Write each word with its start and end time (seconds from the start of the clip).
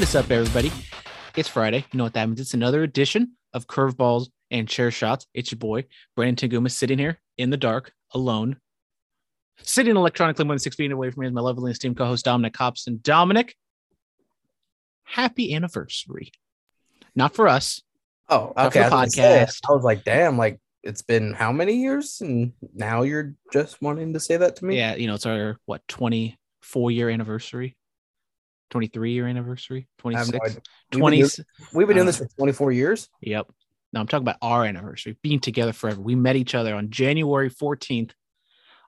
What 0.00 0.08
is 0.08 0.16
up, 0.16 0.30
everybody? 0.30 0.72
It's 1.36 1.50
Friday. 1.50 1.84
You 1.92 1.98
know 1.98 2.04
what 2.04 2.14
that 2.14 2.26
means? 2.26 2.40
It's 2.40 2.54
another 2.54 2.82
edition 2.82 3.32
of 3.52 3.66
Curveballs 3.66 4.28
and 4.50 4.66
Chair 4.66 4.90
Shots. 4.90 5.26
It's 5.34 5.52
your 5.52 5.58
boy, 5.58 5.84
Brandon 6.16 6.48
Taguma, 6.48 6.70
sitting 6.70 6.98
here 6.98 7.20
in 7.36 7.50
the 7.50 7.58
dark, 7.58 7.92
alone, 8.14 8.56
sitting 9.60 9.94
electronically 9.94 10.46
more 10.46 10.54
than 10.54 10.58
six 10.58 10.76
feet 10.76 10.90
away 10.90 11.10
from 11.10 11.20
me 11.20 11.26
is 11.26 11.34
my 11.34 11.42
lovely 11.42 11.70
esteemed 11.70 11.98
co-host, 11.98 12.24
Dominic 12.24 12.56
Hobson. 12.56 13.00
Dominic, 13.02 13.54
happy 15.04 15.54
anniversary. 15.54 16.32
Not 17.14 17.34
for 17.34 17.46
us. 17.46 17.82
Oh, 18.30 18.54
okay. 18.56 18.88
for 18.88 18.94
I 18.94 19.02
was, 19.02 19.14
say, 19.14 19.44
podcast. 19.44 19.60
I 19.68 19.72
was 19.74 19.84
like, 19.84 20.02
damn, 20.04 20.38
like 20.38 20.60
it's 20.82 21.02
been 21.02 21.34
how 21.34 21.52
many 21.52 21.74
years? 21.74 22.22
And 22.22 22.54
now 22.74 23.02
you're 23.02 23.34
just 23.52 23.82
wanting 23.82 24.14
to 24.14 24.20
say 24.20 24.38
that 24.38 24.56
to 24.56 24.64
me? 24.64 24.78
Yeah, 24.78 24.94
you 24.94 25.08
know, 25.08 25.14
it's 25.16 25.26
our 25.26 25.58
what 25.66 25.86
24 25.88 26.90
year 26.90 27.10
anniversary, 27.10 27.76
23 28.70 29.12
year 29.12 29.26
anniversary, 29.26 29.88
I 30.04 30.18
have 30.18 30.32
no 30.32 30.38
26. 30.38 30.56
We've 30.92 31.00
been 31.00 31.00
20. 31.00 31.24
We've 31.74 31.86
been 31.86 31.96
doing 31.96 32.08
uh, 32.08 32.10
this 32.10 32.18
for 32.18 32.26
24 32.38 32.72
years. 32.72 33.08
Yep. 33.20 33.46
No, 33.92 34.00
I'm 34.00 34.06
talking 34.06 34.24
about 34.24 34.36
our 34.40 34.64
anniversary, 34.64 35.16
being 35.22 35.40
together 35.40 35.72
forever. 35.72 36.00
We 36.00 36.14
met 36.14 36.36
each 36.36 36.54
other 36.54 36.74
on 36.74 36.90
January 36.90 37.50
14th 37.50 38.12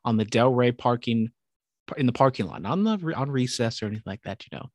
on 0.04 0.16
the 0.16 0.24
Delray 0.24 0.76
parking 0.76 1.30
in 1.96 2.06
the 2.06 2.12
parking 2.12 2.46
lot, 2.46 2.62
not 2.62 2.72
on 2.72 2.84
the 2.84 3.14
on 3.14 3.30
recess 3.30 3.82
or 3.82 3.86
anything 3.86 4.04
like 4.06 4.22
that, 4.22 4.44
you 4.44 4.56
know. 4.56 4.66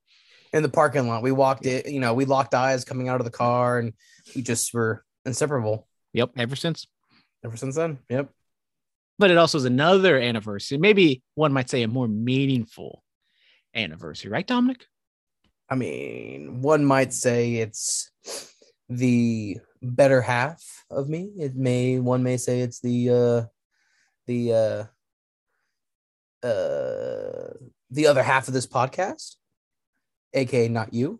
In 0.53 0.63
the 0.63 0.69
parking 0.69 1.07
lot. 1.07 1.23
We 1.23 1.31
walked 1.31 1.65
it, 1.65 1.89
you 1.89 1.99
know, 1.99 2.13
we 2.13 2.25
locked 2.25 2.53
eyes 2.53 2.85
coming 2.85 3.09
out 3.09 3.19
of 3.21 3.25
the 3.25 3.31
car 3.31 3.79
and 3.79 3.93
we 4.35 4.41
just 4.41 4.73
were 4.73 5.03
inseparable 5.25 5.87
Yep, 6.13 6.31
ever 6.37 6.55
since. 6.55 6.87
ever 7.43 7.57
since 7.57 7.75
then. 7.75 7.99
Yep. 8.09 8.29
But 9.19 9.31
it 9.31 9.37
also 9.37 9.57
is 9.57 9.65
another 9.65 10.17
anniversary. 10.17 10.77
Maybe 10.77 11.21
one 11.35 11.51
might 11.51 11.69
say 11.69 11.83
a 11.83 11.87
more 11.87 12.07
meaningful 12.07 13.03
anniversary, 13.73 14.31
right, 14.31 14.45
Dominic? 14.45 14.85
I 15.69 15.75
mean, 15.75 16.61
one 16.61 16.85
might 16.85 17.13
say 17.13 17.55
it's 17.55 18.09
the 18.89 19.57
better 19.81 20.21
half 20.21 20.85
of 20.89 21.09
me. 21.09 21.31
It 21.37 21.55
may 21.55 21.99
one 21.99 22.23
may 22.23 22.37
say 22.37 22.61
it's 22.61 22.79
the 22.79 23.09
uh 23.09 23.45
the 24.27 24.89
uh 26.43 26.47
uh 26.47 27.53
the 27.89 28.07
other 28.07 28.23
half 28.23 28.47
of 28.47 28.53
this 28.53 28.67
podcast, 28.67 29.35
aka 30.33 30.67
not 30.67 30.93
you. 30.93 31.19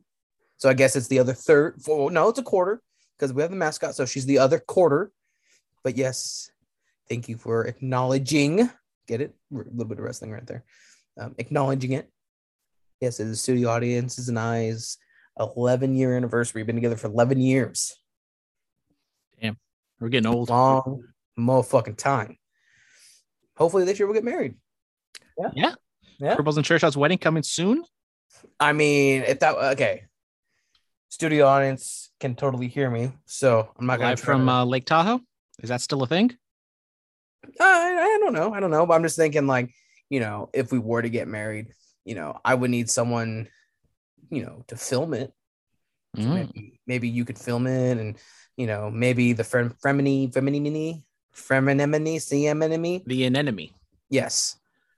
So 0.58 0.70
I 0.70 0.74
guess 0.74 0.96
it's 0.96 1.08
the 1.08 1.20
other 1.20 1.34
third. 1.34 1.82
Four, 1.82 2.10
no, 2.12 2.30
it's 2.30 2.40
a 2.40 2.44
quarter 2.44 2.82
because 3.18 3.34
we 3.34 3.42
have 3.42 3.52
the 3.52 3.58
mascot. 3.58 3.96
So 3.96 4.06
she's 4.06 4.26
the 4.26 4.40
other 4.40 4.60
quarter. 4.60 5.12
But 5.84 5.98
yes, 5.98 6.52
thank 7.10 7.30
you 7.30 7.38
for 7.38 7.66
acknowledging. 7.66 8.70
Get 9.08 9.22
it? 9.22 9.36
A 9.54 9.56
little 9.56 9.86
bit 9.86 10.00
of 10.00 10.04
wrestling 10.04 10.32
right 10.32 10.46
there. 10.46 10.64
Um, 11.18 11.36
acknowledging 11.38 11.94
it. 11.94 12.10
Yes, 13.02 13.20
it 13.20 13.28
is 13.28 13.42
studio 13.42 13.70
audiences 13.70 14.30
and 14.30 14.40
I's 14.40 14.98
11 15.40 15.96
year 15.96 16.16
anniversary. 16.16 16.60
We've 16.60 16.68
been 16.68 16.76
together 16.76 16.96
for 16.96 17.08
11 17.08 17.40
years. 17.40 17.96
Damn, 19.42 19.58
we're 20.00 20.10
getting 20.10 20.32
old. 20.32 20.50
Long 20.50 21.04
motherfucking 21.38 21.98
time. 21.98 22.38
Hopefully 23.56 23.86
this 23.86 24.00
year 24.00 24.08
we'll 24.08 24.16
get 24.16 24.24
married. 24.24 24.56
Yeah. 25.38 25.50
Yeah. 25.54 25.74
yeah. 26.20 26.36
Purples 26.36 26.58
and 26.58 26.66
Shots 26.66 26.98
wedding 26.98 27.18
coming 27.18 27.44
soon. 27.44 27.84
I 28.60 28.74
mean, 28.74 29.24
if 29.24 29.40
that 29.40 29.56
okay. 29.74 30.04
Studio 31.10 31.46
audience 31.46 32.12
can 32.20 32.36
totally 32.36 32.68
hear 32.68 32.90
me. 32.90 33.12
So 33.26 33.70
I'm 33.80 33.86
not 33.86 34.00
gonna 34.00 34.18
from 34.18 34.46
to- 34.46 34.52
uh, 34.52 34.66
Lake 34.66 34.86
Tahoe. 34.86 35.22
Is 35.62 35.70
that 35.70 35.82
still 35.82 36.04
a 36.04 36.08
thing? 36.08 36.36
I, 37.60 37.64
I 37.64 38.20
don't 38.22 38.34
know. 38.34 38.54
I 38.54 38.60
don't 38.60 38.72
know. 38.72 38.86
But 38.86 38.96
I'm 38.96 39.04
just 39.04 39.16
thinking, 39.16 39.48
like, 39.48 39.72
you 40.10 40.20
know, 40.20 40.50
if 40.54 40.72
we 40.72 40.80
were 40.80 41.02
to 41.02 41.10
get 41.10 41.28
married, 41.28 41.68
you 42.08 42.16
know, 42.16 42.40
I 42.46 42.56
would 42.56 42.72
need 42.72 42.90
someone, 42.90 43.50
you 44.32 44.42
know, 44.44 44.64
to 44.68 44.78
film 44.78 45.14
it. 45.14 45.34
So 46.16 46.24
Mm. 46.30 46.34
maybe, 46.34 46.80
maybe 46.88 47.08
you 47.10 47.26
could 47.26 47.38
film 47.38 47.68
it 47.68 47.98
and, 47.98 48.18
you 48.56 48.66
know, 48.66 48.90
maybe 48.90 49.34
the 49.34 49.44
fem- 49.44 49.76
femini, 49.84 50.34
feminine, 50.34 51.04
feminine, 51.34 52.18
CMNME, 52.20 53.04
The 53.06 53.26
anemone. 53.26 53.70
yes, 54.10 54.56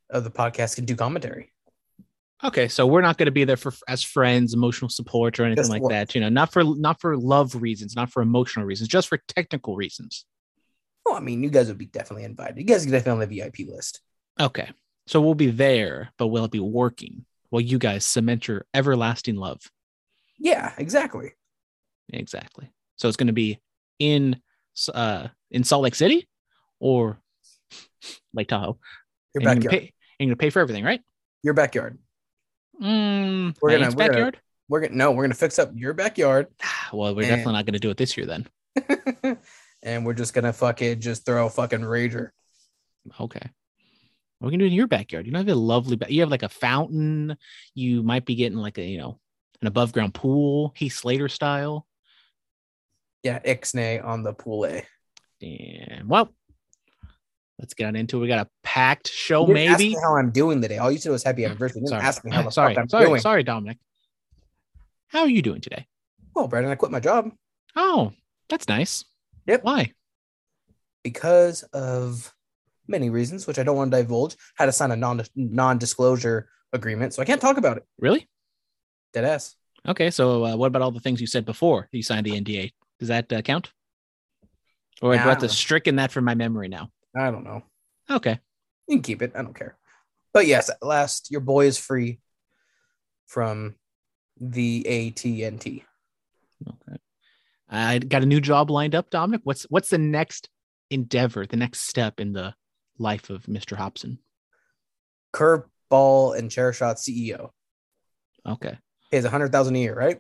of 0.09 0.23
the 0.23 0.29
podcast 0.31 0.75
could 0.75 0.85
do 0.85 0.95
commentary. 0.95 1.51
Okay, 2.43 2.67
so 2.69 2.85
we're 2.87 3.01
not 3.01 3.17
going 3.17 3.25
to 3.25 3.31
be 3.33 3.43
there 3.43 3.57
for 3.57 3.73
as 3.87 4.01
friends, 4.03 4.53
emotional 4.53 4.87
support, 4.87 5.39
or 5.39 5.43
anything 5.43 5.63
Just 5.63 5.71
like 5.71 5.81
what? 5.81 5.89
that. 5.89 6.15
You 6.15 6.21
know, 6.21 6.29
not 6.29 6.53
for 6.53 6.63
not 6.63 7.01
for 7.01 7.17
love 7.17 7.53
reasons, 7.61 7.95
not 7.97 8.11
for 8.11 8.21
emotional 8.21 8.65
reasons, 8.65 8.87
just 8.87 9.09
for 9.09 9.17
technical 9.27 9.75
reasons. 9.75 10.25
Oh, 11.05 11.15
I 11.15 11.19
mean, 11.19 11.43
you 11.43 11.49
guys 11.49 11.67
would 11.67 11.77
be 11.77 11.87
definitely 11.87 12.23
invited. 12.23 12.57
You 12.57 12.63
guys 12.63 12.85
are 12.87 12.91
definitely 12.91 13.23
on 13.23 13.29
the 13.29 13.35
VIP 13.39 13.67
list. 13.67 13.99
Okay, 14.39 14.69
so 15.09 15.19
we'll 15.19 15.33
be 15.33 15.49
there, 15.49 16.11
but 16.19 16.27
will 16.27 16.45
it 16.45 16.51
be 16.51 16.59
working 16.59 17.25
while 17.49 17.61
you 17.61 17.79
guys 17.79 18.05
cement 18.05 18.47
your 18.47 18.65
everlasting 18.75 19.35
love? 19.37 19.59
Yeah, 20.37 20.71
exactly. 20.77 21.31
Exactly. 22.13 22.69
So 22.97 23.07
it's 23.07 23.17
going 23.17 23.27
to 23.27 23.33
be 23.33 23.59
in 23.97 24.39
uh 24.93 25.27
in 25.49 25.63
Salt 25.63 25.81
Lake 25.83 25.95
City 25.95 26.27
or 26.79 27.19
Lake 28.35 28.47
Tahoe. 28.49 28.77
Your 29.33 29.41
And 29.41 29.43
you're 29.43 29.43
gonna 29.43 29.55
backyard. 29.61 29.71
pay, 29.71 29.93
and 30.19 30.27
you're 30.29 30.35
gonna 30.35 30.35
pay 30.45 30.49
for 30.51 30.59
everything, 30.59 30.83
right? 30.85 31.01
Your 31.43 31.53
backyard. 31.55 31.97
Mm, 32.81 33.57
We're 33.61 33.71
gonna- 33.71 33.85
we're 33.85 33.89
gonna- 33.89 33.95
backyard. 33.95 34.39
We're 34.69 34.81
gonna 34.81 34.95
no, 34.95 35.11
we're 35.11 35.23
gonna 35.23 35.33
fix 35.33 35.57
up 35.57 35.71
your 35.73 35.93
backyard, 35.93 36.47
Well, 36.93 37.15
we're 37.15 37.21
And- 37.23 37.29
definitely 37.29 37.53
not 37.53 37.65
going 37.65 37.73
to 37.73 37.79
do 37.79 37.89
it 37.89 37.97
this 37.97 38.15
year 38.15 38.27
then. 38.27 38.47
and 39.83 40.05
we're 40.05 40.13
just 40.13 40.33
gonna 40.35 40.53
fucking 40.53 40.99
just 41.01 41.25
throw 41.25 41.47
a 41.47 41.49
fucking 41.49 41.81
rager. 41.81 42.29
Okay. 43.19 43.49
We 44.41 44.51
gonna 44.51 44.59
do 44.59 44.66
in 44.67 44.73
your 44.73 44.88
backyard? 44.88 45.25
You 45.25 45.33
know, 45.33 45.39
have 45.39 45.47
a 45.50 45.55
lovely. 45.55 45.95
Ba- 45.97 46.11
you 46.11 46.22
have 46.22 46.31
like 46.31 46.44
a 46.44 46.50
fountain. 46.50 47.35
You 47.75 48.03
might 48.03 48.25
be 48.25 48.35
getting 48.35 48.57
like 48.57 48.77
a 48.77 48.83
you 48.85 48.97
know 48.97 49.19
an 49.61 49.67
above 49.67 49.91
ground 49.91 50.13
pool, 50.13 50.73
Heath 50.77 50.94
Slater 50.95 51.27
style. 51.27 51.85
Yeah, 53.23 53.39
Ixnay 53.39 54.03
on 54.03 54.23
the 54.23 54.33
pool 54.33 54.66
A. 54.66 54.85
And 55.41 56.07
well, 56.07 56.33
let's 57.57 57.73
get 57.73 57.88
on 57.88 57.97
into 57.97 58.17
it. 58.17 58.22
We 58.22 58.27
got 58.29 58.47
a 58.47 58.50
packed 58.63 59.09
show, 59.09 59.41
You 59.45 59.53
didn't 59.53 59.72
ask 59.72 59.79
maybe. 59.79 59.95
how 60.01 60.16
I'm 60.16 60.31
doing 60.31 60.61
today. 60.61 60.77
All 60.77 60.89
you 60.89 60.97
said 61.00 61.11
was 61.11 61.23
happy 61.23 61.41
mm, 61.41 61.47
anniversary. 61.47 61.81
You 61.81 61.88
didn't 61.88 61.89
Sorry, 62.00 62.03
ask 62.03 62.23
me 62.23 62.31
how 62.31 62.44
the 62.44 62.50
sorry, 62.51 62.75
fuck 62.75 62.81
I'm 62.83 62.89
sorry, 62.89 63.06
doing. 63.07 63.21
sorry, 63.21 63.44
Dominic. 63.44 63.77
How 65.07 65.21
are 65.21 65.29
you 65.29 65.41
doing 65.41 65.59
today? 65.59 65.85
Well, 66.33 66.47
Brandon, 66.47 66.71
I 66.71 66.75
quit 66.75 66.91
my 66.91 67.00
job 67.01 67.31
Oh, 67.75 68.13
that's 68.47 68.69
nice. 68.69 69.03
Yep. 69.47 69.63
Why? 69.63 69.91
because 71.03 71.63
of 71.73 72.33
many 72.89 73.09
reasons, 73.09 73.47
which 73.47 73.59
I 73.59 73.63
don't 73.63 73.75
want 73.75 73.91
to 73.91 73.97
divulge. 73.97 74.35
Had 74.55 74.66
to 74.66 74.72
sign 74.72 74.91
a 74.91 74.95
non 74.95 75.22
non 75.35 75.77
disclosure 75.77 76.50
agreement, 76.73 77.13
so 77.13 77.22
I 77.22 77.25
can't 77.25 77.41
talk 77.41 77.57
about 77.57 77.77
it. 77.77 77.85
Really? 77.97 78.27
Dead 79.13 79.25
ass. 79.25 79.55
Okay. 79.88 80.11
So, 80.11 80.45
uh, 80.45 80.55
what 80.57 80.67
about 80.67 80.81
all 80.81 80.91
the 80.91 81.00
things 81.00 81.22
you 81.22 81.27
said 81.27 81.45
before 81.45 81.88
you 81.91 82.03
signed 82.03 82.25
the 82.25 82.39
NDA? 82.39 82.73
Does 83.00 83.07
that 83.07 83.31
uh, 83.31 83.41
count? 83.41 83.72
Or 85.01 85.13
do 85.13 85.19
I 85.19 85.22
have 85.22 85.39
to 85.39 85.50
stricken 85.50 85.95
that 85.95 86.11
from 86.11 86.25
my 86.25 86.35
memory 86.35 86.67
now? 86.67 86.89
I 87.16 87.31
don't 87.31 87.45
know. 87.45 87.63
Okay. 88.09 88.39
You 88.88 88.97
can 88.97 89.01
keep 89.01 89.21
it. 89.21 89.31
I 89.35 89.41
don't 89.41 89.56
care. 89.56 89.77
But 90.33 90.45
yes, 90.45 90.69
at 90.69 90.83
last, 90.83 91.31
your 91.31 91.41
boy 91.41 91.67
is 91.67 91.77
free 91.77 92.19
from 93.25 93.75
the 94.39 94.85
AT&T. 94.85 95.83
Okay. 96.67 96.97
I 97.69 98.00
got 98.00 98.23
a 98.23 98.25
new 98.25 98.41
job 98.41 98.69
lined 98.69 98.95
up, 98.95 99.09
Dominic. 99.09 99.41
What's 99.44 99.63
what's 99.63 99.89
the 99.89 99.97
next 99.97 100.50
endeavor, 100.89 101.45
the 101.45 101.57
next 101.57 101.81
step 101.81 102.19
in 102.19 102.33
the 102.33 102.53
life 102.99 103.29
of 103.29 103.43
Mr. 103.43 103.75
Hobson? 103.75 104.19
Curveball 105.33 106.37
and 106.37 106.51
chair 106.51 106.74
shot 106.74 106.97
CEO. 106.97 107.50
Okay. 108.47 108.77
Pays 109.12 109.25
a 109.25 109.29
hundred 109.29 109.51
thousand 109.51 109.75
a 109.75 109.79
year, 109.79 109.95
right? 109.95 110.19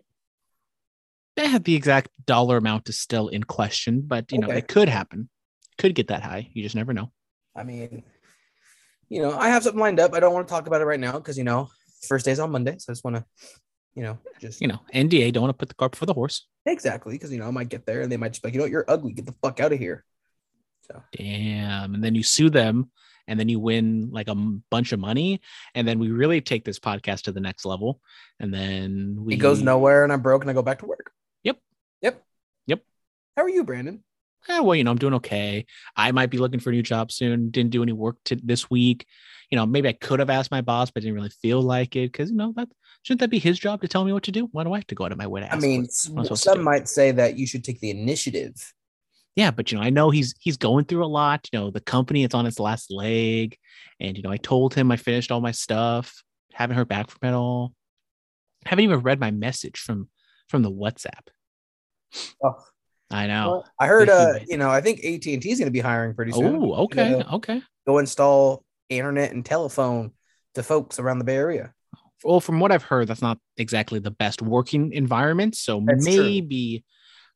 They 1.35 1.47
have 1.47 1.63
the 1.63 1.75
exact 1.75 2.09
dollar 2.25 2.57
amount 2.57 2.89
is 2.89 2.99
still 2.99 3.27
in 3.29 3.43
question, 3.43 4.01
but 4.01 4.31
you 4.31 4.39
know, 4.39 4.49
it 4.49 4.67
could 4.67 4.89
happen. 4.89 5.29
Could 5.77 5.95
get 5.95 6.07
that 6.09 6.21
high. 6.23 6.49
You 6.53 6.63
just 6.63 6.75
never 6.75 6.93
know. 6.93 7.11
I 7.55 7.63
mean, 7.63 8.03
you 9.07 9.21
know, 9.21 9.37
I 9.37 9.49
have 9.49 9.63
something 9.63 9.79
lined 9.79 9.99
up. 9.99 10.13
I 10.13 10.19
don't 10.19 10.33
want 10.33 10.47
to 10.47 10.51
talk 10.51 10.67
about 10.67 10.81
it 10.81 10.85
right 10.85 10.99
now 10.99 11.13
because 11.13 11.37
you 11.37 11.43
know, 11.43 11.69
first 12.07 12.25
day's 12.25 12.39
on 12.39 12.51
Monday, 12.51 12.75
so 12.77 12.91
I 12.91 12.93
just 12.93 13.03
want 13.03 13.15
to, 13.17 13.25
you 13.95 14.03
know, 14.03 14.17
just 14.39 14.59
You 14.61 14.67
know, 14.67 14.79
NDA, 14.93 15.31
don't 15.31 15.43
want 15.43 15.53
to 15.53 15.57
put 15.57 15.69
the 15.69 15.75
cart 15.75 15.91
before 15.91 16.07
the 16.07 16.13
horse. 16.13 16.45
exactly 16.65 17.13
because 17.15 17.31
you 17.31 17.39
know 17.39 17.47
I 17.47 17.51
might 17.51 17.69
get 17.69 17.85
there 17.85 18.01
and 18.01 18.11
they 18.11 18.17
might 18.17 18.33
just 18.33 18.43
be 18.43 18.49
like, 18.49 18.53
you 18.53 18.59
know, 18.59 18.65
what, 18.65 18.71
you're 18.71 18.85
ugly. 18.87 19.13
Get 19.13 19.25
the 19.25 19.35
fuck 19.41 19.59
out 19.59 19.71
of 19.71 19.79
here. 19.79 20.03
So 20.91 21.03
Damn. 21.17 21.93
And 21.93 22.03
then 22.03 22.15
you 22.15 22.23
sue 22.23 22.49
them 22.49 22.91
and 23.27 23.39
then 23.39 23.47
you 23.49 23.59
win 23.59 24.09
like 24.11 24.27
a 24.27 24.31
m- 24.31 24.63
bunch 24.71 24.91
of 24.91 24.99
money. 24.99 25.41
And 25.75 25.87
then 25.87 25.99
we 25.99 26.09
really 26.09 26.41
take 26.41 26.65
this 26.65 26.79
podcast 26.79 27.23
to 27.23 27.31
the 27.31 27.39
next 27.39 27.63
level. 27.65 28.01
And 28.39 28.53
then 28.53 29.15
we 29.19 29.35
it 29.35 29.37
goes 29.37 29.61
nowhere, 29.61 30.03
and 30.03 30.11
I'm 30.11 30.21
broke, 30.21 30.41
and 30.41 30.49
I 30.49 30.53
go 30.53 30.61
back 30.63 30.79
to 30.79 30.85
work. 30.87 31.11
Yep. 31.43 31.57
Yep. 32.01 32.23
Yep. 32.67 32.81
How 33.37 33.43
are 33.43 33.49
you, 33.49 33.63
Brandon? 33.63 34.03
eh, 34.47 34.59
well, 34.61 34.73
you 34.75 34.83
know, 34.83 34.91
I'm 34.91 34.97
doing 34.97 35.13
okay. 35.15 35.65
I 35.95 36.11
might 36.11 36.29
be 36.31 36.37
looking 36.37 36.59
for 36.61 36.69
a 36.69 36.73
new 36.73 36.81
job 36.81 37.11
soon. 37.11 37.49
Didn't 37.51 37.71
do 37.71 37.83
any 37.83 37.91
work 37.91 38.17
to 38.25 38.35
this 38.37 38.69
week. 38.69 39.05
You 39.51 39.57
know, 39.57 39.65
maybe 39.65 39.89
I 39.89 39.93
could 39.93 40.19
have 40.19 40.29
asked 40.29 40.49
my 40.49 40.61
boss, 40.61 40.89
but 40.89 41.01
I 41.01 41.03
didn't 41.03 41.15
really 41.15 41.29
feel 41.41 41.61
like 41.61 41.95
it 41.95 42.11
because 42.11 42.31
you 42.31 42.37
know 42.37 42.53
that 42.55 42.69
shouldn't 43.03 43.19
that 43.19 43.29
be 43.29 43.39
his 43.39 43.59
job 43.59 43.81
to 43.81 43.87
tell 43.87 44.05
me 44.05 44.13
what 44.13 44.23
to 44.23 44.31
do? 44.31 44.47
Why 44.51 44.63
do 44.63 44.73
I 44.73 44.77
have 44.77 44.87
to 44.87 44.95
go 44.95 45.05
out 45.05 45.11
of 45.11 45.17
my 45.17 45.27
way 45.27 45.41
to 45.41 45.47
ask? 45.47 45.57
I 45.57 45.59
mean, 45.59 45.81
what- 45.81 45.89
s- 45.89 46.09
what 46.09 46.19
I'm 46.19 46.23
supposed 46.25 46.43
to 46.43 46.49
some 46.51 46.63
might 46.63 46.87
say 46.87 47.11
that 47.11 47.37
you 47.37 47.45
should 47.45 47.63
take 47.63 47.79
the 47.79 47.89
initiative. 47.91 48.73
Yeah, 49.39 49.51
but 49.51 49.71
you 49.71 49.77
know, 49.77 49.83
I 49.85 49.89
know 49.89 50.09
he's 50.09 50.35
he's 50.37 50.57
going 50.57 50.83
through 50.83 51.05
a 51.05 51.07
lot. 51.07 51.47
You 51.53 51.59
know, 51.59 51.71
the 51.71 51.79
company 51.79 52.25
it's 52.25 52.35
on 52.35 52.45
its 52.45 52.59
last 52.59 52.91
leg, 52.91 53.57
and 53.97 54.17
you 54.17 54.21
know, 54.21 54.31
I 54.31 54.35
told 54.35 54.73
him 54.73 54.91
I 54.91 54.97
finished 54.97 55.31
all 55.31 55.39
my 55.39 55.53
stuff. 55.53 56.13
Haven't 56.51 56.75
heard 56.75 56.89
back 56.89 57.09
from 57.09 57.19
him 57.21 57.33
at 57.33 57.37
all. 57.37 57.73
Haven't 58.65 58.83
even 58.83 58.99
read 58.99 59.17
my 59.17 59.31
message 59.31 59.79
from 59.79 60.09
from 60.49 60.61
the 60.61 60.71
WhatsApp. 60.71 61.29
Oh. 62.43 62.55
I 63.11 63.25
know. 63.25 63.63
I 63.79 63.87
heard, 63.87 64.07
uh, 64.07 64.33
you 64.47 64.57
know, 64.57 64.69
I 64.69 64.81
think 64.81 64.99
AT 64.99 65.25
and 65.25 65.41
T 65.41 65.49
is 65.49 65.57
going 65.57 65.65
to 65.65 65.71
be 65.71 65.79
hiring 65.79 66.13
pretty 66.13 66.31
soon. 66.31 66.57
Oh, 66.57 66.73
okay, 66.83 67.11
Gonna 67.13 67.35
okay. 67.37 67.61
Go 67.87 67.97
install 67.97 68.63
internet 68.87 69.31
and 69.31 69.43
telephone 69.43 70.11
to 70.53 70.61
folks 70.61 70.99
around 70.99 71.17
the 71.17 71.23
Bay 71.23 71.37
Area. 71.37 71.73
Well, 72.23 72.39
from 72.39 72.59
what 72.59 72.71
I've 72.71 72.83
heard, 72.83 73.07
that's 73.07 73.21
not 73.21 73.39
exactly 73.57 73.97
the 73.97 74.11
best 74.11 74.43
working 74.43 74.91
environment. 74.93 75.55
So 75.55 75.81
That's 75.83 76.05
true. 76.05 76.41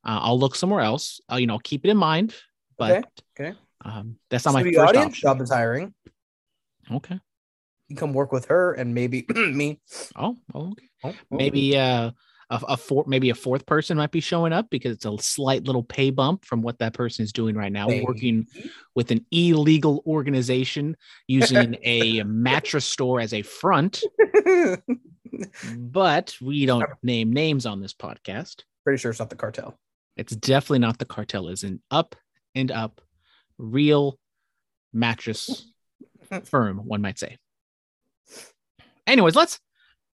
Uh, 0.05 0.19
I'll 0.21 0.39
look 0.39 0.55
somewhere 0.55 0.81
else. 0.81 1.19
Uh, 1.31 1.35
you 1.37 1.47
know, 1.47 1.59
keep 1.59 1.85
it 1.85 1.89
in 1.89 1.97
mind. 1.97 2.35
But 2.77 3.05
Okay, 3.37 3.49
okay. 3.49 3.57
Um, 3.85 4.17
that's 4.29 4.45
not 4.45 4.53
my 4.53 4.61
Studio 4.61 4.81
first 4.81 4.89
audience 4.89 5.13
option. 5.13 5.21
job 5.21 5.41
is 5.41 5.49
hiring. 5.51 5.93
Okay. 6.91 7.19
You 7.89 7.95
come 7.95 8.13
work 8.13 8.31
with 8.31 8.45
her 8.45 8.73
and 8.73 8.93
maybe 8.95 9.25
me. 9.35 9.79
Oh, 10.15 10.37
oh, 10.53 10.71
okay. 10.71 10.87
Oh, 11.03 11.13
Maybe 11.31 11.77
uh, 11.77 12.11
a, 12.49 12.61
a 12.69 12.77
four, 12.77 13.03
maybe 13.07 13.29
a 13.29 13.35
fourth 13.35 13.65
person 13.65 13.97
might 13.97 14.11
be 14.11 14.21
showing 14.21 14.53
up 14.53 14.69
because 14.69 14.93
it's 14.93 15.05
a 15.05 15.17
slight 15.19 15.65
little 15.65 15.83
pay 15.83 16.09
bump 16.09 16.45
from 16.45 16.61
what 16.61 16.79
that 16.79 16.93
person 16.93 17.23
is 17.23 17.33
doing 17.33 17.55
right 17.55 17.71
now, 17.71 17.87
Maybe. 17.87 18.05
working 18.05 18.47
with 18.95 19.11
an 19.11 19.25
illegal 19.31 20.01
organization 20.07 20.95
using 21.27 21.77
a 21.83 22.23
mattress 22.23 22.85
store 22.85 23.19
as 23.19 23.33
a 23.33 23.41
front. 23.41 24.01
But 25.77 26.35
we 26.41 26.65
don't 26.65 26.85
name 27.01 27.33
names 27.33 27.65
on 27.65 27.81
this 27.81 27.93
podcast. 27.93 28.63
Pretty 28.83 28.99
sure 28.99 29.11
it's 29.11 29.19
not 29.19 29.29
the 29.29 29.35
cartel. 29.35 29.77
It's 30.15 30.35
definitely 30.35 30.79
not 30.79 30.99
the 30.99 31.05
cartel. 31.05 31.47
Is 31.47 31.63
an 31.63 31.81
up 31.89 32.15
and 32.55 32.71
up, 32.71 33.01
real 33.57 34.17
mattress 34.93 35.65
firm, 36.45 36.77
one 36.77 37.01
might 37.01 37.19
say. 37.19 37.37
Anyways, 39.07 39.35
let's 39.35 39.59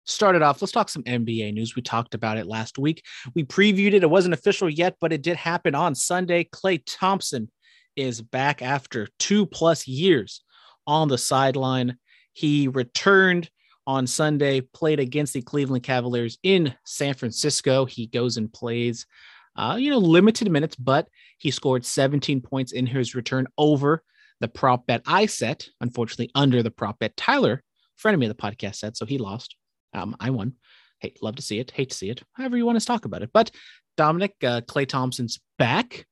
start 0.04 0.36
it 0.36 0.42
off. 0.42 0.60
Let's 0.60 0.72
talk 0.72 0.88
some 0.88 1.02
NBA 1.04 1.54
news. 1.54 1.76
We 1.76 1.82
talked 1.82 2.14
about 2.14 2.36
it 2.36 2.46
last 2.46 2.78
week. 2.78 3.02
We 3.34 3.44
previewed 3.44 3.94
it. 3.94 4.02
It 4.02 4.10
wasn't 4.10 4.34
official 4.34 4.68
yet, 4.68 4.96
but 5.00 5.12
it 5.12 5.22
did 5.22 5.36
happen 5.36 5.74
on 5.74 5.94
Sunday. 5.94 6.44
Klay 6.44 6.82
Thompson 6.86 7.50
is 7.96 8.20
back 8.20 8.62
after 8.62 9.08
two 9.18 9.46
plus 9.46 9.86
years 9.86 10.42
on 10.86 11.08
the 11.08 11.18
sideline. 11.18 11.96
He 12.32 12.68
returned 12.68 13.48
on 13.86 14.06
Sunday, 14.06 14.60
played 14.60 15.00
against 15.00 15.34
the 15.34 15.42
Cleveland 15.42 15.84
Cavaliers 15.84 16.38
in 16.42 16.74
San 16.84 17.14
Francisco. 17.14 17.84
He 17.84 18.06
goes 18.06 18.36
and 18.36 18.52
plays, 18.52 19.06
uh, 19.56 19.76
you 19.78 19.90
know, 19.90 19.98
limited 19.98 20.50
minutes, 20.50 20.76
but 20.76 21.08
he 21.38 21.50
scored 21.50 21.84
17 21.84 22.40
points 22.40 22.72
in 22.72 22.86
his 22.86 23.14
return 23.14 23.46
over 23.56 24.02
the 24.40 24.48
prop 24.48 24.86
bet 24.86 25.02
I 25.06 25.26
set, 25.26 25.68
unfortunately, 25.80 26.30
under 26.34 26.62
the 26.62 26.70
prop 26.70 26.98
bet 26.98 27.16
Tyler, 27.16 27.62
friend 27.96 28.14
of 28.14 28.20
me 28.20 28.26
of 28.26 28.36
the 28.36 28.42
podcast, 28.42 28.76
set. 28.76 28.96
So 28.96 29.06
he 29.06 29.18
lost. 29.18 29.56
Um, 29.92 30.16
I 30.18 30.30
won. 30.30 30.54
Hey, 30.98 31.14
love 31.22 31.36
to 31.36 31.42
see 31.42 31.58
it. 31.58 31.70
Hate 31.70 31.90
to 31.90 31.96
see 31.96 32.10
it. 32.10 32.22
However, 32.32 32.56
you 32.56 32.66
want 32.66 32.80
to 32.80 32.86
talk 32.86 33.04
about 33.04 33.22
it. 33.22 33.30
But 33.32 33.50
Dominic, 33.96 34.34
uh, 34.42 34.62
Klay 34.62 34.88
Thompson's 34.88 35.40
back. 35.58 36.06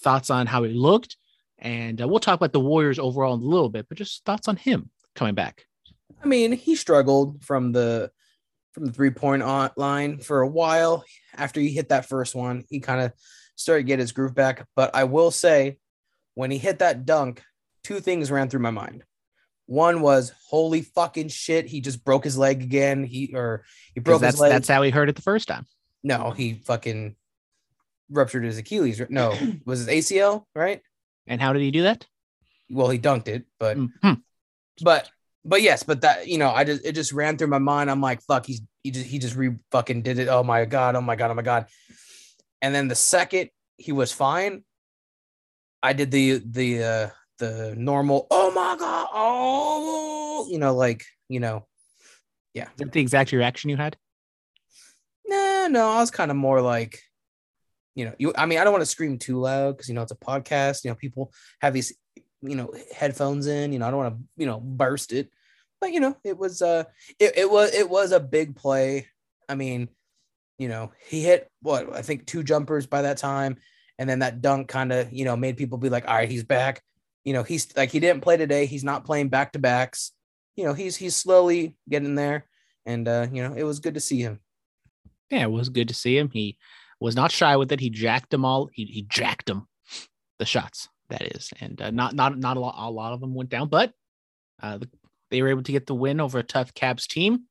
Thoughts 0.00 0.30
on 0.30 0.46
how 0.46 0.64
he 0.64 0.72
looked. 0.72 1.16
And 1.58 2.02
uh, 2.02 2.08
we'll 2.08 2.18
talk 2.18 2.34
about 2.34 2.52
the 2.52 2.60
Warriors 2.60 2.98
overall 2.98 3.34
in 3.34 3.40
a 3.40 3.44
little 3.44 3.68
bit, 3.68 3.86
but 3.88 3.96
just 3.96 4.24
thoughts 4.24 4.48
on 4.48 4.56
him 4.56 4.90
coming 5.14 5.34
back. 5.34 5.64
I 6.22 6.26
mean, 6.26 6.52
he 6.52 6.74
struggled 6.74 7.44
from 7.44 7.72
the 7.72 8.10
from 8.72 8.86
the 8.86 8.92
three 8.92 9.10
point 9.10 9.42
line 9.76 10.18
for 10.18 10.40
a 10.40 10.48
while. 10.48 11.04
After 11.36 11.60
he 11.60 11.70
hit 11.72 11.90
that 11.90 12.08
first 12.08 12.34
one, 12.34 12.64
he 12.68 12.80
kind 12.80 13.00
of 13.00 13.12
started 13.56 13.82
to 13.84 13.86
get 13.86 13.98
his 13.98 14.12
groove 14.12 14.34
back. 14.34 14.66
But 14.76 14.94
I 14.94 15.04
will 15.04 15.30
say, 15.30 15.78
when 16.34 16.50
he 16.50 16.58
hit 16.58 16.78
that 16.80 17.04
dunk, 17.04 17.42
two 17.84 18.00
things 18.00 18.30
ran 18.30 18.48
through 18.48 18.60
my 18.60 18.70
mind. 18.70 19.04
One 19.66 20.00
was, 20.00 20.32
"Holy 20.48 20.82
fucking 20.82 21.28
shit!" 21.28 21.66
He 21.66 21.80
just 21.80 22.04
broke 22.04 22.24
his 22.24 22.36
leg 22.36 22.62
again. 22.62 23.04
He 23.04 23.32
or 23.34 23.64
he 23.94 24.00
broke 24.00 24.22
his 24.22 24.40
leg. 24.40 24.50
that's 24.50 24.68
how 24.68 24.82
he 24.82 24.90
heard 24.90 25.08
it 25.08 25.16
the 25.16 25.22
first 25.22 25.48
time. 25.48 25.66
no, 26.02 26.30
he 26.32 26.54
fucking 26.54 27.14
ruptured 28.10 28.44
his 28.44 28.58
Achilles. 28.58 29.00
No, 29.08 29.36
was 29.64 29.86
his 29.86 29.88
ACL 29.88 30.44
right? 30.54 30.82
And 31.26 31.40
how 31.40 31.52
did 31.52 31.62
he 31.62 31.70
do 31.70 31.82
that? 31.84 32.06
Well, 32.68 32.88
he 32.90 32.98
dunked 32.98 33.28
it, 33.28 33.44
but 33.60 33.76
Mhm. 33.76 34.22
but 34.82 35.10
but 35.44 35.62
yes, 35.62 35.82
but 35.82 36.00
that 36.02 36.28
you 36.28 36.38
know, 36.38 36.50
I 36.50 36.64
just 36.64 36.84
it 36.84 36.92
just 36.92 37.12
ran 37.12 37.36
through 37.36 37.48
my 37.48 37.58
mind. 37.58 37.90
I'm 37.90 38.00
like, 38.00 38.22
fuck, 38.22 38.46
he's 38.46 38.62
he 38.82 38.90
just 38.90 39.06
he 39.06 39.18
just 39.18 39.36
re 39.36 39.54
fucking 39.70 40.02
did 40.02 40.18
it. 40.18 40.28
Oh 40.28 40.42
my 40.42 40.64
god, 40.64 40.96
oh 40.96 41.00
my 41.00 41.16
god, 41.16 41.30
oh 41.30 41.34
my 41.34 41.42
god. 41.42 41.66
And 42.60 42.74
then 42.74 42.88
the 42.88 42.94
second 42.94 43.50
he 43.76 43.92
was 43.92 44.12
fine, 44.12 44.64
I 45.82 45.92
did 45.92 46.10
the 46.10 46.42
the 46.44 46.84
uh 46.84 47.08
the 47.38 47.74
normal, 47.76 48.26
oh 48.30 48.50
my 48.52 48.76
god, 48.78 49.08
oh 49.12 50.46
you 50.50 50.58
know, 50.58 50.74
like, 50.74 51.04
you 51.28 51.40
know, 51.40 51.66
yeah. 52.54 52.64
Is 52.64 52.78
that 52.78 52.92
the 52.92 53.00
exact 53.00 53.32
reaction 53.32 53.70
you 53.70 53.76
had? 53.76 53.96
no, 55.32 55.66
no, 55.70 55.88
I 55.90 56.00
was 56.00 56.10
kind 56.10 56.30
of 56.30 56.36
more 56.36 56.60
like, 56.60 57.00
you 57.94 58.04
know, 58.04 58.14
you 58.18 58.32
I 58.36 58.46
mean, 58.46 58.58
I 58.58 58.64
don't 58.64 58.72
want 58.72 58.82
to 58.82 58.90
scream 58.90 59.18
too 59.18 59.38
loud 59.40 59.76
because 59.76 59.88
you 59.88 59.94
know 59.94 60.02
it's 60.02 60.12
a 60.12 60.16
podcast, 60.16 60.84
you 60.84 60.90
know, 60.90 60.94
people 60.94 61.32
have 61.60 61.74
these, 61.74 61.92
you 62.42 62.56
know, 62.56 62.72
headphones 62.94 63.46
in, 63.46 63.72
you 63.72 63.78
know, 63.78 63.86
I 63.86 63.90
don't 63.90 64.00
want 64.00 64.16
to, 64.16 64.22
you 64.36 64.46
know, 64.46 64.60
burst 64.60 65.12
it. 65.12 65.30
But 65.80 65.92
you 65.92 66.00
know, 66.00 66.16
it 66.24 66.38
was 66.38 66.62
uh 66.62 66.84
it, 67.18 67.36
it 67.36 67.50
was 67.50 67.72
it 67.74 67.88
was 67.88 68.12
a 68.12 68.20
big 68.20 68.56
play. 68.56 69.08
I 69.48 69.54
mean, 69.54 69.88
you 70.58 70.68
know, 70.68 70.92
he 71.08 71.22
hit 71.22 71.50
what 71.60 71.92
I 71.94 72.02
think 72.02 72.26
two 72.26 72.42
jumpers 72.42 72.86
by 72.86 73.02
that 73.02 73.18
time, 73.18 73.56
and 73.98 74.08
then 74.08 74.20
that 74.20 74.40
dunk 74.40 74.68
kind 74.68 74.92
of, 74.92 75.12
you 75.12 75.24
know, 75.24 75.36
made 75.36 75.56
people 75.56 75.78
be 75.78 75.88
like, 75.88 76.06
all 76.06 76.14
right, 76.14 76.30
he's 76.30 76.44
back. 76.44 76.82
You 77.24 77.32
know, 77.32 77.42
he's 77.42 77.76
like 77.76 77.90
he 77.90 78.00
didn't 78.00 78.22
play 78.22 78.36
today, 78.36 78.66
he's 78.66 78.84
not 78.84 79.04
playing 79.04 79.28
back 79.28 79.52
to 79.52 79.58
backs. 79.58 80.12
You 80.56 80.64
know, 80.64 80.74
he's 80.74 80.96
he's 80.96 81.16
slowly 81.16 81.76
getting 81.88 82.14
there. 82.14 82.46
And 82.84 83.06
uh, 83.06 83.26
you 83.32 83.42
know, 83.42 83.54
it 83.54 83.64
was 83.64 83.80
good 83.80 83.94
to 83.94 84.00
see 84.00 84.20
him. 84.20 84.40
Yeah, 85.30 85.44
it 85.44 85.50
was 85.50 85.68
good 85.68 85.88
to 85.88 85.94
see 85.94 86.16
him. 86.16 86.30
He 86.30 86.58
was 87.00 87.16
not 87.16 87.32
shy 87.32 87.56
with 87.56 87.72
it. 87.72 87.80
He 87.80 87.90
jacked 87.90 88.30
them 88.30 88.44
all. 88.44 88.68
He, 88.72 88.84
he 88.84 89.02
jacked 89.02 89.46
them, 89.46 89.66
the 90.38 90.44
shots 90.44 90.88
that 91.12 91.36
is, 91.36 91.50
and 91.60 91.80
uh, 91.80 91.90
not 91.90 92.14
not 92.14 92.36
not 92.38 92.56
a 92.56 92.60
lot. 92.60 92.74
A 92.76 92.90
lot 92.90 93.12
of 93.12 93.20
them 93.20 93.34
went 93.34 93.50
down, 93.50 93.68
but 93.68 93.92
uh, 94.62 94.78
the, 94.78 94.88
they 95.30 95.42
were 95.42 95.48
able 95.48 95.62
to 95.62 95.72
get 95.72 95.86
the 95.86 95.94
win 95.94 96.20
over 96.20 96.38
a 96.38 96.42
tough 96.42 96.74
Cavs 96.74 97.06
team. 97.06 97.44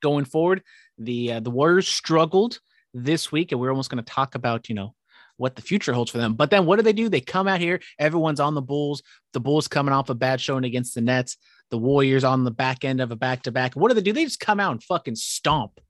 Going 0.00 0.24
forward, 0.24 0.62
the 0.98 1.34
uh, 1.34 1.40
the 1.40 1.50
Warriors 1.50 1.88
struggled 1.88 2.60
this 2.92 3.32
week, 3.32 3.52
and 3.52 3.60
we're 3.60 3.70
almost 3.70 3.90
going 3.90 4.02
to 4.02 4.12
talk 4.12 4.34
about 4.34 4.68
you 4.68 4.74
know 4.74 4.94
what 5.36 5.56
the 5.56 5.62
future 5.62 5.92
holds 5.92 6.10
for 6.10 6.18
them. 6.18 6.34
But 6.34 6.50
then 6.50 6.66
what 6.66 6.76
do 6.76 6.82
they 6.82 6.92
do? 6.92 7.08
They 7.08 7.20
come 7.20 7.48
out 7.48 7.60
here. 7.60 7.80
Everyone's 7.98 8.40
on 8.40 8.54
the 8.54 8.62
Bulls. 8.62 9.02
The 9.32 9.40
Bulls 9.40 9.68
coming 9.68 9.94
off 9.94 10.10
a 10.10 10.14
bad 10.14 10.40
showing 10.40 10.64
against 10.64 10.94
the 10.94 11.00
Nets. 11.00 11.36
The 11.70 11.78
Warriors 11.78 12.24
on 12.24 12.44
the 12.44 12.50
back 12.50 12.84
end 12.84 13.00
of 13.00 13.10
a 13.10 13.16
back 13.16 13.42
to 13.42 13.52
back. 13.52 13.74
What 13.74 13.88
do 13.88 13.94
they 13.94 14.02
do? 14.02 14.12
They 14.12 14.24
just 14.24 14.40
come 14.40 14.60
out 14.60 14.72
and 14.72 14.82
fucking 14.82 15.16
stomp 15.16 15.80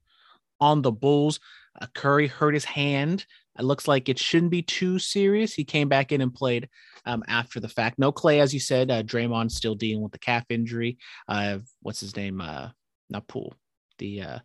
on 0.59 0.81
the 0.81 0.91
Bulls. 0.91 1.39
Uh, 1.79 1.87
Curry 1.93 2.27
hurt 2.27 2.53
his 2.53 2.65
hand. 2.65 3.25
It 3.59 3.65
looks 3.65 3.87
like 3.87 4.07
it 4.07 4.17
shouldn't 4.17 4.51
be 4.51 4.61
too 4.61 4.99
serious. 4.99 5.53
He 5.53 5.65
came 5.65 5.89
back 5.89 6.11
in 6.11 6.21
and 6.21 6.33
played 6.33 6.69
um, 7.05 7.23
after 7.27 7.59
the 7.59 7.67
fact. 7.67 7.99
No 7.99 8.11
Klay, 8.11 8.39
as 8.39 8.53
you 8.53 8.59
said. 8.59 8.89
Uh, 8.89 9.03
Draymond 9.03 9.51
still 9.51 9.75
dealing 9.75 10.01
with 10.01 10.13
the 10.13 10.19
calf 10.19 10.45
injury. 10.49 10.97
Uh, 11.27 11.59
what's 11.81 11.99
his 11.99 12.15
name? 12.15 12.39
Uh, 12.39 12.69
not 13.09 13.27
Poole. 13.27 13.53
The 13.97 14.21
uh, 14.21 14.39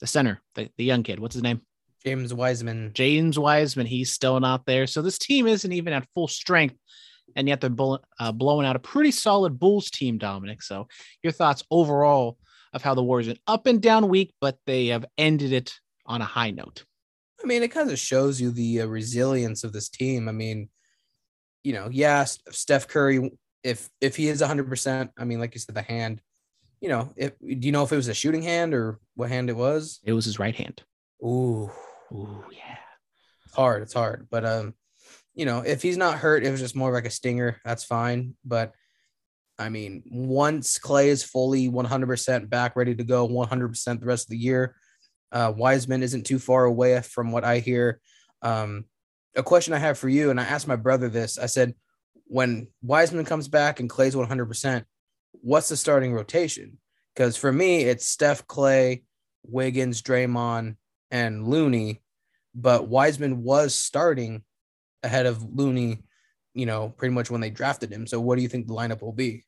the 0.00 0.06
center, 0.06 0.40
the, 0.54 0.70
the 0.78 0.84
young 0.84 1.02
kid. 1.02 1.20
What's 1.20 1.34
his 1.34 1.42
name? 1.42 1.60
James 2.04 2.34
Wiseman. 2.34 2.90
James 2.94 3.38
Wiseman. 3.38 3.86
He's 3.86 4.12
still 4.12 4.40
not 4.40 4.66
there. 4.66 4.86
So 4.86 5.02
this 5.02 5.18
team 5.18 5.46
isn't 5.46 5.72
even 5.72 5.92
at 5.92 6.08
full 6.14 6.28
strength. 6.28 6.76
And 7.36 7.48
yet 7.48 7.60
they're 7.60 7.70
bull- 7.70 8.04
uh, 8.18 8.32
blowing 8.32 8.66
out 8.66 8.76
a 8.76 8.80
pretty 8.80 9.10
solid 9.10 9.58
Bulls 9.58 9.90
team, 9.90 10.18
Dominic. 10.18 10.62
So 10.62 10.88
your 11.22 11.32
thoughts 11.32 11.62
overall 11.70 12.38
of 12.72 12.82
how 12.82 12.94
the 12.94 13.02
Warriors 13.02 13.28
an 13.28 13.38
up 13.46 13.66
and 13.66 13.80
down 13.80 14.08
week, 14.08 14.34
but 14.40 14.58
they 14.66 14.88
have 14.88 15.04
ended 15.16 15.52
it 15.52 15.74
on 16.06 16.20
a 16.20 16.26
high 16.26 16.50
note. 16.50 16.84
I 17.42 17.46
mean, 17.46 17.62
it 17.62 17.68
kind 17.68 17.90
of 17.90 17.98
shows 17.98 18.40
you 18.40 18.50
the 18.50 18.82
uh, 18.82 18.86
resilience 18.86 19.64
of 19.64 19.72
this 19.72 19.88
team. 19.88 20.28
I 20.28 20.32
mean, 20.32 20.68
you 21.64 21.72
know, 21.72 21.88
yeah, 21.90 22.20
S- 22.20 22.38
Steph 22.50 22.88
Curry, 22.88 23.30
if 23.62 23.88
if 24.00 24.16
he 24.16 24.28
is 24.28 24.40
100%, 24.40 25.10
I 25.18 25.24
mean, 25.24 25.40
like 25.40 25.54
you 25.54 25.60
said, 25.60 25.74
the 25.74 25.82
hand, 25.82 26.20
you 26.80 26.88
know, 26.88 27.12
if 27.16 27.38
do 27.38 27.46
you 27.66 27.72
know 27.72 27.84
if 27.84 27.92
it 27.92 27.96
was 27.96 28.08
a 28.08 28.14
shooting 28.14 28.42
hand 28.42 28.74
or 28.74 28.98
what 29.14 29.30
hand 29.30 29.50
it 29.50 29.56
was? 29.56 30.00
It 30.04 30.12
was 30.12 30.24
his 30.24 30.38
right 30.38 30.54
hand. 30.54 30.82
Ooh, 31.24 31.70
Ooh, 32.12 32.44
yeah. 32.50 32.76
it's 33.46 33.54
hard. 33.54 33.82
It's 33.82 33.92
hard. 33.92 34.26
But 34.30 34.44
um, 34.44 34.74
you 35.34 35.46
know, 35.46 35.60
if 35.60 35.82
he's 35.82 35.96
not 35.96 36.18
hurt, 36.18 36.44
it 36.44 36.50
was 36.50 36.60
just 36.60 36.76
more 36.76 36.92
like 36.92 37.06
a 37.06 37.10
stinger. 37.10 37.60
That's 37.64 37.84
fine. 37.84 38.34
But 38.44 38.72
I 39.58 39.68
mean, 39.68 40.02
once 40.10 40.78
Klay 40.78 41.06
is 41.06 41.22
fully 41.22 41.70
100% 41.70 42.50
back, 42.50 42.74
ready 42.74 42.94
to 42.94 43.04
go 43.04 43.28
100% 43.28 44.00
the 44.00 44.06
rest 44.06 44.26
of 44.26 44.30
the 44.30 44.36
year, 44.36 44.74
uh, 45.32 45.52
Wiseman 45.56 46.02
isn't 46.02 46.24
too 46.26 46.38
far 46.38 46.64
away 46.64 47.00
from 47.00 47.32
what 47.32 47.44
I 47.44 47.58
hear. 47.58 48.00
Um, 48.42 48.84
a 49.34 49.42
question 49.42 49.72
I 49.72 49.78
have 49.78 49.98
for 49.98 50.08
you, 50.08 50.30
and 50.30 50.38
I 50.38 50.44
asked 50.44 50.68
my 50.68 50.76
brother 50.76 51.08
this. 51.08 51.38
I 51.38 51.46
said, 51.46 51.74
when 52.26 52.68
Wiseman 52.82 53.24
comes 53.24 53.48
back 53.48 53.80
and 53.80 53.88
Klay's 53.88 54.14
100%, 54.14 54.84
what's 55.32 55.68
the 55.68 55.76
starting 55.76 56.12
rotation? 56.12 56.78
Because 57.14 57.36
for 57.36 57.52
me, 57.52 57.82
it's 57.82 58.08
Steph, 58.08 58.46
Klay, 58.46 59.02
Wiggins, 59.44 60.02
Draymond, 60.02 60.76
and 61.10 61.46
Looney. 61.46 62.02
But 62.54 62.88
Wiseman 62.88 63.42
was 63.42 63.74
starting 63.74 64.44
ahead 65.02 65.26
of 65.26 65.42
Looney, 65.42 66.02
you 66.54 66.66
know, 66.66 66.90
pretty 66.90 67.14
much 67.14 67.30
when 67.30 67.40
they 67.40 67.50
drafted 67.50 67.90
him. 67.90 68.06
So 68.06 68.20
what 68.20 68.36
do 68.36 68.42
you 68.42 68.48
think 68.48 68.66
the 68.66 68.74
lineup 68.74 69.02
will 69.02 69.12
be? 69.12 69.44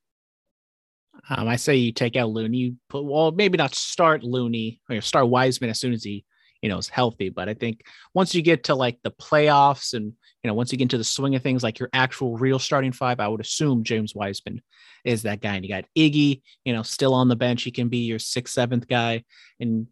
Um, 1.29 1.49
I 1.49 1.57
say 1.57 1.77
you 1.77 1.93
take 1.93 2.17
out 2.17 2.31
Looney. 2.31 2.59
You 2.59 2.77
Put 2.89 3.05
well, 3.05 3.33
maybe 3.33 3.57
not 3.57 3.75
start 3.75 4.23
Looney 4.23 4.81
or 4.91 5.01
start 5.01 5.29
Wiseman 5.29 5.71
as 5.71 5.81
soon 5.81 5.93
as 5.93 6.05
he 6.05 6.25
you 6.65 6.69
know 6.69 6.79
is 6.79 6.89
healthy. 6.89 7.29
But 7.29 7.49
I 7.49 7.55
think 7.55 7.83
once 8.15 8.35
you 8.35 8.43
get 8.43 8.65
to 8.65 8.75
like 8.75 8.99
the 9.03 9.11
playoffs 9.11 9.93
and 9.93 10.13
you 10.43 10.49
know 10.49 10.55
once 10.55 10.73
you 10.73 10.79
get 10.79 10.85
into 10.85 10.99
the 10.99 11.05
swing 11.05 11.35
of 11.35 11.43
things, 11.43 11.63
like 11.63 11.79
your 11.79 11.91
actual 11.93 12.37
real 12.37 12.59
starting 12.59 12.93
five, 12.93 13.21
I 13.21 13.29
would 13.29 13.41
assume 13.41 13.85
James 13.85 14.15
Wiseman 14.15 14.63
is 15.05 15.23
that 15.23 15.41
guy. 15.41 15.57
And 15.57 15.65
you 15.65 15.71
got 15.71 15.85
Iggy, 15.97 16.41
you 16.65 16.73
know, 16.73 16.83
still 16.83 17.15
on 17.15 17.29
the 17.29 17.37
bench. 17.37 17.63
He 17.63 17.71
can 17.71 17.89
be 17.89 17.99
your 17.99 18.19
sixth, 18.19 18.55
seventh 18.55 18.89
guy, 18.89 19.25
and 19.61 19.87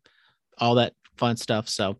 all 0.58 0.76
that 0.76 0.94
fun 1.18 1.36
stuff. 1.36 1.68
So, 1.68 1.98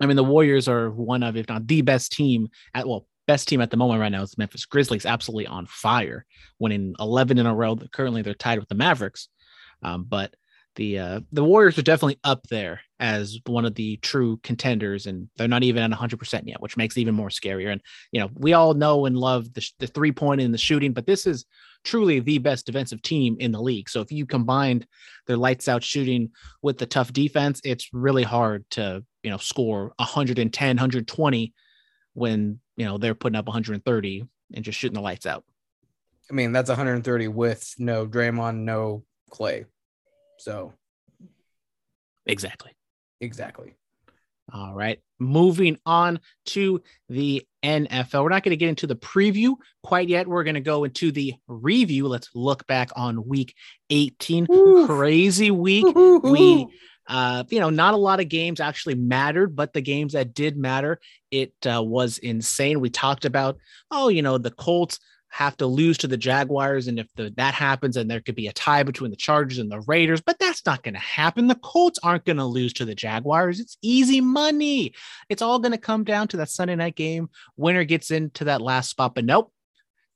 I 0.00 0.06
mean, 0.06 0.16
the 0.16 0.24
Warriors 0.24 0.68
are 0.68 0.90
one 0.90 1.22
of, 1.22 1.36
if 1.36 1.48
not 1.48 1.66
the 1.66 1.82
best 1.82 2.12
team 2.12 2.48
at 2.74 2.88
well 2.88 3.06
best 3.28 3.46
team 3.46 3.60
at 3.60 3.70
the 3.70 3.76
moment 3.76 4.00
right 4.00 4.10
now 4.10 4.22
is 4.22 4.38
Memphis 4.38 4.64
Grizzlies, 4.64 5.06
absolutely 5.06 5.46
on 5.46 5.66
fire, 5.66 6.24
winning 6.58 6.94
11 6.98 7.38
in 7.38 7.46
a 7.46 7.54
row. 7.54 7.76
Currently, 7.76 8.22
they're 8.22 8.34
tied 8.34 8.58
with 8.58 8.68
the 8.68 8.74
Mavericks, 8.74 9.28
um, 9.82 10.04
but 10.08 10.34
the 10.74 10.98
uh, 10.98 11.20
the 11.30 11.44
Warriors 11.44 11.78
are 11.78 11.82
definitely 11.82 12.18
up 12.24 12.46
there 12.48 12.80
as 12.98 13.38
one 13.46 13.64
of 13.64 13.74
the 13.74 13.98
true 13.98 14.38
contenders, 14.38 15.06
and 15.06 15.28
they're 15.36 15.46
not 15.46 15.62
even 15.62 15.82
at 15.82 15.90
100 15.90 16.18
percent 16.18 16.48
yet, 16.48 16.62
which 16.62 16.76
makes 16.76 16.96
it 16.96 17.02
even 17.02 17.14
more 17.14 17.28
scarier. 17.28 17.70
And 17.70 17.82
you 18.12 18.20
know, 18.20 18.30
we 18.34 18.54
all 18.54 18.74
know 18.74 19.04
and 19.04 19.16
love 19.16 19.52
the, 19.52 19.68
the 19.78 19.86
three 19.86 20.12
point 20.12 20.40
and 20.40 20.54
the 20.54 20.58
shooting, 20.58 20.92
but 20.92 21.06
this 21.06 21.26
is 21.26 21.44
truly 21.84 22.20
the 22.20 22.38
best 22.38 22.66
defensive 22.66 23.02
team 23.02 23.36
in 23.38 23.52
the 23.52 23.60
league. 23.60 23.88
So 23.90 24.00
if 24.00 24.10
you 24.10 24.24
combined 24.24 24.86
their 25.26 25.36
lights 25.36 25.68
out 25.68 25.84
shooting 25.84 26.30
with 26.62 26.78
the 26.78 26.86
tough 26.86 27.12
defense, 27.12 27.60
it's 27.62 27.90
really 27.92 28.24
hard 28.24 28.64
to 28.70 29.04
you 29.22 29.30
know 29.30 29.38
score 29.38 29.92
110, 29.98 30.68
120 30.68 31.52
when 32.14 32.60
you 32.78 32.86
know 32.86 32.96
they're 32.96 33.14
putting 33.14 33.36
up 33.36 33.46
130 33.46 34.24
and 34.54 34.64
just 34.64 34.78
shooting 34.78 34.94
the 34.94 35.00
lights 35.00 35.26
out. 35.26 35.44
I 36.30 36.34
mean, 36.34 36.52
that's 36.52 36.68
130 36.68 37.28
with 37.28 37.74
no 37.78 38.06
Draymond, 38.06 38.58
no 38.58 39.02
Klay. 39.30 39.66
So 40.38 40.72
exactly. 42.24 42.72
Exactly. 43.20 43.74
All 44.52 44.72
right. 44.72 45.00
Moving 45.18 45.78
on 45.84 46.20
to 46.46 46.80
the 47.08 47.46
NFL. 47.62 48.22
We're 48.22 48.30
not 48.30 48.44
going 48.44 48.50
to 48.50 48.56
get 48.56 48.68
into 48.68 48.86
the 48.86 48.96
preview 48.96 49.56
quite 49.82 50.08
yet. 50.08 50.28
We're 50.28 50.44
going 50.44 50.54
to 50.54 50.60
go 50.60 50.84
into 50.84 51.10
the 51.10 51.34
review. 51.48 52.06
Let's 52.06 52.30
look 52.34 52.66
back 52.66 52.90
on 52.94 53.26
week 53.26 53.54
18. 53.90 54.46
Oof. 54.50 54.88
Crazy 54.88 55.50
week. 55.50 55.84
Ooh. 55.84 56.20
We 56.20 56.66
uh, 57.08 57.42
you 57.48 57.58
know, 57.58 57.70
not 57.70 57.94
a 57.94 57.98
lot 57.98 58.20
of 58.20 58.28
games 58.28 58.60
actually 58.60 58.94
mattered, 58.94 59.56
but 59.56 59.72
the 59.72 59.80
games 59.80 60.12
that 60.12 60.34
did 60.34 60.56
matter, 60.58 61.00
it 61.30 61.54
uh, 61.66 61.82
was 61.82 62.18
insane. 62.18 62.80
We 62.80 62.90
talked 62.90 63.24
about, 63.24 63.58
oh, 63.90 64.08
you 64.08 64.20
know, 64.20 64.36
the 64.36 64.50
Colts 64.50 65.00
have 65.30 65.56
to 65.56 65.66
lose 65.66 65.98
to 65.98 66.06
the 66.06 66.16
Jaguars, 66.16 66.86
and 66.86 66.98
if 66.98 67.06
the, 67.16 67.32
that 67.36 67.54
happens, 67.54 67.96
then 67.96 68.08
there 68.08 68.20
could 68.20 68.34
be 68.34 68.46
a 68.46 68.52
tie 68.52 68.82
between 68.82 69.10
the 69.10 69.16
Chargers 69.16 69.58
and 69.58 69.70
the 69.70 69.80
Raiders. 69.80 70.20
But 70.20 70.38
that's 70.38 70.64
not 70.66 70.82
going 70.82 70.94
to 70.94 71.00
happen. 71.00 71.46
The 71.46 71.54
Colts 71.56 71.98
aren't 72.02 72.24
going 72.26 72.38
to 72.38 72.44
lose 72.44 72.74
to 72.74 72.84
the 72.84 72.94
Jaguars. 72.94 73.58
It's 73.58 73.78
easy 73.82 74.20
money. 74.20 74.94
It's 75.30 75.42
all 75.42 75.58
going 75.58 75.72
to 75.72 75.78
come 75.78 76.04
down 76.04 76.28
to 76.28 76.38
that 76.38 76.50
Sunday 76.50 76.76
night 76.76 76.96
game. 76.96 77.30
Winner 77.56 77.84
gets 77.84 78.10
into 78.10 78.44
that 78.44 78.60
last 78.60 78.90
spot, 78.90 79.14
but 79.14 79.24
nope. 79.24 79.52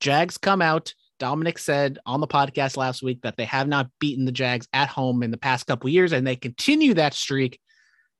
Jags 0.00 0.36
come 0.36 0.60
out 0.60 0.94
Dominic 1.22 1.56
said 1.56 2.00
on 2.04 2.20
the 2.20 2.26
podcast 2.26 2.76
last 2.76 3.00
week 3.00 3.22
that 3.22 3.36
they 3.36 3.44
have 3.44 3.68
not 3.68 3.88
beaten 4.00 4.24
the 4.24 4.32
Jags 4.32 4.66
at 4.72 4.88
home 4.88 5.22
in 5.22 5.30
the 5.30 5.36
past 5.36 5.68
couple 5.68 5.88
years, 5.88 6.10
and 6.10 6.26
they 6.26 6.34
continue 6.34 6.94
that 6.94 7.14
streak. 7.14 7.60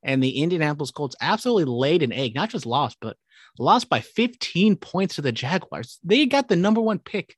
And 0.05 0.23
the 0.23 0.41
Indianapolis 0.41 0.93
Colts 0.93 1.17
absolutely 1.21 1.65
laid 1.65 2.05
an 2.05 2.13
egg, 2.13 2.37
not 2.37 2.51
just 2.51 2.65
lost, 2.65 2.99
but 3.01 3.17
lost 3.59 3.89
by 3.89 3.99
15 3.99 4.77
points 4.77 5.17
to 5.17 5.21
the 5.21 5.33
Jaguars. 5.33 5.99
They 6.05 6.27
got 6.27 6.47
the 6.47 6.55
number 6.55 6.81
one 6.81 7.01
pick 7.01 7.35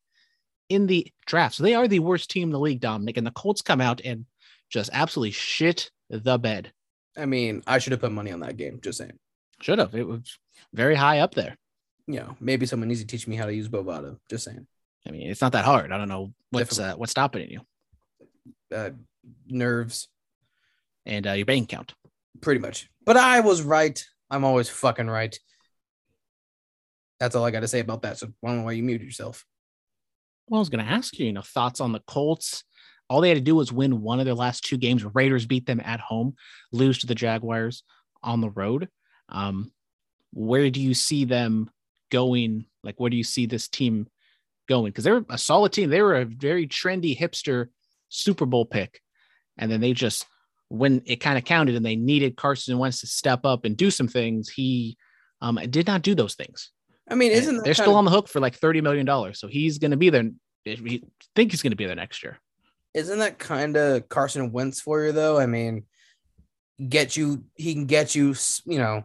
in 0.69 0.87
the 0.87 1.11
draft. 1.25 1.55
So 1.55 1.63
they 1.63 1.75
are 1.75 1.89
the 1.89 2.01
worst 2.01 2.31
team 2.31 2.49
in 2.49 2.53
the 2.53 2.61
league, 2.61 2.81
Dominic. 2.81 3.17
And 3.17 3.27
the 3.27 3.31
Colts 3.31 3.63
come 3.63 3.81
out 3.81 4.03
and 4.05 4.27
just 4.69 4.91
absolutely 4.93 5.31
shit 5.31 5.91
the 6.11 6.39
bed. 6.39 6.75
I 7.17 7.25
mean, 7.25 7.63
I 7.67 7.79
should 7.79 7.93
have 7.93 8.03
put 8.03 8.13
money 8.13 8.33
on 8.33 8.41
that 8.41 8.59
game, 8.59 8.81
just 8.83 8.99
saying. 8.99 9.19
Should 9.63 9.79
have. 9.79 9.95
It 9.95 10.07
was 10.07 10.39
very 10.75 10.95
high 10.95 11.21
up 11.21 11.35
there. 11.35 11.57
Yeah, 12.07 12.33
maybe 12.39 12.67
someone 12.67 12.91
needs 12.91 13.01
to 13.01 13.07
teach 13.07 13.27
me 13.27 13.37
how 13.37 13.47
to 13.47 13.55
use 13.55 13.71
Bovada. 13.71 14.19
Just 14.29 14.45
saying. 14.45 14.67
I 15.07 15.11
mean, 15.11 15.31
it's 15.31 15.41
not 15.41 15.53
that 15.53 15.65
hard. 15.65 15.93
I 15.93 15.99
don't 15.99 16.09
know 16.09 16.33
what's 16.51 16.79
uh, 16.79 16.95
what's 16.95 17.11
stopping 17.11 17.51
you. 17.51 17.61
Uh, 18.75 18.91
nerves 19.47 20.09
and 21.07 21.27
uh, 21.27 21.33
your 21.33 21.47
bank 21.47 21.73
account. 21.73 21.95
Pretty 22.41 22.61
much. 22.61 22.89
But 23.05 23.17
I 23.17 23.41
was 23.41 23.63
right. 23.63 24.03
I'm 24.31 24.45
always 24.45 24.69
fucking 24.69 25.09
right. 25.09 25.39
That's 27.21 27.37
all 27.37 27.45
I 27.45 27.51
got 27.51 27.61
to 27.61 27.69
say 27.69 27.81
about 27.81 28.03
that. 28.03 28.19
So 28.19 28.27
I 28.27 28.49
don't 28.49 28.59
know 28.59 28.65
why 28.65 28.73
you 28.73 28.83
muted 28.83 29.07
yourself. 29.07 29.45
Well, 30.49 30.59
I 30.59 30.61
was 30.61 30.69
going 30.69 30.85
to 30.85 30.91
ask 30.91 31.19
you, 31.19 31.27
you 31.27 31.33
know, 31.33 31.43
thoughts 31.43 31.81
on 31.81 31.93
the 31.93 32.03
Colts. 32.07 32.65
All 33.09 33.21
they 33.21 33.29
had 33.29 33.39
to 33.39 33.43
do 33.43 33.55
was 33.55 33.73
win 33.73 34.01
one 34.01 34.19
of 34.19 34.25
their 34.25 34.35
last 34.35 34.65
two 34.65 34.77
games. 34.77 35.05
Raiders 35.05 35.47
beat 35.47 35.67
them 35.67 35.81
at 35.85 36.01
home, 36.01 36.35
lose 36.73 36.99
to 36.99 37.07
the 37.07 37.15
Jaguars 37.15 37.83
on 38.23 38.41
the 38.41 38.51
road. 38.51 38.89
Um, 39.29 39.73
where 40.33 40.71
do 40.71 40.81
you 40.81 40.95
see 40.95 41.25
them 41.25 41.71
going? 42.11 42.67
Like, 42.83 42.99
where 42.99 43.11
do 43.11 43.17
you 43.17 43.25
see 43.25 43.47
this 43.47 43.69
team 43.69 44.09
going 44.69 44.87
because 44.91 45.05
they 45.05 45.11
were 45.11 45.25
a 45.29 45.39
solid 45.39 45.73
team. 45.73 45.91
They 45.91 46.03
were 46.03 46.17
a 46.17 46.25
very 46.25 46.67
trendy 46.67 47.19
hipster 47.19 47.67
Super 48.09 48.47
Bowl 48.47 48.65
pick. 48.65 49.01
And 49.59 49.71
then 49.71 49.81
they 49.81 49.93
just, 49.93 50.27
when 50.69 51.03
it 51.07 51.17
kind 51.17 51.39
of 51.39 51.45
counted 51.45 51.75
and 51.75 51.85
they 51.85 51.97
needed 51.97 52.37
Carson 52.37 52.79
Wentz 52.79 53.01
to 53.01 53.07
step 53.07 53.45
up 53.45 53.65
and 53.65 53.77
do 53.77 53.91
some 53.91 54.09
things, 54.09 54.49
he 54.49 54.97
um, 55.41 55.59
did 55.71 55.87
not 55.87 56.03
do 56.03 56.15
those 56.15 56.35
things. 56.35 56.71
I 57.09 57.15
mean, 57.15 57.33
isn't 57.33 57.65
they're 57.65 57.75
still 57.75 57.91
of, 57.91 57.97
on 57.97 58.05
the 58.05 58.11
hook 58.11 58.29
for 58.29 58.41
like 58.41 58.59
$30 58.59 58.83
million. 58.83 59.35
So 59.35 59.47
he's 59.47 59.79
going 59.79 59.91
to 59.91 59.97
be 59.97 60.11
there. 60.11 60.31
We 60.65 61.05
think 61.37 61.51
he's 61.51 61.63
going 61.63 61.73
to 61.73 61.77
be 61.77 61.87
there 61.87 61.95
next 61.95 62.23
year. 62.23 62.41
Isn't 62.95 63.19
that 63.19 63.39
kind 63.39 63.77
of 63.77 64.09
Carson 64.09 64.53
Wentz 64.53 64.81
for 64.81 65.05
you, 65.05 65.13
though? 65.13 65.39
I 65.39 65.47
mean, 65.47 65.85
get 66.89 67.17
you, 67.17 67.45
he 67.55 67.75
can 67.75 67.87
get 67.87 68.15
you, 68.15 68.35
you 68.65 68.79
know, 68.79 69.05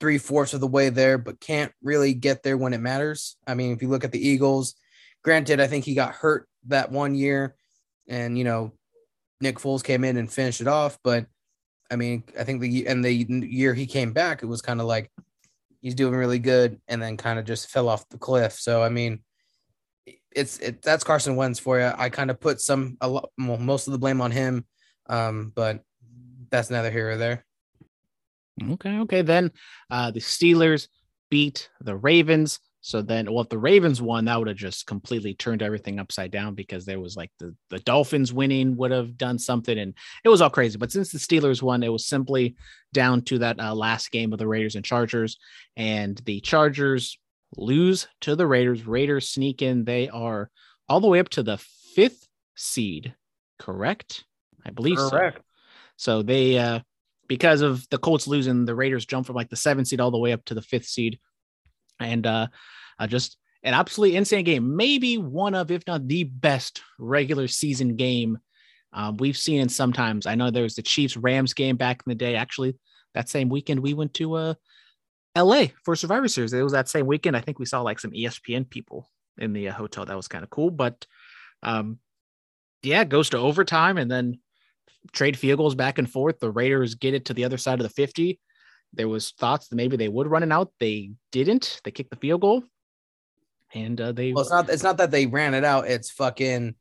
three 0.00 0.18
fourths 0.18 0.54
of 0.54 0.60
the 0.60 0.66
way 0.66 0.88
there, 0.88 1.18
but 1.18 1.40
can't 1.40 1.72
really 1.82 2.14
get 2.14 2.42
there 2.42 2.56
when 2.56 2.72
it 2.72 2.80
matters. 2.80 3.36
I 3.46 3.54
mean, 3.54 3.72
if 3.72 3.82
you 3.82 3.88
look 3.88 4.04
at 4.04 4.12
the 4.12 4.26
Eagles, 4.26 4.74
granted, 5.22 5.60
I 5.60 5.66
think 5.66 5.84
he 5.84 5.94
got 5.94 6.14
hurt 6.14 6.48
that 6.66 6.90
one 6.90 7.14
year, 7.14 7.54
and 8.08 8.36
you 8.36 8.44
know, 8.44 8.72
Nick 9.40 9.58
Foles 9.58 9.84
came 9.84 10.04
in 10.04 10.16
and 10.16 10.32
finished 10.32 10.60
it 10.60 10.66
off. 10.66 10.98
But 11.04 11.26
I 11.90 11.96
mean, 11.96 12.24
I 12.38 12.44
think 12.44 12.60
the 12.60 12.86
and 12.86 13.04
the 13.04 13.12
year 13.12 13.74
he 13.74 13.86
came 13.86 14.12
back, 14.12 14.42
it 14.42 14.46
was 14.46 14.62
kind 14.62 14.80
of 14.80 14.86
like 14.86 15.10
he's 15.80 15.94
doing 15.94 16.14
really 16.14 16.38
good, 16.38 16.80
and 16.88 17.00
then 17.00 17.16
kind 17.16 17.38
of 17.38 17.44
just 17.44 17.70
fell 17.70 17.88
off 17.88 18.08
the 18.08 18.18
cliff. 18.18 18.54
So 18.54 18.82
I 18.82 18.88
mean, 18.88 19.20
it's 20.32 20.58
it 20.58 20.82
that's 20.82 21.04
Carson 21.04 21.36
Wentz 21.36 21.58
for 21.58 21.78
you. 21.78 21.92
I 21.96 22.08
kind 22.08 22.30
of 22.30 22.40
put 22.40 22.60
some 22.60 22.96
a 23.00 23.08
lot 23.08 23.30
most 23.36 23.86
of 23.86 23.92
the 23.92 23.98
blame 23.98 24.20
on 24.20 24.30
him, 24.30 24.64
um, 25.08 25.52
but 25.54 25.82
that's 26.50 26.70
neither 26.70 26.90
here 26.90 27.10
or 27.10 27.16
there. 27.16 27.44
Okay, 28.72 28.98
okay. 29.00 29.22
Then 29.22 29.50
uh, 29.90 30.10
the 30.10 30.20
Steelers 30.20 30.88
beat 31.30 31.70
the 31.80 31.96
Ravens. 31.96 32.60
So 32.82 33.02
then, 33.02 33.30
well, 33.30 33.42
if 33.42 33.50
the 33.50 33.58
Ravens 33.58 34.00
won, 34.00 34.24
that 34.24 34.38
would 34.38 34.48
have 34.48 34.56
just 34.56 34.86
completely 34.86 35.34
turned 35.34 35.62
everything 35.62 35.98
upside 35.98 36.30
down 36.30 36.54
because 36.54 36.86
there 36.86 36.98
was 36.98 37.14
like 37.14 37.30
the, 37.38 37.54
the 37.68 37.78
Dolphins 37.80 38.32
winning 38.32 38.74
would 38.76 38.90
have 38.90 39.18
done 39.18 39.38
something 39.38 39.78
and 39.78 39.94
it 40.24 40.30
was 40.30 40.40
all 40.40 40.48
crazy. 40.48 40.78
But 40.78 40.90
since 40.90 41.12
the 41.12 41.18
Steelers 41.18 41.60
won, 41.60 41.82
it 41.82 41.92
was 41.92 42.06
simply 42.06 42.56
down 42.94 43.22
to 43.22 43.38
that 43.40 43.60
uh, 43.60 43.74
last 43.74 44.10
game 44.10 44.32
of 44.32 44.38
the 44.38 44.48
Raiders 44.48 44.76
and 44.76 44.84
Chargers. 44.84 45.36
And 45.76 46.16
the 46.24 46.40
Chargers 46.40 47.18
lose 47.56 48.08
to 48.22 48.34
the 48.34 48.46
Raiders. 48.46 48.86
Raiders 48.86 49.28
sneak 49.28 49.60
in. 49.60 49.84
They 49.84 50.08
are 50.08 50.50
all 50.88 51.00
the 51.00 51.08
way 51.08 51.20
up 51.20 51.28
to 51.30 51.42
the 51.42 51.58
fifth 51.94 52.26
seed, 52.56 53.14
correct? 53.58 54.24
I 54.64 54.70
believe 54.70 54.96
correct. 54.96 55.38
so. 55.38 55.42
So 55.96 56.22
they, 56.22 56.56
uh, 56.58 56.80
because 57.30 57.60
of 57.60 57.88
the 57.90 57.98
Colts 57.98 58.26
losing, 58.26 58.64
the 58.64 58.74
Raiders 58.74 59.06
jump 59.06 59.24
from 59.24 59.36
like 59.36 59.48
the 59.48 59.54
seventh 59.54 59.86
seed 59.86 60.00
all 60.00 60.10
the 60.10 60.18
way 60.18 60.32
up 60.32 60.44
to 60.46 60.54
the 60.54 60.60
fifth 60.60 60.86
seed. 60.86 61.20
And 62.00 62.26
uh, 62.26 62.48
uh, 62.98 63.06
just 63.06 63.36
an 63.62 63.72
absolutely 63.72 64.16
insane 64.16 64.44
game. 64.44 64.74
Maybe 64.74 65.16
one 65.16 65.54
of, 65.54 65.70
if 65.70 65.86
not 65.86 66.08
the 66.08 66.24
best 66.24 66.82
regular 66.98 67.46
season 67.46 67.94
game 67.94 68.38
um, 68.92 69.16
we've 69.18 69.36
seen 69.36 69.60
in 69.60 69.68
sometimes. 69.68 70.26
I 70.26 70.34
know 70.34 70.50
there 70.50 70.64
was 70.64 70.74
the 70.74 70.82
Chiefs 70.82 71.16
Rams 71.16 71.54
game 71.54 71.76
back 71.76 72.02
in 72.04 72.10
the 72.10 72.16
day. 72.16 72.34
Actually, 72.34 72.76
that 73.14 73.28
same 73.28 73.48
weekend 73.48 73.78
we 73.78 73.94
went 73.94 74.12
to 74.14 74.34
uh, 74.34 74.54
LA 75.38 75.66
for 75.84 75.94
Survivor 75.94 76.26
Series. 76.26 76.52
It 76.52 76.62
was 76.62 76.72
that 76.72 76.88
same 76.88 77.06
weekend. 77.06 77.36
I 77.36 77.42
think 77.42 77.60
we 77.60 77.64
saw 77.64 77.82
like 77.82 78.00
some 78.00 78.10
ESPN 78.10 78.68
people 78.68 79.08
in 79.38 79.52
the 79.52 79.68
uh, 79.68 79.74
hotel. 79.74 80.04
That 80.04 80.16
was 80.16 80.26
kind 80.26 80.42
of 80.42 80.50
cool. 80.50 80.72
But 80.72 81.06
um, 81.62 82.00
yeah, 82.82 83.02
it 83.02 83.08
goes 83.08 83.30
to 83.30 83.38
overtime 83.38 83.98
and 83.98 84.10
then 84.10 84.40
trade 85.12 85.38
field 85.38 85.58
goals 85.58 85.74
back 85.74 85.98
and 85.98 86.10
forth. 86.10 86.40
The 86.40 86.50
Raiders 86.50 86.94
get 86.94 87.14
it 87.14 87.26
to 87.26 87.34
the 87.34 87.44
other 87.44 87.58
side 87.58 87.80
of 87.80 87.84
the 87.84 87.90
50. 87.90 88.38
There 88.92 89.08
was 89.08 89.30
thoughts 89.32 89.68
that 89.68 89.76
maybe 89.76 89.96
they 89.96 90.08
would 90.08 90.26
run 90.26 90.42
it 90.42 90.52
out. 90.52 90.72
They 90.80 91.12
didn't. 91.30 91.80
They 91.84 91.90
kicked 91.90 92.10
the 92.10 92.16
field 92.16 92.40
goal. 92.40 92.64
And 93.72 94.00
uh, 94.00 94.12
they 94.12 94.32
well, 94.32 94.42
it's 94.42 94.50
not 94.50 94.68
it's 94.68 94.82
not 94.82 94.96
that 94.96 95.12
they 95.12 95.26
ran 95.26 95.54
it 95.54 95.64
out. 95.64 95.86
It's 95.86 96.10
fucking 96.10 96.74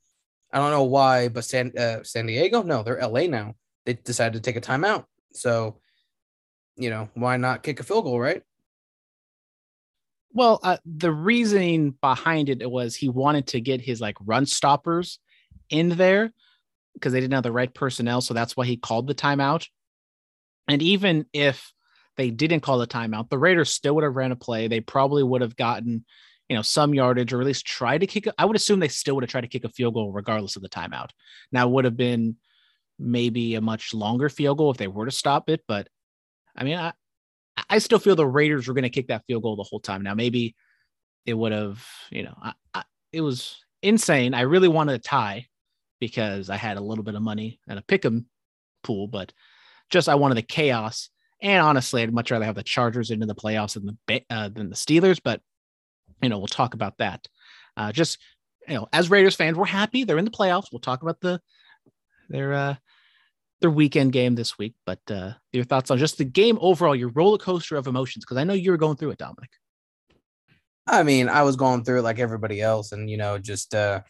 I 0.51 0.57
don't 0.57 0.71
know 0.71 0.83
why, 0.83 1.27
but 1.27 1.45
San 1.45 1.71
uh, 1.77 2.03
San 2.03 2.25
Diego, 2.25 2.63
no, 2.63 2.81
they're 2.81 2.99
LA 2.99 3.27
now. 3.27 3.53
They 3.85 3.93
decided 3.93 4.33
to 4.33 4.39
take 4.41 4.55
a 4.55 4.61
timeout. 4.61 5.05
So, 5.33 5.79
you 6.75 6.89
know, 6.89 7.09
why 7.13 7.37
not 7.37 7.61
kick 7.61 7.79
a 7.79 7.83
field 7.83 8.05
goal, 8.05 8.19
right? 8.19 8.41
Well, 10.33 10.59
uh, 10.63 10.77
the 10.85 11.11
reasoning 11.11 11.91
behind 12.01 12.49
it 12.49 12.69
was 12.69 12.95
he 12.95 13.09
wanted 13.09 13.47
to 13.47 13.61
get 13.61 13.81
his 13.81 14.01
like 14.01 14.17
run 14.21 14.47
stoppers 14.47 15.19
in 15.69 15.89
there 15.89 16.33
because 16.93 17.13
they 17.13 17.19
didn't 17.19 17.33
have 17.33 17.43
the 17.43 17.51
right 17.51 17.73
personnel. 17.73 18.21
So 18.21 18.33
that's 18.33 18.57
why 18.57 18.65
he 18.65 18.77
called 18.77 19.07
the 19.07 19.15
timeout. 19.15 19.67
And 20.67 20.81
even 20.81 21.25
if 21.33 21.71
they 22.17 22.29
didn't 22.29 22.61
call 22.61 22.79
the 22.79 22.87
timeout, 22.87 23.29
the 23.29 23.37
Raiders 23.37 23.69
still 23.69 23.95
would 23.95 24.03
have 24.03 24.15
ran 24.15 24.31
a 24.31 24.35
play. 24.35 24.67
They 24.67 24.81
probably 24.81 25.23
would 25.23 25.41
have 25.41 25.55
gotten, 25.55 26.05
you 26.47 26.55
know, 26.55 26.61
some 26.61 26.93
yardage 26.93 27.33
or 27.33 27.41
at 27.41 27.47
least 27.47 27.65
tried 27.65 27.99
to 27.99 28.07
kick. 28.07 28.27
I 28.37 28.45
would 28.45 28.55
assume 28.55 28.79
they 28.79 28.87
still 28.87 29.15
would 29.15 29.23
have 29.23 29.31
tried 29.31 29.41
to 29.41 29.47
kick 29.47 29.63
a 29.63 29.69
field 29.69 29.93
goal 29.93 30.11
regardless 30.11 30.55
of 30.55 30.61
the 30.61 30.69
timeout. 30.69 31.09
Now 31.51 31.67
would 31.67 31.85
have 31.85 31.97
been 31.97 32.35
maybe 32.99 33.55
a 33.55 33.61
much 33.61 33.93
longer 33.93 34.29
field 34.29 34.57
goal 34.57 34.71
if 34.71 34.77
they 34.77 34.87
were 34.87 35.05
to 35.05 35.11
stop 35.11 35.49
it. 35.49 35.61
But 35.67 35.87
I 36.55 36.63
mean, 36.63 36.77
I, 36.77 36.93
I 37.69 37.79
still 37.79 37.99
feel 37.99 38.15
the 38.15 38.27
Raiders 38.27 38.67
were 38.67 38.73
going 38.73 38.83
to 38.83 38.89
kick 38.89 39.07
that 39.07 39.23
field 39.25 39.43
goal 39.43 39.55
the 39.55 39.63
whole 39.63 39.79
time. 39.79 40.03
Now 40.03 40.13
maybe 40.13 40.55
it 41.25 41.33
would 41.33 41.51
have, 41.51 41.85
you 42.11 42.23
know, 42.23 42.35
I, 42.41 42.53
I, 42.73 42.83
it 43.11 43.21
was 43.21 43.57
insane. 43.81 44.33
I 44.33 44.41
really 44.41 44.67
wanted 44.67 44.93
a 44.93 44.99
tie 44.99 45.47
because 45.99 46.49
I 46.49 46.55
had 46.57 46.77
a 46.77 46.81
little 46.81 47.03
bit 47.03 47.15
of 47.15 47.21
money 47.21 47.59
and 47.67 47.79
a 47.79 47.81
pick 47.81 48.05
'em 48.05 48.25
pool, 48.83 49.07
but 49.07 49.33
just 49.89 50.09
I 50.09 50.15
wanted 50.15 50.35
the 50.35 50.43
chaos. 50.43 51.09
And 51.41 51.61
honestly, 51.61 52.01
I'd 52.01 52.13
much 52.13 52.31
rather 52.31 52.45
have 52.45 52.55
the 52.55 52.63
Chargers 52.63 53.11
into 53.11 53.25
the 53.25 53.35
playoffs 53.35 53.73
than 53.73 53.97
the 54.07 54.25
uh, 54.29 54.49
than 54.49 54.69
the 54.69 54.75
Steelers. 54.75 55.19
But 55.23 55.41
you 56.21 56.29
know, 56.29 56.37
we'll 56.37 56.47
talk 56.47 56.73
about 56.73 56.97
that. 56.97 57.27
Uh, 57.77 57.91
just 57.91 58.17
you 58.67 58.75
know, 58.75 58.87
as 58.91 59.09
Raiders 59.09 59.35
fans, 59.35 59.57
we're 59.57 59.65
happy 59.65 60.03
they're 60.03 60.17
in 60.17 60.25
the 60.25 60.31
playoffs. 60.31 60.67
We'll 60.71 60.79
talk 60.79 61.01
about 61.01 61.21
the 61.21 61.41
their 62.29 62.53
uh, 62.53 62.75
their 63.61 63.69
weekend 63.69 64.11
game 64.11 64.35
this 64.35 64.57
week. 64.57 64.75
But 64.85 64.99
uh, 65.09 65.33
your 65.53 65.63
thoughts 65.63 65.91
on 65.91 65.97
just 65.97 66.17
the 66.17 66.25
game 66.25 66.57
overall, 66.61 66.95
your 66.95 67.09
roller 67.09 67.37
coaster 67.37 67.77
of 67.77 67.87
emotions? 67.87 68.25
Because 68.25 68.37
I 68.37 68.43
know 68.43 68.53
you 68.53 68.71
were 68.71 68.77
going 68.77 68.97
through 68.97 69.11
it, 69.11 69.17
Dominic. 69.17 69.49
I 70.87 71.03
mean, 71.03 71.29
I 71.29 71.43
was 71.43 71.55
going 71.55 71.83
through 71.83 71.99
it 71.99 72.03
like 72.03 72.19
everybody 72.19 72.61
else, 72.61 72.91
and 72.91 73.09
you 73.09 73.17
know, 73.17 73.37
just 73.37 73.75
uh, 73.75 74.01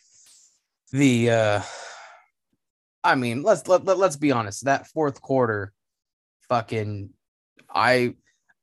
the 0.91 1.31
uh, 1.31 1.61
I 3.03 3.15
mean, 3.15 3.43
let's 3.43 3.67
let, 3.67 3.85
let 3.85 3.97
let's 3.97 4.17
be 4.17 4.31
honest. 4.31 4.65
That 4.65 4.87
fourth 4.87 5.21
quarter, 5.21 5.73
fucking, 6.49 7.11
I, 7.73 8.15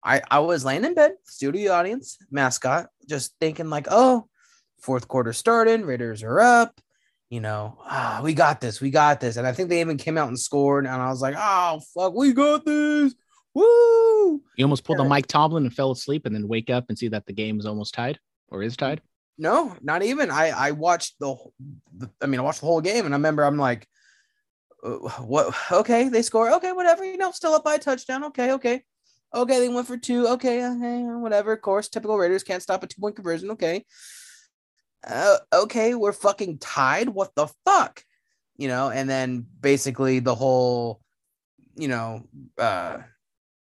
I, 0.05 0.23
I 0.31 0.39
was 0.41 0.65
laying 0.65 0.85
in 0.85 0.95
bed, 0.95 1.13
studio 1.25 1.73
audience, 1.73 2.19
mascot, 2.31 2.89
just 3.09 3.35
thinking 3.41 3.71
like, 3.71 3.87
oh, 3.91 4.29
fourth 4.81 5.09
quarter 5.09 5.33
started, 5.33 5.83
Raiders 5.83 6.23
are 6.23 6.41
up, 6.41 6.79
you 7.31 7.41
know, 7.41 7.79
ah, 7.85 8.21
we 8.23 8.35
got 8.35 8.61
this, 8.61 8.81
we 8.81 8.91
got 8.91 9.21
this, 9.21 9.37
and 9.37 9.47
I 9.47 9.53
think 9.53 9.69
they 9.69 9.81
even 9.81 9.97
came 9.97 10.19
out 10.19 10.29
and 10.29 10.39
scored, 10.39 10.87
and 10.87 10.95
I 10.95 11.09
was 11.09 11.23
like, 11.23 11.35
oh 11.37 11.81
fuck, 11.95 12.15
we 12.15 12.33
got 12.33 12.65
this, 12.65 13.15
woo! 13.55 14.43
You 14.57 14.65
almost 14.65 14.85
pulled 14.85 15.01
a 15.01 15.05
Mike 15.05 15.27
Tomlin 15.27 15.65
and 15.65 15.75
fell 15.75 15.91
asleep, 15.91 16.27
and 16.27 16.35
then 16.35 16.47
wake 16.47 16.71
up 16.71 16.85
and 16.89 16.99
see 16.99 17.09
that 17.09 17.27
the 17.27 17.33
game 17.33 17.59
is 17.59 17.67
almost 17.67 17.95
tied 17.95 18.19
or 18.49 18.63
is 18.63 18.77
tied. 18.77 19.01
No, 19.39 19.77
not 19.83 20.03
even. 20.03 20.31
I 20.31 20.49
I 20.49 20.71
watched 20.73 21.19
the, 21.21 21.37
the 21.97 22.11
I 22.23 22.27
mean, 22.27 22.41
I 22.41 22.43
watched 22.43 22.61
the 22.61 22.67
whole 22.67 22.81
game, 22.81 23.05
and 23.05 23.15
I 23.15 23.19
remember 23.19 23.45
I'm 23.45 23.59
like, 23.59 23.87
uh, 24.83 24.97
what? 25.23 25.55
Okay, 25.71 26.09
they 26.09 26.23
score. 26.23 26.53
Okay, 26.55 26.73
whatever. 26.73 27.05
You 27.05 27.19
know, 27.19 27.33
still 27.33 27.55
up 27.55 27.65
by 27.65 27.75
a 27.75 27.79
touchdown. 27.79 28.25
Okay, 28.25 28.53
okay, 28.53 28.83
okay. 29.35 29.61
They 29.61 29.69
went 29.69 29.87
for 29.87 29.99
two. 29.99 30.27
Okay, 30.29 30.67
okay, 30.67 31.03
whatever. 31.03 31.53
Of 31.53 31.61
course, 31.61 31.89
typical 31.89 32.17
Raiders 32.17 32.45
can't 32.45 32.63
stop 32.63 32.83
a 32.83 32.87
two 32.87 33.01
point 33.01 33.17
conversion. 33.17 33.51
Okay, 33.51 33.85
uh, 35.07 35.37
okay, 35.53 35.95
we're 35.95 36.13
fucking 36.13 36.59
tied. 36.59 37.09
What 37.09 37.35
the 37.35 37.49
fuck? 37.65 38.03
You 38.57 38.69
know, 38.69 38.91
and 38.91 39.09
then 39.09 39.47
basically 39.61 40.19
the 40.21 40.35
whole, 40.35 41.01
you 41.77 41.89
know, 41.89 42.27
uh, 42.59 42.99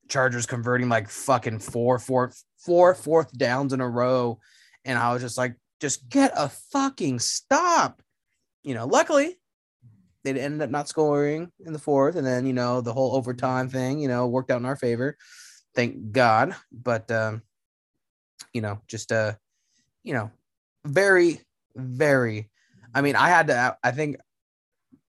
Chargers 0.08 0.44
converting 0.44 0.90
like 0.90 1.08
fucking 1.08 1.60
four, 1.60 1.98
four, 1.98 2.32
four 2.58 2.94
fourth 2.94 3.32
downs 3.36 3.72
in 3.72 3.80
a 3.80 3.88
row, 3.88 4.38
and 4.84 4.98
I 4.98 5.14
was 5.14 5.22
just 5.22 5.38
like, 5.38 5.54
just 5.82 6.08
get 6.08 6.32
a 6.36 6.48
fucking 6.48 7.18
stop. 7.18 8.00
You 8.62 8.74
know, 8.74 8.86
luckily 8.86 9.36
they 10.22 10.30
ended 10.30 10.62
up 10.62 10.70
not 10.70 10.88
scoring 10.88 11.50
in 11.66 11.72
the 11.72 11.78
fourth, 11.80 12.14
and 12.14 12.24
then 12.24 12.46
you 12.46 12.52
know 12.52 12.80
the 12.80 12.92
whole 12.92 13.16
overtime 13.16 13.68
thing, 13.68 13.98
you 13.98 14.06
know, 14.06 14.28
worked 14.28 14.52
out 14.52 14.60
in 14.60 14.64
our 14.64 14.76
favor. 14.76 15.18
Thank 15.74 16.12
God. 16.12 16.54
But 16.70 17.10
um, 17.10 17.42
you 18.54 18.62
know, 18.62 18.80
just 18.86 19.10
uh, 19.10 19.32
you 20.04 20.14
know, 20.14 20.30
very, 20.86 21.40
very. 21.74 22.48
I 22.94 23.02
mean, 23.02 23.16
I 23.16 23.28
had 23.28 23.48
to. 23.48 23.76
I 23.82 23.90
think 23.90 24.16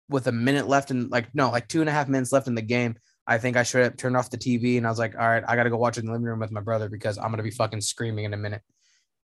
with 0.09 0.29
a 0.29 0.33
minute 0.33 0.69
left 0.69 0.93
and 0.93 1.11
like 1.11 1.35
no, 1.35 1.51
like 1.51 1.67
two 1.67 1.81
and 1.81 1.89
a 1.89 1.93
half 1.93 2.09
minutes 2.09 2.33
left 2.33 2.47
in 2.47 2.55
the 2.55 2.63
game. 2.63 2.95
I 3.27 3.39
think 3.39 3.57
I 3.57 3.65
should 3.65 3.83
have 3.83 3.97
turned 3.97 4.17
off 4.17 4.31
the 4.31 4.39
TV 4.39 4.77
and 4.77 4.87
I 4.87 4.91
was 4.91 4.99
like, 4.99 5.15
all 5.15 5.29
right, 5.29 5.45
I 5.47 5.55
got 5.55 5.65
to 5.65 5.71
go 5.71 5.77
watch 5.77 5.99
it 5.99 6.01
in 6.01 6.07
the 6.07 6.13
living 6.13 6.27
room 6.27 6.41
with 6.41 6.51
my 6.51 6.61
brother 6.61 6.89
because 6.89 7.17
I'm 7.17 7.31
gonna 7.31 7.45
be 7.45 7.51
fucking 7.51 7.81
screaming 7.81 8.25
in 8.25 8.35
a 8.35 8.37
minute. 8.37 8.63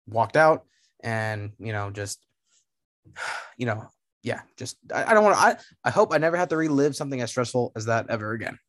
Walked 0.08 0.38
out 0.38 0.66
and 1.04 1.52
you 1.60 1.74
know 1.74 1.92
just 1.92 2.20
you 3.58 3.66
know 3.66 3.88
yeah, 4.24 4.42
just 4.58 4.78
I, 4.94 5.06
I 5.06 5.14
don't 5.14 5.24
want 5.24 5.36
to. 5.36 5.42
I 5.42 5.58
I 5.84 5.90
hope 5.90 6.14
I 6.14 6.18
never 6.18 6.38
have 6.38 6.50
to 6.50 6.58
relive 6.58 6.96
something 6.96 7.22
as 7.22 7.32
stressful 7.32 7.72
as 7.76 7.86
that 7.86 8.10
ever 8.10 8.34
again. 8.34 8.60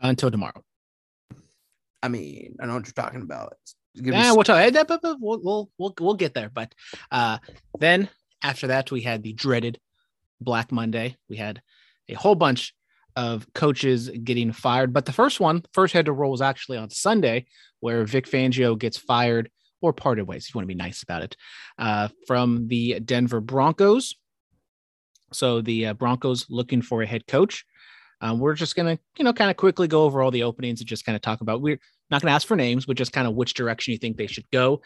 Until 0.00 0.30
tomorrow. 0.30 0.62
I 2.02 2.08
mean, 2.08 2.56
I 2.60 2.66
know 2.66 2.74
what 2.74 2.86
you're 2.86 2.92
talking 2.92 3.22
about. 3.22 3.56
Yeah, 3.94 4.32
we'll 4.32 4.44
talk. 4.44 4.72
We'll, 5.20 5.40
we'll 5.42 5.70
we'll 5.76 5.94
we'll 5.98 6.14
get 6.14 6.34
there. 6.34 6.50
But 6.50 6.72
uh, 7.10 7.38
then 7.80 8.08
after 8.42 8.68
that, 8.68 8.92
we 8.92 9.00
had 9.00 9.24
the 9.24 9.32
dreaded 9.32 9.80
Black 10.40 10.70
Monday. 10.70 11.16
We 11.28 11.36
had 11.36 11.60
a 12.08 12.14
whole 12.14 12.36
bunch 12.36 12.74
of 13.16 13.52
coaches 13.54 14.08
getting 14.08 14.52
fired. 14.52 14.92
But 14.92 15.04
the 15.04 15.12
first 15.12 15.40
one, 15.40 15.64
first 15.72 15.94
head 15.94 16.06
to 16.06 16.12
roll 16.12 16.30
was 16.30 16.42
actually 16.42 16.78
on 16.78 16.90
Sunday, 16.90 17.46
where 17.80 18.04
Vic 18.04 18.30
Fangio 18.30 18.78
gets 18.78 18.96
fired 18.96 19.50
or 19.80 19.92
parted 19.92 20.26
ways. 20.26 20.46
If 20.46 20.54
you 20.54 20.58
want 20.58 20.64
to 20.64 20.74
be 20.74 20.78
nice 20.78 21.02
about 21.02 21.22
it, 21.22 21.36
uh, 21.78 22.08
from 22.26 22.68
the 22.68 23.00
Denver 23.00 23.40
Broncos. 23.40 24.14
So 25.32 25.60
the 25.60 25.86
uh, 25.86 25.94
Broncos 25.94 26.46
looking 26.48 26.82
for 26.82 27.02
a 27.02 27.06
head 27.06 27.26
coach. 27.26 27.64
Um, 28.20 28.40
we're 28.40 28.54
just 28.54 28.74
gonna, 28.74 28.98
you 29.16 29.24
know, 29.24 29.32
kind 29.32 29.50
of 29.50 29.56
quickly 29.56 29.86
go 29.86 30.02
over 30.02 30.22
all 30.22 30.30
the 30.30 30.42
openings 30.42 30.80
and 30.80 30.88
just 30.88 31.04
kind 31.04 31.14
of 31.14 31.22
talk 31.22 31.40
about. 31.40 31.60
We're 31.60 31.78
not 32.10 32.22
gonna 32.22 32.34
ask 32.34 32.48
for 32.48 32.56
names, 32.56 32.86
but 32.86 32.96
just 32.96 33.12
kind 33.12 33.28
of 33.28 33.34
which 33.34 33.54
direction 33.54 33.92
you 33.92 33.98
think 33.98 34.16
they 34.16 34.26
should 34.26 34.50
go. 34.50 34.82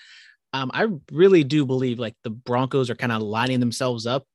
Um, 0.53 0.71
I 0.75 0.89
really 1.11 1.45
do 1.45 1.65
believe 1.65 1.99
like 1.99 2.15
the 2.25 2.31
Broncos 2.31 2.91
are 2.91 2.95
kind 2.95 3.13
of 3.13 3.23
lining 3.23 3.61
themselves 3.61 4.07
up 4.07 4.27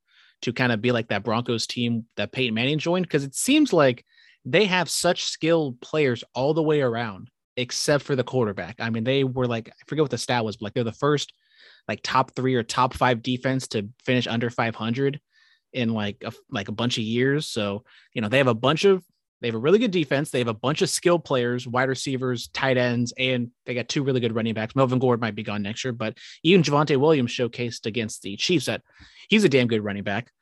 to 0.42 0.52
kind 0.52 0.72
of 0.72 0.80
be 0.80 0.92
like 0.92 1.08
that 1.08 1.22
Broncos 1.22 1.66
team 1.66 2.06
that 2.16 2.32
Peyton 2.32 2.54
Manning 2.54 2.78
joined 2.78 3.06
because 3.06 3.24
it 3.24 3.34
seems 3.34 3.72
like 3.72 4.04
they 4.44 4.64
have 4.66 4.88
such 4.88 5.24
skilled 5.24 5.80
players 5.80 6.24
all 6.34 6.54
the 6.54 6.62
way 6.62 6.80
around, 6.80 7.28
except 7.58 8.04
for 8.04 8.16
the 8.16 8.24
quarterback. 8.24 8.76
I 8.78 8.88
mean, 8.88 9.04
they 9.04 9.24
were 9.24 9.46
like 9.46 9.68
I 9.68 9.84
forget 9.86 10.04
what 10.04 10.10
the 10.10 10.18
stat 10.18 10.44
was, 10.44 10.56
but 10.56 10.64
like 10.64 10.74
they're 10.74 10.84
the 10.84 10.92
first 10.92 11.32
like 11.88 12.00
top 12.02 12.34
three 12.34 12.54
or 12.54 12.62
top 12.62 12.94
five 12.94 13.22
defense 13.22 13.68
to 13.68 13.88
finish 14.04 14.26
under 14.26 14.48
500 14.50 15.20
in 15.72 15.92
like 15.92 16.22
a, 16.24 16.32
like 16.50 16.68
a 16.68 16.72
bunch 16.72 16.98
of 16.98 17.04
years. 17.04 17.46
So, 17.46 17.84
you 18.14 18.22
know, 18.22 18.28
they 18.28 18.38
have 18.38 18.46
a 18.46 18.54
bunch 18.54 18.84
of 18.84 19.02
they 19.40 19.48
have 19.48 19.54
a 19.54 19.58
really 19.58 19.78
good 19.78 19.92
defense. 19.92 20.30
They 20.30 20.40
have 20.40 20.48
a 20.48 20.54
bunch 20.54 20.82
of 20.82 20.90
skilled 20.90 21.24
players, 21.24 21.66
wide 21.66 21.88
receivers, 21.88 22.48
tight 22.48 22.76
ends, 22.76 23.12
and 23.16 23.50
they 23.66 23.74
got 23.74 23.88
two 23.88 24.02
really 24.02 24.20
good 24.20 24.34
running 24.34 24.54
backs. 24.54 24.74
Melvin 24.74 24.98
Gordon 24.98 25.20
might 25.20 25.36
be 25.36 25.44
gone 25.44 25.62
next 25.62 25.84
year, 25.84 25.92
but 25.92 26.18
even 26.42 26.62
Javonte 26.62 26.96
Williams 26.96 27.30
showcased 27.30 27.86
against 27.86 28.22
the 28.22 28.36
Chiefs 28.36 28.66
that 28.66 28.82
he's 29.28 29.44
a 29.44 29.48
damn 29.48 29.68
good 29.68 29.84
running 29.84 30.02
back. 30.02 30.32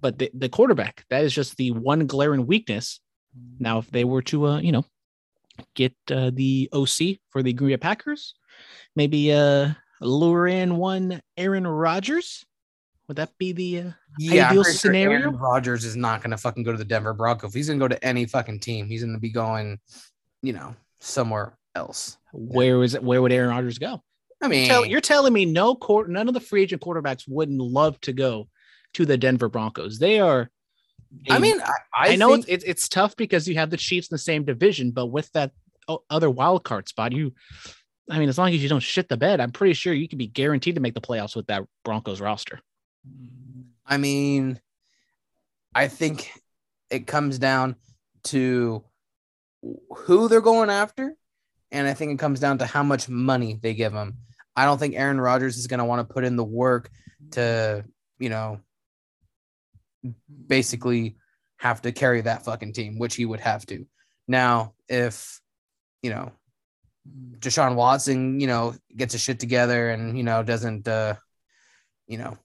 But 0.00 0.18
the, 0.18 0.30
the 0.34 0.48
quarterback, 0.48 1.04
that 1.10 1.24
is 1.24 1.32
just 1.32 1.56
the 1.56 1.70
one 1.70 2.06
glaring 2.06 2.46
weakness. 2.46 2.98
Now, 3.60 3.78
if 3.78 3.90
they 3.90 4.04
were 4.04 4.22
to, 4.22 4.48
uh, 4.48 4.58
you 4.58 4.72
know, 4.72 4.84
get 5.74 5.94
uh, 6.10 6.30
the 6.32 6.68
OC 6.72 7.18
for 7.30 7.42
the 7.42 7.52
Green 7.52 7.70
Bay 7.70 7.76
Packers, 7.76 8.34
maybe 8.96 9.32
uh, 9.32 9.70
lure 10.00 10.46
in 10.46 10.76
one 10.76 11.20
Aaron 11.36 11.66
Rodgers 11.66 12.44
would 13.08 13.16
that 13.18 13.36
be 13.38 13.52
the 13.52 13.80
uh, 13.80 13.90
yeah, 14.18 14.48
ideal 14.48 14.64
scenario? 14.64 15.20
Sure 15.20 15.30
Rodgers 15.30 15.84
is 15.84 15.96
not 15.96 16.22
going 16.22 16.30
to 16.30 16.38
fucking 16.38 16.62
go 16.62 16.72
to 16.72 16.78
the 16.78 16.84
Denver 16.84 17.12
Broncos. 17.12 17.50
If 17.50 17.54
he's 17.54 17.66
going 17.66 17.78
to 17.78 17.84
go 17.84 17.88
to 17.88 18.04
any 18.04 18.24
fucking 18.24 18.60
team, 18.60 18.86
he's 18.88 19.02
going 19.02 19.14
to 19.14 19.20
be 19.20 19.30
going, 19.30 19.78
you 20.42 20.52
know, 20.52 20.74
somewhere 21.00 21.58
else. 21.74 22.16
Where 22.32 22.82
is 22.82 22.94
it? 22.94 23.02
Where 23.02 23.20
would 23.20 23.32
Aaron 23.32 23.50
Rodgers 23.50 23.78
go? 23.78 24.02
I 24.42 24.48
mean, 24.48 24.68
Tell, 24.68 24.84
you're 24.84 25.00
telling 25.00 25.32
me 25.32 25.44
no 25.44 25.74
court, 25.74 26.08
none 26.10 26.28
of 26.28 26.34
the 26.34 26.40
free 26.40 26.62
agent 26.62 26.82
quarterbacks 26.82 27.24
wouldn't 27.28 27.60
love 27.60 28.00
to 28.02 28.12
go 28.12 28.48
to 28.94 29.06
the 29.06 29.16
Denver 29.16 29.48
Broncos. 29.48 29.98
They 29.98 30.20
are. 30.20 30.50
I 31.30 31.38
mean, 31.38 31.60
I, 31.60 31.70
I, 31.94 32.08
I 32.12 32.16
know 32.16 32.30
think... 32.30 32.48
it's, 32.48 32.64
it's 32.64 32.64
it's 32.64 32.88
tough 32.88 33.16
because 33.16 33.48
you 33.48 33.54
have 33.56 33.70
the 33.70 33.76
Chiefs 33.76 34.08
in 34.08 34.14
the 34.14 34.18
same 34.18 34.44
division, 34.44 34.90
but 34.90 35.06
with 35.06 35.30
that 35.32 35.52
other 36.10 36.30
wild 36.30 36.64
card 36.64 36.88
spot, 36.88 37.12
you 37.12 37.32
I 38.10 38.18
mean, 38.18 38.28
as 38.28 38.36
long 38.36 38.52
as 38.52 38.62
you 38.62 38.68
don't 38.68 38.80
shit 38.80 39.08
the 39.08 39.16
bed, 39.16 39.40
I'm 39.40 39.52
pretty 39.52 39.74
sure 39.74 39.92
you 39.92 40.08
can 40.08 40.18
be 40.18 40.26
guaranteed 40.26 40.74
to 40.74 40.80
make 40.80 40.94
the 40.94 41.00
playoffs 41.00 41.34
with 41.34 41.46
that 41.46 41.64
Broncos 41.84 42.20
roster. 42.20 42.60
I 43.86 43.96
mean, 43.96 44.60
I 45.74 45.88
think 45.88 46.30
it 46.90 47.06
comes 47.06 47.38
down 47.38 47.76
to 48.24 48.84
who 49.90 50.28
they're 50.28 50.40
going 50.40 50.70
after, 50.70 51.16
and 51.70 51.88
I 51.88 51.94
think 51.94 52.12
it 52.12 52.18
comes 52.18 52.40
down 52.40 52.58
to 52.58 52.66
how 52.66 52.82
much 52.82 53.08
money 53.08 53.58
they 53.60 53.74
give 53.74 53.92
them. 53.92 54.18
I 54.56 54.66
don't 54.66 54.78
think 54.78 54.94
Aaron 54.94 55.20
Rodgers 55.20 55.56
is 55.56 55.66
going 55.66 55.78
to 55.78 55.84
want 55.84 56.06
to 56.06 56.12
put 56.12 56.24
in 56.24 56.36
the 56.36 56.44
work 56.44 56.90
to, 57.32 57.84
you 58.18 58.28
know, 58.28 58.60
basically 60.46 61.16
have 61.58 61.82
to 61.82 61.92
carry 61.92 62.20
that 62.20 62.44
fucking 62.44 62.72
team, 62.72 62.98
which 62.98 63.14
he 63.14 63.24
would 63.24 63.40
have 63.40 63.64
to. 63.66 63.86
Now, 64.26 64.74
if, 64.88 65.40
you 66.02 66.10
know, 66.10 66.32
Deshaun 67.38 67.74
Watson, 67.74 68.40
you 68.40 68.46
know, 68.46 68.74
gets 68.96 69.12
his 69.12 69.22
shit 69.22 69.38
together 69.38 69.90
and, 69.90 70.16
you 70.16 70.24
know, 70.24 70.42
doesn't, 70.42 70.88
uh, 70.88 71.14
you 72.06 72.18
know, 72.18 72.36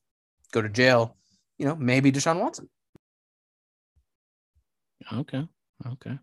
go 0.51 0.61
to 0.61 0.69
jail, 0.69 1.17
you 1.57 1.65
know, 1.65 1.75
maybe 1.75 2.11
Deshaun 2.11 2.39
Watson. 2.41 2.69
Okay. 5.11 5.47
Okay. 5.87 6.17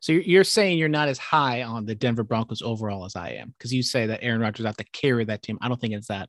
So 0.00 0.12
you're, 0.12 0.22
you're 0.22 0.44
saying 0.44 0.78
you're 0.78 0.88
not 0.88 1.08
as 1.08 1.18
high 1.18 1.62
on 1.62 1.84
the 1.86 1.94
Denver 1.94 2.22
Broncos 2.22 2.62
overall 2.62 3.04
as 3.04 3.16
I 3.16 3.30
am 3.30 3.54
because 3.56 3.72
you 3.72 3.82
say 3.82 4.06
that 4.06 4.22
Aaron 4.22 4.40
Rodgers 4.40 4.66
have 4.66 4.76
to 4.76 4.84
carry 4.92 5.24
that 5.24 5.42
team. 5.42 5.58
I 5.60 5.68
don't 5.68 5.80
think 5.80 5.94
it's 5.94 6.08
that 6.08 6.28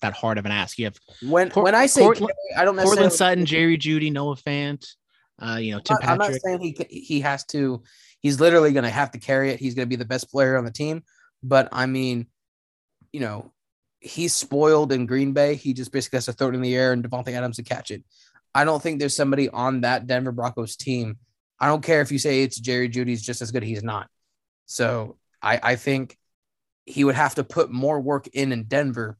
that 0.00 0.12
hard 0.12 0.38
of 0.38 0.46
an 0.46 0.52
ask. 0.52 0.78
You 0.78 0.86
have 0.86 0.96
when 1.22 1.50
Cor- 1.50 1.64
when 1.64 1.74
I 1.74 1.86
say 1.86 2.02
Courtland, 2.02 2.32
I 2.56 2.64
don't 2.64 2.76
necessarily 2.76 2.96
Courtland 2.96 3.12
Sutton, 3.12 3.46
Jerry 3.46 3.78
Jeudy, 3.78 4.12
Noah 4.12 4.36
Fant, 4.36 4.84
uh, 5.40 5.56
you 5.56 5.72
know, 5.72 5.80
Tim 5.80 5.98
I'm 6.02 6.18
not 6.18 6.26
Patrick. 6.26 6.42
saying 6.42 6.60
he 6.60 6.76
he 6.88 7.20
has 7.20 7.44
to. 7.46 7.82
He's 8.20 8.40
literally 8.40 8.72
going 8.72 8.84
to 8.84 8.90
have 8.90 9.12
to 9.12 9.18
carry 9.18 9.50
it. 9.50 9.60
He's 9.60 9.74
going 9.74 9.86
to 9.86 9.90
be 9.90 9.96
the 9.96 10.04
best 10.04 10.30
player 10.30 10.56
on 10.56 10.64
the 10.64 10.70
team. 10.70 11.04
But 11.42 11.68
I 11.72 11.86
mean, 11.86 12.26
you 13.12 13.20
know, 13.20 13.52
he's 14.00 14.34
spoiled 14.34 14.92
in 14.92 15.06
Green 15.06 15.32
Bay. 15.32 15.54
He 15.54 15.74
just 15.74 15.92
basically 15.92 16.16
has 16.16 16.26
to 16.26 16.32
throw 16.32 16.48
it 16.48 16.54
in 16.54 16.62
the 16.62 16.74
air 16.74 16.92
and 16.92 17.04
Davante 17.04 17.32
Adams 17.32 17.56
to 17.56 17.62
catch 17.62 17.90
it. 17.90 18.04
I 18.54 18.64
don't 18.64 18.82
think 18.82 18.98
there's 18.98 19.14
somebody 19.14 19.48
on 19.48 19.82
that 19.82 20.06
Denver 20.06 20.32
Broncos 20.32 20.76
team. 20.76 21.18
I 21.60 21.68
don't 21.68 21.84
care 21.84 22.00
if 22.00 22.10
you 22.10 22.18
say 22.18 22.42
it's 22.42 22.58
Jerry 22.58 22.88
Jeudy's 22.88 23.22
just 23.22 23.42
as 23.42 23.50
good. 23.50 23.62
He's 23.62 23.82
not. 23.82 24.08
So 24.64 25.18
I, 25.42 25.60
I 25.62 25.76
think 25.76 26.16
he 26.84 27.04
would 27.04 27.14
have 27.14 27.34
to 27.34 27.44
put 27.44 27.70
more 27.70 28.00
work 28.00 28.28
in 28.28 28.52
in 28.52 28.64
Denver 28.64 29.18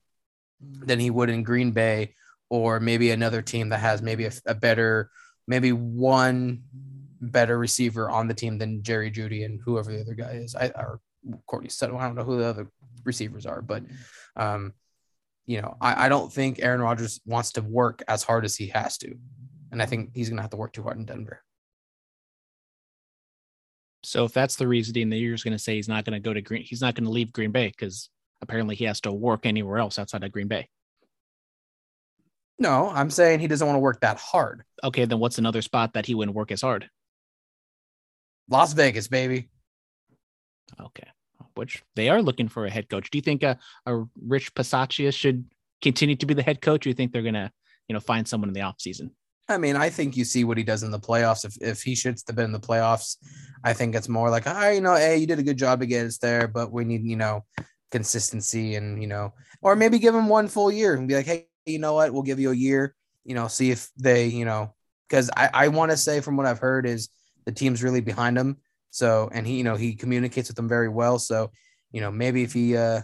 than 0.61 0.99
he 0.99 1.11
would 1.11 1.31
in 1.31 1.43
Green 1.43 1.73
Bay 1.73 2.15
or 2.49 2.81
maybe 2.81 3.11
another 3.11 3.43
team 3.43 3.71
that 3.71 3.81
has 3.81 4.03
maybe 4.03 4.25
a, 4.25 4.33
a 4.47 4.55
better, 4.55 5.11
maybe 5.47 5.73
one 5.73 6.63
better 7.21 7.59
receiver 7.59 8.09
on 8.09 8.29
the 8.29 8.35
team 8.35 8.59
than 8.59 8.83
Jerry 8.83 9.11
Jeudy 9.11 9.45
and 9.45 9.61
whoever 9.65 9.93
the 9.93 10.01
other 10.01 10.15
guy 10.15 10.33
is. 10.33 10.55
I 10.55 10.69
or 10.69 11.01
Courtney 11.47 11.71
Sutton. 11.71 11.97
I 11.97 12.07
don't 12.07 12.15
know 12.15 12.25
who 12.25 12.39
the 12.39 12.47
other 12.47 12.71
receivers 13.05 13.47
are, 13.47 13.63
but 13.63 13.83
um, 14.37 14.75
you 15.47 15.61
know, 15.61 15.77
I, 15.81 16.07
I 16.07 16.09
don't 16.09 16.33
think 16.33 16.61
Aaron 16.61 16.81
Rodgers 16.81 17.21
wants 17.27 17.53
to 17.53 17.63
work 17.63 18.03
as 18.09 18.23
hard 18.23 18.45
as 18.45 18.57
he 18.57 18.69
has 18.69 18.99
to. 18.99 19.15
And 19.73 19.83
I 19.83 19.87
think 19.87 20.11
he's 20.15 20.29
gonna 20.29 20.43
have 20.43 20.51
to 20.51 20.57
work 20.57 20.73
too 20.73 20.83
hard 20.83 20.99
in 20.99 21.05
Denver. 21.05 21.43
So 24.07 24.25
if 24.25 24.33
that's 24.33 24.55
the 24.55 24.69
reasoning, 24.69 25.11
that 25.11 25.17
you're 25.17 25.35
just 25.35 25.43
going 25.43 25.57
to 25.57 25.59
say 25.59 25.75
he's 25.75 25.89
not 25.89 26.05
going 26.05 26.13
to 26.13 26.21
go 26.21 26.33
to 26.33 26.41
Green. 26.41 26.63
He's 26.63 26.81
not 26.81 26.95
going 26.95 27.07
to 27.07 27.11
leave 27.11 27.33
Green 27.33 27.51
Bay 27.51 27.67
because 27.67 28.09
apparently 28.43 28.75
he 28.75 28.85
has 28.85 29.01
to 29.03 29.13
work 29.13 29.47
anywhere 29.47 29.79
else 29.79 29.99
outside 29.99 30.25
of 30.25 30.33
Green 30.33 30.49
Bay. 30.49 30.69
No, 32.59 32.89
I'm 32.89 33.11
saying 33.11 33.41
he 33.41 33.49
doesn't 33.49 33.67
want 33.67 33.77
to 33.77 33.81
work 33.81 34.01
that 34.01 34.19
hard. 34.19 34.65
Okay, 34.83 35.05
then 35.05 35.19
what's 35.19 35.39
another 35.39 35.63
spot 35.63 35.93
that 35.93 36.07
he 36.07 36.15
wouldn't 36.15 36.37
work 36.37 36.51
as 36.51 36.63
hard? 36.63 36.89
Las 38.49 38.73
Vegas, 38.73 39.09
baby. 39.09 39.51
Okay, 40.81 41.09
which 41.55 41.83
they 41.97 42.09
are 42.09 42.23
looking 42.23 42.49
for 42.49 42.65
a 42.65 42.71
head 42.71 42.89
coach. 42.89 43.11
Do 43.11 43.19
you 43.19 43.23
think 43.23 43.43
a, 43.43 43.59
a 43.85 44.05
Rich 44.21 44.55
Bisaccia 44.55 45.13
should 45.13 45.45
continue 45.83 46.17
to 46.17 46.27
be 46.27 46.35
the 46.35 46.43
head 46.43 46.61
coach? 46.63 46.83
Or 46.83 46.85
do 46.85 46.91
you 46.91 46.95
think 46.95 47.13
they're 47.13 47.23
going 47.23 47.35
to, 47.35 47.51
you 47.89 47.95
know, 47.95 48.01
find 48.01 48.27
someone 48.27 48.49
in 48.49 48.55
the 48.55 48.61
offseason? 48.61 49.11
I 49.49 49.59
mean, 49.59 49.77
I 49.77 49.91
think 49.91 50.17
you 50.17 50.25
see 50.25 50.43
what 50.43 50.59
he 50.59 50.65
does 50.65 50.83
in 50.83 50.91
the 50.91 50.99
playoffs. 50.99 51.45
If 51.45 51.57
if 51.61 51.83
he 51.83 51.93
shits 51.93 52.25
the 52.25 52.33
bed 52.33 52.47
in 52.47 52.53
the 52.53 52.59
playoffs, 52.59 53.17
I 53.63 53.75
think 53.75 53.95
it's 53.95 54.09
more 54.09 54.31
like, 54.31 54.45
ah, 54.47 54.71
you 54.71 54.81
know, 54.81 54.95
hey, 54.95 55.19
you 55.19 55.27
did 55.27 55.39
a 55.39 55.45
good 55.45 55.59
job 55.59 55.81
to 55.81 55.87
get 55.87 56.07
us 56.07 56.19
there, 56.19 56.49
but 56.49 56.73
we 56.73 56.85
need, 56.85 57.05
you 57.05 57.17
know, 57.17 57.45
consistency 57.91 58.75
and 58.75 59.01
you 59.01 59.09
know, 59.09 59.33
or 59.61 59.77
maybe 59.77 59.99
give 59.99 60.15
him 60.15 60.29
one 60.29 60.49
full 60.49 60.71
year 60.71 60.95
and 60.95 61.09
be 61.09 61.15
like, 61.15 61.27
hey, 61.27 61.49
you 61.65 61.79
know 61.79 61.95
what, 61.95 62.13
we'll 62.13 62.23
give 62.23 62.41
you 62.41 62.51
a 62.51 62.57
year, 62.57 62.95
you 63.25 63.35
know, 63.35 63.49
see 63.49 63.71
if 63.71 63.89
they, 63.97 64.27
you 64.27 64.45
know, 64.45 64.75
because 65.09 65.31
I 65.37 65.51
I 65.53 65.69
want 65.69 65.91
to 65.91 65.97
say 65.97 66.21
from 66.21 66.37
what 66.37 66.47
I've 66.47 66.59
heard 66.59 66.87
is 66.87 67.09
the 67.45 67.53
team's 67.53 67.83
really 67.83 68.01
behind 68.01 68.37
him. 68.37 68.59
So 68.91 69.29
and 69.33 69.47
he, 69.47 69.57
you 69.57 69.65
know, 69.65 69.77
he 69.77 69.95
communicates 69.95 70.49
with 70.49 70.57
them 70.57 70.69
very 70.69 70.89
well. 70.89 71.19
So, 71.19 71.51
you 71.93 72.01
know, 72.01 72.11
maybe 72.11 72.43
if 72.43 72.53
he 72.53 72.77
uh 72.77 73.03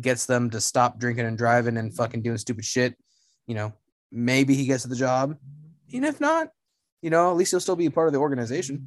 gets 0.00 0.26
them 0.26 0.50
to 0.50 0.60
stop 0.60 0.98
drinking 0.98 1.26
and 1.26 1.36
driving 1.36 1.76
and 1.76 1.94
fucking 1.94 2.22
doing 2.22 2.38
stupid 2.38 2.64
shit, 2.64 2.96
you 3.46 3.54
know, 3.54 3.72
maybe 4.12 4.54
he 4.54 4.66
gets 4.66 4.84
the 4.84 4.96
job. 4.96 5.36
And 5.92 6.04
if 6.04 6.20
not, 6.20 6.48
you 7.02 7.10
know, 7.10 7.30
at 7.30 7.36
least 7.36 7.50
he'll 7.50 7.60
still 7.60 7.76
be 7.76 7.86
a 7.86 7.90
part 7.90 8.06
of 8.06 8.12
the 8.12 8.20
organization. 8.20 8.86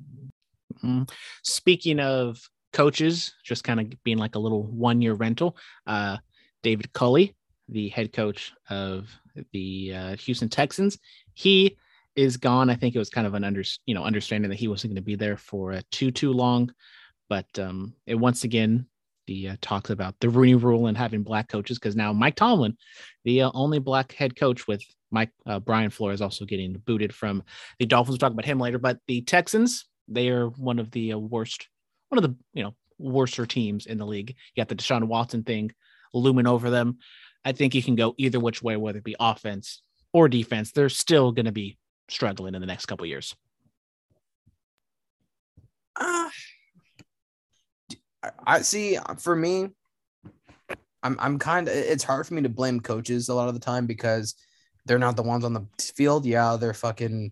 Mm-hmm. 0.83 1.03
Speaking 1.43 1.99
of 1.99 2.39
coaches, 2.73 3.33
just 3.43 3.63
kind 3.63 3.79
of 3.79 4.03
being 4.03 4.17
like 4.17 4.35
a 4.35 4.39
little 4.39 4.63
one 4.63 5.01
year 5.01 5.13
rental, 5.13 5.55
uh, 5.87 6.17
David 6.61 6.91
Culley, 6.93 7.35
the 7.69 7.89
head 7.89 8.11
coach 8.11 8.51
of 8.69 9.09
the 9.51 9.93
uh, 9.93 10.15
Houston 10.17 10.49
Texans, 10.49 10.97
he 11.33 11.77
is 12.15 12.37
gone. 12.37 12.69
I 12.69 12.75
think 12.75 12.95
it 12.95 12.99
was 12.99 13.09
kind 13.09 13.25
of 13.25 13.33
an 13.33 13.43
under, 13.43 13.63
you 13.85 13.95
know, 13.95 14.03
understanding 14.03 14.49
that 14.49 14.59
he 14.59 14.67
wasn't 14.67 14.91
going 14.91 15.01
to 15.01 15.05
be 15.05 15.15
there 15.15 15.37
for 15.37 15.73
uh, 15.73 15.81
too 15.91 16.11
too 16.11 16.33
long, 16.33 16.71
but 17.29 17.47
um, 17.57 17.93
it 18.05 18.15
once 18.15 18.43
again 18.43 18.87
the 19.25 19.49
uh, 19.49 19.55
talks 19.61 19.89
about 19.89 20.15
the 20.19 20.29
Rooney 20.29 20.55
Rule 20.55 20.87
and 20.87 20.97
having 20.97 21.23
black 21.23 21.47
coaches 21.47 21.79
because 21.79 21.95
now 21.95 22.11
Mike 22.11 22.35
Tomlin, 22.35 22.77
the 23.23 23.43
uh, 23.43 23.51
only 23.53 23.79
black 23.79 24.11
head 24.11 24.35
coach 24.35 24.67
with 24.67 24.83
Mike 25.11 25.31
uh, 25.45 25.59
Brian 25.59 25.89
Flores 25.89 26.21
also 26.21 26.43
getting 26.43 26.73
booted 26.85 27.13
from 27.13 27.43
the 27.79 27.85
Dolphins. 27.85 28.13
We'll 28.13 28.17
talk 28.19 28.33
about 28.33 28.45
him 28.45 28.59
later, 28.59 28.79
but 28.79 28.99
the 29.07 29.21
Texans 29.21 29.85
they 30.07 30.29
are 30.29 30.47
one 30.49 30.79
of 30.79 30.91
the 30.91 31.13
uh, 31.13 31.17
worst, 31.17 31.67
one 32.13 32.23
of 32.23 32.29
the 32.29 32.35
you 32.53 32.63
know 32.63 32.75
worser 32.99 33.45
teams 33.45 33.87
in 33.87 33.97
the 33.97 34.05
league. 34.05 34.35
You 34.53 34.61
got 34.61 34.69
the 34.69 34.75
Deshaun 34.75 35.05
Watson 35.05 35.43
thing 35.43 35.71
looming 36.13 36.45
over 36.45 36.69
them. 36.69 36.99
I 37.43 37.51
think 37.51 37.73
you 37.73 37.81
can 37.81 37.95
go 37.95 38.13
either 38.17 38.39
which 38.39 38.61
way, 38.61 38.77
whether 38.77 38.99
it 38.99 39.03
be 39.03 39.15
offense 39.19 39.81
or 40.13 40.29
defense. 40.29 40.71
They're 40.71 40.89
still 40.89 41.31
going 41.31 41.47
to 41.47 41.51
be 41.51 41.77
struggling 42.09 42.53
in 42.53 42.61
the 42.61 42.67
next 42.67 42.85
couple 42.85 43.05
years. 43.07 43.35
Uh, 45.99 46.29
I 48.45 48.61
see. 48.61 48.97
For 49.17 49.35
me, 49.35 49.69
I'm 51.01 51.17
I'm 51.19 51.39
kind 51.39 51.67
of. 51.67 51.73
It's 51.75 52.03
hard 52.03 52.27
for 52.27 52.35
me 52.35 52.43
to 52.43 52.49
blame 52.49 52.79
coaches 52.79 53.29
a 53.29 53.33
lot 53.33 53.47
of 53.47 53.55
the 53.55 53.59
time 53.59 53.87
because 53.87 54.35
they're 54.85 54.99
not 54.99 55.15
the 55.15 55.23
ones 55.23 55.45
on 55.45 55.53
the 55.53 55.65
field. 55.79 56.27
Yeah, 56.27 56.57
they're 56.59 56.75
fucking. 56.75 57.31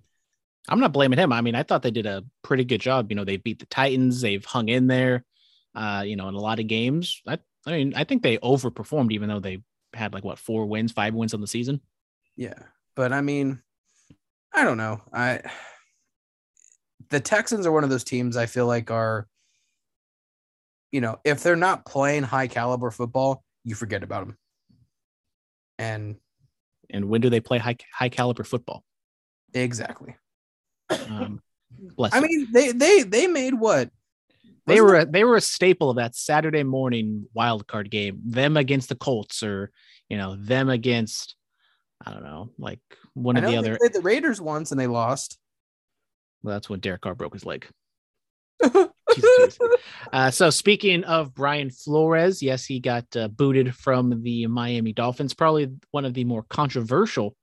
I'm 0.72 0.80
not 0.80 0.94
blaming 0.94 1.20
him. 1.20 1.34
I 1.34 1.42
mean, 1.42 1.54
I 1.54 1.64
thought 1.64 1.84
they 1.84 1.92
did 1.92 2.06
a 2.06 2.24
pretty 2.44 2.64
good 2.64 2.80
job. 2.80 3.12
You 3.12 3.16
know, 3.16 3.26
they 3.26 3.36
beat 3.36 3.60
the 3.60 3.66
Titans. 3.66 4.22
They've 4.22 4.44
hung 4.44 4.70
in 4.70 4.88
there. 4.88 5.26
Uh, 5.76 6.04
you 6.06 6.16
know, 6.16 6.30
in 6.30 6.36
a 6.36 6.40
lot 6.40 6.60
of 6.60 6.68
games. 6.68 7.22
I, 7.28 7.40
I 7.66 7.72
mean, 7.72 7.94
I 7.96 8.06
think 8.06 8.24
they 8.24 8.38
overperformed, 8.38 9.12
even 9.12 9.28
though 9.28 9.42
they 9.42 9.62
had 9.94 10.14
like 10.14 10.24
what 10.24 10.40
four 10.40 10.66
wins, 10.66 10.94
five 10.94 11.14
wins 11.14 11.34
on 11.34 11.42
the 11.42 11.48
season. 11.48 11.82
Yeah, 12.38 12.56
but 12.96 13.12
I 13.12 13.22
mean, 13.22 13.62
I 14.54 14.64
don't 14.64 14.78
know. 14.78 15.02
I 15.14 15.42
the 17.10 17.20
Texans 17.20 17.66
are 17.66 17.72
one 17.72 17.84
of 17.84 17.90
those 17.90 18.06
teams 18.06 18.38
I 18.38 18.46
feel 18.46 18.66
like 18.66 18.90
are, 18.90 19.28
you 20.92 21.02
know, 21.02 21.20
if 21.26 21.44
they're 21.44 21.58
not 21.58 21.86
playing 21.86 22.24
high 22.24 22.48
caliber 22.48 22.92
football, 22.92 23.44
you 23.66 23.76
forget 23.76 24.04
about 24.04 24.26
them. 24.26 24.38
And 25.78 26.16
and 26.90 27.10
when 27.10 27.22
do 27.22 27.30
they 27.30 27.42
play 27.42 27.58
high 27.58 27.78
high 27.94 28.10
caliber 28.10 28.46
football? 28.46 28.84
Exactly. 29.54 30.16
Um, 30.92 31.42
bless 31.96 32.14
I 32.14 32.20
mean, 32.20 32.48
they 32.52 32.72
they 32.72 33.04
they 33.04 33.28
made 33.28 33.54
what 33.54 33.90
they 34.68 34.82
wasn't 34.82 34.88
were 34.88 34.96
a, 34.96 35.06
they 35.06 35.24
were 35.24 35.36
a 35.36 35.42
staple 35.42 35.90
of 35.90 35.98
that 35.98 36.16
Saturday 36.16 36.64
morning 36.64 37.28
wild 37.34 37.68
card 37.68 37.90
game. 37.90 38.22
Them 38.26 38.58
against 38.58 38.90
the 38.90 38.96
Colts, 38.96 39.44
or 39.44 39.72
you 40.10 40.18
know, 40.18 40.36
them 40.36 40.70
against 40.70 41.36
I 42.06 42.12
don't 42.12 42.24
know, 42.24 42.50
like 42.58 42.80
one 43.14 43.38
of 43.38 43.44
the 43.44 43.58
other. 43.58 43.78
the 43.94 44.02
Raiders 44.02 44.42
once 44.42 44.72
and 44.72 44.80
they 44.80 44.88
lost. 44.88 45.38
Well, 46.44 46.56
that's 46.56 46.70
when 46.70 46.80
Derek 46.80 47.02
Carr 47.02 47.16
broke 47.16 47.34
his 47.34 47.46
leg. 47.46 47.68
Uh, 50.14 50.32
so 50.32 50.50
speaking 50.50 51.04
of 51.04 51.34
Brian 51.34 51.70
Flores, 51.70 52.42
yes, 52.42 52.66
he 52.66 52.80
got 52.80 53.06
uh, 53.16 53.28
booted 53.28 53.76
from 53.76 54.24
the 54.24 54.48
Miami 54.48 54.94
Dolphins. 54.94 55.34
Probably 55.34 55.70
one 55.92 56.06
of 56.06 56.14
the 56.14 56.24
more 56.24 56.44
controversial 56.44 57.36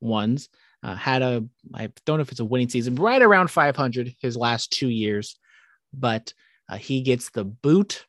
ones. 0.00 0.48
Uh, 0.82 0.96
had 0.96 1.22
a 1.22 1.44
I 1.74 1.90
don't 2.04 2.18
know 2.18 2.22
if 2.22 2.32
it's 2.32 2.40
a 2.40 2.44
winning 2.44 2.68
season, 2.68 2.96
right 2.96 3.22
around 3.22 3.50
500 3.50 4.16
his 4.20 4.36
last 4.36 4.72
two 4.72 4.88
years, 4.88 5.38
but 5.92 6.34
uh, 6.68 6.76
he 6.76 7.02
gets 7.02 7.30
the 7.30 7.44
boot. 7.44 8.06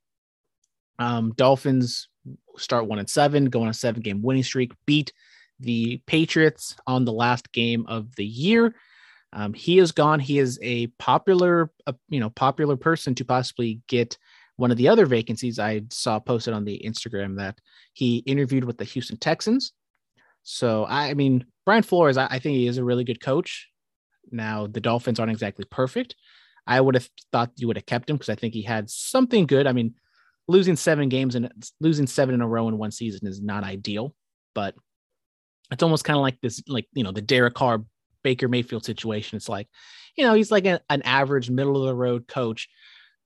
Um, 0.99 1.33
Dolphins 1.35 2.07
start 2.57 2.87
one 2.87 2.99
and 2.99 3.09
seven, 3.09 3.45
go 3.45 3.61
on 3.61 3.69
a 3.69 3.73
seven 3.73 4.01
game 4.01 4.21
winning 4.21 4.43
streak, 4.43 4.73
beat 4.85 5.13
the 5.59 6.01
Patriots 6.07 6.75
on 6.87 7.05
the 7.05 7.13
last 7.13 7.51
game 7.51 7.85
of 7.87 8.15
the 8.15 8.25
year. 8.25 8.73
Um, 9.33 9.53
he 9.53 9.79
is 9.79 9.91
gone. 9.91 10.19
He 10.19 10.39
is 10.39 10.59
a 10.61 10.87
popular, 10.99 11.71
uh, 11.87 11.93
you 12.09 12.19
know, 12.19 12.29
popular 12.29 12.77
person 12.77 13.15
to 13.15 13.25
possibly 13.25 13.81
get 13.87 14.17
one 14.57 14.71
of 14.71 14.77
the 14.77 14.87
other 14.87 15.05
vacancies. 15.05 15.57
I 15.57 15.81
saw 15.89 16.19
posted 16.19 16.53
on 16.53 16.65
the 16.65 16.81
Instagram 16.85 17.37
that 17.37 17.59
he 17.93 18.17
interviewed 18.17 18.63
with 18.63 18.77
the 18.77 18.83
Houston 18.83 19.17
Texans. 19.17 19.73
So 20.43 20.83
I, 20.83 21.09
I 21.09 21.13
mean, 21.15 21.45
Brian 21.65 21.83
Flores, 21.83 22.17
I, 22.17 22.27
I 22.29 22.39
think 22.39 22.55
he 22.55 22.67
is 22.67 22.77
a 22.77 22.83
really 22.83 23.03
good 23.03 23.21
coach. 23.21 23.69
Now 24.31 24.67
the 24.67 24.81
Dolphins 24.81 25.19
aren't 25.19 25.31
exactly 25.31 25.65
perfect. 25.69 26.15
I 26.65 26.79
would 26.79 26.95
have 26.95 27.09
thought 27.31 27.51
you 27.57 27.67
would 27.67 27.77
have 27.77 27.85
kept 27.85 28.09
him 28.09 28.15
because 28.15 28.29
I 28.29 28.35
think 28.35 28.53
he 28.53 28.61
had 28.61 28.89
something 28.89 29.45
good. 29.45 29.67
I 29.67 29.73
mean, 29.73 29.95
losing 30.47 30.75
seven 30.75 31.09
games 31.09 31.35
and 31.35 31.51
losing 31.79 32.07
seven 32.07 32.35
in 32.35 32.41
a 32.41 32.47
row 32.47 32.67
in 32.67 32.77
one 32.77 32.91
season 32.91 33.27
is 33.27 33.41
not 33.41 33.63
ideal, 33.63 34.15
but 34.53 34.75
it's 35.71 35.83
almost 35.83 36.05
kind 36.05 36.17
of 36.17 36.21
like 36.21 36.39
this, 36.41 36.61
like 36.67 36.87
you 36.93 37.03
know, 37.03 37.11
the 37.11 37.21
Derek 37.21 37.53
Carr 37.53 37.83
Baker 38.23 38.47
Mayfield 38.47 38.85
situation. 38.85 39.35
It's 39.35 39.49
like, 39.49 39.67
you 40.15 40.25
know, 40.25 40.33
he's 40.33 40.51
like 40.51 40.65
a, 40.65 40.81
an 40.89 41.01
average 41.03 41.49
middle 41.49 41.77
of 41.77 41.87
the 41.87 41.95
road 41.95 42.27
coach, 42.27 42.69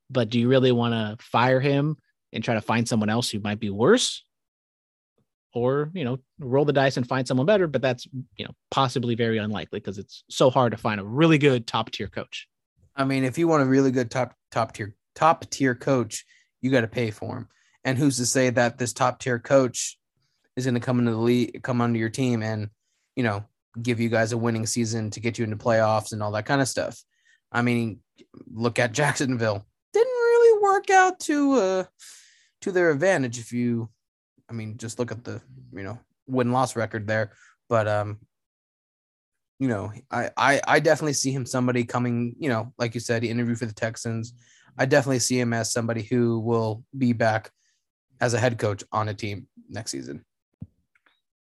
but 0.10 0.30
do 0.30 0.39
you 0.39 0.47
really 0.47 0.71
want 0.71 0.93
to 0.93 1.23
fire 1.23 1.60
him 1.60 1.97
and 2.34 2.43
try 2.43 2.56
to 2.56 2.62
find 2.62 2.88
someone 2.88 3.10
else 3.10 3.30
who 3.30 3.39
might 3.39 3.60
be 3.60 3.69
worse? 3.69 4.23
Or 5.58 5.91
you 5.93 6.04
know 6.04 6.17
roll 6.39 6.65
the 6.65 6.74
dice 6.74 6.98
and 6.98 7.08
find 7.08 7.28
someone 7.28 7.46
better 7.46 7.67
but 7.67 7.82
that's 7.82 8.08
you 8.38 8.46
know 8.46 8.52
possibly 8.72 9.15
very 9.15 9.38
unlikely 9.38 9.80
because 9.80 9.98
it's 9.98 10.24
so 10.30 10.50
hard 10.50 10.72
to 10.72 10.78
find 10.78 11.00
a 11.00 11.06
really 11.06 11.38
good 11.38 11.65
top 11.65 11.91
tier 11.91 12.08
coach 12.08 12.48
I 12.98 13.06
mean, 13.06 13.24
if 13.24 13.38
you 13.38 13.48
want 13.48 13.62
a 13.62 13.67
really 13.67 13.91
good 13.91 14.10
top 14.10 14.34
top 14.52 14.74
tier 14.74 14.96
top 15.15 15.50
tier 15.50 15.76
coach, 15.76 16.26
you 16.62 16.72
got 16.72 16.82
to 16.82 16.88
pay 16.88 17.12
for 17.12 17.38
him. 17.38 17.48
And 17.84 17.98
who's 17.98 18.17
to 18.17 18.26
say 18.26 18.50
that 18.50 18.78
this 18.78 18.91
top 18.91 19.20
tier 19.20 19.39
coach 19.39 19.98
is 20.56 20.65
going 20.65 20.74
to 20.74 20.82
come 20.82 21.00
into 21.00 21.12
the 21.12 21.17
league, 21.17 21.62
come 21.62 21.80
under 21.80 22.00
your 22.00 22.10
team, 22.10 22.41
and 22.41 22.70
you 23.15 23.24
know 23.24 23.46
give 23.80 24.00
you 24.00 24.10
guys 24.10 24.32
a 24.32 24.38
winning 24.38 24.65
season 24.65 25.12
to 25.12 25.20
get 25.20 25.38
you 25.38 25.43
into 25.43 25.56
playoffs 25.56 26.12
and 26.12 26.24
all 26.24 26.32
that 26.32 26.48
kind 26.48 26.60
of 26.60 26.67
stuff. 26.67 27.00
I 27.52 27.62
mean, 27.62 28.00
look 28.52 28.80
at 28.80 28.91
Jacksonville. 28.93 29.63
Didn't 29.93 30.08
really 30.08 30.63
work 30.63 30.89
out 30.89 31.20
to 31.22 31.54
uh 31.54 31.84
to 32.62 32.72
their 32.72 32.89
advantage 32.89 33.38
if 33.38 33.54
you 33.54 33.89
I 34.50 34.54
mean, 34.54 34.78
just 34.78 35.00
look 35.00 35.12
at 35.12 35.24
the, 35.24 35.42
you 35.74 35.84
know, 35.84 36.00
win-loss 36.28 36.76
record 36.76 37.08
there, 37.08 37.32
but 37.70 37.88
um 37.88 38.20
you 39.60 39.68
know, 39.68 39.92
I, 40.12 40.30
I 40.38 40.62
I 40.68 40.80
definitely 40.80 41.14
see 41.14 41.32
him 41.32 41.46
somebody 41.46 41.84
coming, 41.84 42.36
you 42.40 42.50
know, 42.50 42.74
like 42.78 42.94
you 42.94 43.00
said, 43.00 43.24
he 43.24 43.30
interviewed 43.30 43.58
for 43.58 43.66
the 43.66 43.74
Texans. 43.74 44.34
I 44.78 44.86
definitely 44.86 45.20
see 45.20 45.40
him 45.40 45.54
as 45.54 45.72
somebody 45.72 46.04
who 46.04 46.40
will 46.40 46.84
be 46.96 47.14
back 47.14 47.52
as 48.22 48.34
a 48.34 48.40
head 48.40 48.60
coach 48.60 48.84
on 48.92 49.10
a 49.10 49.14
team 49.14 49.48
next 49.70 49.92
season. 49.92 50.24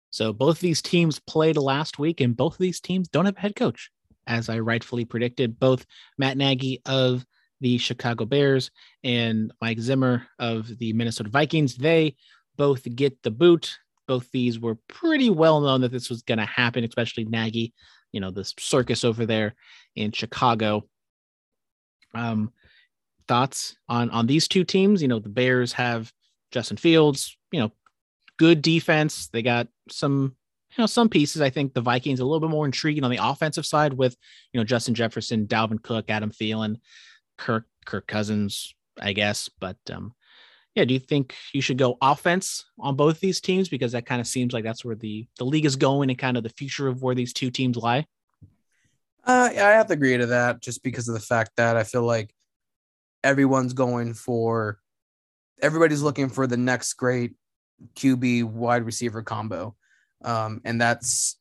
So 0.09 0.33
both 0.33 0.59
these 0.59 0.81
teams 0.81 1.19
played 1.19 1.55
last 1.55 1.99
week, 1.99 2.19
and 2.19 2.35
both 2.35 2.53
of 2.53 2.59
these 2.59 2.81
teams 2.81 3.07
don't 3.07 3.25
have 3.25 3.37
a 3.37 3.39
head 3.39 3.55
coach, 3.55 3.89
as 4.27 4.49
I 4.49 4.59
rightfully 4.59 5.05
predicted. 5.05 5.57
Both 5.57 5.85
Matt 6.17 6.35
Nagy 6.35 6.81
of 6.85 7.25
the 7.61 7.77
Chicago 7.77 8.25
Bears 8.25 8.71
and 9.05 9.53
Mike 9.61 9.79
Zimmer 9.79 10.27
of 10.37 10.67
the 10.79 10.91
Minnesota 10.91 11.29
Vikings, 11.29 11.75
they 11.75 12.15
both 12.61 12.83
get 12.95 13.23
the 13.23 13.31
boot. 13.31 13.79
Both 14.07 14.29
these 14.29 14.59
were 14.59 14.77
pretty 14.87 15.31
well 15.31 15.61
known 15.61 15.81
that 15.81 15.91
this 15.91 16.11
was 16.11 16.21
going 16.21 16.37
to 16.37 16.45
happen, 16.45 16.83
especially 16.83 17.25
Nagy, 17.25 17.73
you 18.11 18.21
know, 18.21 18.29
the 18.29 18.45
circus 18.59 19.03
over 19.03 19.25
there 19.25 19.55
in 19.95 20.11
Chicago. 20.11 20.87
Um, 22.13 22.53
thoughts 23.27 23.75
on 23.89 24.11
on 24.11 24.27
these 24.27 24.47
two 24.47 24.63
teams? 24.63 25.01
You 25.01 25.07
know, 25.07 25.17
the 25.17 25.27
Bears 25.27 25.73
have 25.73 26.13
Justin 26.51 26.77
Fields, 26.77 27.35
you 27.51 27.61
know, 27.61 27.71
good 28.37 28.61
defense. 28.61 29.29
They 29.29 29.41
got 29.41 29.67
some, 29.89 30.35
you 30.77 30.83
know, 30.83 30.85
some 30.85 31.09
pieces. 31.09 31.41
I 31.41 31.49
think 31.49 31.73
the 31.73 31.81
Vikings 31.81 32.19
a 32.19 32.25
little 32.25 32.41
bit 32.41 32.51
more 32.51 32.65
intriguing 32.65 33.03
on 33.03 33.09
the 33.09 33.25
offensive 33.25 33.65
side 33.65 33.93
with, 33.93 34.15
you 34.53 34.59
know, 34.59 34.65
Justin 34.65 34.93
Jefferson, 34.93 35.47
Dalvin 35.47 35.81
Cook, 35.81 36.11
Adam 36.11 36.29
Thielen, 36.29 36.75
Kirk, 37.39 37.65
Kirk 37.87 38.05
Cousins, 38.05 38.75
I 39.01 39.13
guess. 39.13 39.49
But 39.49 39.77
um, 39.91 40.13
yeah, 40.75 40.85
do 40.85 40.93
you 40.93 40.99
think 40.99 41.35
you 41.53 41.61
should 41.61 41.77
go 41.77 41.97
offense 42.01 42.65
on 42.79 42.95
both 42.95 43.19
these 43.19 43.41
teams 43.41 43.67
because 43.67 43.91
that 43.91 44.05
kind 44.05 44.21
of 44.21 44.27
seems 44.27 44.53
like 44.53 44.63
that's 44.63 44.85
where 44.85 44.95
the 44.95 45.27
the 45.37 45.43
league 45.43 45.65
is 45.65 45.75
going 45.75 46.09
and 46.09 46.17
kind 46.17 46.37
of 46.37 46.43
the 46.43 46.49
future 46.49 46.87
of 46.87 47.01
where 47.01 47.15
these 47.15 47.33
two 47.33 47.51
teams 47.51 47.75
lie? 47.75 48.05
Uh, 49.25 49.49
I 49.51 49.71
have 49.71 49.87
to 49.87 49.93
agree 49.93 50.17
to 50.17 50.27
that 50.27 50.61
just 50.61 50.81
because 50.81 51.07
of 51.07 51.13
the 51.13 51.19
fact 51.19 51.51
that 51.57 51.77
I 51.77 51.83
feel 51.83 52.03
like 52.03 52.33
everyone's 53.23 53.73
going 53.73 54.13
for 54.13 54.79
everybody's 55.61 56.01
looking 56.01 56.29
for 56.29 56.47
the 56.47 56.57
next 56.57 56.93
great 56.93 57.33
QB 57.95 58.45
wide 58.45 58.83
receiver 58.83 59.21
combo. 59.21 59.75
Um, 60.23 60.61
and 60.65 60.79
that's, 60.79 61.37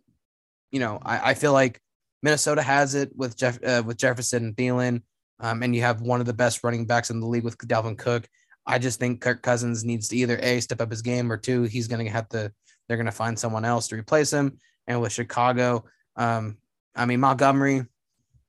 you 0.70 0.80
know, 0.80 0.98
I, 1.02 1.30
I 1.30 1.34
feel 1.34 1.52
like 1.52 1.80
Minnesota 2.22 2.62
has 2.62 2.94
it 2.94 3.10
with 3.16 3.36
Jeff 3.36 3.58
uh, 3.64 3.82
with 3.84 3.96
Jefferson 3.96 4.44
and 4.46 4.56
Thielen, 4.56 5.02
um, 5.38 5.62
and 5.62 5.74
you 5.74 5.82
have 5.82 6.02
one 6.02 6.20
of 6.20 6.26
the 6.26 6.34
best 6.34 6.62
running 6.62 6.86
backs 6.86 7.10
in 7.10 7.20
the 7.20 7.26
league 7.26 7.44
with 7.44 7.56
Dalvin 7.58 7.96
Cook. 7.96 8.28
I 8.70 8.78
just 8.78 9.00
think 9.00 9.20
Kirk 9.20 9.42
Cousins 9.42 9.84
needs 9.84 10.06
to 10.08 10.16
either 10.16 10.38
a 10.38 10.60
step 10.60 10.80
up 10.80 10.92
his 10.92 11.02
game 11.02 11.32
or 11.32 11.36
two, 11.36 11.64
he's 11.64 11.88
going 11.88 12.04
to 12.04 12.10
have 12.12 12.28
to. 12.28 12.52
They're 12.86 12.96
going 12.96 13.06
to 13.06 13.12
find 13.12 13.36
someone 13.36 13.64
else 13.64 13.88
to 13.88 13.96
replace 13.96 14.32
him. 14.32 14.58
And 14.86 15.00
with 15.00 15.12
Chicago, 15.12 15.84
um, 16.14 16.56
I 16.94 17.04
mean 17.04 17.18
Montgomery 17.20 17.84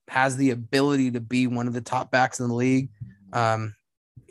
has 0.07 0.37
the 0.37 0.51
ability 0.51 1.11
to 1.11 1.19
be 1.19 1.47
one 1.47 1.67
of 1.67 1.73
the 1.73 1.81
top 1.81 2.11
backs 2.11 2.39
in 2.39 2.47
the 2.47 2.53
league. 2.53 2.89
Um, 3.33 3.75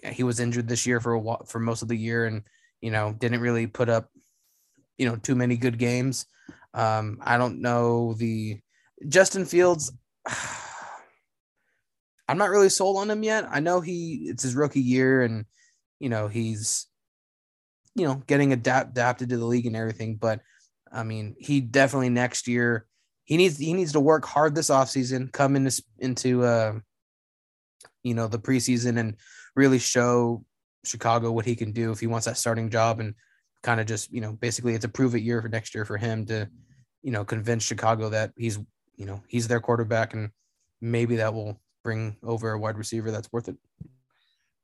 he 0.04 0.22
was 0.22 0.38
injured 0.38 0.68
this 0.68 0.86
year 0.86 1.00
for 1.00 1.12
a 1.12 1.18
while, 1.18 1.44
for 1.44 1.58
most 1.58 1.82
of 1.82 1.88
the 1.88 1.96
year, 1.96 2.26
and 2.26 2.42
you 2.80 2.92
know 2.92 3.12
didn't 3.18 3.40
really 3.40 3.66
put 3.66 3.88
up 3.88 4.10
you 4.96 5.08
know 5.08 5.16
too 5.16 5.34
many 5.34 5.56
good 5.56 5.76
games. 5.76 6.26
Um, 6.72 7.18
I 7.20 7.36
don't 7.36 7.60
know 7.60 8.14
the 8.14 8.60
Justin 9.08 9.44
Fields. 9.44 9.92
I'm 12.28 12.38
not 12.38 12.50
really 12.50 12.68
sold 12.68 12.98
on 12.98 13.10
him 13.10 13.24
yet. 13.24 13.48
I 13.50 13.58
know 13.58 13.80
he 13.80 14.26
it's 14.28 14.44
his 14.44 14.54
rookie 14.54 14.80
year, 14.80 15.22
and 15.22 15.46
you 16.00 16.08
know 16.08 16.26
he's 16.26 16.86
you 17.94 18.06
know 18.06 18.22
getting 18.26 18.52
adapt, 18.52 18.90
adapted 18.90 19.28
to 19.28 19.36
the 19.36 19.44
league 19.44 19.66
and 19.66 19.76
everything. 19.76 20.16
But 20.16 20.40
I 20.92 21.04
mean, 21.04 21.36
he 21.38 21.60
definitely 21.60 22.08
next 22.08 22.48
year 22.48 22.86
he 23.24 23.36
needs 23.36 23.58
he 23.58 23.72
needs 23.74 23.92
to 23.92 24.00
work 24.00 24.24
hard 24.24 24.56
this 24.56 24.70
offseason, 24.70 25.30
come 25.32 25.54
into 25.54 25.80
into 25.98 26.42
uh, 26.42 26.72
you 28.02 28.14
know 28.14 28.26
the 28.26 28.40
preseason 28.40 28.98
and 28.98 29.16
really 29.54 29.78
show 29.78 30.44
Chicago 30.84 31.30
what 31.30 31.44
he 31.44 31.54
can 31.54 31.70
do 31.70 31.92
if 31.92 32.00
he 32.00 32.08
wants 32.08 32.26
that 32.26 32.36
starting 32.36 32.70
job 32.70 32.98
and 32.98 33.14
kind 33.62 33.80
of 33.80 33.86
just 33.86 34.12
you 34.12 34.20
know 34.20 34.32
basically 34.32 34.74
it's 34.74 34.84
a 34.84 34.88
prove 34.88 35.14
it 35.14 35.22
year 35.22 35.40
for 35.42 35.48
next 35.48 35.74
year 35.74 35.84
for 35.84 35.96
him 35.96 36.26
to 36.26 36.48
you 37.02 37.12
know 37.12 37.24
convince 37.24 37.62
Chicago 37.62 38.08
that 38.08 38.32
he's 38.36 38.58
you 38.96 39.06
know 39.06 39.22
he's 39.28 39.46
their 39.46 39.60
quarterback 39.60 40.12
and 40.12 40.30
maybe 40.80 41.16
that 41.16 41.32
will 41.32 41.60
bring 41.84 42.16
over 42.22 42.52
a 42.52 42.58
wide 42.58 42.78
receiver 42.78 43.10
that's 43.10 43.30
worth 43.32 43.48
it. 43.48 43.56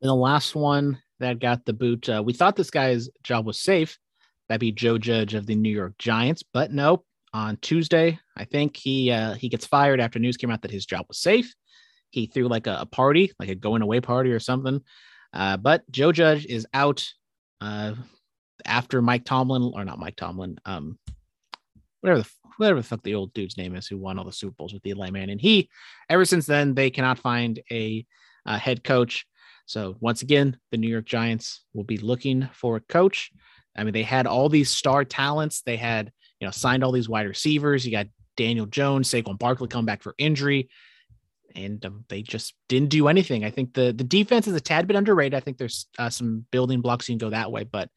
And 0.03 0.09
the 0.11 0.15
last 0.15 0.55
one 0.55 1.01
that 1.21 1.41
got 1.41 1.65
the 1.65 1.73
boot, 1.73 2.09
uh, 2.09 2.23
we 2.25 2.33
thought 2.33 2.57
this 2.57 2.71
guy's 2.71 3.09
job 3.23 3.47
was 3.47 3.61
safe. 3.61 3.99
That'd 4.49 4.61
be 4.61 4.73
Joe 4.73 4.99
Judge 4.99 5.35
of 5.35 5.47
the 5.47 5.55
New 5.55 5.71
York 5.71 5.95
Giants, 5.99 6.43
but 6.53 6.73
no. 6.73 7.05
On 7.33 7.59
Tuesday, 7.59 8.19
I 8.35 8.45
think 8.45 8.77
he 8.79 9.11
uh, 9.11 9.35
he 9.35 9.51
gets 9.51 9.67
fired 9.67 10.01
after 10.01 10.19
news 10.19 10.39
came 10.39 10.51
out 10.51 10.63
that 10.63 10.71
his 10.71 10.87
job 10.87 11.05
was 11.09 11.19
safe. 11.19 11.53
He 12.11 12.27
threw 12.27 12.49
like 12.49 12.67
a, 12.67 12.79
a 12.81 12.87
party, 12.87 13.33
like 13.39 13.51
a 13.51 13.55
going 13.55 13.83
away 13.83 14.01
party 14.01 14.31
or 14.31 14.41
something. 14.41 14.81
Uh, 15.35 15.59
but 15.59 15.83
Joe 15.91 16.13
Judge 16.13 16.47
is 16.47 16.67
out 16.73 17.05
uh, 17.61 17.95
after 18.65 19.03
Mike 19.03 19.25
Tomlin, 19.25 19.73
or 19.75 19.85
not 19.85 19.99
Mike 19.99 20.17
Tomlin, 20.17 20.57
um, 20.65 20.99
whatever 22.01 22.23
the 22.23 22.31
whatever 22.57 22.81
the 22.81 22.87
fuck 22.87 23.03
the 23.03 23.17
old 23.17 23.35
dude's 23.35 23.59
name 23.59 23.75
is 23.75 23.87
who 23.87 23.99
won 23.99 24.19
all 24.19 24.25
the 24.25 24.33
Super 24.33 24.55
Bowls 24.57 24.73
with 24.73 24.83
the 24.83 24.91
Eli. 24.91 25.09
And 25.09 25.41
he, 25.41 25.69
ever 26.09 26.25
since 26.25 26.47
then, 26.47 26.75
they 26.75 26.89
cannot 26.89 27.19
find 27.19 27.61
a 27.71 28.07
head 28.47 28.83
coach. 28.83 29.27
So 29.67 29.97
once 30.01 30.23
again, 30.23 30.59
the 30.71 30.77
New 30.77 30.89
York 30.89 31.05
Giants 31.05 31.65
will 31.75 31.85
be 31.85 31.99
looking 31.99 32.49
for 32.53 32.77
a 32.77 32.81
coach. 32.81 33.31
I 33.77 33.85
mean, 33.85 33.93
they 33.93 34.03
had 34.03 34.27
all 34.27 34.49
these 34.49 34.71
star 34.71 35.05
talents. 35.05 35.63
They 35.63 35.77
had, 35.77 36.11
you 36.41 36.47
know, 36.47 36.53
signed 36.53 36.83
all 36.83 36.93
these 36.93 37.09
wide 37.09 37.27
receivers. 37.27 37.85
You 37.85 37.93
got 37.93 38.07
Daniel 38.37 38.67
Jones, 38.67 39.11
Saquon 39.11 39.39
Barkley 39.39 39.69
come 39.69 39.85
back 39.85 40.03
for 40.03 40.15
injury 40.19 40.69
and 41.57 41.85
um, 41.85 42.05
they 42.09 42.23
just 42.23 42.55
didn't 42.69 42.91
do 42.91 43.09
anything. 43.09 43.45
I 43.45 43.51
think 43.51 43.75
the 43.75 43.93
the 43.93 44.05
defense 44.05 44.47
is 44.47 44.55
a 44.55 44.61
tad 44.61 44.87
bit 44.87 44.97
underrated. 44.97 45.35
I 45.35 45.41
think 45.41 45.59
there's 45.59 45.87
uh, 45.99 46.11
some 46.11 46.45
building 46.51 46.81
blocks 46.81 47.09
you 47.09 47.15
can 47.15 47.27
go 47.27 47.31
that 47.31 47.51
way, 47.51 47.65
but 47.65 47.91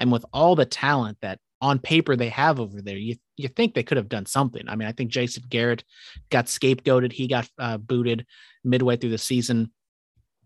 and 0.00 0.10
with 0.10 0.24
all 0.32 0.56
the 0.56 0.64
talent 0.64 1.18
that 1.20 1.38
on 1.60 1.78
paper 1.78 2.16
they 2.16 2.30
have 2.30 2.58
over 2.58 2.82
there, 2.82 2.96
you 2.96 3.16
you 3.36 3.48
think 3.48 3.74
they 3.74 3.82
could 3.82 3.98
have 3.98 4.08
done 4.08 4.26
something. 4.26 4.68
I 4.68 4.76
mean, 4.76 4.88
I 4.88 4.92
think 4.92 5.10
Jason 5.10 5.44
Garrett 5.48 5.84
got 6.30 6.46
scapegoated. 6.46 7.12
He 7.12 7.28
got 7.28 7.48
uh, 7.58 7.76
booted 7.76 8.26
midway 8.64 8.96
through 8.96 9.10
the 9.10 9.18
season. 9.18 9.72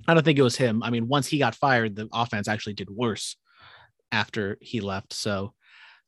I 0.07 0.15
don't 0.15 0.25
think 0.25 0.39
it 0.39 0.43
was 0.43 0.57
him. 0.57 0.83
I 0.83 0.91
mean, 0.91 1.09
once 1.09 1.27
he 1.27 1.39
got 1.39 1.55
fired, 1.55 1.97
the 1.97 2.09
offense 2.13 2.49
actually 2.49 2.75
did 2.75 2.91
worse 2.91 3.37
after 4.13 4.57
he 4.61 4.81
left. 4.81 5.13
So, 5.13 5.55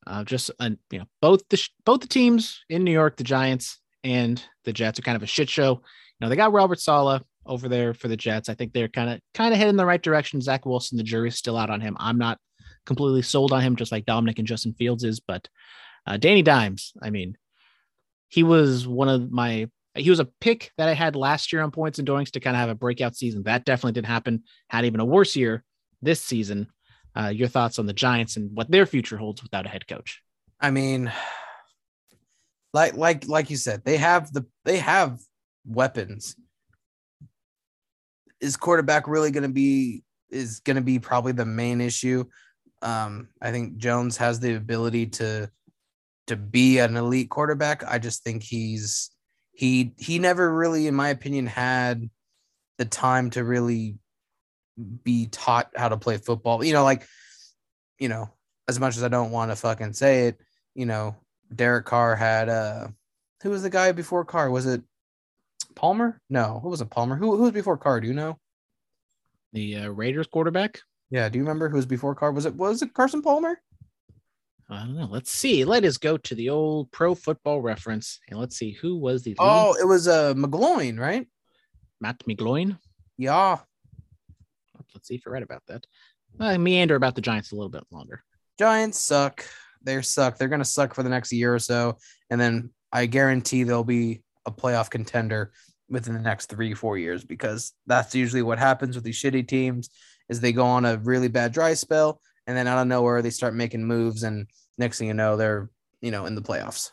uh, 0.06 0.24
just 0.24 0.50
uh, 0.60 0.70
you 0.90 1.00
know, 1.00 1.06
both 1.20 1.48
the 1.48 1.68
both 1.84 2.00
the 2.00 2.08
teams 2.08 2.64
in 2.68 2.84
New 2.84 2.92
York, 2.92 3.16
the 3.16 3.24
Giants 3.24 3.78
and 4.04 4.42
the 4.64 4.72
Jets, 4.72 4.98
are 4.98 5.02
kind 5.02 5.16
of 5.16 5.22
a 5.22 5.26
shit 5.26 5.48
show. 5.48 5.72
You 5.72 5.80
know, 6.20 6.28
they 6.28 6.36
got 6.36 6.52
Robert 6.52 6.80
Saleh 6.80 7.22
over 7.44 7.68
there 7.68 7.94
for 7.94 8.08
the 8.08 8.16
Jets. 8.16 8.48
I 8.48 8.54
think 8.54 8.72
they're 8.72 8.88
kind 8.88 9.10
of 9.10 9.20
kind 9.34 9.52
of 9.52 9.58
heading 9.58 9.70
in 9.70 9.76
the 9.76 9.86
right 9.86 10.02
direction. 10.02 10.40
Zach 10.40 10.66
Wilson, 10.66 10.98
the 10.98 11.04
jury's 11.04 11.36
still 11.36 11.56
out 11.56 11.70
on 11.70 11.80
him. 11.80 11.96
I'm 11.98 12.18
not 12.18 12.38
completely 12.86 13.22
sold 13.22 13.52
on 13.52 13.60
him, 13.60 13.76
just 13.76 13.92
like 13.92 14.06
Dominic 14.06 14.38
and 14.38 14.48
Justin 14.48 14.74
Fields 14.74 15.04
is. 15.04 15.20
But 15.20 15.48
uh, 16.06 16.16
Danny 16.16 16.42
Dimes, 16.42 16.92
I 17.02 17.10
mean, 17.10 17.36
he 18.28 18.42
was 18.42 18.86
one 18.86 19.08
of 19.08 19.30
my. 19.30 19.68
He 19.98 20.10
was 20.10 20.20
a 20.20 20.28
pick 20.40 20.72
that 20.78 20.88
I 20.88 20.94
had 20.94 21.16
last 21.16 21.52
year 21.52 21.62
on 21.62 21.70
points 21.70 21.98
and 21.98 22.06
doings 22.06 22.30
to 22.32 22.40
kind 22.40 22.56
of 22.56 22.60
have 22.60 22.68
a 22.68 22.74
breakout 22.74 23.16
season. 23.16 23.42
That 23.44 23.64
definitely 23.64 23.92
didn't 23.92 24.06
happen. 24.06 24.44
Had 24.68 24.84
even 24.84 25.00
a 25.00 25.04
worse 25.04 25.36
year 25.36 25.64
this 26.02 26.20
season. 26.20 26.68
Uh, 27.16 27.28
your 27.28 27.48
thoughts 27.48 27.78
on 27.78 27.86
the 27.86 27.92
Giants 27.92 28.36
and 28.36 28.54
what 28.54 28.70
their 28.70 28.86
future 28.86 29.16
holds 29.16 29.42
without 29.42 29.66
a 29.66 29.68
head 29.68 29.88
coach? 29.88 30.22
I 30.60 30.70
mean, 30.70 31.12
like 32.72 32.94
like 32.94 33.26
like 33.26 33.50
you 33.50 33.56
said, 33.56 33.84
they 33.84 33.96
have 33.96 34.32
the 34.32 34.46
they 34.64 34.78
have 34.78 35.18
weapons. 35.66 36.36
Is 38.40 38.56
quarterback 38.56 39.08
really 39.08 39.30
going 39.30 39.42
to 39.42 39.48
be 39.48 40.04
is 40.30 40.60
going 40.60 40.76
to 40.76 40.82
be 40.82 40.98
probably 40.98 41.32
the 41.32 41.46
main 41.46 41.80
issue? 41.80 42.24
Um, 42.82 43.28
I 43.42 43.50
think 43.50 43.78
Jones 43.78 44.16
has 44.18 44.38
the 44.38 44.54
ability 44.54 45.06
to 45.06 45.50
to 46.28 46.36
be 46.36 46.78
an 46.78 46.96
elite 46.96 47.30
quarterback. 47.30 47.82
I 47.84 47.98
just 47.98 48.22
think 48.22 48.42
he's 48.42 49.10
he 49.58 49.92
he 49.98 50.20
never 50.20 50.54
really, 50.54 50.86
in 50.86 50.94
my 50.94 51.08
opinion, 51.08 51.46
had 51.46 52.08
the 52.76 52.84
time 52.84 53.30
to 53.30 53.42
really 53.42 53.96
be 55.02 55.26
taught 55.26 55.72
how 55.74 55.88
to 55.88 55.96
play 55.96 56.16
football. 56.16 56.62
You 56.62 56.72
know, 56.72 56.84
like 56.84 57.04
you 57.98 58.08
know, 58.08 58.30
as 58.68 58.78
much 58.78 58.96
as 58.96 59.02
I 59.02 59.08
don't 59.08 59.32
want 59.32 59.50
to 59.50 59.56
fucking 59.56 59.94
say 59.94 60.28
it, 60.28 60.38
you 60.76 60.86
know, 60.86 61.16
Derek 61.52 61.86
Carr 61.86 62.14
had 62.14 62.48
uh 62.48 62.86
who 63.42 63.50
was 63.50 63.64
the 63.64 63.70
guy 63.70 63.90
before 63.90 64.24
Carr? 64.24 64.48
Was 64.48 64.66
it 64.66 64.80
Palmer? 65.74 66.20
No, 66.30 66.60
who 66.62 66.68
wasn't 66.68 66.92
Palmer? 66.92 67.16
Who 67.16 67.36
who 67.36 67.42
was 67.42 67.50
before 67.50 67.78
Carr? 67.78 68.00
Do 68.00 68.06
you 68.06 68.14
know? 68.14 68.38
The 69.52 69.74
uh, 69.74 69.88
Raiders 69.88 70.28
quarterback. 70.28 70.78
Yeah, 71.10 71.28
do 71.28 71.36
you 71.36 71.42
remember 71.42 71.68
who 71.68 71.78
was 71.78 71.86
before 71.86 72.14
Carr? 72.14 72.30
Was 72.30 72.46
it 72.46 72.54
was 72.54 72.80
it 72.80 72.94
Carson 72.94 73.22
Palmer? 73.22 73.60
I 74.70 74.80
don't 74.80 74.96
know. 74.96 75.08
Let's 75.10 75.30
see. 75.30 75.64
Let 75.64 75.84
us 75.84 75.96
go 75.96 76.18
to 76.18 76.34
the 76.34 76.50
old 76.50 76.90
pro 76.92 77.14
football 77.14 77.60
reference 77.62 78.20
and 78.28 78.38
let's 78.38 78.56
see 78.56 78.72
who 78.72 78.96
was 78.96 79.22
the 79.22 79.30
lead- 79.30 79.36
Oh, 79.40 79.74
it 79.80 79.86
was 79.86 80.06
uh 80.08 80.34
McGloin, 80.34 80.98
right? 80.98 81.26
Matt 82.00 82.18
McGloin. 82.28 82.78
Yeah. 83.16 83.58
Let's 84.94 85.08
see 85.08 85.14
if 85.14 85.22
you're 85.24 85.32
right 85.32 85.42
about 85.42 85.62
that. 85.68 85.86
Uh, 86.38 86.58
meander 86.58 86.96
about 86.96 87.14
the 87.14 87.20
Giants 87.20 87.52
a 87.52 87.54
little 87.54 87.70
bit 87.70 87.84
longer. 87.90 88.22
Giants 88.58 88.98
suck. 88.98 89.44
They 89.82 90.00
suck. 90.02 90.36
They're 90.36 90.48
gonna 90.48 90.64
suck 90.64 90.94
for 90.94 91.02
the 91.02 91.08
next 91.08 91.32
year 91.32 91.54
or 91.54 91.58
so, 91.58 91.96
and 92.30 92.40
then 92.40 92.70
I 92.92 93.06
guarantee 93.06 93.62
they'll 93.62 93.84
be 93.84 94.22
a 94.46 94.50
playoff 94.50 94.90
contender 94.90 95.52
within 95.88 96.14
the 96.14 96.20
next 96.20 96.46
three, 96.46 96.74
four 96.74 96.98
years 96.98 97.24
because 97.24 97.72
that's 97.86 98.14
usually 98.14 98.42
what 98.42 98.58
happens 98.58 98.94
with 98.94 99.04
these 99.04 99.20
shitty 99.20 99.46
teams 99.48 99.88
is 100.28 100.40
they 100.40 100.52
go 100.52 100.64
on 100.66 100.84
a 100.84 100.98
really 100.98 101.28
bad 101.28 101.52
dry 101.52 101.72
spell 101.74 102.20
and 102.48 102.56
then 102.56 102.66
out 102.66 102.78
of 102.80 102.88
nowhere 102.88 103.22
they 103.22 103.30
start 103.30 103.54
making 103.54 103.84
moves 103.84 104.24
and 104.24 104.48
next 104.78 104.98
thing 104.98 105.06
you 105.06 105.14
know 105.14 105.36
they're 105.36 105.70
you 106.00 106.10
know 106.10 106.26
in 106.26 106.34
the 106.34 106.42
playoffs. 106.42 106.90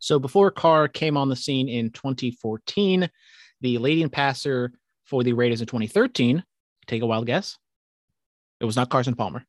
So 0.00 0.18
before 0.18 0.50
Carr 0.50 0.88
came 0.88 1.16
on 1.16 1.28
the 1.28 1.36
scene 1.36 1.68
in 1.68 1.90
2014, 1.90 3.08
the 3.60 3.78
leading 3.78 4.10
passer 4.10 4.72
for 5.04 5.22
the 5.22 5.32
Raiders 5.32 5.60
in 5.60 5.68
2013, 5.68 6.42
take 6.88 7.02
a 7.02 7.06
wild 7.06 7.24
guess. 7.26 7.56
It 8.60 8.64
was 8.64 8.74
not 8.76 8.90
Carson 8.90 9.14
Palmer. 9.14 9.46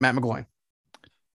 Matt 0.00 0.14
McGloin. 0.14 0.44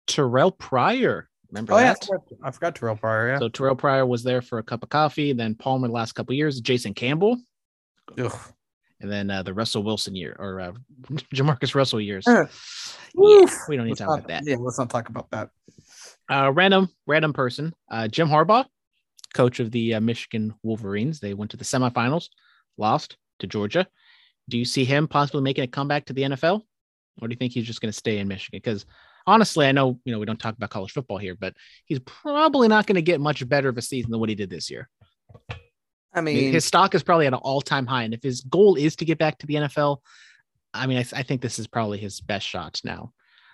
Terrell 0.07 0.51
Pryor. 0.51 1.29
Remember 1.49 1.73
Oh 1.73 1.77
I 1.77 1.83
that? 1.83 2.03
forgot, 2.05 2.23
I 2.43 2.51
forgot 2.51 2.75
Terrell 2.75 2.95
Pryor. 2.97 3.29
Yeah. 3.29 3.39
So 3.39 3.47
Terrell 3.49 3.75
Pryor 3.75 4.05
was 4.05 4.23
there 4.23 4.41
for 4.41 4.57
a 4.59 4.63
cup 4.63 4.83
of 4.83 4.89
coffee. 4.89 5.31
Then 5.31 5.55
Palmer 5.55 5.87
the 5.87 5.93
last 5.93 6.11
couple 6.13 6.35
years, 6.35 6.59
Jason 6.59 6.93
Campbell, 6.93 7.37
Ugh. 8.17 8.37
And 9.01 9.11
then 9.11 9.29
uh, 9.29 9.43
the 9.43 9.53
Russell 9.53 9.83
Wilson 9.83 10.15
year 10.15 10.35
or 10.39 10.59
uh, 10.59 10.71
Jamarcus 11.33 11.75
Russell 11.75 11.99
years. 11.99 12.27
Uh, 12.27 12.45
yeah, 13.15 13.45
we 13.67 13.75
don't 13.75 13.87
need 13.87 13.97
to 13.97 14.03
talk 14.03 14.09
not- 14.09 14.19
about 14.19 14.27
that. 14.27 14.43
Yeah, 14.45 14.57
let's 14.59 14.79
not 14.79 14.89
talk 14.89 15.09
about 15.09 15.29
that. 15.31 15.49
Uh, 16.29 16.51
random, 16.53 16.89
random 17.07 17.33
person. 17.33 17.73
Uh, 17.89 18.07
Jim 18.07 18.29
Harbaugh, 18.29 18.65
coach 19.33 19.59
of 19.59 19.71
the 19.71 19.95
uh, 19.95 19.99
Michigan 19.99 20.53
Wolverines. 20.63 21.19
They 21.19 21.33
went 21.33 21.51
to 21.51 21.57
the 21.57 21.65
semifinals, 21.65 22.27
lost 22.77 23.17
to 23.39 23.47
Georgia. 23.47 23.87
Do 24.49 24.57
you 24.57 24.65
see 24.65 24.85
him 24.85 25.07
possibly 25.07 25.41
making 25.41 25.63
a 25.63 25.67
comeback 25.67 26.05
to 26.05 26.13
the 26.13 26.23
NFL, 26.23 26.61
or 27.21 27.27
do 27.27 27.33
you 27.33 27.37
think 27.37 27.53
he's 27.53 27.65
just 27.65 27.81
going 27.81 27.91
to 27.91 27.97
stay 27.97 28.19
in 28.19 28.27
Michigan? 28.27 28.59
Because 28.63 28.85
honestly, 29.27 29.67
I 29.67 29.71
know 29.71 29.99
you 30.05 30.13
know 30.13 30.19
we 30.19 30.25
don't 30.25 30.39
talk 30.39 30.55
about 30.55 30.69
college 30.69 30.91
football 30.91 31.17
here, 31.17 31.35
but 31.35 31.53
he's 31.85 31.99
probably 31.99 32.67
not 32.67 32.87
going 32.87 32.95
to 32.95 33.01
get 33.01 33.19
much 33.19 33.47
better 33.47 33.69
of 33.69 33.77
a 33.77 33.81
season 33.81 34.11
than 34.11 34.19
what 34.19 34.29
he 34.29 34.35
did 34.35 34.49
this 34.49 34.69
year. 34.69 34.89
I 36.13 36.19
I 36.19 36.21
mean, 36.21 36.35
mean, 36.35 36.53
his 36.53 36.65
stock 36.65 36.93
is 36.93 37.03
probably 37.03 37.27
at 37.27 37.33
an 37.33 37.39
all-time 37.39 37.85
high, 37.85 38.03
and 38.03 38.13
if 38.13 38.21
his 38.21 38.41
goal 38.41 38.75
is 38.75 38.95
to 38.97 39.05
get 39.05 39.17
back 39.17 39.37
to 39.39 39.47
the 39.47 39.55
NFL, 39.55 39.97
I 40.73 40.87
mean, 40.87 40.97
I, 40.97 41.05
I 41.19 41.23
think 41.23 41.41
this 41.41 41.59
is 41.59 41.67
probably 41.67 41.99
his 41.99 42.21
best 42.21 42.47
shot 42.47 42.81
now. 42.83 43.13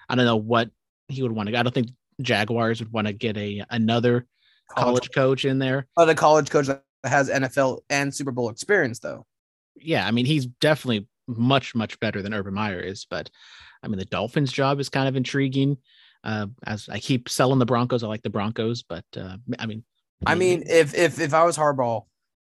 I 0.10 0.16
don't 0.16 0.26
know 0.26 0.38
what 0.38 0.70
he 1.08 1.22
would 1.22 1.32
want 1.32 1.50
to. 1.50 1.58
I 1.58 1.64
don't 1.64 1.74
think 1.74 1.90
Jaguars 2.22 2.80
would 2.80 2.92
want 2.92 3.08
to 3.08 3.14
get 3.14 3.38
a 3.38 3.64
another 3.70 4.26
college 4.70 5.12
coach 5.14 5.46
in 5.46 5.60
there. 5.60 5.88
But 5.96 6.10
a 6.10 6.16
college 6.16 6.50
coach 6.50 6.68
that 6.68 6.84
has 7.04 7.30
NFL 7.30 7.82
and 7.90 8.14
Super 8.14 8.32
Bowl 8.32 8.50
experience, 8.50 9.00
though. 9.00 9.26
Yeah, 9.76 10.08
I 10.08 10.12
mean, 10.12 10.26
he's 10.26 10.46
definitely 10.46 11.08
much 11.28 11.76
much 11.76 12.00
better 12.00 12.22
than 12.22 12.34
Urban 12.34 12.54
Meyer 12.54 12.80
is. 12.80 13.06
But 13.10 13.30
I 13.84 13.88
mean, 13.88 14.00
the 14.00 14.06
Dolphins' 14.06 14.52
job 14.52 14.80
is 14.80 14.90
kind 14.90 15.08
of 15.08 15.16
intriguing. 15.16 15.78
Uh, 16.24 16.48
as 16.66 16.90
I 16.90 17.00
keep 17.00 17.30
selling 17.30 17.60
the 17.60 17.66
Broncos, 17.66 18.04
I 18.04 18.08
like 18.08 18.24
the 18.24 18.30
Broncos, 18.30 18.84
but 18.84 19.06
uh, 19.16 19.38
I 19.60 19.66
mean, 19.66 19.84
I 20.26 20.36
mean, 20.36 20.64
if 20.66 20.96
if 20.96 21.20
if 21.20 21.34
I 21.34 21.44
was 21.44 21.58
Harbaugh, 21.58 22.04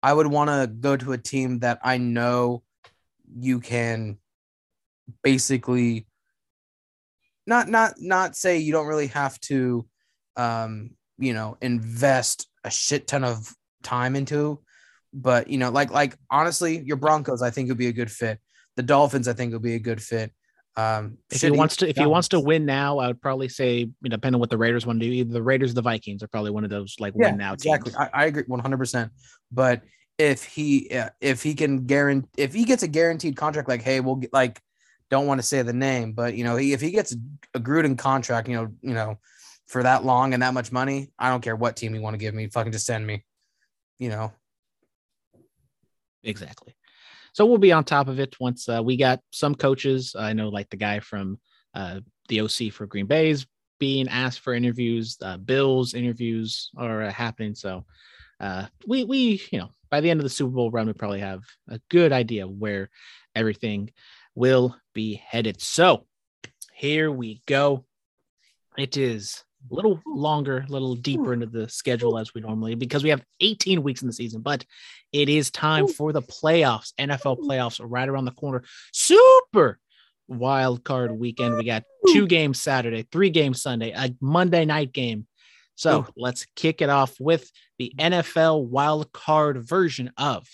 I 0.08 0.14
would 0.14 0.28
want 0.28 0.50
to 0.50 0.68
go 0.68 0.96
to 0.96 1.12
a 1.12 1.18
team 1.18 1.60
that 1.60 1.80
I 1.84 1.98
know 1.98 2.64
you 3.38 3.60
can 3.60 4.18
basically 5.22 6.08
not 7.46 7.68
not 7.68 7.96
not 8.00 8.38
say 8.38 8.58
you 8.58 8.72
don't 8.72 8.88
really 8.88 9.08
have 9.08 9.38
to 9.42 9.86
um 10.38 10.92
you 11.18 11.34
know 11.34 11.58
invest 11.60 12.48
a 12.64 12.72
shit 12.72 13.06
ton 13.06 13.26
of 13.26 13.54
time 13.84 14.16
into 14.16 14.62
but 15.12 15.50
you 15.50 15.58
know 15.58 15.72
like 15.72 15.92
like 15.92 16.18
honestly 16.32 16.80
your 16.86 16.98
broncos 16.98 17.42
i 17.42 17.50
think 17.50 17.68
would 17.68 17.78
be 17.78 17.88
a 17.88 17.94
good 17.94 18.12
fit 18.12 18.40
the 18.78 18.84
dolphins 18.84 19.28
i 19.28 19.34
think 19.34 19.52
would 19.52 19.62
be 19.62 19.76
a 19.76 19.80
good 19.80 20.02
fit 20.02 20.32
um 20.78 21.18
if 21.32 21.42
he 21.42 21.52
wants 21.52 21.76
to, 21.78 21.90
if 21.90 21.98
he 21.98 22.06
wants 22.06 22.28
to 22.30 22.40
win 22.40 22.64
now, 22.66 23.00
I 23.00 23.08
would 23.08 23.20
probably 23.20 23.50
say, 23.50 23.80
you 23.80 23.94
know, 24.04 24.10
depending 24.12 24.36
on 24.36 24.40
what 24.40 24.52
the 24.52 24.60
Raiders 24.60 24.86
want 24.86 25.00
to 25.00 25.06
do, 25.08 25.12
either 25.12 25.34
the 25.34 25.42
Raiders 25.42 25.72
or 25.72 25.74
the 25.74 25.82
Vikings 25.82 26.22
are 26.22 26.28
probably 26.28 26.52
one 26.52 26.64
of 26.64 26.70
those 26.70 26.96
like 27.00 27.14
yeah, 27.16 27.30
win 27.30 27.38
now 27.38 27.54
exactly. 27.54 27.92
teams. 27.92 28.10
I, 28.14 28.26
I 28.26 28.26
agree 28.28 28.44
100%. 28.44 29.10
But 29.52 29.82
if 30.18 30.44
he 30.44 30.90
if 31.22 31.44
he 31.44 31.54
can 31.54 31.86
guarantee 31.86 32.28
if 32.38 32.54
he 32.54 32.64
gets 32.64 32.84
a 32.84 32.88
guaranteed 32.88 33.36
contract 33.36 33.70
like 33.70 33.82
hey, 33.82 34.00
we'll 34.00 34.16
get 34.16 34.34
like 34.34 34.62
don't 35.10 35.28
want 35.28 35.40
to 35.40 35.48
say 35.48 35.62
the 35.62 35.74
name, 35.74 36.14
but 36.14 36.36
you 36.36 36.44
know, 36.44 36.56
he, 36.56 36.74
if 36.74 36.82
he 36.82 36.92
gets 36.92 37.16
a 37.54 37.60
Gruden 37.60 37.98
contract, 37.98 38.50
you 38.50 38.56
know, 38.56 38.68
you 38.82 38.94
know, 38.94 39.20
for 39.68 39.84
that 39.84 40.04
long 40.04 40.34
and 40.34 40.44
that 40.44 40.54
much 40.54 40.72
money, 40.72 41.12
I 41.18 41.30
don't 41.30 41.42
care 41.42 41.56
what 41.56 41.78
team 41.78 41.96
you 41.96 42.02
want 42.02 42.14
to 42.14 42.18
give 42.18 42.34
me, 42.34 42.48
fucking 42.48 42.72
just 42.72 42.86
send 42.86 43.06
me. 43.06 43.24
You 44.00 44.10
know. 44.10 44.34
Exactly. 46.24 46.76
So 47.34 47.46
we'll 47.46 47.58
be 47.58 47.72
on 47.72 47.84
top 47.84 48.08
of 48.08 48.20
it 48.20 48.36
once 48.40 48.68
uh, 48.68 48.82
we 48.84 48.98
got 48.98 49.22
some 49.32 49.56
coaches. 49.56 50.16
I 50.18 50.34
know, 50.34 50.50
like 50.50 50.70
the 50.70 50.78
guy 50.78 51.00
from 51.00 51.40
uh, 51.74 52.00
the 52.28 52.42
OC 52.42 52.74
for 52.74 52.86
Green 52.86 53.06
Bay's 53.06 53.46
being 53.80 54.08
asked 54.08 54.40
for 54.40 54.54
interviews. 54.54 55.18
Uh, 55.22 55.38
Bills 55.38 55.94
interviews 55.94 56.72
are 56.76 57.04
uh, 57.04 57.12
happening. 57.12 57.56
So 57.56 57.86
uh, 58.40 58.66
we 58.88 59.04
we 59.04 59.42
you 59.52 59.60
know 59.60 59.70
by 59.90 60.02
the 60.02 60.10
end 60.10 60.20
of 60.20 60.24
the 60.24 60.30
Super 60.30 60.52
Bowl 60.52 60.72
run, 60.72 60.88
we 60.88 60.94
probably 60.94 61.20
have 61.20 61.44
a 61.70 61.80
good 61.90 62.12
idea 62.12 62.48
where 62.48 62.90
everything 63.36 63.92
will 64.36 64.76
be 64.94 65.16
headed. 65.16 65.62
So 65.62 66.06
here 66.74 67.12
we 67.12 67.42
go. 67.48 67.86
It 68.78 68.98
is 68.98 69.44
a 69.72 69.74
little 69.74 70.00
longer, 70.06 70.66
a 70.68 70.72
little 70.72 70.96
deeper 70.96 71.34
into 71.34 71.48
the 71.48 71.68
schedule 71.68 72.18
as 72.18 72.34
we 72.34 72.42
normally 72.42 72.76
because 72.76 73.04
we 73.04 73.10
have 73.10 73.24
18 73.42 73.82
weeks 73.82 74.02
in 74.02 74.08
the 74.08 74.14
season, 74.14 74.42
but 74.42 74.64
it 75.12 75.30
is 75.30 75.50
time 75.50 75.88
for 75.88 76.14
the 76.14 76.22
playoffs, 76.22 76.94
NFL 77.00 77.40
playoffs 77.40 77.82
right 77.84 78.08
around 78.08 78.26
the 78.26 78.32
corner. 78.32 78.64
Super 78.94 79.80
wild 80.28 80.84
card 80.84 81.12
weekend. 81.12 81.58
We 81.58 81.64
got 81.64 81.84
two 82.10 82.28
games 82.28 82.62
Saturday, 82.62 83.08
three 83.12 83.30
games 83.30 83.62
Sunday, 83.62 83.92
a 83.92 84.14
Monday 84.22 84.66
night 84.66 84.94
game. 84.94 85.26
So 85.78 86.08
let's 86.18 86.46
kick 86.56 86.82
it 86.82 86.90
off 86.90 87.20
with 87.20 87.52
the 87.78 87.94
NFL 88.00 88.66
wild 88.66 89.12
card 89.14 89.64
version 89.64 90.12
of 90.18 90.48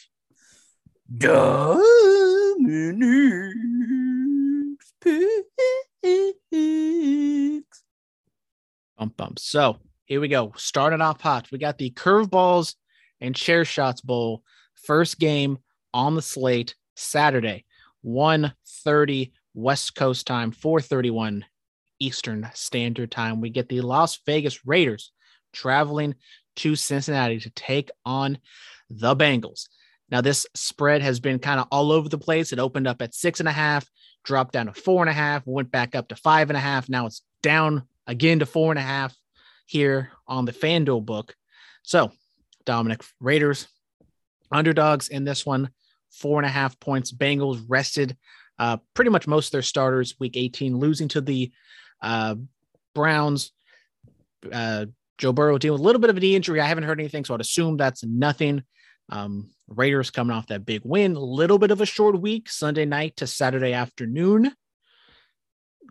Dominic's 1.17 1.63
picks. 4.99 5.43
bump 8.97 9.15
bump. 9.15 9.39
So 9.39 9.77
here 10.03 10.19
we 10.19 10.27
go. 10.27 10.51
Starting 10.57 10.99
off 10.99 11.21
hot. 11.21 11.49
We 11.53 11.57
got 11.57 11.77
the 11.77 11.91
curveballs 11.91 12.75
and 13.21 13.33
chair 13.33 13.63
shots 13.63 14.01
bowl. 14.01 14.43
First 14.75 15.19
game 15.19 15.57
on 15.93 16.15
the 16.15 16.21
slate 16.21 16.75
Saturday, 16.97 17.63
1:30 18.03 19.31
West 19.53 19.95
Coast 19.95 20.27
time, 20.27 20.51
4:31 20.51 21.45
Eastern 22.03 22.49
Standard 22.53 23.11
Time. 23.11 23.41
We 23.41 23.49
get 23.49 23.69
the 23.69 23.81
Las 23.81 24.19
Vegas 24.25 24.65
Raiders 24.65 25.11
traveling 25.53 26.15
to 26.57 26.75
Cincinnati 26.75 27.39
to 27.39 27.49
take 27.51 27.89
on 28.05 28.37
the 28.89 29.15
Bengals. 29.15 29.67
Now, 30.09 30.21
this 30.21 30.45
spread 30.53 31.01
has 31.01 31.19
been 31.19 31.39
kind 31.39 31.59
of 31.59 31.67
all 31.71 31.91
over 31.91 32.09
the 32.09 32.17
place. 32.17 32.53
It 32.53 32.59
opened 32.59 32.87
up 32.87 33.01
at 33.01 33.15
six 33.15 33.39
and 33.39 33.49
a 33.49 33.53
half, 33.53 33.85
dropped 34.23 34.53
down 34.53 34.67
to 34.67 34.73
four 34.73 35.01
and 35.01 35.09
a 35.09 35.13
half, 35.13 35.47
went 35.47 35.71
back 35.71 35.95
up 35.95 36.09
to 36.09 36.15
five 36.15 36.49
and 36.49 36.57
a 36.57 36.59
half. 36.59 36.89
Now 36.89 37.05
it's 37.05 37.23
down 37.41 37.83
again 38.05 38.39
to 38.39 38.45
four 38.45 38.71
and 38.71 38.79
a 38.79 38.83
half 38.83 39.15
here 39.65 40.11
on 40.27 40.45
the 40.45 40.51
FanDuel 40.51 41.05
book. 41.05 41.35
So, 41.83 42.11
Dominic, 42.65 43.01
Raiders 43.19 43.67
underdogs 44.51 45.07
in 45.07 45.23
this 45.23 45.45
one, 45.45 45.69
four 46.11 46.39
and 46.39 46.45
a 46.45 46.49
half 46.49 46.79
points. 46.79 47.11
Bengals 47.11 47.63
rested 47.67 48.15
uh, 48.59 48.77
pretty 48.93 49.09
much 49.09 49.27
most 49.27 49.47
of 49.47 49.51
their 49.53 49.61
starters 49.61 50.19
week 50.19 50.37
18, 50.37 50.77
losing 50.77 51.07
to 51.09 51.21
the 51.21 51.51
uh, 52.03 52.35
Browns. 52.93 53.51
Uh, 54.51 54.85
Joe 55.17 55.31
Burrow 55.31 55.57
dealing 55.57 55.79
with 55.79 55.81
a 55.81 55.85
little 55.85 56.01
bit 56.01 56.09
of 56.09 56.17
a 56.17 56.19
knee 56.19 56.35
injury. 56.35 56.59
I 56.59 56.67
haven't 56.67 56.83
heard 56.83 56.99
anything, 56.99 57.23
so 57.23 57.33
I'd 57.33 57.41
assume 57.41 57.77
that's 57.77 58.03
nothing. 58.03 58.63
Um, 59.09 59.51
Raiders 59.67 60.11
coming 60.11 60.35
off 60.35 60.47
that 60.47 60.65
big 60.65 60.81
win, 60.83 61.15
a 61.15 61.19
little 61.19 61.57
bit 61.57 61.71
of 61.71 61.81
a 61.81 61.85
short 61.85 62.19
week, 62.19 62.49
Sunday 62.49 62.85
night 62.85 63.17
to 63.17 63.27
Saturday 63.27 63.73
afternoon. 63.73 64.51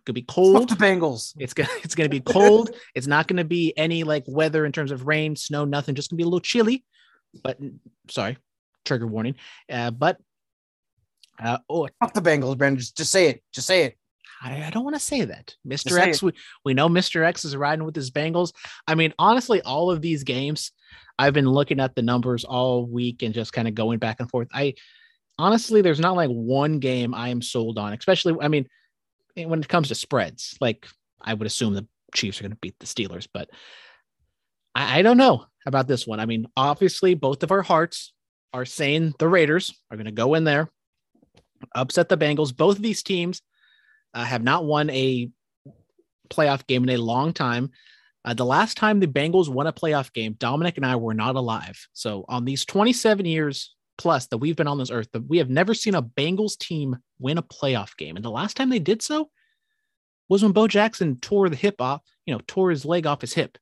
Could 0.04 0.14
be 0.14 0.22
cold. 0.22 0.68
the 0.68 0.74
Bengals. 0.74 1.34
It's 1.38 1.54
gonna 1.54 1.68
it's 1.84 1.94
gonna 1.94 2.08
be 2.08 2.20
cold. 2.20 2.70
it's 2.94 3.06
not 3.06 3.28
gonna 3.28 3.44
be 3.44 3.72
any 3.76 4.02
like 4.02 4.24
weather 4.26 4.66
in 4.66 4.72
terms 4.72 4.90
of 4.90 5.06
rain, 5.06 5.36
snow, 5.36 5.64
nothing. 5.64 5.94
Just 5.94 6.10
gonna 6.10 6.18
be 6.18 6.24
a 6.24 6.26
little 6.26 6.40
chilly. 6.40 6.84
But 7.42 7.58
sorry, 8.10 8.36
trigger 8.84 9.06
warning. 9.06 9.36
Uh, 9.70 9.92
but 9.92 10.18
uh, 11.42 11.58
oh, 11.68 11.88
Fuck 12.00 12.14
the 12.14 12.20
Bengals, 12.20 12.58
Brandon. 12.58 12.80
Just, 12.80 12.96
just 12.96 13.12
say 13.12 13.28
it. 13.28 13.42
Just 13.52 13.66
say 13.66 13.84
it. 13.84 13.96
I, 14.42 14.64
I 14.64 14.70
don't 14.70 14.84
want 14.84 14.96
to 14.96 15.00
say 15.00 15.24
that. 15.24 15.54
Mr. 15.66 15.90
say 15.90 16.02
X, 16.02 16.22
we, 16.22 16.32
we 16.64 16.74
know 16.74 16.88
Mr. 16.88 17.24
X 17.24 17.44
is 17.44 17.56
riding 17.56 17.84
with 17.84 17.94
his 17.94 18.10
Bengals. 18.10 18.52
I 18.86 18.94
mean, 18.94 19.14
honestly, 19.18 19.62
all 19.62 19.90
of 19.90 20.02
these 20.02 20.24
games, 20.24 20.72
I've 21.18 21.34
been 21.34 21.48
looking 21.48 21.80
at 21.80 21.94
the 21.94 22.02
numbers 22.02 22.44
all 22.44 22.86
week 22.86 23.22
and 23.22 23.34
just 23.34 23.52
kind 23.52 23.68
of 23.68 23.74
going 23.74 23.98
back 23.98 24.18
and 24.18 24.28
forth. 24.28 24.48
I 24.52 24.74
honestly, 25.38 25.80
there's 25.80 26.00
not 26.00 26.16
like 26.16 26.30
one 26.30 26.80
game 26.80 27.14
I 27.14 27.28
am 27.28 27.42
sold 27.42 27.78
on, 27.78 27.92
especially, 27.92 28.36
I 28.40 28.48
mean, 28.48 28.66
eh, 29.36 29.44
when 29.44 29.60
it 29.60 29.68
comes 29.68 29.88
to 29.88 29.94
spreads, 29.94 30.56
like 30.60 30.86
I 31.20 31.34
would 31.34 31.46
assume 31.46 31.74
the 31.74 31.86
Chiefs 32.14 32.40
are 32.40 32.44
going 32.44 32.52
to 32.52 32.58
beat 32.60 32.78
the 32.78 32.86
Steelers, 32.86 33.28
but 33.32 33.48
I, 34.74 34.98
I 34.98 35.02
don't 35.02 35.16
know 35.16 35.46
about 35.66 35.86
this 35.86 36.06
one. 36.06 36.20
I 36.20 36.26
mean, 36.26 36.46
obviously, 36.56 37.14
both 37.14 37.42
of 37.42 37.52
our 37.52 37.62
hearts 37.62 38.12
are 38.52 38.64
saying 38.64 39.14
the 39.18 39.28
Raiders 39.28 39.72
are 39.90 39.96
going 39.96 40.06
to 40.06 40.12
go 40.12 40.34
in 40.34 40.44
there, 40.44 40.68
upset 41.74 42.08
the 42.08 42.18
Bengals. 42.18 42.54
Both 42.54 42.76
of 42.76 42.82
these 42.82 43.02
teams 43.02 43.40
uh, 44.14 44.24
have 44.24 44.42
not 44.42 44.64
won 44.64 44.90
a 44.90 45.30
playoff 46.30 46.66
game 46.66 46.82
in 46.84 46.90
a 46.90 46.96
long 46.96 47.32
time. 47.32 47.70
Uh, 48.24 48.34
the 48.34 48.44
last 48.44 48.76
time 48.76 49.00
the 49.00 49.06
Bengals 49.06 49.48
won 49.48 49.66
a 49.66 49.72
playoff 49.72 50.12
game, 50.12 50.34
Dominic 50.38 50.76
and 50.76 50.86
I 50.86 50.96
were 50.96 51.14
not 51.14 51.34
alive. 51.34 51.86
So, 51.92 52.24
on 52.28 52.44
these 52.44 52.64
27 52.64 53.26
years 53.26 53.74
plus 53.98 54.26
that 54.28 54.38
we've 54.38 54.56
been 54.56 54.68
on 54.68 54.78
this 54.78 54.90
earth, 54.90 55.08
we 55.28 55.38
have 55.38 55.50
never 55.50 55.74
seen 55.74 55.94
a 55.94 56.02
Bengals 56.02 56.56
team 56.56 56.96
win 57.18 57.38
a 57.38 57.42
playoff 57.42 57.96
game. 57.96 58.16
And 58.16 58.24
the 58.24 58.30
last 58.30 58.56
time 58.56 58.70
they 58.70 58.78
did 58.78 59.02
so 59.02 59.30
was 60.28 60.42
when 60.42 60.52
Bo 60.52 60.68
Jackson 60.68 61.18
tore 61.18 61.48
the 61.48 61.56
hip 61.56 61.80
off, 61.80 62.02
you 62.24 62.32
know, 62.32 62.40
tore 62.46 62.70
his 62.70 62.84
leg 62.84 63.06
off 63.06 63.20
his 63.20 63.34
hip. 63.34 63.58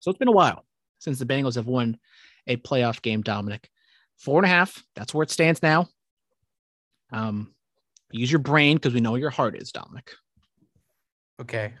So, 0.00 0.10
it's 0.10 0.18
been 0.18 0.28
a 0.28 0.32
while 0.32 0.66
since 0.98 1.18
the 1.18 1.26
Bengals 1.26 1.54
have 1.54 1.66
won 1.66 1.98
a 2.46 2.56
playoff 2.56 3.00
game, 3.00 3.22
Dominic. 3.22 3.70
Four 4.18 4.40
and 4.40 4.46
a 4.46 4.54
half. 4.54 4.84
That's 4.94 5.14
where 5.14 5.22
it 5.22 5.30
stands 5.30 5.62
now. 5.62 5.88
Um, 7.10 7.54
use 8.18 8.30
your 8.30 8.38
brain 8.38 8.76
because 8.76 8.94
we 8.94 9.00
know 9.00 9.16
your 9.16 9.30
heart 9.30 9.56
is, 9.56 9.72
Dominic. 9.72 10.12
Okay. 11.40 11.74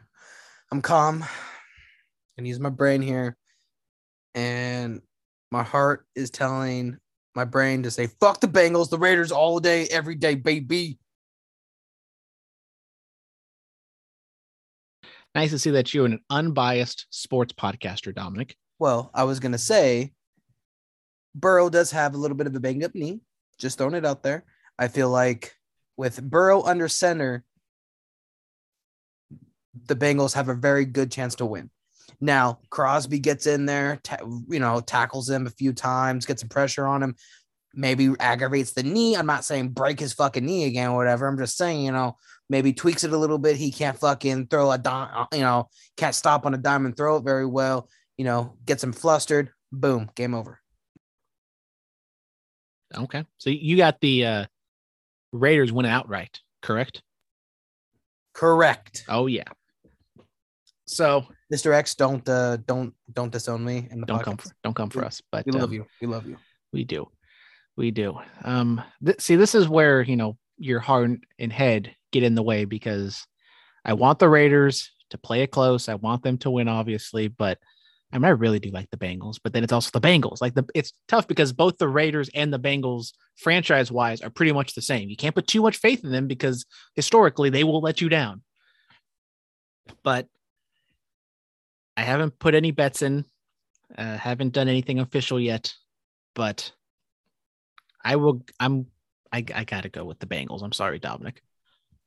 I'm 0.72 0.82
calm 0.82 1.24
and 2.36 2.46
use 2.46 2.58
my 2.58 2.70
brain 2.70 3.02
here. 3.02 3.36
And 4.34 5.00
my 5.52 5.62
heart 5.62 6.06
is 6.16 6.30
telling 6.30 6.98
my 7.36 7.44
brain 7.44 7.84
to 7.84 7.90
say, 7.90 8.08
fuck 8.20 8.40
the 8.40 8.48
Bengals, 8.48 8.90
the 8.90 8.98
Raiders 8.98 9.30
all 9.30 9.60
day, 9.60 9.86
every 9.90 10.16
day, 10.16 10.34
baby. 10.34 10.98
Nice 15.34 15.50
to 15.50 15.58
see 15.58 15.70
that 15.70 15.94
you're 15.94 16.06
an 16.06 16.20
unbiased 16.30 17.06
sports 17.10 17.52
podcaster, 17.52 18.14
Dominic. 18.14 18.56
Well, 18.78 19.10
I 19.14 19.24
was 19.24 19.40
going 19.40 19.52
to 19.52 19.58
say, 19.58 20.12
Burrow 21.34 21.70
does 21.70 21.90
have 21.92 22.14
a 22.14 22.18
little 22.18 22.36
bit 22.36 22.46
of 22.46 22.54
a 22.54 22.60
banged 22.60 22.84
up 22.84 22.94
knee. 22.94 23.20
Just 23.58 23.78
throwing 23.78 23.94
it 23.94 24.04
out 24.04 24.22
there. 24.22 24.44
I 24.78 24.88
feel 24.88 25.10
like 25.10 25.54
with 25.96 26.22
Burrow 26.22 26.62
under 26.62 26.88
center, 26.88 27.44
the 29.86 29.96
Bengals 29.96 30.34
have 30.34 30.48
a 30.48 30.54
very 30.54 30.84
good 30.84 31.10
chance 31.10 31.36
to 31.36 31.46
win. 31.46 31.70
Now, 32.20 32.60
Crosby 32.70 33.18
gets 33.18 33.46
in 33.46 33.66
there, 33.66 33.98
ta- 34.02 34.24
you 34.48 34.60
know, 34.60 34.80
tackles 34.80 35.28
him 35.28 35.46
a 35.46 35.50
few 35.50 35.72
times, 35.72 36.26
gets 36.26 36.42
some 36.42 36.48
pressure 36.48 36.86
on 36.86 37.02
him, 37.02 37.16
maybe 37.74 38.14
aggravates 38.20 38.72
the 38.72 38.82
knee. 38.82 39.16
I'm 39.16 39.26
not 39.26 39.44
saying 39.44 39.70
break 39.70 39.98
his 39.98 40.12
fucking 40.12 40.44
knee 40.44 40.64
again 40.64 40.90
or 40.90 40.96
whatever. 40.96 41.26
I'm 41.26 41.38
just 41.38 41.56
saying, 41.56 41.84
you 41.84 41.92
know, 41.92 42.16
maybe 42.48 42.72
tweaks 42.72 43.04
it 43.04 43.12
a 43.12 43.18
little 43.18 43.38
bit. 43.38 43.56
He 43.56 43.72
can't 43.72 43.98
fucking 43.98 44.46
throw 44.46 44.70
a 44.70 44.78
dime, 44.78 45.26
you 45.32 45.40
know, 45.40 45.68
can't 45.96 46.14
stop 46.14 46.46
on 46.46 46.54
a 46.54 46.58
dime 46.58 46.86
and 46.86 46.96
throw 46.96 47.16
it 47.16 47.24
very 47.24 47.46
well. 47.46 47.88
You 48.16 48.24
know, 48.24 48.54
gets 48.64 48.84
him 48.84 48.92
flustered. 48.92 49.50
Boom, 49.72 50.10
game 50.14 50.34
over. 50.34 50.60
Okay. 52.96 53.24
So 53.38 53.50
you 53.50 53.76
got 53.76 54.00
the 54.00 54.24
uh, 54.24 54.46
Raiders 55.34 55.72
winning 55.72 55.90
outright, 55.90 56.40
correct? 56.62 57.02
Correct. 58.34 59.04
Oh, 59.08 59.26
yeah. 59.26 59.44
So 60.86 61.26
Mr. 61.52 61.72
X, 61.72 61.94
don't 61.94 62.28
uh 62.28 62.58
don't 62.66 62.94
don't 63.12 63.32
disown 63.32 63.64
me 63.64 63.88
in 63.90 64.00
the 64.00 64.06
don't 64.06 64.20
podcast. 64.20 64.24
come 64.24 64.36
for, 64.36 64.50
don't 64.62 64.76
come 64.76 64.90
for 64.90 65.04
us, 65.04 65.22
but 65.32 65.46
We 65.46 65.52
love 65.52 65.64
um, 65.64 65.72
you. 65.72 65.86
We 66.00 66.06
love 66.06 66.26
you. 66.26 66.36
We 66.72 66.84
do. 66.84 67.08
We 67.76 67.90
do. 67.90 68.18
Um, 68.44 68.82
th- 69.04 69.20
see, 69.20 69.36
this 69.36 69.54
is 69.54 69.68
where, 69.68 70.02
you 70.02 70.16
know, 70.16 70.36
your 70.56 70.80
heart 70.80 71.10
and 71.38 71.52
head 71.52 71.94
get 72.12 72.22
in 72.22 72.34
the 72.34 72.42
way 72.42 72.64
because 72.64 73.26
I 73.84 73.94
want 73.94 74.18
the 74.20 74.28
Raiders 74.28 74.92
to 75.10 75.18
play 75.18 75.42
it 75.42 75.50
close. 75.50 75.88
I 75.88 75.94
want 75.94 76.22
them 76.22 76.38
to 76.38 76.50
win, 76.50 76.68
obviously, 76.68 77.28
but 77.28 77.58
I 78.14 78.18
mean, 78.18 78.26
I 78.26 78.30
really 78.30 78.60
do 78.60 78.70
like 78.70 78.88
the 78.90 78.96
Bengals, 78.96 79.40
but 79.42 79.52
then 79.52 79.64
it's 79.64 79.72
also 79.72 79.90
the 79.92 80.06
Bengals. 80.06 80.40
Like 80.40 80.54
the, 80.54 80.64
it's 80.72 80.92
tough 81.08 81.26
because 81.26 81.52
both 81.52 81.78
the 81.78 81.88
Raiders 81.88 82.30
and 82.32 82.52
the 82.52 82.60
Bengals, 82.60 83.12
franchise 83.36 83.90
wise, 83.90 84.22
are 84.22 84.30
pretty 84.30 84.52
much 84.52 84.74
the 84.74 84.82
same. 84.82 85.08
You 85.08 85.16
can't 85.16 85.34
put 85.34 85.48
too 85.48 85.62
much 85.62 85.78
faith 85.78 86.04
in 86.04 86.12
them 86.12 86.28
because 86.28 86.64
historically 86.94 87.50
they 87.50 87.64
will 87.64 87.80
let 87.80 88.00
you 88.00 88.08
down. 88.08 88.42
But 90.04 90.28
I 91.96 92.02
haven't 92.02 92.38
put 92.38 92.54
any 92.54 92.70
bets 92.70 93.02
in, 93.02 93.24
uh, 93.98 94.16
haven't 94.16 94.52
done 94.52 94.68
anything 94.68 95.00
official 95.00 95.40
yet, 95.40 95.74
but 96.34 96.70
I 98.04 98.16
will. 98.16 98.44
I'm. 98.60 98.86
I, 99.32 99.44
I 99.52 99.64
gotta 99.64 99.88
go 99.88 100.04
with 100.04 100.20
the 100.20 100.26
Bengals. 100.26 100.62
I'm 100.62 100.72
sorry, 100.72 101.00
Dominic. 101.00 101.42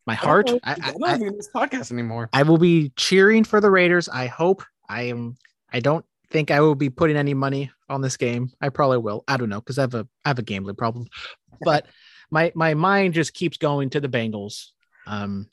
My 0.06 0.14
heart. 0.14 0.50
I, 0.64 0.74
I'm 0.74 0.82
I, 0.82 0.92
not 0.98 1.10
I, 1.10 1.16
even 1.16 1.28
in 1.28 1.36
this 1.36 1.50
podcast 1.54 1.92
anymore. 1.92 2.30
I 2.32 2.44
will 2.44 2.58
be 2.58 2.94
cheering 2.96 3.44
for 3.44 3.60
the 3.60 3.70
Raiders. 3.70 4.08
I 4.08 4.28
hope. 4.28 4.64
I 4.88 5.04
am. 5.04 5.36
I 5.72 5.80
don't 5.80 6.06
think 6.30 6.52
I 6.52 6.60
will 6.62 6.76
be 6.76 6.90
putting 6.90 7.18
any 7.18 7.34
money 7.34 7.72
on 7.90 8.02
this 8.02 8.18
game. 8.18 8.52
I 8.62 8.70
probably 8.70 8.98
will. 8.98 9.24
I 9.28 9.38
don't 9.38 9.50
know 9.50 9.62
because 9.62 9.78
I 9.78 9.82
have 9.82 9.96
a 9.96 10.08
I 10.26 10.30
have 10.30 10.40
a 10.40 10.44
gambling 10.44 10.76
problem, 10.76 11.08
but 11.62 11.88
my 12.32 12.52
my 12.56 12.74
mind 12.74 13.14
just 13.14 13.34
keeps 13.34 13.58
going 13.58 13.90
to 13.92 14.00
the 14.00 14.10
Bengals. 14.10 14.68
Um, 15.06 15.48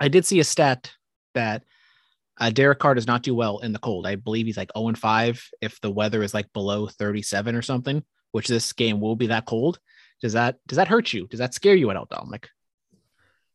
I 0.00 0.08
did 0.08 0.24
see 0.24 0.40
a 0.40 0.44
stat 0.44 0.92
that 1.34 1.62
uh, 2.38 2.50
Derek 2.50 2.78
Carr 2.78 2.94
does 2.94 3.06
not 3.06 3.22
do 3.22 3.34
well 3.34 3.58
in 3.58 3.72
the 3.72 3.78
cold. 3.78 4.06
I 4.06 4.16
believe 4.16 4.46
he's 4.46 4.56
like 4.56 4.72
0 4.76 4.88
and 4.88 4.98
5 4.98 5.50
if 5.60 5.80
the 5.80 5.90
weather 5.90 6.22
is 6.22 6.32
like 6.32 6.50
below 6.52 6.86
37 6.86 7.54
or 7.54 7.62
something, 7.62 8.02
which 8.32 8.48
this 8.48 8.72
game 8.72 8.98
will 9.00 9.14
be 9.14 9.26
that 9.28 9.44
cold. 9.44 9.78
Does 10.22 10.32
that 10.32 10.56
does 10.66 10.76
that 10.76 10.88
hurt 10.88 11.12
you? 11.12 11.26
Does 11.26 11.38
that 11.38 11.54
scare 11.54 11.74
you 11.74 11.90
at 11.90 11.96
all, 11.96 12.08
Dominic? 12.10 12.48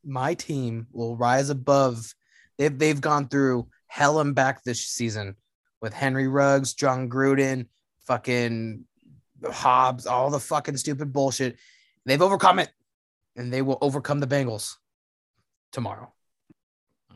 My 0.03 0.35
team 0.35 0.87
will 0.91 1.15
rise 1.15 1.49
above. 1.49 2.13
They've 2.57 2.77
they've 2.77 3.01
gone 3.01 3.27
through 3.27 3.67
hell 3.95 4.19
and 4.19 4.35
back 4.35 4.61
this 4.61 4.85
season 4.85 5.37
with 5.81 5.93
Henry 5.93 6.27
Ruggs, 6.27 6.73
Jon 6.73 7.09
Gruden, 7.09 7.67
fucking 8.05 8.83
Hobbs, 9.49 10.05
all 10.05 10.29
the 10.29 10.39
fucking 10.39 10.75
stupid 10.75 11.13
bullshit. 11.13 11.55
They've 12.05 12.21
overcome 12.21 12.59
it, 12.59 12.69
and 13.37 13.53
they 13.53 13.61
will 13.61 13.77
overcome 13.79 14.19
the 14.19 14.27
Bengals 14.27 14.73
tomorrow. 15.71 16.11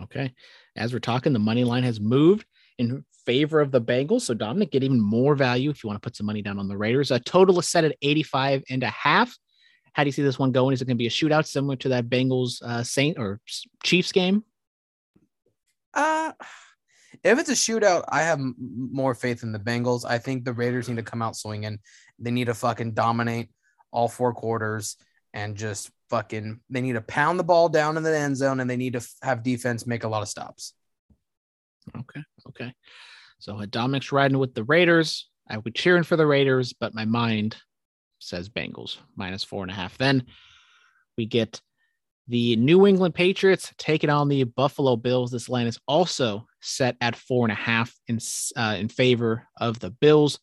Okay. 0.03 0.33
As 0.77 0.93
we're 0.93 0.99
talking, 0.99 1.33
the 1.33 1.39
money 1.39 1.65
line 1.65 1.83
has 1.83 1.99
moved 1.99 2.45
in 2.77 3.03
favor 3.25 3.59
of 3.59 3.71
the 3.71 3.81
Bengals. 3.81 4.21
So 4.21 4.33
Dominic, 4.33 4.71
get 4.71 4.81
even 4.81 5.01
more 5.01 5.35
value 5.35 5.71
if 5.71 5.83
you 5.83 5.89
want 5.89 6.01
to 6.01 6.07
put 6.07 6.15
some 6.15 6.27
money 6.27 6.41
down 6.41 6.59
on 6.59 6.69
the 6.69 6.77
Raiders. 6.77 7.11
A 7.11 7.19
total 7.19 7.59
is 7.59 7.67
set 7.67 7.83
at 7.83 7.97
85 8.01 8.63
and 8.69 8.83
a 8.83 8.89
half. 8.89 9.37
How 9.91 10.05
do 10.05 10.07
you 10.07 10.13
see 10.13 10.23
this 10.23 10.39
one 10.39 10.53
going? 10.53 10.71
Is 10.71 10.81
it 10.81 10.85
going 10.85 10.95
to 10.95 10.97
be 10.97 11.07
a 11.07 11.09
shootout 11.09 11.45
similar 11.45 11.75
to 11.75 11.89
that 11.89 12.07
Bengals 12.07 12.61
uh, 12.61 12.83
Saint 12.83 13.17
or 13.19 13.41
Chiefs 13.83 14.13
game? 14.13 14.45
Uh 15.93 16.31
if 17.23 17.39
it's 17.39 17.49
a 17.49 17.53
shootout, 17.53 18.05
I 18.09 18.21
have 18.21 18.39
more 18.57 19.15
faith 19.15 19.43
in 19.43 19.51
the 19.51 19.59
Bengals. 19.59 20.05
I 20.05 20.17
think 20.17 20.43
the 20.43 20.53
Raiders 20.53 20.87
need 20.87 20.97
to 20.97 21.03
come 21.03 21.21
out 21.21 21.35
swinging. 21.35 21.79
They 22.19 22.31
need 22.31 22.45
to 22.45 22.53
fucking 22.53 22.93
dominate 22.93 23.49
all 23.91 24.07
four 24.07 24.33
quarters 24.33 24.97
and 25.33 25.55
just 25.55 25.89
fucking. 26.09 26.59
They 26.69 26.81
need 26.81 26.93
to 26.93 27.01
pound 27.01 27.39
the 27.39 27.43
ball 27.43 27.69
down 27.69 27.97
in 27.97 28.03
the 28.03 28.17
end 28.17 28.37
zone, 28.37 28.59
and 28.59 28.69
they 28.69 28.77
need 28.77 28.93
to 28.93 29.07
have 29.21 29.43
defense 29.43 29.87
make 29.87 30.03
a 30.03 30.09
lot 30.09 30.21
of 30.21 30.29
stops. 30.29 30.73
Okay. 31.97 32.21
Okay. 32.49 32.73
So 33.39 33.65
Dominic's 33.65 34.11
riding 34.11 34.37
with 34.37 34.53
the 34.53 34.63
Raiders. 34.63 35.29
I 35.49 35.57
would 35.57 35.75
cheering 35.75 36.03
for 36.03 36.15
the 36.15 36.27
Raiders, 36.27 36.73
but 36.73 36.93
my 36.93 37.05
mind 37.05 37.57
says 38.19 38.49
Bengals 38.49 38.97
minus 39.15 39.43
four 39.43 39.63
and 39.63 39.71
a 39.71 39.75
half. 39.75 39.97
Then 39.97 40.25
we 41.17 41.25
get 41.25 41.61
the 42.29 42.55
New 42.57 42.85
England 42.85 43.15
Patriots 43.15 43.73
taking 43.79 44.11
on 44.11 44.29
the 44.29 44.43
Buffalo 44.43 44.95
Bills. 44.95 45.31
This 45.31 45.49
line 45.49 45.65
is 45.65 45.79
also 45.87 46.45
set 46.61 46.95
at 47.01 47.15
four 47.15 47.43
and 47.43 47.51
a 47.51 47.55
half 47.55 47.93
in 48.07 48.19
uh, 48.55 48.75
in 48.77 48.87
favor 48.87 49.47
of 49.57 49.79
the 49.79 49.89
Bills. 49.89 50.39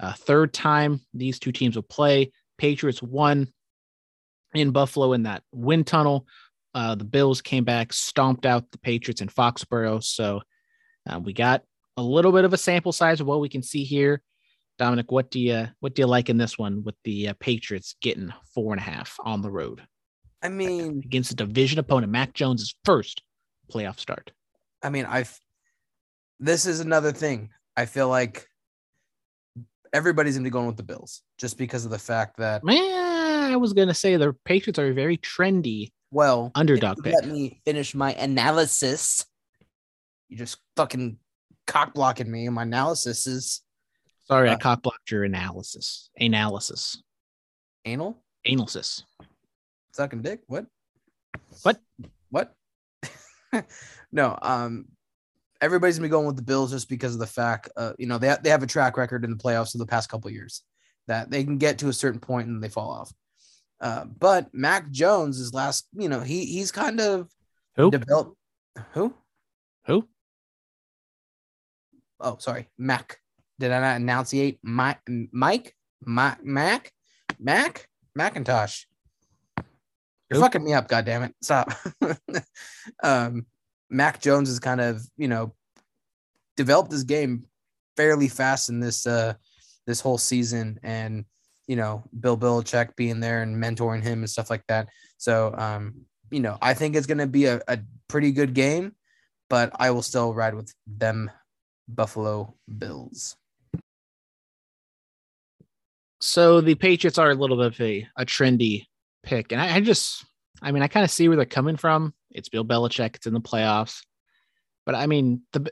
Uh, 0.00 0.14
third 0.14 0.54
time 0.54 1.00
these 1.12 1.38
two 1.38 1.52
teams 1.52 1.76
will 1.76 1.82
play. 1.82 2.32
Patriots 2.56 3.02
won 3.02 3.52
in 4.54 4.70
Buffalo 4.70 5.12
in 5.12 5.24
that 5.24 5.42
wind 5.52 5.86
tunnel. 5.86 6.26
Uh, 6.74 6.94
the 6.94 7.04
Bills 7.04 7.42
came 7.42 7.64
back, 7.64 7.92
stomped 7.92 8.46
out 8.46 8.70
the 8.70 8.78
Patriots 8.78 9.20
in 9.20 9.28
Foxborough. 9.28 10.02
So 10.02 10.40
uh, 11.08 11.20
we 11.20 11.34
got 11.34 11.62
a 11.98 12.02
little 12.02 12.32
bit 12.32 12.46
of 12.46 12.54
a 12.54 12.58
sample 12.58 12.92
size 12.92 13.20
of 13.20 13.26
what 13.26 13.40
we 13.40 13.50
can 13.50 13.62
see 13.62 13.84
here. 13.84 14.22
Dominic, 14.78 15.12
what 15.12 15.30
do 15.30 15.40
you 15.40 15.68
what 15.80 15.94
do 15.94 16.00
you 16.00 16.06
like 16.06 16.30
in 16.30 16.38
this 16.38 16.56
one 16.56 16.84
with 16.84 16.94
the 17.04 17.28
uh, 17.28 17.34
Patriots 17.38 17.96
getting 18.00 18.32
four 18.54 18.72
and 18.72 18.80
a 18.80 18.84
half 18.84 19.16
on 19.24 19.42
the 19.42 19.50
road 19.50 19.82
I 20.42 20.48
mean, 20.48 21.02
against 21.04 21.32
a 21.32 21.36
division 21.36 21.78
opponent, 21.78 22.12
Mac 22.12 22.32
Jones' 22.32 22.74
first 22.84 23.22
playoff 23.72 23.98
start? 23.98 24.32
I 24.82 24.90
mean, 24.90 25.04
I've. 25.04 25.38
This 26.40 26.66
is 26.66 26.80
another 26.80 27.10
thing. 27.12 27.50
I 27.76 27.86
feel 27.86 28.08
like 28.08 28.46
everybody's 29.92 30.36
gonna 30.36 30.44
be 30.44 30.50
going 30.50 30.66
with 30.66 30.76
the 30.76 30.82
Bills 30.82 31.22
just 31.38 31.58
because 31.58 31.84
of 31.84 31.90
the 31.90 31.98
fact 31.98 32.36
that 32.38 32.62
Man, 32.62 33.52
I 33.52 33.56
was 33.56 33.72
gonna 33.72 33.94
say 33.94 34.16
the 34.16 34.34
Patriots 34.44 34.78
are 34.78 34.92
very 34.92 35.16
trendy 35.18 35.90
Well, 36.10 36.52
Underdog 36.54 37.02
pick. 37.02 37.14
Let 37.14 37.26
me 37.26 37.60
finish 37.64 37.94
my 37.94 38.12
analysis. 38.14 39.24
You 40.28 40.36
just 40.36 40.58
fucking 40.76 41.18
cock 41.66 41.94
blocking 41.94 42.30
me. 42.30 42.48
My 42.48 42.62
analysis 42.62 43.26
is 43.26 43.62
Sorry, 44.26 44.50
I 44.50 44.54
Uh, 44.54 44.58
cock 44.58 44.82
blocked 44.82 45.10
your 45.10 45.24
analysis. 45.24 46.10
Analysis. 46.20 47.02
anal 47.86 48.22
Analysis. 48.44 49.04
Sucking 49.98 50.22
dick. 50.22 50.40
What? 50.46 50.66
What? 51.62 51.80
What? 52.30 52.54
no. 54.12 54.38
Um. 54.40 54.86
Everybody's 55.60 55.98
gonna 55.98 56.06
be 56.06 56.10
going 56.10 56.26
with 56.26 56.36
the 56.36 56.42
Bills 56.42 56.70
just 56.70 56.88
because 56.88 57.14
of 57.14 57.18
the 57.18 57.26
fact, 57.26 57.68
uh, 57.76 57.92
you 57.98 58.06
know, 58.06 58.16
they 58.16 58.28
ha- 58.28 58.38
they 58.40 58.50
have 58.50 58.62
a 58.62 58.66
track 58.66 58.96
record 58.96 59.24
in 59.24 59.30
the 59.30 59.36
playoffs 59.36 59.74
of 59.74 59.80
the 59.80 59.86
past 59.86 60.08
couple 60.08 60.28
of 60.28 60.34
years 60.34 60.62
that 61.08 61.32
they 61.32 61.42
can 61.42 61.58
get 61.58 61.78
to 61.78 61.88
a 61.88 61.92
certain 61.92 62.20
point 62.20 62.46
and 62.46 62.62
they 62.62 62.68
fall 62.68 62.90
off. 62.90 63.12
Uh, 63.80 64.04
but 64.04 64.46
Mac 64.52 64.88
Jones 64.90 65.40
is 65.40 65.52
last, 65.52 65.88
you 65.94 66.08
know, 66.08 66.20
he 66.20 66.44
he's 66.44 66.70
kind 66.70 67.00
of 67.00 67.28
Who? 67.74 67.90
developed. 67.90 68.36
Who? 68.92 69.12
Who? 69.86 70.08
Oh, 72.20 72.36
sorry, 72.38 72.68
Mac. 72.78 73.18
Did 73.58 73.72
I 73.72 73.80
not 73.80 73.96
enunciate 73.96 74.60
Mike? 74.62 75.00
Mike? 75.32 75.74
Mac? 76.04 76.44
Mac? 76.44 76.92
Mac? 77.40 77.88
Macintosh. 78.14 78.84
You're 80.30 80.40
fucking 80.40 80.62
me 80.62 80.74
up, 80.74 80.88
goddammit. 80.88 81.32
Stop. 81.40 81.72
um, 83.02 83.46
Mac 83.90 84.20
Jones 84.20 84.48
has 84.48 84.58
kind 84.58 84.80
of, 84.80 85.02
you 85.16 85.28
know, 85.28 85.54
developed 86.56 86.92
his 86.92 87.04
game 87.04 87.44
fairly 87.96 88.28
fast 88.28 88.68
in 88.68 88.80
this 88.80 89.06
uh 89.06 89.34
this 89.86 90.00
whole 90.00 90.18
season 90.18 90.78
and 90.82 91.24
you 91.66 91.76
know, 91.76 92.02
Bill 92.18 92.36
Belichick 92.36 92.96
being 92.96 93.20
there 93.20 93.42
and 93.42 93.62
mentoring 93.62 94.02
him 94.02 94.20
and 94.20 94.30
stuff 94.30 94.48
like 94.48 94.64
that. 94.68 94.88
So 95.18 95.54
um, 95.56 95.94
you 96.30 96.40
know, 96.40 96.58
I 96.60 96.74
think 96.74 96.96
it's 96.96 97.06
gonna 97.06 97.26
be 97.26 97.46
a, 97.46 97.60
a 97.68 97.78
pretty 98.08 98.32
good 98.32 98.54
game, 98.54 98.94
but 99.48 99.70
I 99.78 99.90
will 99.90 100.02
still 100.02 100.34
ride 100.34 100.54
with 100.54 100.74
them 100.86 101.30
Buffalo 101.88 102.54
Bills. 102.78 103.36
So 106.20 106.60
the 106.60 106.74
Patriots 106.74 107.18
are 107.18 107.30
a 107.30 107.34
little 107.34 107.56
bit 107.56 107.66
of 107.66 107.80
a, 107.80 108.06
a 108.16 108.26
trendy 108.26 108.87
pick. 109.22 109.52
And 109.52 109.60
I, 109.60 109.76
I 109.76 109.80
just, 109.80 110.24
I 110.62 110.72
mean, 110.72 110.82
I 110.82 110.88
kind 110.88 111.04
of 111.04 111.10
see 111.10 111.28
where 111.28 111.36
they're 111.36 111.46
coming 111.46 111.76
from. 111.76 112.14
It's 112.30 112.48
Bill 112.48 112.64
Belichick, 112.64 113.16
it's 113.16 113.26
in 113.26 113.34
the 113.34 113.40
playoffs. 113.40 114.02
But 114.84 114.94
I 114.94 115.06
mean, 115.06 115.42
the 115.52 115.70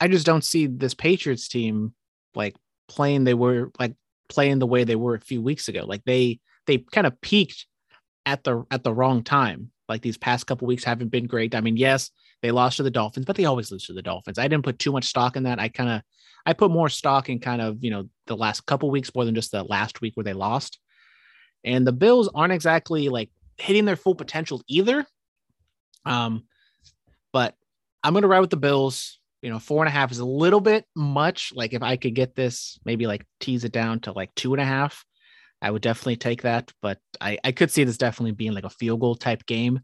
I 0.00 0.08
just 0.08 0.26
don't 0.26 0.44
see 0.44 0.66
this 0.66 0.94
Patriots 0.94 1.48
team 1.48 1.94
like 2.34 2.56
playing 2.88 3.24
they 3.24 3.34
were 3.34 3.70
like 3.78 3.94
playing 4.28 4.58
the 4.58 4.66
way 4.66 4.84
they 4.84 4.96
were 4.96 5.14
a 5.14 5.20
few 5.20 5.42
weeks 5.42 5.68
ago. 5.68 5.84
Like 5.86 6.04
they 6.04 6.40
they 6.66 6.78
kind 6.78 7.06
of 7.06 7.20
peaked 7.20 7.66
at 8.26 8.44
the 8.44 8.64
at 8.70 8.82
the 8.82 8.94
wrong 8.94 9.22
time. 9.22 9.70
Like 9.88 10.02
these 10.02 10.18
past 10.18 10.46
couple 10.46 10.66
weeks 10.66 10.84
haven't 10.84 11.08
been 11.08 11.26
great. 11.26 11.54
I 11.54 11.60
mean, 11.60 11.76
yes, 11.76 12.10
they 12.42 12.50
lost 12.50 12.78
to 12.78 12.82
the 12.82 12.90
Dolphins, 12.90 13.26
but 13.26 13.36
they 13.36 13.44
always 13.44 13.70
lose 13.70 13.86
to 13.86 13.92
the 13.92 14.02
Dolphins. 14.02 14.38
I 14.38 14.48
didn't 14.48 14.64
put 14.64 14.78
too 14.78 14.92
much 14.92 15.04
stock 15.04 15.36
in 15.36 15.42
that. 15.44 15.58
I 15.58 15.68
kind 15.68 15.90
of 15.90 16.02
I 16.46 16.52
put 16.52 16.70
more 16.70 16.88
stock 16.88 17.28
in 17.28 17.38
kind 17.40 17.60
of, 17.60 17.82
you 17.84 17.90
know, 17.90 18.08
the 18.26 18.36
last 18.36 18.66
couple 18.66 18.90
weeks 18.90 19.14
more 19.14 19.24
than 19.24 19.34
just 19.34 19.52
the 19.52 19.64
last 19.64 20.00
week 20.00 20.16
where 20.16 20.24
they 20.24 20.32
lost. 20.32 20.78
And 21.64 21.86
the 21.86 21.92
Bills 21.92 22.28
aren't 22.34 22.52
exactly 22.52 23.08
like 23.08 23.30
hitting 23.58 23.84
their 23.84 23.96
full 23.96 24.14
potential 24.14 24.62
either. 24.68 25.06
Um, 26.04 26.44
but 27.32 27.54
I'm 28.02 28.14
gonna 28.14 28.28
ride 28.28 28.40
with 28.40 28.50
the 28.50 28.56
Bills. 28.56 29.18
You 29.42 29.50
know, 29.50 29.58
four 29.58 29.82
and 29.82 29.88
a 29.88 29.92
half 29.92 30.12
is 30.12 30.18
a 30.18 30.24
little 30.24 30.60
bit 30.60 30.84
much. 30.94 31.52
Like 31.54 31.72
if 31.72 31.82
I 31.82 31.96
could 31.96 32.14
get 32.14 32.34
this, 32.34 32.78
maybe 32.84 33.06
like 33.06 33.26
tease 33.40 33.64
it 33.64 33.72
down 33.72 34.00
to 34.00 34.12
like 34.12 34.34
two 34.34 34.52
and 34.52 34.60
a 34.60 34.66
half, 34.66 35.04
I 35.62 35.70
would 35.70 35.82
definitely 35.82 36.16
take 36.16 36.42
that. 36.42 36.72
But 36.82 36.98
I, 37.20 37.38
I 37.42 37.52
could 37.52 37.70
see 37.70 37.84
this 37.84 37.96
definitely 37.96 38.32
being 38.32 38.52
like 38.52 38.64
a 38.64 38.70
field 38.70 39.00
goal 39.00 39.14
type 39.14 39.46
game. 39.46 39.80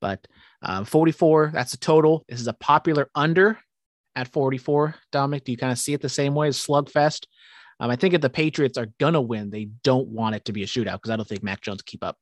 But 0.00 0.26
um, 0.62 0.84
44, 0.84 1.50
that's 1.52 1.72
a 1.72 1.78
total. 1.78 2.24
This 2.28 2.40
is 2.40 2.46
a 2.46 2.52
popular 2.52 3.10
under 3.14 3.58
at 4.14 4.32
44. 4.32 4.94
Dominic, 5.10 5.44
do 5.44 5.52
you 5.52 5.58
kind 5.58 5.72
of 5.72 5.78
see 5.78 5.94
it 5.94 6.00
the 6.00 6.08
same 6.08 6.34
way 6.34 6.48
as 6.48 6.58
Slugfest? 6.58 7.26
Um, 7.78 7.90
I 7.90 7.96
think 7.96 8.14
if 8.14 8.20
the 8.20 8.30
Patriots 8.30 8.78
are 8.78 8.88
gonna 8.98 9.20
win, 9.20 9.50
they 9.50 9.66
don't 9.82 10.08
want 10.08 10.34
it 10.34 10.44
to 10.46 10.52
be 10.52 10.62
a 10.62 10.66
shootout 10.66 10.94
because 10.94 11.10
I 11.10 11.16
don't 11.16 11.28
think 11.28 11.42
Mac 11.42 11.60
Jones 11.60 11.82
keep 11.82 12.02
up. 12.02 12.16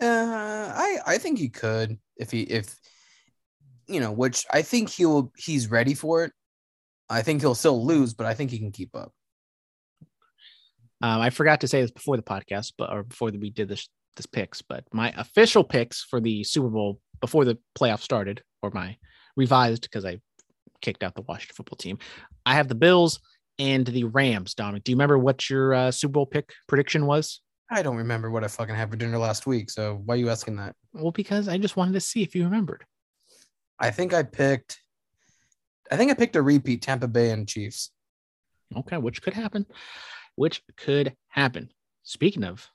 Uh, 0.00 0.06
I 0.74 0.98
I 1.06 1.18
think 1.18 1.38
he 1.38 1.48
could 1.48 1.98
if 2.16 2.30
he 2.30 2.42
if 2.42 2.76
you 3.88 4.00
know, 4.00 4.12
which 4.12 4.44
I 4.52 4.62
think 4.62 4.90
he'll 4.90 5.32
he's 5.36 5.70
ready 5.70 5.94
for 5.94 6.24
it. 6.24 6.32
I 7.10 7.22
think 7.22 7.40
he'll 7.40 7.54
still 7.54 7.84
lose, 7.84 8.14
but 8.14 8.26
I 8.26 8.34
think 8.34 8.50
he 8.50 8.58
can 8.58 8.70
keep 8.70 8.94
up. 8.94 9.12
Um, 11.00 11.20
I 11.20 11.30
forgot 11.30 11.60
to 11.62 11.68
say 11.68 11.80
this 11.80 11.90
before 11.90 12.16
the 12.16 12.22
podcast, 12.22 12.74
but 12.76 12.92
or 12.92 13.02
before 13.02 13.30
we 13.30 13.50
did 13.50 13.68
this 13.68 13.88
this 14.16 14.26
picks, 14.26 14.62
but 14.62 14.84
my 14.92 15.12
official 15.16 15.64
picks 15.64 16.02
for 16.02 16.20
the 16.20 16.44
Super 16.44 16.68
Bowl 16.68 17.00
before 17.20 17.44
the 17.44 17.58
playoff 17.76 18.00
started, 18.00 18.42
or 18.62 18.70
my 18.72 18.96
revised 19.36 19.82
because 19.82 20.04
I 20.04 20.20
kicked 20.80 21.02
out 21.02 21.14
the 21.14 21.22
Washington 21.22 21.54
football 21.54 21.76
team. 21.76 21.98
I 22.44 22.54
have 22.54 22.68
the 22.68 22.74
Bills 22.74 23.20
and 23.58 23.86
the 23.86 24.04
Rams. 24.04 24.54
Dominic, 24.54 24.84
do 24.84 24.92
you 24.92 24.96
remember 24.96 25.18
what 25.18 25.48
your 25.50 25.74
uh, 25.74 25.90
Super 25.90 26.12
Bowl 26.12 26.26
pick 26.26 26.52
prediction 26.66 27.06
was? 27.06 27.40
I 27.70 27.82
don't 27.82 27.96
remember 27.96 28.30
what 28.30 28.44
I 28.44 28.48
fucking 28.48 28.74
had 28.74 28.90
for 28.90 28.96
dinner 28.96 29.18
last 29.18 29.46
week, 29.46 29.70
so 29.70 30.00
why 30.04 30.14
are 30.14 30.18
you 30.18 30.30
asking 30.30 30.56
that? 30.56 30.74
Well, 30.94 31.12
because 31.12 31.48
I 31.48 31.58
just 31.58 31.76
wanted 31.76 31.92
to 31.92 32.00
see 32.00 32.22
if 32.22 32.34
you 32.34 32.44
remembered. 32.44 32.84
I 33.78 33.90
think 33.90 34.14
I 34.14 34.22
picked 34.22 34.80
I 35.90 35.96
think 35.96 36.10
I 36.10 36.14
picked 36.14 36.36
a 36.36 36.42
repeat 36.42 36.82
Tampa 36.82 37.08
Bay 37.08 37.30
and 37.30 37.48
Chiefs. 37.48 37.90
Okay, 38.76 38.98
which 38.98 39.22
could 39.22 39.34
happen. 39.34 39.66
Which 40.34 40.62
could 40.76 41.16
happen. 41.28 41.70
Speaking 42.02 42.44
of 42.44 42.68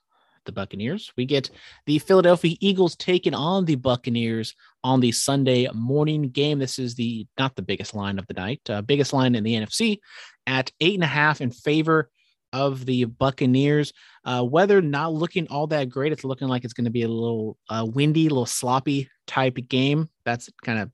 the 0.44 0.52
Buccaneers, 0.52 1.12
we 1.16 1.24
get 1.24 1.50
the 1.86 1.98
Philadelphia 1.98 2.56
Eagles 2.60 2.96
taking 2.96 3.34
on 3.34 3.64
the 3.64 3.76
Buccaneers 3.76 4.54
on 4.82 5.00
the 5.00 5.12
Sunday 5.12 5.68
morning 5.72 6.30
game. 6.30 6.58
This 6.58 6.78
is 6.78 6.94
the 6.94 7.26
not 7.38 7.56
the 7.56 7.62
biggest 7.62 7.94
line 7.94 8.18
of 8.18 8.26
the 8.26 8.34
night, 8.34 8.60
uh, 8.68 8.82
biggest 8.82 9.12
line 9.12 9.34
in 9.34 9.44
the 9.44 9.54
NFC 9.54 9.98
at 10.46 10.70
eight 10.80 10.94
and 10.94 11.04
a 11.04 11.08
half 11.08 11.40
in 11.40 11.50
favor 11.50 12.10
of 12.52 12.86
the 12.86 13.04
Buccaneers. 13.04 13.92
Uh, 14.24 14.46
weather 14.48 14.80
not 14.80 15.12
looking 15.12 15.48
all 15.48 15.66
that 15.66 15.88
great. 15.88 16.12
It's 16.12 16.24
looking 16.24 16.48
like 16.48 16.64
it's 16.64 16.72
going 16.72 16.84
to 16.84 16.90
be 16.90 17.02
a 17.02 17.08
little 17.08 17.58
uh, 17.68 17.86
windy, 17.88 18.26
a 18.26 18.30
little 18.30 18.46
sloppy 18.46 19.08
type 19.26 19.58
game. 19.68 20.08
That's 20.24 20.48
kind 20.64 20.78
of 20.78 20.90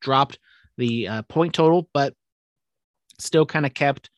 dropped 0.00 0.38
the 0.78 1.08
uh, 1.08 1.22
point 1.22 1.54
total, 1.54 1.88
but 1.92 2.14
still 3.18 3.46
kind 3.46 3.66
of 3.66 3.74
kept 3.74 4.10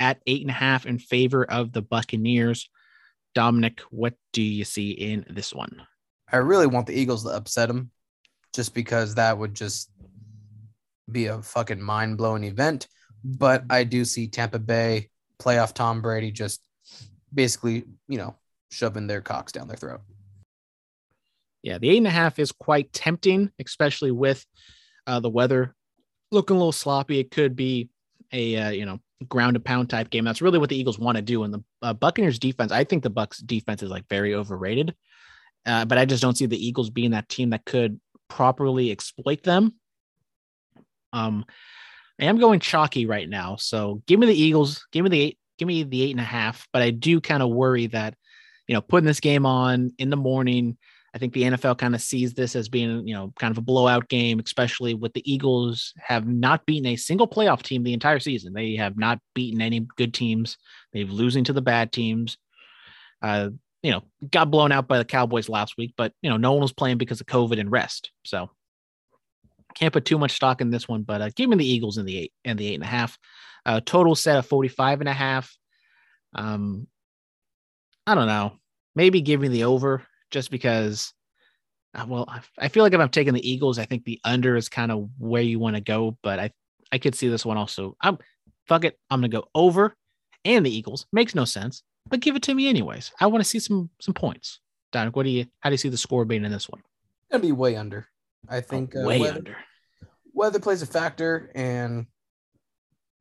at 0.00 0.22
eight 0.26 0.40
and 0.40 0.50
a 0.50 0.54
half 0.54 0.86
in 0.86 0.98
favor 0.98 1.44
of 1.44 1.72
the 1.72 1.82
Buccaneers. 1.82 2.70
Dominic, 3.34 3.80
what 3.90 4.14
do 4.32 4.42
you 4.42 4.64
see 4.64 4.90
in 4.90 5.24
this 5.28 5.54
one? 5.54 5.82
I 6.32 6.38
really 6.38 6.66
want 6.66 6.86
the 6.86 6.98
Eagles 6.98 7.24
to 7.24 7.30
upset 7.30 7.68
them 7.68 7.90
just 8.54 8.74
because 8.74 9.14
that 9.14 9.38
would 9.38 9.54
just 9.54 9.90
be 11.10 11.26
a 11.26 11.42
fucking 11.42 11.80
mind 11.80 12.18
blowing 12.18 12.44
event. 12.44 12.88
But 13.24 13.64
I 13.70 13.84
do 13.84 14.04
see 14.04 14.28
Tampa 14.28 14.58
Bay 14.58 15.10
playoff 15.40 15.74
Tom 15.74 16.02
Brady 16.02 16.30
just 16.30 16.60
basically, 17.32 17.84
you 18.08 18.18
know, 18.18 18.36
shoving 18.70 19.06
their 19.06 19.20
cocks 19.20 19.52
down 19.52 19.68
their 19.68 19.76
throat. 19.76 20.00
Yeah, 21.62 21.78
the 21.78 21.90
eight 21.90 21.98
and 21.98 22.06
a 22.06 22.10
half 22.10 22.38
is 22.38 22.52
quite 22.52 22.92
tempting, 22.92 23.50
especially 23.58 24.10
with 24.10 24.44
uh, 25.06 25.20
the 25.20 25.28
weather 25.28 25.74
looking 26.30 26.56
a 26.56 26.58
little 26.58 26.72
sloppy. 26.72 27.18
It 27.18 27.30
could 27.30 27.54
be 27.54 27.90
a 28.32 28.56
uh, 28.56 28.70
you 28.70 28.86
know 28.86 29.00
ground 29.28 29.56
and 29.56 29.64
pound 29.64 29.90
type 29.90 30.10
game. 30.10 30.24
That's 30.24 30.42
really 30.42 30.58
what 30.58 30.70
the 30.70 30.76
Eagles 30.76 30.98
want 30.98 31.16
to 31.16 31.22
do. 31.22 31.42
And 31.42 31.54
the 31.54 31.64
uh, 31.82 31.92
Buccaneers 31.92 32.38
defense, 32.38 32.72
I 32.72 32.84
think 32.84 33.02
the 33.02 33.10
Bucks 33.10 33.38
defense 33.38 33.82
is 33.82 33.90
like 33.90 34.08
very 34.08 34.34
overrated. 34.34 34.94
Uh, 35.66 35.84
but 35.84 35.98
I 35.98 36.04
just 36.04 36.22
don't 36.22 36.36
see 36.36 36.46
the 36.46 36.66
Eagles 36.66 36.90
being 36.90 37.10
that 37.10 37.28
team 37.28 37.50
that 37.50 37.64
could 37.64 38.00
properly 38.28 38.90
exploit 38.90 39.42
them. 39.42 39.74
Um, 41.12 41.44
I 42.20 42.24
am 42.24 42.38
going 42.38 42.60
chalky 42.60 43.06
right 43.06 43.28
now, 43.28 43.56
so 43.56 44.02
give 44.06 44.18
me 44.20 44.26
the 44.26 44.40
Eagles. 44.40 44.86
Give 44.92 45.02
me 45.02 45.10
the 45.10 45.20
eight. 45.20 45.38
Give 45.58 45.68
me 45.68 45.82
the 45.82 46.02
eight 46.02 46.12
and 46.12 46.20
a 46.20 46.24
half. 46.24 46.66
But 46.72 46.82
I 46.82 46.90
do 46.90 47.20
kind 47.20 47.42
of 47.42 47.50
worry 47.50 47.88
that 47.88 48.14
you 48.66 48.74
know 48.74 48.80
putting 48.80 49.06
this 49.06 49.20
game 49.20 49.46
on 49.46 49.92
in 49.98 50.10
the 50.10 50.16
morning. 50.16 50.78
I 51.12 51.18
think 51.18 51.32
the 51.32 51.42
NFL 51.42 51.78
kind 51.78 51.94
of 51.94 52.00
sees 52.00 52.34
this 52.34 52.54
as 52.54 52.68
being, 52.68 53.06
you 53.06 53.14
know, 53.14 53.32
kind 53.38 53.50
of 53.50 53.58
a 53.58 53.62
blowout 53.62 54.08
game, 54.08 54.40
especially 54.44 54.94
with 54.94 55.12
the 55.12 55.30
Eagles 55.30 55.92
have 55.98 56.26
not 56.26 56.66
beaten 56.66 56.86
a 56.86 56.96
single 56.96 57.26
playoff 57.26 57.62
team 57.62 57.82
the 57.82 57.92
entire 57.92 58.20
season. 58.20 58.52
They 58.52 58.76
have 58.76 58.96
not 58.96 59.18
beaten 59.34 59.60
any 59.60 59.80
good 59.96 60.14
teams. 60.14 60.56
They've 60.92 61.10
losing 61.10 61.44
to 61.44 61.52
the 61.52 61.62
bad 61.62 61.90
teams. 61.90 62.38
Uh, 63.20 63.50
you 63.82 63.90
know, 63.90 64.02
got 64.30 64.50
blown 64.50 64.72
out 64.72 64.86
by 64.86 64.98
the 64.98 65.04
Cowboys 65.04 65.48
last 65.48 65.76
week, 65.76 65.94
but 65.96 66.12
you 66.22 66.30
know, 66.30 66.36
no 66.36 66.52
one 66.52 66.62
was 66.62 66.72
playing 66.72 66.98
because 66.98 67.20
of 67.20 67.26
COVID 67.26 67.58
and 67.58 67.72
rest. 67.72 68.12
So 68.24 68.50
can't 69.74 69.92
put 69.92 70.04
too 70.04 70.18
much 70.18 70.32
stock 70.32 70.60
in 70.60 70.70
this 70.70 70.86
one, 70.86 71.02
but 71.02 71.22
uh, 71.22 71.30
give 71.34 71.48
me 71.48 71.56
the 71.56 71.68
Eagles 71.68 71.98
in 71.98 72.06
the 72.06 72.18
eight 72.18 72.32
and 72.44 72.58
the 72.58 72.68
eight 72.68 72.74
and 72.74 72.84
a 72.84 72.88
half. 72.88 73.18
Uh, 73.66 73.80
total 73.84 74.14
set 74.14 74.38
of 74.38 74.46
45 74.46 75.00
and 75.00 75.08
a 75.08 75.12
half. 75.12 75.56
Um, 76.34 76.86
I 78.06 78.14
don't 78.14 78.26
know. 78.26 78.52
Maybe 78.94 79.20
give 79.20 79.40
me 79.40 79.48
the 79.48 79.64
over 79.64 80.04
just 80.30 80.50
because 80.50 81.12
uh, 81.94 82.04
well 82.08 82.24
I, 82.28 82.40
I 82.58 82.68
feel 82.68 82.82
like 82.82 82.92
if 82.92 83.00
i'm 83.00 83.08
taking 83.08 83.34
the 83.34 83.50
eagles 83.50 83.78
i 83.78 83.84
think 83.84 84.04
the 84.04 84.20
under 84.24 84.56
is 84.56 84.68
kind 84.68 84.92
of 84.92 85.08
where 85.18 85.42
you 85.42 85.58
want 85.58 85.76
to 85.76 85.82
go 85.82 86.16
but 86.22 86.38
i 86.38 86.50
i 86.92 86.98
could 86.98 87.14
see 87.14 87.28
this 87.28 87.44
one 87.44 87.56
also 87.56 87.96
i'm 88.00 88.18
fuck 88.66 88.84
it 88.84 88.98
i'm 89.10 89.20
gonna 89.20 89.28
go 89.28 89.48
over 89.54 89.94
and 90.44 90.64
the 90.64 90.74
eagles 90.74 91.06
makes 91.12 91.34
no 91.34 91.44
sense 91.44 91.82
but 92.08 92.20
give 92.20 92.36
it 92.36 92.42
to 92.42 92.54
me 92.54 92.68
anyways 92.68 93.12
i 93.20 93.26
want 93.26 93.42
to 93.42 93.48
see 93.48 93.58
some 93.58 93.90
some 94.00 94.14
points 94.14 94.60
Dominic, 94.92 95.16
what 95.16 95.22
do 95.22 95.30
you 95.30 95.46
how 95.60 95.70
do 95.70 95.74
you 95.74 95.78
see 95.78 95.88
the 95.88 95.96
score 95.96 96.24
being 96.24 96.44
in 96.44 96.52
this 96.52 96.68
one? 96.68 96.82
Gonna 97.30 97.42
be 97.42 97.52
way 97.52 97.76
under. 97.76 98.06
I 98.48 98.60
think 98.60 98.96
uh, 98.96 99.06
way 99.06 99.20
weather, 99.20 99.38
under. 99.38 99.56
weather 100.32 100.58
plays 100.58 100.82
a 100.82 100.86
factor, 100.86 101.50
and 101.54 102.06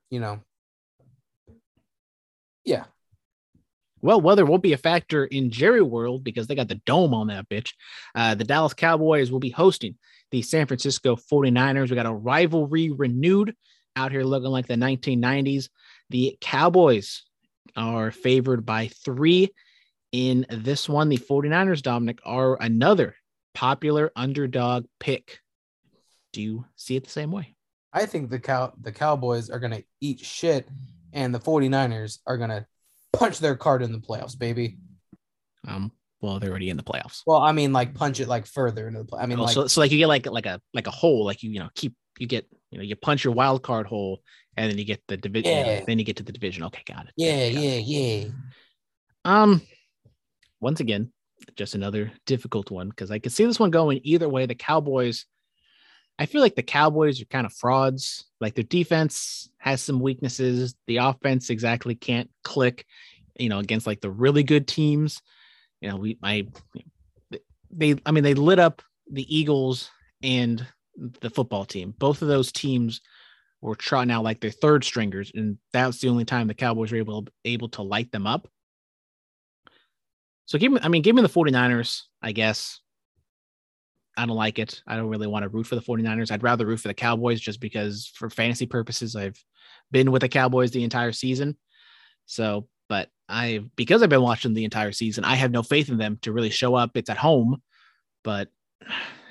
you 0.09 0.19
know, 0.19 0.39
yeah, 2.63 2.85
Well, 4.01 4.21
weather 4.21 4.45
won't 4.45 4.63
be 4.63 4.73
a 4.73 4.77
factor 4.77 5.25
in 5.25 5.51
Jerry 5.51 5.81
World 5.81 6.23
because 6.23 6.47
they 6.47 6.55
got 6.55 6.67
the 6.67 6.81
dome 6.85 7.13
on 7.13 7.27
that 7.27 7.49
bitch. 7.49 7.73
Uh, 8.15 8.35
the 8.35 8.43
Dallas 8.43 8.73
Cowboys 8.73 9.31
will 9.31 9.39
be 9.39 9.49
hosting 9.49 9.95
the 10.31 10.41
San 10.41 10.67
Francisco 10.67 11.15
49ers. 11.15 11.89
We 11.89 11.95
got 11.95 12.05
a 12.05 12.13
rivalry 12.13 12.91
renewed 12.91 13.55
out 13.95 14.11
here 14.11 14.23
looking 14.23 14.49
like 14.49 14.67
the 14.67 14.75
1990s. 14.75 15.69
The 16.09 16.37
Cowboys 16.41 17.23
are 17.75 18.11
favored 18.11 18.65
by 18.65 18.87
three 18.87 19.49
in 20.11 20.45
this 20.49 20.87
one. 20.87 21.09
The 21.09 21.17
49ers, 21.17 21.81
Dominic, 21.81 22.19
are 22.25 22.61
another 22.61 23.15
popular 23.53 24.11
underdog 24.15 24.85
pick. 24.99 25.39
Do 26.33 26.41
you 26.41 26.65
see 26.75 26.95
it 26.95 27.03
the 27.03 27.09
same 27.09 27.31
way? 27.31 27.55
I 27.91 28.05
think 28.05 28.29
the 28.29 28.39
cow 28.39 28.73
the 28.79 28.91
Cowboys 28.91 29.49
are 29.49 29.59
gonna 29.59 29.81
eat 29.99 30.19
shit, 30.19 30.69
and 31.11 31.33
the 31.33 31.39
49ers 31.39 32.19
are 32.27 32.37
gonna 32.37 32.67
punch 33.13 33.39
their 33.39 33.55
card 33.55 33.81
in 33.81 33.91
the 33.91 33.99
playoffs, 33.99 34.37
baby. 34.37 34.77
Um, 35.67 35.91
well, 36.21 36.39
they're 36.39 36.49
already 36.49 36.69
in 36.69 36.77
the 36.77 36.83
playoffs. 36.83 37.21
Well, 37.25 37.37
I 37.39 37.51
mean, 37.51 37.71
like 37.73 37.93
punch 37.95 38.19
it 38.19 38.27
like 38.27 38.45
further 38.45 38.87
into 38.87 38.99
the 38.99 39.05
play. 39.05 39.21
I 39.21 39.25
mean, 39.25 39.39
Oh, 39.39 39.43
like 39.43 39.53
so, 39.53 39.67
so 39.67 39.81
like 39.81 39.91
you 39.91 39.97
get 39.97 40.07
like 40.07 40.25
like 40.25 40.45
a 40.45 40.61
like 40.73 40.87
a 40.87 40.91
hole, 40.91 41.25
like 41.25 41.43
you 41.43 41.49
you 41.51 41.59
know 41.59 41.69
keep 41.75 41.93
you 42.17 42.27
get 42.27 42.45
you 42.71 42.77
know 42.77 42.83
you 42.83 42.95
punch 42.95 43.23
your 43.23 43.33
wild 43.33 43.63
card 43.63 43.87
hole, 43.87 44.21
and 44.57 44.69
then 44.69 44.77
you 44.77 44.85
get 44.85 45.01
the 45.07 45.17
division. 45.17 45.51
Yeah. 45.51 45.83
then 45.85 45.97
you 45.99 46.05
get 46.05 46.17
to 46.17 46.23
the 46.23 46.31
division. 46.33 46.63
Okay, 46.65 46.83
got 46.85 47.05
it. 47.07 47.13
yeah, 47.15 47.49
Got 47.51 47.63
it. 47.63 47.83
yeah, 47.85 48.21
yeah. 48.23 48.27
Um, 49.25 49.61
once 50.59 50.79
again, 50.79 51.11
just 51.55 51.75
another 51.75 52.11
difficult 52.25 52.69
one 52.71 52.89
because 52.89 53.11
I 53.11 53.19
could 53.19 53.31
see 53.31 53.45
this 53.45 53.59
one 53.59 53.71
going 53.71 54.01
either 54.03 54.27
way. 54.27 54.45
The 54.45 54.55
Cowboys, 54.55 55.25
I 56.19 56.25
feel 56.25 56.41
like 56.41 56.55
the 56.55 56.63
Cowboys 56.63 57.21
are 57.21 57.25
kind 57.25 57.45
of 57.45 57.53
frauds. 57.53 58.25
Like 58.41 58.53
their 58.53 58.63
defense 58.65 59.49
has 59.57 59.81
some 59.81 60.01
weaknesses. 60.01 60.75
The 60.85 60.97
offense 60.97 61.49
exactly 61.49 61.95
can't 61.95 62.29
click, 62.43 62.85
you 63.39 63.47
know, 63.47 63.59
against 63.59 63.87
like 63.87 64.01
the 64.01 64.11
really 64.11 64.43
good 64.43 64.67
teams. 64.67 65.21
You 65.79 65.89
know, 65.89 65.95
we 65.95 66.17
I 66.21 66.47
they 67.71 67.95
I 68.05 68.11
mean 68.11 68.25
they 68.25 68.33
lit 68.33 68.59
up 68.59 68.81
the 69.09 69.33
Eagles 69.33 69.89
and 70.21 70.65
the 71.21 71.29
football 71.29 71.63
team. 71.63 71.93
Both 71.97 72.21
of 72.21 72.27
those 72.27 72.51
teams 72.51 72.99
were 73.61 73.75
trotting 73.75 74.11
out 74.11 74.25
like 74.25 74.41
their 74.41 74.51
third 74.51 74.83
stringers, 74.83 75.31
and 75.33 75.57
that's 75.71 75.99
the 75.99 76.09
only 76.09 76.25
time 76.25 76.47
the 76.47 76.53
Cowboys 76.53 76.91
were 76.91 76.97
able 76.97 77.27
able 77.45 77.69
to 77.69 77.81
light 77.81 78.11
them 78.11 78.27
up. 78.27 78.49
So 80.47 80.57
give 80.57 80.71
me, 80.71 80.79
I 80.81 80.89
mean, 80.89 81.03
give 81.03 81.15
me 81.15 81.21
the 81.21 81.29
49ers, 81.29 82.01
I 82.21 82.33
guess. 82.33 82.81
I 84.19 84.25
don't 84.25 84.35
like 84.35 84.59
it. 84.59 84.83
I 84.85 84.97
don't 84.97 85.07
really 85.07 85.27
want 85.27 85.43
to 85.43 85.49
root 85.49 85.65
for 85.65 85.75
the 85.75 85.81
49ers. 85.81 86.29
I'd 86.29 86.43
rather 86.43 86.65
root 86.65 86.81
for 86.81 86.89
the 86.89 86.93
Cowboys 86.93 87.39
just 87.39 87.61
because 87.61 88.11
for 88.13 88.29
fantasy 88.29 88.65
purposes, 88.65 89.15
I've 89.15 89.41
been 89.91 90.11
with 90.11 90.21
the 90.23 90.27
Cowboys 90.27 90.71
the 90.71 90.83
entire 90.83 91.13
season. 91.13 91.57
So, 92.25 92.67
but 92.89 93.09
I 93.29 93.63
because 93.77 94.03
I've 94.03 94.09
been 94.09 94.21
watching 94.21 94.53
the 94.53 94.65
entire 94.65 94.91
season, 94.91 95.23
I 95.23 95.35
have 95.35 95.51
no 95.51 95.63
faith 95.63 95.87
in 95.87 95.97
them 95.97 96.19
to 96.23 96.33
really 96.33 96.49
show 96.49 96.75
up. 96.75 96.91
It's 96.97 97.09
at 97.09 97.15
home, 97.15 97.61
but 98.25 98.49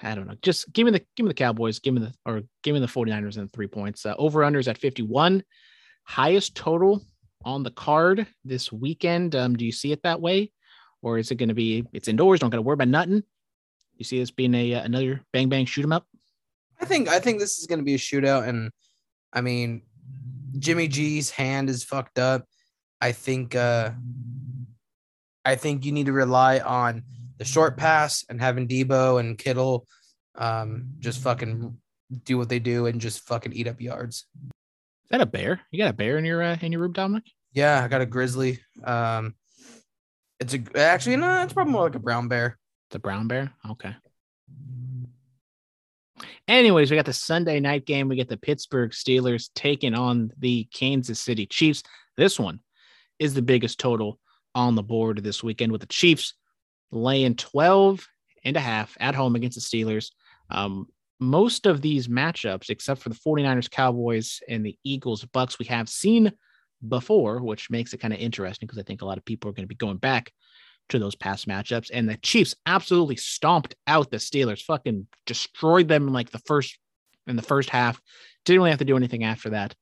I 0.03 0.15
don't 0.15 0.27
know. 0.27 0.37
Just 0.41 0.73
give 0.73 0.87
me 0.87 0.93
the 0.93 1.05
give 1.17 1.25
me 1.25 1.29
the 1.29 1.35
Cowboys, 1.35 1.81
give 1.81 1.93
me 1.93 2.01
the 2.01 2.15
or 2.25 2.43
give 2.63 2.73
me 2.73 2.81
the 2.81 2.87
49ers 2.87 3.37
and 3.37 3.53
three 3.53 3.67
points. 3.67 4.07
Uh, 4.07 4.15
over 4.17 4.41
unders 4.41 4.69
at 4.69 4.79
51. 4.79 5.43
Highest 6.05 6.57
total 6.57 7.03
on 7.45 7.63
the 7.63 7.71
card 7.73 8.27
this 8.43 8.73
weekend. 8.73 9.37
Um, 9.37 9.55
do 9.55 9.67
you 9.67 9.73
see 9.73 9.93
it 9.93 10.03
that 10.05 10.23
way? 10.23 10.51
Or 11.03 11.19
is 11.19 11.31
it 11.31 11.35
going 11.35 11.51
to 11.51 11.55
be 11.55 11.85
it's 11.93 12.09
indoors, 12.09 12.41
don't 12.41 12.49
got 12.49 12.57
to 12.57 12.63
worry 12.63 12.75
about 12.75 12.89
nothing? 12.89 13.23
You 13.99 14.05
see 14.05 14.19
this 14.19 14.31
being 14.31 14.55
a 14.55 14.75
uh, 14.75 14.83
another 14.85 15.21
bang 15.33 15.49
bang 15.49 15.67
shoot 15.67 15.85
'em 15.85 15.93
up? 15.93 16.07
I 16.81 16.85
think 16.85 17.09
I 17.09 17.19
think 17.19 17.41
this 17.41 17.59
is 17.59 17.67
going 17.67 17.81
to 17.81 17.85
be 17.85 17.95
a 17.95 17.99
shootout, 17.99 18.49
and 18.49 18.71
I 19.33 19.41
mean, 19.41 19.83
Jimmy 20.59 20.89
G's 20.89 21.31
hand 21.31 21.69
is 21.69 21.85
fucked 21.85 22.19
up. 22.19 22.47
I 23.01 23.13
think 23.13 23.55
uh, 23.55 23.91
I 25.45 25.57
think 25.57 25.85
you 25.85 25.93
need 25.93 26.07
to 26.07 26.13
rely 26.13 26.61
on 26.61 27.03
the 27.39 27.45
short 27.45 27.77
pass 27.77 28.25
and 28.29 28.41
having 28.41 28.69
Deebo 28.69 29.21
and 29.21 29.37
Kittle 29.37 29.87
um, 30.37 30.91
just 31.01 31.21
fucking 31.21 31.77
do 32.25 32.39
what 32.39 32.49
they 32.49 32.59
do 32.59 32.87
and 32.87 33.01
just 33.01 33.21
fucking 33.21 33.53
eat 33.53 33.67
up 33.67 33.81
yards. 33.81 34.27
Is 34.45 35.11
that 35.11 35.21
a 35.21 35.27
bear? 35.27 35.61
You 35.71 35.79
got 35.79 35.91
a 35.91 35.95
bear 35.95 36.19
in 36.19 36.25
your 36.25 36.43
uh, 36.43 36.57
in 36.61 36.71
your 36.71 36.83
room, 36.83 36.93
Dominic? 36.93 37.25
Yeah, 37.53 37.83
I 37.83 37.89
got 37.89 38.01
a 38.01 38.07
grizzly. 38.07 38.61
Um, 38.85 39.35
it's 40.39 40.55
a 40.55 40.61
actually 40.77 41.17
no, 41.17 41.43
it's 41.43 41.53
probably 41.53 41.73
more 41.73 41.85
like 41.85 41.97
a 41.97 42.01
brown 42.01 42.29
bear. 42.29 42.59
The 42.91 42.99
brown 42.99 43.29
bear? 43.29 43.53
Okay. 43.71 43.95
Anyways, 46.47 46.91
we 46.91 46.97
got 46.97 47.07
the 47.07 47.13
Sunday 47.13 47.61
night 47.61 47.85
game. 47.85 48.09
We 48.09 48.17
get 48.17 48.29
the 48.29 48.37
Pittsburgh 48.37 48.91
Steelers 48.91 49.51
taking 49.55 49.95
on 49.95 50.33
the 50.39 50.65
Kansas 50.73 51.21
City 51.21 51.47
Chiefs. 51.47 51.83
This 52.17 52.39
one 52.39 52.61
is 53.19 53.35
the 53.35 53.43
biggest 53.43 53.79
total 53.79 54.19
on 54.55 54.75
the 54.75 54.83
board 54.83 55.23
this 55.23 55.43
weekend 55.43 55.73
with 55.73 55.83
the 55.83 55.87
Chiefs 55.89 56.35
laying 56.91 57.37
12 57.37 58.07
and 58.45 58.57
a 58.57 58.61
half 58.61 58.97
at 58.99 59.15
home 59.15 59.37
against 59.37 59.57
the 59.57 59.61
Steelers. 59.61 60.11
Um, 60.51 60.87
most 61.21 61.67
of 61.67 61.83
these 61.83 62.09
matchups, 62.09 62.71
except 62.71 63.03
for 63.03 63.09
the 63.11 63.15
49ers, 63.15 63.71
Cowboys, 63.71 64.41
and 64.49 64.65
the 64.65 64.79
Eagles, 64.85 65.25
Bucks, 65.27 65.59
we 65.59 65.67
have 65.67 65.89
seen 65.89 66.33
before, 66.87 67.43
which 67.43 67.71
makes 67.71 67.93
it 67.93 67.99
kind 67.99 68.15
of 68.15 68.21
interesting 68.21 68.67
because 68.67 68.79
I 68.79 68.85
think 68.85 69.03
a 69.03 69.05
lot 69.05 69.19
of 69.19 69.25
people 69.25 69.51
are 69.51 69.53
going 69.53 69.65
to 69.65 69.69
be 69.69 69.75
going 69.75 69.97
back 69.99 70.33
to 70.89 70.99
those 70.99 71.15
past 71.15 71.49
matchups. 71.49 71.91
And 71.93 72.09
the 72.09 72.17
Chiefs 72.19 72.55
absolutely 72.67 73.17
stomped 73.17 73.75
out 73.87 74.11
the 74.11 74.17
Steelers, 74.19 74.63
fucking 74.63 75.07
destroyed 75.27 75.89
them 75.89 76.09
in 76.09 76.13
like 76.13 76.31
the 76.31 76.41
first 76.41 76.79
in 77.27 77.37
the 77.37 77.43
first 77.43 77.71
half. 77.71 78.01
Didn't 78.45 78.61
really 78.61 78.71
have 78.71 78.79
to 78.79 78.85
do 78.85 78.97
anything 78.97 79.25
after 79.25 79.51
that. 79.51 79.75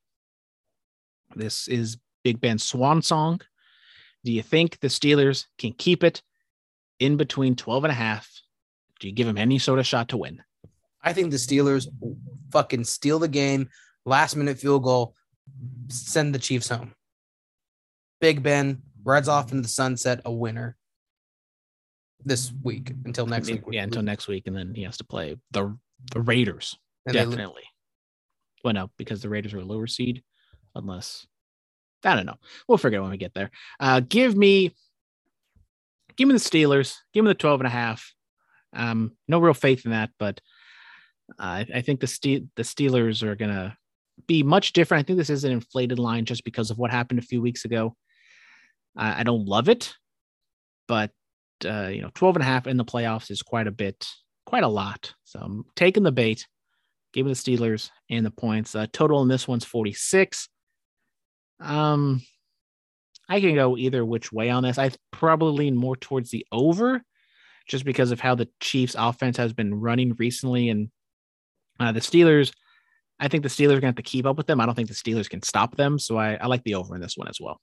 This 1.34 1.68
is 1.68 1.98
Big 2.24 2.40
Ben's 2.40 2.64
swan 2.64 3.02
song. 3.02 3.40
Do 4.24 4.32
you 4.32 4.42
think 4.42 4.80
the 4.80 4.88
Steelers 4.88 5.46
can 5.58 5.72
keep 5.72 6.02
it 6.02 6.22
in 6.98 7.16
between 7.16 7.54
12 7.54 7.84
and 7.84 7.92
a 7.92 7.94
half? 7.94 8.28
Do 8.98 9.06
you 9.06 9.14
give 9.14 9.26
them 9.26 9.38
any 9.38 9.58
sort 9.58 9.78
of 9.78 9.86
shot 9.86 10.08
to 10.08 10.16
win? 10.16 10.42
I 11.02 11.12
think 11.12 11.30
the 11.30 11.36
Steelers 11.36 11.86
fucking 12.50 12.84
steal 12.84 13.20
the 13.20 13.28
game, 13.28 13.68
last 14.04 14.34
minute 14.34 14.58
field 14.58 14.82
goal, 14.82 15.14
send 15.88 16.34
the 16.34 16.38
Chiefs 16.40 16.68
home. 16.68 16.94
Big 18.20 18.42
Ben 18.42 18.82
rides 19.04 19.28
off 19.28 19.52
into 19.52 19.62
the 19.62 19.68
sunset, 19.68 20.20
a 20.24 20.32
winner 20.32 20.76
this 22.24 22.52
week 22.62 22.92
until 23.04 23.26
next 23.26 23.50
week. 23.50 23.62
Yeah, 23.70 23.82
until 23.82 24.02
next 24.02 24.28
week. 24.28 24.46
And 24.46 24.56
then 24.56 24.74
he 24.74 24.82
has 24.82 24.96
to 24.98 25.04
play 25.04 25.36
the 25.50 25.76
the 26.12 26.20
Raiders. 26.20 26.76
And 27.06 27.14
definitely. 27.14 27.62
well, 28.64 28.74
no, 28.74 28.90
because 28.96 29.22
the 29.22 29.28
Raiders 29.28 29.54
are 29.54 29.60
a 29.60 29.64
lower 29.64 29.86
seed, 29.86 30.22
unless 30.74 31.26
I 32.04 32.14
don't 32.14 32.26
know. 32.26 32.36
We'll 32.68 32.78
figure 32.78 32.98
it 32.98 33.00
out 33.00 33.04
when 33.04 33.12
we 33.12 33.16
get 33.16 33.34
there. 33.34 33.50
Uh, 33.80 34.00
give 34.00 34.36
me, 34.36 34.74
give 36.16 36.28
me 36.28 36.34
the 36.34 36.40
Steelers. 36.40 36.96
Give 37.12 37.24
me 37.24 37.30
the 37.30 37.34
12 37.34 37.60
and 37.60 37.66
a 37.66 37.70
half. 37.70 38.12
Um, 38.72 39.12
no 39.26 39.38
real 39.38 39.54
faith 39.54 39.84
in 39.84 39.92
that, 39.92 40.10
but 40.18 40.40
uh, 41.38 41.42
I, 41.42 41.66
I 41.76 41.80
think 41.80 42.00
the 42.00 42.06
Ste- 42.06 42.46
the 42.56 42.62
Steelers 42.62 43.22
are 43.22 43.34
gonna 43.34 43.76
be 44.26 44.42
much 44.42 44.72
different. 44.72 45.00
I 45.00 45.06
think 45.06 45.18
this 45.18 45.30
is 45.30 45.44
an 45.44 45.52
inflated 45.52 45.98
line 45.98 46.24
just 46.24 46.44
because 46.44 46.70
of 46.70 46.78
what 46.78 46.90
happened 46.90 47.18
a 47.18 47.22
few 47.22 47.40
weeks 47.40 47.64
ago. 47.64 47.96
Uh, 48.96 49.14
I 49.16 49.22
don't 49.22 49.46
love 49.46 49.68
it, 49.68 49.94
but 50.88 51.10
uh, 51.64 51.88
you 51.88 52.02
know, 52.02 52.10
12 52.14 52.36
and 52.36 52.42
a 52.42 52.46
half 52.46 52.66
in 52.66 52.76
the 52.76 52.84
playoffs 52.84 53.30
is 53.30 53.42
quite 53.42 53.66
a 53.66 53.72
bit, 53.72 54.06
quite 54.44 54.64
a 54.64 54.68
lot. 54.68 55.14
So 55.24 55.40
I'm 55.40 55.64
taking 55.74 56.02
the 56.02 56.12
bait, 56.12 56.46
giving 57.12 57.32
the 57.32 57.36
Steelers 57.36 57.90
and 58.10 58.24
the 58.24 58.30
points. 58.30 58.74
Uh, 58.74 58.86
total 58.92 59.22
in 59.22 59.28
this 59.28 59.48
one's 59.48 59.64
46. 59.64 60.48
Um, 61.60 62.22
I 63.28 63.40
can 63.40 63.54
go 63.54 63.76
either 63.76 64.04
which 64.04 64.32
way 64.32 64.50
on 64.50 64.62
this. 64.62 64.78
I 64.78 64.90
probably 65.10 65.64
lean 65.64 65.76
more 65.76 65.96
towards 65.96 66.30
the 66.30 66.46
over 66.52 67.02
just 67.66 67.84
because 67.84 68.12
of 68.12 68.20
how 68.20 68.34
the 68.34 68.48
Chiefs 68.60 68.94
offense 68.96 69.36
has 69.36 69.52
been 69.52 69.74
running 69.74 70.14
recently. 70.18 70.68
And 70.68 70.90
uh, 71.80 71.92
the 71.92 72.00
Steelers, 72.00 72.52
I 73.18 73.28
think 73.28 73.42
the 73.42 73.48
Steelers 73.48 73.76
are 73.76 73.80
going 73.80 73.80
to 73.80 73.86
have 73.86 73.96
to 73.96 74.02
keep 74.02 74.26
up 74.26 74.36
with 74.36 74.46
them. 74.46 74.60
I 74.60 74.66
don't 74.66 74.74
think 74.74 74.88
the 74.88 74.94
Steelers 74.94 75.28
can 75.28 75.42
stop 75.42 75.76
them. 75.76 75.98
So 75.98 76.16
I, 76.16 76.34
I 76.34 76.46
like 76.46 76.62
the 76.62 76.76
over 76.76 76.94
in 76.94 77.00
this 77.00 77.16
one 77.16 77.28
as 77.28 77.38
well. 77.40 77.60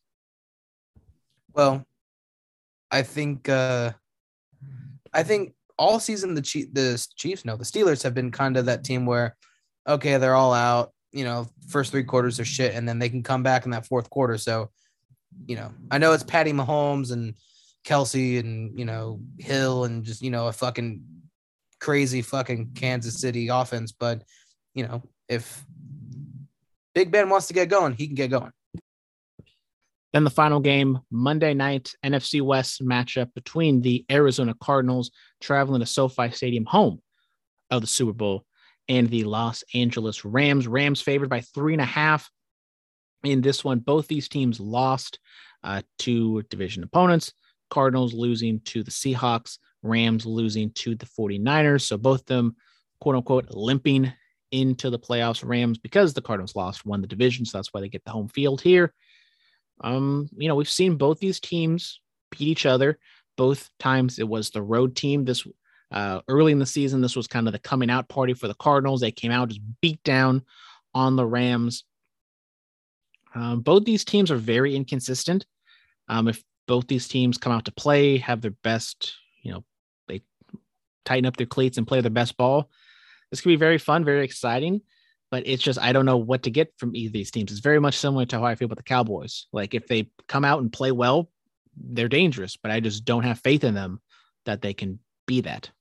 Well, 1.54 1.86
I 2.94 3.02
think 3.02 3.50
uh 3.50 3.92
I 5.14 5.24
think 5.24 5.54
all 5.78 6.00
season 6.00 6.36
the 6.36 6.42
Chief, 6.42 6.74
the 6.74 7.06
Chiefs, 7.16 7.46
no, 7.46 7.58
the 7.58 7.64
Steelers 7.64 8.04
have 8.04 8.14
been 8.14 8.32
kind 8.32 8.58
of 8.58 8.66
that 8.68 8.84
team 8.84 9.06
where, 9.06 9.36
okay, 9.88 10.18
they're 10.18 10.36
all 10.36 10.54
out. 10.54 10.92
You 11.12 11.24
know, 11.24 11.48
first 11.68 11.92
three 11.92 12.04
quarters 12.04 12.40
are 12.40 12.46
shit, 12.46 12.74
and 12.74 12.88
then 12.88 13.00
they 13.00 13.10
can 13.10 13.24
come 13.24 13.44
back 13.44 13.66
in 13.66 13.72
that 13.72 13.86
fourth 13.86 14.10
quarter. 14.10 14.38
So, 14.38 14.70
you 15.48 15.56
know, 15.56 15.72
I 15.92 15.98
know 15.98 16.14
it's 16.14 16.24
Patty 16.24 16.54
Mahomes 16.54 17.12
and 17.12 17.36
Kelce 17.86 18.40
and 18.40 18.78
you 18.78 18.86
know 18.86 19.20
Hill 19.38 19.86
and 19.86 20.04
just 20.04 20.22
you 20.22 20.32
know 20.32 20.48
a 20.48 20.54
fucking 20.54 21.04
crazy 21.80 22.22
fucking 22.22 22.72
Kansas 22.76 23.20
City 23.20 23.50
offense, 23.50 23.92
but 23.92 24.24
you 24.74 24.88
know 24.88 25.04
if 25.28 25.66
Big 26.96 27.12
Ben 27.12 27.30
wants 27.30 27.48
to 27.48 27.54
get 27.54 27.70
going, 27.70 27.94
he 27.94 28.08
can 28.08 28.16
get 28.16 28.30
going. 28.30 28.52
Then 30.14 30.24
the 30.24 30.30
final 30.30 30.60
game, 30.60 31.00
Monday 31.10 31.56
night 31.56 31.96
NFC 32.06 32.40
West 32.42 32.86
matchup 32.86 33.34
between 33.34 33.82
the 33.82 34.06
Arizona 34.12 34.54
Cardinals 34.62 35.12
traveling 35.42 35.80
to 35.80 35.88
SoFi 35.88 36.30
Stadium, 36.30 36.66
home 36.66 37.02
of 37.72 37.82
the 37.82 37.88
Super 37.88 38.14
Bowl, 38.14 38.46
and 38.88 39.10
the 39.10 39.24
Los 39.24 39.64
Angeles 39.74 40.24
Rams. 40.24 40.68
Rams 40.68 41.02
favored 41.02 41.30
by 41.30 41.42
three 41.42 41.74
and 41.74 41.82
a 41.82 41.86
half 41.86 42.30
in 43.24 43.42
this 43.42 43.64
one. 43.64 43.80
Both 43.80 44.08
these 44.08 44.30
teams 44.30 44.60
lost 44.60 45.18
uh, 45.64 45.82
to 46.00 46.44
division 46.44 46.84
opponents. 46.84 47.34
Cardinals 47.72 48.14
losing 48.14 48.60
to 48.66 48.84
the 48.84 48.92
Seahawks, 48.92 49.58
Rams 49.82 50.28
losing 50.28 50.70
to 50.72 50.96
the 50.96 51.08
49ers. 51.08 51.82
So 51.82 51.98
both 51.98 52.22
of 52.22 52.26
them, 52.28 52.56
quote 53.00 53.16
unquote, 53.16 53.50
limping 53.50 54.14
into 54.52 54.92
the 54.92 55.00
playoffs. 55.00 55.44
Rams, 55.44 55.80
because 55.80 56.14
the 56.14 56.22
Cardinals 56.22 56.56
lost, 56.56 56.86
won 56.86 57.02
the 57.02 57.08
division. 57.08 57.46
So 57.46 57.58
that's 57.58 57.74
why 57.74 57.82
they 57.82 57.90
get 57.90 58.04
the 58.06 58.12
home 58.12 58.28
field 58.28 58.62
here. 58.62 58.94
Um, 59.84 60.30
you 60.36 60.48
know, 60.48 60.56
we've 60.56 60.70
seen 60.70 60.96
both 60.96 61.20
these 61.20 61.40
teams 61.40 62.00
beat 62.32 62.48
each 62.48 62.66
other. 62.66 62.98
Both 63.38 63.70
times 63.80 64.20
it 64.20 64.28
was 64.28 64.50
the 64.50 64.62
road 64.62 64.96
team. 64.96 65.26
This 65.26 65.46
uh, 65.92 66.22
early 66.28 66.52
in 66.52 66.60
the 66.60 66.66
season, 66.66 67.02
this 67.02 67.16
was 67.16 67.28
kind 67.28 67.48
of 67.48 67.54
the 67.54 67.60
coming 67.60 67.90
out 67.90 68.08
party 68.10 68.34
for 68.34 68.48
the 68.48 68.56
Cardinals. 68.56 69.02
They 69.02 69.12
came 69.12 69.32
out, 69.32 69.50
just 69.50 69.62
beat 69.82 70.02
down 70.04 70.44
on 70.94 71.16
the 71.16 71.26
Rams. 71.26 71.84
Um, 73.36 73.62
both 73.62 73.84
these 73.84 74.06
teams 74.06 74.32
are 74.32 74.38
very 74.38 74.76
inconsistent. 74.76 75.46
Um, 76.08 76.28
if 76.28 76.44
both 76.68 76.88
these 76.88 77.08
teams 77.08 77.38
come 77.38 77.52
out 77.52 77.66
to 77.66 77.72
play, 77.72 78.18
have 78.18 78.42
their 78.42 78.52
best, 78.64 79.16
you 79.42 79.52
know, 79.52 79.64
they 80.08 80.22
tighten 81.06 81.26
up 81.26 81.38
their 81.38 81.48
cleats 81.48 81.78
and 81.78 81.88
play 81.88 82.02
their 82.02 82.12
best 82.12 82.38
ball, 82.38 82.70
this 83.32 83.42
could 83.42 83.50
be 83.50 83.56
very 83.56 83.80
fun, 83.80 84.06
very 84.06 84.24
exciting. 84.24 84.82
But 85.34 85.48
it's 85.48 85.64
just 85.64 85.80
I 85.80 85.94
don't 85.94 86.06
know 86.06 86.18
what 86.18 86.44
to 86.44 86.52
get 86.52 86.72
from 86.78 86.96
either 86.96 87.08
of 87.08 87.14
these 87.14 87.32
teams. 87.32 87.52
It's 87.52 87.60
very 87.60 87.80
much 87.80 87.98
similar 87.98 88.24
to 88.28 88.38
how 88.38 88.46
I 88.46 88.54
feel 88.54 88.68
about 88.68 88.78
the 88.78 88.84
Cowboys. 88.84 89.48
Like 89.52 89.74
if 89.74 89.88
they 89.88 90.12
come 90.28 90.46
out 90.46 90.62
and 90.62 90.72
play 90.72 90.92
well, 90.92 91.28
they're 91.76 92.08
dangerous, 92.08 92.56
but 92.56 92.70
I 92.70 92.80
just 92.80 93.04
don't 93.04 93.24
have 93.24 93.40
faith 93.40 93.64
in 93.64 93.74
them 93.74 94.00
that 94.46 94.62
they 94.62 94.76
can 94.76 95.00
be 95.26 95.42
that. 95.42 95.72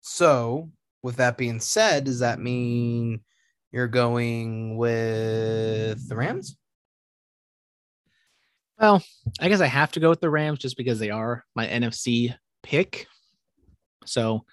So, 0.00 0.70
with 1.02 1.16
that 1.16 1.36
being 1.36 1.60
said, 1.60 2.04
does 2.04 2.20
that 2.20 2.40
mean 2.40 3.20
you're 3.70 3.86
going 3.86 4.78
with 4.78 6.08
the 6.08 6.16
Rams? 6.16 6.56
Well, 8.80 9.04
I 9.40 9.50
guess 9.50 9.60
I 9.60 9.66
have 9.66 9.92
to 9.92 10.00
go 10.00 10.08
with 10.08 10.22
the 10.22 10.30
Rams 10.30 10.60
just 10.60 10.78
because 10.78 10.98
they 10.98 11.10
are 11.10 11.44
my 11.54 11.66
NFC 11.66 12.34
pick. 12.62 13.08
So, 14.06 14.46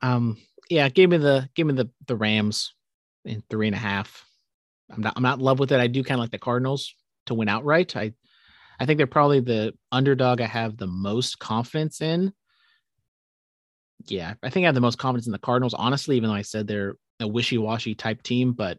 um, 0.00 0.38
yeah, 0.72 0.88
give 0.88 1.10
me 1.10 1.18
the 1.18 1.50
give 1.54 1.66
me 1.66 1.74
the 1.74 1.90
the 2.06 2.16
Rams 2.16 2.72
in 3.26 3.42
three 3.50 3.66
and 3.66 3.76
a 3.76 3.78
half. 3.78 4.24
I'm 4.90 5.02
not 5.02 5.12
I'm 5.16 5.22
not 5.22 5.38
in 5.38 5.44
love 5.44 5.58
with 5.58 5.70
it. 5.70 5.80
I 5.80 5.86
do 5.86 6.02
kind 6.02 6.18
of 6.18 6.22
like 6.22 6.30
the 6.30 6.38
Cardinals 6.38 6.94
to 7.26 7.34
win 7.34 7.48
outright. 7.48 7.94
I 7.94 8.14
I 8.80 8.86
think 8.86 8.96
they're 8.96 9.06
probably 9.06 9.40
the 9.40 9.74
underdog 9.92 10.40
I 10.40 10.46
have 10.46 10.78
the 10.78 10.86
most 10.86 11.38
confidence 11.38 12.00
in. 12.00 12.32
Yeah, 14.06 14.34
I 14.42 14.48
think 14.48 14.64
I 14.64 14.68
have 14.68 14.74
the 14.74 14.80
most 14.80 14.98
confidence 14.98 15.26
in 15.26 15.32
the 15.32 15.38
Cardinals, 15.38 15.74
honestly, 15.74 16.16
even 16.16 16.30
though 16.30 16.34
I 16.34 16.42
said 16.42 16.66
they're 16.66 16.94
a 17.20 17.28
wishy-washy 17.28 17.94
type 17.94 18.22
team, 18.22 18.52
but 18.52 18.78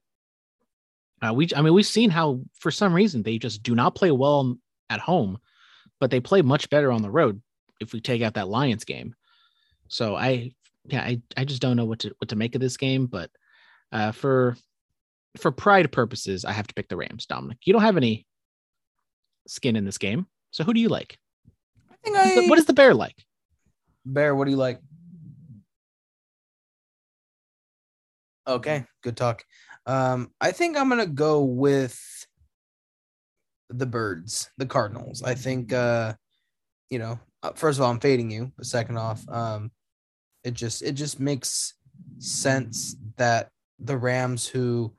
uh, 1.21 1.33
we 1.33 1.47
I 1.55 1.61
mean 1.61 1.75
we've 1.75 1.85
seen 1.85 2.09
how 2.09 2.41
for 2.59 2.71
some 2.71 2.93
reason 2.93 3.21
they 3.21 3.37
just 3.37 3.61
do 3.61 3.75
not 3.75 3.93
play 3.93 4.09
well 4.09 4.57
at 4.89 4.99
home, 4.99 5.37
but 5.99 6.09
they 6.09 6.19
play 6.19 6.41
much 6.41 6.71
better 6.71 6.91
on 6.91 7.03
the 7.03 7.11
road 7.11 7.39
if 7.79 7.93
we 7.93 8.01
take 8.01 8.23
out 8.23 8.33
that 8.33 8.47
Lions 8.47 8.83
game. 8.83 9.13
So 9.89 10.15
I 10.15 10.53
yeah, 10.85 11.01
I, 11.01 11.21
I 11.37 11.45
just 11.45 11.61
don't 11.61 11.77
know 11.77 11.85
what 11.85 11.99
to 11.99 12.13
what 12.19 12.29
to 12.29 12.35
make 12.35 12.55
of 12.55 12.61
this 12.61 12.77
game, 12.77 13.05
but 13.05 13.29
uh, 13.91 14.11
for 14.11 14.57
for 15.37 15.51
pride 15.51 15.91
purposes, 15.91 16.45
I 16.45 16.51
have 16.51 16.67
to 16.67 16.73
pick 16.73 16.89
the 16.89 16.97
Rams. 16.97 17.25
Dominic, 17.25 17.59
you 17.65 17.73
don't 17.73 17.81
have 17.81 17.97
any 17.97 18.25
skin 19.47 19.75
in 19.75 19.85
this 19.85 19.97
game, 19.97 20.27
so 20.51 20.63
who 20.63 20.73
do 20.73 20.79
you 20.79 20.89
like? 20.89 21.17
I 21.89 21.95
think 22.03 22.17
I. 22.17 22.47
What 22.47 22.59
is 22.59 22.65
the 22.65 22.73
bear 22.73 22.93
like? 22.93 23.15
Bear, 24.05 24.35
what 24.35 24.45
do 24.45 24.51
you 24.51 24.57
like? 24.57 24.79
Okay, 28.45 28.85
good 29.01 29.15
talk. 29.15 29.43
Um, 29.85 30.31
I 30.41 30.51
think 30.51 30.77
I'm 30.77 30.89
gonna 30.89 31.05
go 31.05 31.43
with 31.43 31.99
the 33.69 33.85
birds, 33.85 34.49
the 34.57 34.65
Cardinals. 34.65 35.23
I 35.23 35.35
think 35.35 35.71
uh, 35.71 36.13
you 36.89 36.99
know, 36.99 37.19
uh, 37.41 37.53
first 37.53 37.79
of 37.79 37.83
all, 37.83 37.91
I'm 37.91 37.99
fading 37.99 38.29
you, 38.31 38.51
but 38.57 38.65
second 38.65 38.97
off, 38.97 39.27
um, 39.29 39.71
it 40.43 40.53
just 40.53 40.81
it 40.81 40.93
just 40.93 41.19
makes 41.19 41.73
sense 42.19 42.95
that 43.17 43.49
the 43.79 43.97
Rams 43.97 44.47
who 44.47 44.93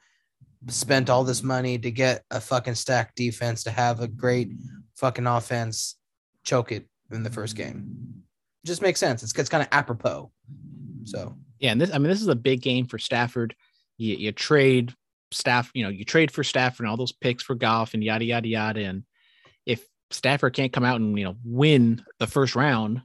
spent 0.68 1.10
all 1.10 1.24
this 1.24 1.42
money 1.42 1.78
to 1.78 1.90
get 1.90 2.24
a 2.30 2.40
fucking 2.40 2.74
stacked 2.74 3.16
defense 3.16 3.64
to 3.64 3.70
have 3.70 4.00
a 4.00 4.08
great 4.08 4.50
fucking 4.96 5.26
offense 5.26 5.96
choke 6.44 6.72
it 6.72 6.86
in 7.10 7.22
the 7.22 7.30
first 7.30 7.56
game. 7.56 7.84
It 8.62 8.66
just 8.66 8.82
makes 8.82 9.00
sense. 9.00 9.22
It's, 9.22 9.36
it's 9.38 9.48
kind 9.48 9.62
of 9.62 9.68
apropos. 9.72 10.30
So 11.04 11.36
yeah, 11.58 11.72
and 11.72 11.80
this 11.80 11.92
I 11.92 11.98
mean 11.98 12.08
this 12.08 12.22
is 12.22 12.28
a 12.28 12.34
big 12.34 12.62
game 12.62 12.86
for 12.86 12.98
Stafford. 12.98 13.54
You, 13.98 14.16
you 14.16 14.32
trade 14.32 14.94
staff, 15.30 15.70
you 15.74 15.84
know, 15.84 15.90
you 15.90 16.04
trade 16.04 16.30
for 16.30 16.44
Stafford 16.44 16.84
and 16.84 16.88
all 16.90 16.96
those 16.96 17.12
picks 17.12 17.42
for 17.42 17.54
Goff 17.54 17.94
and 17.94 18.02
yada 18.02 18.24
yada 18.24 18.48
yada. 18.48 18.80
And 18.80 19.04
if 19.66 19.84
Stafford 20.10 20.54
can't 20.54 20.72
come 20.72 20.84
out 20.84 21.00
and 21.00 21.18
you 21.18 21.24
know 21.24 21.36
win 21.44 22.02
the 22.18 22.26
first 22.26 22.54
round, 22.54 23.02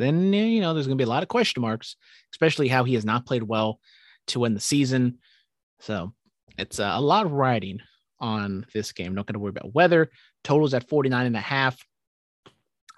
then 0.00 0.32
you 0.32 0.60
know 0.60 0.74
there's 0.74 0.86
going 0.86 0.98
to 0.98 1.02
be 1.02 1.06
a 1.06 1.12
lot 1.12 1.22
of 1.22 1.28
question 1.28 1.62
marks, 1.62 1.96
especially 2.32 2.68
how 2.68 2.84
he 2.84 2.94
has 2.94 3.04
not 3.04 3.26
played 3.26 3.42
well 3.42 3.80
to 4.28 4.40
win 4.40 4.54
the 4.54 4.60
season. 4.60 5.18
So 5.80 6.12
it's 6.58 6.80
uh, 6.80 6.92
a 6.94 7.00
lot 7.00 7.26
of 7.26 7.32
riding 7.32 7.80
on 8.18 8.66
this 8.74 8.92
game. 8.92 9.14
Not 9.14 9.26
going 9.26 9.34
to 9.34 9.40
worry 9.40 9.50
about 9.50 9.74
weather. 9.74 10.10
Totals 10.44 10.74
at 10.74 10.88
49 10.88 11.26
and 11.26 11.36
a 11.36 11.40
half. 11.40 11.78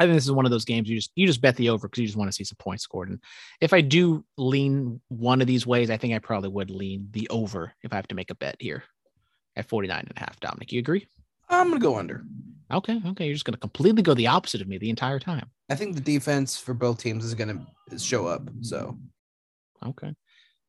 I 0.00 0.05
think 0.05 0.16
this 0.16 0.24
is 0.24 0.32
one 0.32 0.46
of 0.46 0.50
those 0.50 0.64
games 0.64 0.88
you 0.88 0.96
just 0.96 1.12
you 1.14 1.26
just 1.26 1.40
bet 1.40 1.57
the 1.57 1.68
over 1.68 1.86
because 1.86 2.00
you 2.00 2.07
just 2.07 2.18
want 2.18 2.28
to 2.28 2.34
see 2.34 2.44
some 2.44 2.57
points 2.59 2.82
scored. 2.82 3.09
And 3.09 3.20
if 3.61 3.72
I 3.72 3.82
do 3.82 4.24
lean 4.36 5.00
one 5.09 5.40
of 5.40 5.46
these 5.46 5.66
ways, 5.66 5.90
I 5.90 5.96
think 5.96 6.12
I 6.12 6.18
probably 6.18 6.48
would 6.48 6.70
lean 6.70 7.09
the 7.12 7.28
over 7.28 7.72
if 7.82 7.92
I 7.92 7.96
have 7.96 8.09
to 8.09 8.14
make 8.14 8.30
a 8.30 8.34
bet 8.34 8.57
here 8.59 8.82
at 9.55 9.68
49 9.68 9.98
and 9.98 10.12
a 10.16 10.20
half. 10.20 10.40
Dominic, 10.40 10.72
you 10.72 10.80
agree? 10.80 11.07
I'm 11.48 11.68
gonna 11.68 11.78
go 11.78 11.98
under. 11.98 12.24
Okay, 12.72 13.00
okay. 13.09 13.26
You're 13.26 13.34
just 13.34 13.44
gonna 13.44 13.59
completely 13.59 14.03
go 14.03 14.14
the 14.14 14.26
opposite 14.26 14.61
of 14.61 14.66
me 14.66 14.78
the 14.78 14.90
entire 14.90 15.20
time. 15.20 15.50
I 15.72 15.74
think 15.74 15.94
the 15.94 16.02
defense 16.02 16.58
for 16.58 16.74
both 16.74 16.98
teams 16.98 17.24
is 17.24 17.32
gonna 17.32 17.66
show 17.96 18.26
up. 18.26 18.42
So 18.60 18.98
okay. 19.86 20.14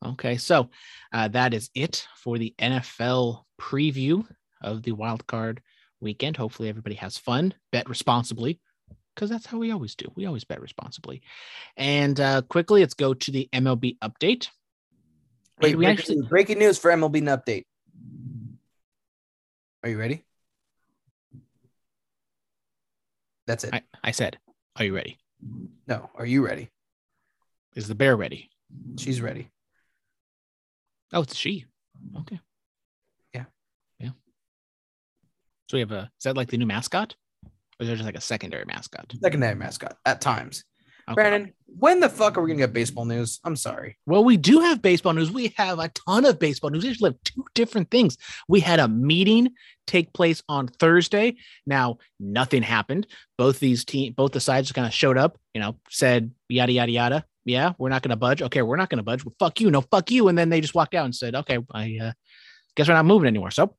Okay, 0.06 0.38
so 0.38 0.70
uh, 1.12 1.28
that 1.30 1.54
is 1.54 1.70
it 1.76 2.08
for 2.16 2.38
the 2.38 2.54
NFL 2.60 3.44
preview 3.60 4.26
of 4.62 4.84
the 4.84 4.94
wild 4.94 5.28
card 5.28 5.62
weekend. 6.00 6.38
Hopefully, 6.38 6.70
everybody 6.70 6.96
has 6.96 7.18
fun. 7.18 7.54
Bet 7.74 7.90
responsibly, 7.90 8.62
because 9.14 9.30
that's 9.30 9.46
how 9.46 9.58
we 9.58 9.72
always 9.72 9.96
do. 9.96 10.06
We 10.16 10.26
always 10.26 10.46
bet 10.46 10.62
responsibly. 10.62 11.22
And 11.76 12.18
uh, 12.20 12.44
quickly, 12.44 12.80
let's 12.80 12.94
go 12.94 13.14
to 13.14 13.32
the 13.32 13.50
MLB 13.52 13.98
update. 14.00 14.48
Wait, 15.62 15.76
we 15.76 15.84
breaking, 15.86 16.00
actually 16.00 16.22
breaking 16.28 16.60
news 16.60 16.78
for 16.78 16.92
MLB 16.92 17.24
update. 17.24 17.66
Are 19.84 19.90
you 19.90 19.98
ready? 19.98 20.24
That's 23.48 23.66
it. 23.66 23.74
I, 23.74 23.82
I 24.02 24.12
said, 24.12 24.38
Are 24.76 24.86
you 24.86 24.96
ready? 24.96 25.20
No. 25.88 26.10
Are 26.16 26.26
you 26.26 26.46
ready? 26.46 26.70
Is 27.76 27.88
the 27.88 27.96
bear 27.96 28.16
ready? 28.16 28.50
She's 28.98 29.22
ready. 29.22 29.50
Oh, 31.12 31.22
it's 31.22 31.36
she. 31.36 31.66
Okay. 32.20 32.40
Yeah. 33.34 33.46
Yeah. 34.00 34.10
So 35.70 35.78
we 35.78 35.80
have 35.82 35.92
a, 35.92 36.12
is 36.18 36.24
that 36.24 36.36
like 36.36 36.50
the 36.50 36.58
new 36.58 36.66
mascot? 36.66 37.16
Or 37.44 37.50
is 37.82 37.88
there 37.88 37.96
just 37.96 38.06
like 38.06 38.18
a 38.18 38.22
secondary 38.22 38.66
mascot? 38.66 39.14
Secondary 39.22 39.56
mascot 39.56 39.98
at 40.06 40.22
times. 40.22 40.64
Okay. 41.10 41.16
Brandon, 41.16 41.54
when 41.68 42.00
the 42.00 42.10
fuck 42.10 42.38
are 42.38 42.42
we 42.42 42.50
gonna 42.50 42.60
get 42.60 42.74
baseball 42.74 43.06
news? 43.06 43.40
I'm 43.44 43.56
sorry. 43.56 43.98
Well, 44.06 44.24
we 44.24 44.38
do 44.38 44.60
have 44.60 44.82
baseball 44.82 45.14
news. 45.14 45.32
We 45.32 45.54
have 45.58 45.80
a 45.80 45.90
ton 45.90 46.26
of 46.26 46.40
baseball 46.40 46.70
news. 46.70 46.84
We 46.84 46.92
actually 46.92 47.10
have 47.12 47.24
two 47.24 47.46
different 47.56 47.92
things. 47.92 48.18
We 48.48 48.60
had 48.60 48.80
a 48.80 48.88
meeting 48.88 49.50
take 49.86 50.14
place 50.14 50.44
on 50.48 50.68
Thursday. 50.68 51.36
Now, 51.66 51.98
nothing 52.20 52.64
happened. 52.64 53.08
Both 53.38 53.60
these 53.60 53.84
team, 53.84 54.14
both 54.14 54.32
the 54.32 54.40
sides 54.40 54.72
kind 54.72 54.88
of 54.88 54.94
showed 54.94 55.18
up, 55.18 55.38
you 55.54 55.60
know, 55.60 55.76
said 55.90 56.32
yada 56.48 56.72
yada 56.72 56.92
yada. 56.92 57.26
Yeah, 57.46 57.74
we're 57.78 57.90
not 57.90 58.02
gonna 58.02 58.16
budge. 58.16 58.42
Okay, 58.42 58.62
we're 58.62 58.78
not 58.78 58.90
gonna 58.90 59.04
budge. 59.04 59.26
Well, 59.26 59.36
fuck 59.40 59.60
you. 59.60 59.70
No, 59.70 59.82
fuck 59.82 60.10
you. 60.12 60.30
And 60.30 60.38
then 60.38 60.50
they 60.50 60.62
just 60.62 60.76
walked 60.76 60.94
out 60.94 61.06
and 61.06 61.16
said, 61.16 61.36
okay, 61.36 61.60
I 61.72 61.98
uh, 62.02 62.12
guess 62.76 62.88
we're 62.88 62.94
not 62.94 63.06
moving 63.06 63.28
anymore. 63.28 63.52
So 63.52 63.76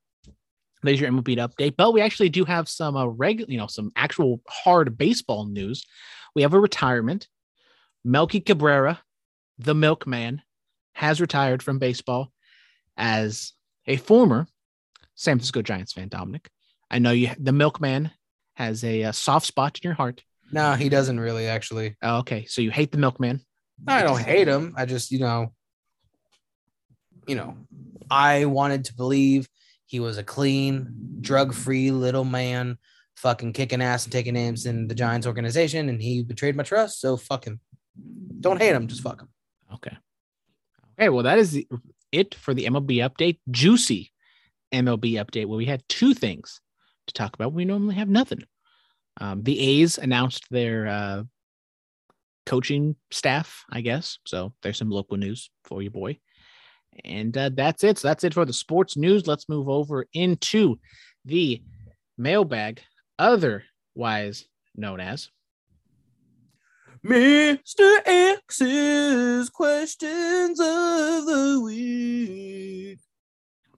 there's 0.84 1.00
your 1.00 1.10
MLB 1.10 1.36
update. 1.38 1.74
But 1.76 1.92
we 1.92 2.00
actually 2.00 2.28
do 2.28 2.44
have 2.44 2.68
some 2.68 2.96
uh, 2.96 3.06
regular, 3.06 3.50
you 3.50 3.58
know, 3.58 3.66
some 3.66 3.92
actual 3.96 4.40
hard 4.48 4.96
baseball 4.98 5.46
news. 5.46 5.84
We 6.34 6.42
have 6.42 6.54
a 6.54 6.60
retirement. 6.60 7.28
Melky 8.04 8.40
Cabrera, 8.40 9.00
the 9.58 9.74
milkman, 9.74 10.42
has 10.92 11.20
retired 11.20 11.62
from 11.62 11.78
baseball 11.78 12.32
as 12.96 13.52
a 13.86 13.96
former 13.96 14.46
San 15.14 15.36
Francisco 15.36 15.62
Giants 15.62 15.92
fan, 15.92 16.08
Dominic. 16.08 16.48
I 16.90 16.98
know 16.98 17.12
you, 17.12 17.30
the 17.38 17.52
milkman, 17.52 18.10
has 18.54 18.84
a, 18.84 19.02
a 19.02 19.12
soft 19.12 19.46
spot 19.46 19.78
in 19.82 19.88
your 19.88 19.94
heart. 19.94 20.22
No, 20.52 20.74
he 20.74 20.88
doesn't 20.88 21.18
really, 21.18 21.46
actually. 21.48 21.96
Oh, 22.02 22.18
okay, 22.18 22.44
so 22.46 22.62
you 22.62 22.70
hate 22.70 22.92
the 22.92 22.98
milkman? 22.98 23.40
No, 23.84 23.94
I 23.94 24.02
don't 24.02 24.20
hate 24.20 24.46
him. 24.46 24.74
I 24.76 24.86
just, 24.86 25.10
you 25.10 25.18
know, 25.18 25.52
you 27.26 27.34
know, 27.34 27.56
I 28.10 28.44
wanted 28.44 28.84
to 28.84 28.94
believe 28.94 29.48
He 29.86 30.00
was 30.00 30.18
a 30.18 30.24
clean, 30.24 31.18
drug-free 31.20 31.90
little 31.90 32.24
man, 32.24 32.78
fucking 33.24 33.54
kicking 33.54 33.80
ass 33.80 34.04
and 34.04 34.12
taking 34.12 34.34
names 34.34 34.66
in 34.66 34.86
the 34.86 34.94
Giants 34.94 35.26
organization, 35.26 35.88
and 35.88 36.00
he 36.00 36.22
betrayed 36.22 36.54
my 36.54 36.62
trust. 36.62 37.00
So 37.00 37.16
fuck 37.16 37.46
him. 37.46 37.58
Don't 38.40 38.60
hate 38.60 38.74
him, 38.74 38.86
just 38.86 39.02
fuck 39.02 39.22
him. 39.22 39.28
Okay. 39.72 39.96
Okay. 40.98 41.08
Well, 41.08 41.24
that 41.24 41.38
is 41.38 41.64
it 42.12 42.34
for 42.34 42.52
the 42.52 42.66
MLB 42.66 42.98
update. 42.98 43.38
Juicy 43.50 44.12
MLB 44.72 45.14
update 45.14 45.46
where 45.46 45.56
we 45.56 45.64
had 45.64 45.82
two 45.88 46.12
things 46.12 46.60
to 47.06 47.14
talk 47.14 47.34
about. 47.34 47.54
We 47.54 47.64
normally 47.64 47.94
have 47.94 48.10
nothing. 48.10 48.44
Um, 49.20 49.42
the 49.42 49.58
A's 49.58 49.96
announced 49.96 50.44
their 50.50 50.86
uh, 50.86 51.22
coaching 52.44 52.94
staff, 53.10 53.64
I 53.70 53.80
guess. 53.80 54.18
So 54.26 54.52
there's 54.62 54.76
some 54.76 54.90
local 54.90 55.16
news 55.16 55.50
for 55.64 55.80
you, 55.80 55.90
boy. 55.90 56.18
And 57.04 57.36
uh, 57.36 57.50
that's 57.54 57.84
it. 57.84 57.98
So 57.98 58.08
that's 58.08 58.22
it 58.22 58.34
for 58.34 58.44
the 58.44 58.52
sports 58.52 58.96
news. 58.98 59.26
Let's 59.26 59.48
move 59.48 59.68
over 59.68 60.06
into 60.12 60.78
the 61.24 61.62
mailbag, 62.18 62.82
otherwise 63.18 64.46
known 64.74 65.00
as 65.00 65.30
Mr. 67.04 68.00
X's 68.06 69.50
questions 69.50 70.58
of 70.58 71.26
the 71.26 71.60
week. 71.62 72.98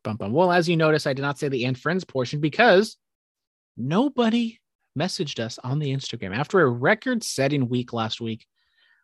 Bum, 0.04 0.16
bum. 0.16 0.32
Well, 0.32 0.52
as 0.52 0.68
you 0.68 0.76
notice, 0.76 1.08
I 1.08 1.12
did 1.12 1.22
not 1.22 1.36
say 1.36 1.48
the 1.48 1.64
and 1.64 1.76
friends 1.76 2.04
portion 2.04 2.40
because 2.40 2.96
nobody 3.76 4.60
messaged 4.96 5.40
us 5.40 5.58
on 5.58 5.80
the 5.80 5.92
Instagram. 5.92 6.36
After 6.36 6.60
a 6.60 6.68
record 6.68 7.24
setting 7.24 7.68
week 7.68 7.92
last 7.92 8.20
week, 8.20 8.46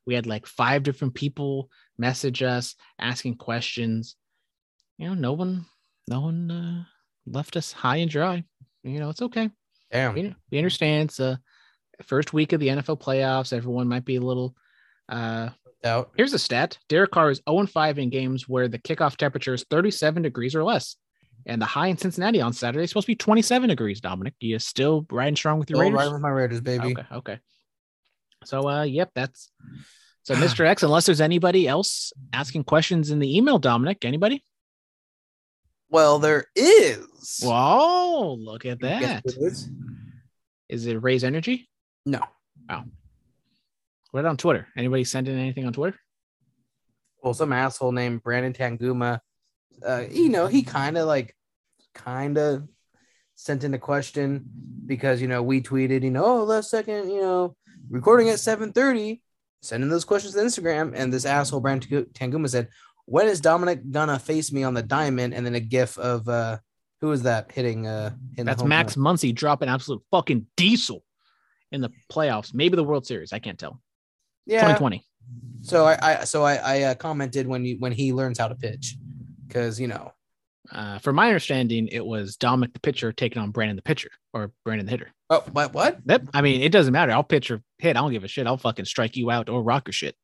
we 0.06 0.14
had 0.14 0.26
like 0.26 0.46
five 0.46 0.84
different 0.84 1.14
people 1.14 1.68
message 1.98 2.44
us 2.44 2.76
asking 3.00 3.38
questions. 3.38 4.14
You 4.98 5.08
know, 5.08 5.14
no 5.14 5.32
one, 5.32 5.66
no 6.08 6.20
one 6.20 6.50
uh, 6.50 6.84
left 7.26 7.56
us 7.56 7.72
high 7.72 7.96
and 7.96 8.10
dry. 8.10 8.44
You 8.84 9.00
know, 9.00 9.10
it's 9.10 9.22
okay. 9.22 9.50
Damn. 9.92 10.14
We, 10.14 10.34
we 10.50 10.58
understand 10.58 11.10
it's 11.10 11.20
a 11.20 11.38
first 12.02 12.32
week 12.32 12.52
of 12.52 12.60
the 12.60 12.68
NFL 12.68 13.00
playoffs. 13.00 13.52
Everyone 13.52 13.88
might 13.88 14.04
be 14.04 14.16
a 14.16 14.20
little. 14.20 14.56
Uh, 15.08 15.50
Out. 15.84 16.10
here's 16.16 16.32
a 16.32 16.38
stat: 16.38 16.78
Derek 16.88 17.10
Carr 17.10 17.30
is 17.30 17.42
0 17.48 17.66
5 17.66 17.98
in 17.98 18.10
games 18.10 18.48
where 18.48 18.68
the 18.68 18.78
kickoff 18.78 19.16
temperature 19.16 19.54
is 19.54 19.64
37 19.68 20.22
degrees 20.22 20.54
or 20.54 20.64
less, 20.64 20.96
and 21.46 21.60
the 21.60 21.66
high 21.66 21.88
in 21.88 21.98
Cincinnati 21.98 22.40
on 22.40 22.52
Saturday 22.52 22.84
is 22.84 22.90
supposed 22.90 23.06
to 23.06 23.12
be 23.12 23.16
27 23.16 23.68
degrees. 23.68 24.00
Dominic, 24.00 24.34
you 24.40 24.58
still 24.58 25.06
riding 25.10 25.36
strong 25.36 25.58
with 25.58 25.68
your 25.68 25.76
Still 25.76 25.90
Raiders? 25.90 25.98
right 25.98 26.12
with 26.12 26.22
my 26.22 26.30
Raiders, 26.30 26.60
baby. 26.60 26.92
Okay, 26.92 27.06
okay. 27.12 27.38
So, 28.44 28.68
uh, 28.68 28.82
yep, 28.84 29.10
that's 29.14 29.50
so, 30.22 30.34
Mr. 30.36 30.64
X. 30.66 30.82
Unless 30.82 31.06
there's 31.06 31.20
anybody 31.20 31.68
else 31.68 32.12
asking 32.32 32.64
questions 32.64 33.10
in 33.10 33.18
the 33.18 33.36
email, 33.36 33.58
Dominic, 33.58 34.04
anybody? 34.04 34.44
Well, 35.90 36.18
there 36.18 36.46
is. 36.56 37.06
Whoa, 37.42 38.34
look 38.34 38.66
at 38.66 38.80
that. 38.80 39.22
it 39.24 39.36
is? 39.38 39.68
Is 40.68 40.86
it 40.86 41.02
Raise 41.02 41.24
Energy? 41.24 41.68
No. 42.06 42.20
Wow. 42.68 42.84
What 44.10 44.24
on 44.24 44.36
Twitter? 44.36 44.66
Anybody 44.76 45.04
send 45.04 45.28
in 45.28 45.38
anything 45.38 45.66
on 45.66 45.72
Twitter? 45.72 45.98
Well, 47.22 47.34
some 47.34 47.52
asshole 47.52 47.92
named 47.92 48.22
Brandon 48.22 48.52
Tanguma. 48.52 49.20
Uh, 49.86 50.04
you 50.10 50.28
know, 50.28 50.46
he 50.46 50.62
kind 50.62 50.98
of 50.98 51.06
like, 51.06 51.36
kind 51.94 52.38
of 52.38 52.66
sent 53.34 53.64
in 53.64 53.74
a 53.74 53.78
question 53.78 54.44
because 54.86 55.20
you 55.20 55.28
know 55.28 55.42
we 55.42 55.62
tweeted, 55.62 56.02
you 56.02 56.10
know, 56.10 56.24
oh, 56.24 56.44
last 56.44 56.70
second, 56.70 57.10
you 57.10 57.20
know, 57.20 57.56
recording 57.90 58.28
at 58.28 58.40
seven 58.40 58.72
thirty. 58.72 59.22
Sending 59.62 59.88
those 59.88 60.04
questions 60.04 60.34
to 60.34 60.40
Instagram, 60.40 60.92
and 60.96 61.12
this 61.12 61.24
asshole 61.24 61.60
Brandon 61.60 62.06
Tanguma 62.14 62.48
said, 62.48 62.68
"When 63.04 63.28
is 63.28 63.40
Dominic 63.40 63.90
gonna 63.90 64.18
face 64.18 64.50
me 64.50 64.64
on 64.64 64.74
the 64.74 64.82
diamond?" 64.82 65.34
And 65.34 65.46
then 65.46 65.54
a 65.54 65.60
gif 65.60 65.96
of 65.98 66.28
uh, 66.28 66.58
who 67.02 67.12
is 67.12 67.24
that 67.24 67.52
hitting? 67.52 67.86
Uh, 67.86 68.14
in 68.38 68.46
That's 68.46 68.62
home 68.62 68.70
Max 68.70 68.96
run? 68.96 69.16
Muncy 69.16 69.34
dropping 69.34 69.68
absolute 69.68 70.00
fucking 70.10 70.46
diesel 70.56 71.04
in 71.70 71.82
the 71.82 71.90
playoffs, 72.10 72.54
maybe 72.54 72.76
the 72.76 72.84
World 72.84 73.04
Series. 73.06 73.34
I 73.34 73.38
can't 73.40 73.58
tell. 73.58 73.80
Yeah. 74.46 74.60
2020. 74.60 75.04
So 75.60 75.84
I, 75.84 75.98
I 76.00 76.24
so 76.24 76.42
I, 76.44 76.54
I 76.54 76.82
uh, 76.82 76.94
commented 76.94 77.46
when 77.46 77.64
you 77.64 77.76
when 77.78 77.92
he 77.92 78.12
learns 78.12 78.38
how 78.38 78.48
to 78.48 78.54
pitch, 78.54 78.96
because 79.46 79.78
you 79.80 79.88
know 79.88 80.12
Uh, 80.70 80.98
from 80.98 81.16
my 81.16 81.26
understanding, 81.26 81.88
it 81.88 82.04
was 82.04 82.36
Dominic 82.36 82.72
the 82.72 82.80
pitcher 82.80 83.12
taking 83.12 83.42
on 83.42 83.50
Brandon 83.50 83.76
the 83.76 83.82
pitcher 83.82 84.10
or 84.32 84.52
Brandon 84.64 84.86
the 84.86 84.90
hitter. 84.90 85.12
Oh, 85.30 85.44
what? 85.52 85.74
What? 85.74 85.98
Yep. 86.06 86.28
I 86.34 86.40
mean, 86.42 86.62
it 86.62 86.72
doesn't 86.72 86.92
matter. 86.92 87.12
I'll 87.12 87.24
pitch 87.24 87.50
or 87.50 87.62
hit. 87.78 87.96
I 87.96 88.00
don't 88.00 88.12
give 88.12 88.24
a 88.24 88.28
shit. 88.28 88.46
I'll 88.46 88.56
fucking 88.56 88.84
strike 88.84 89.16
you 89.16 89.30
out 89.30 89.48
or 89.48 89.62
rock 89.62 89.88
your 89.88 89.92
shit. 89.92 90.14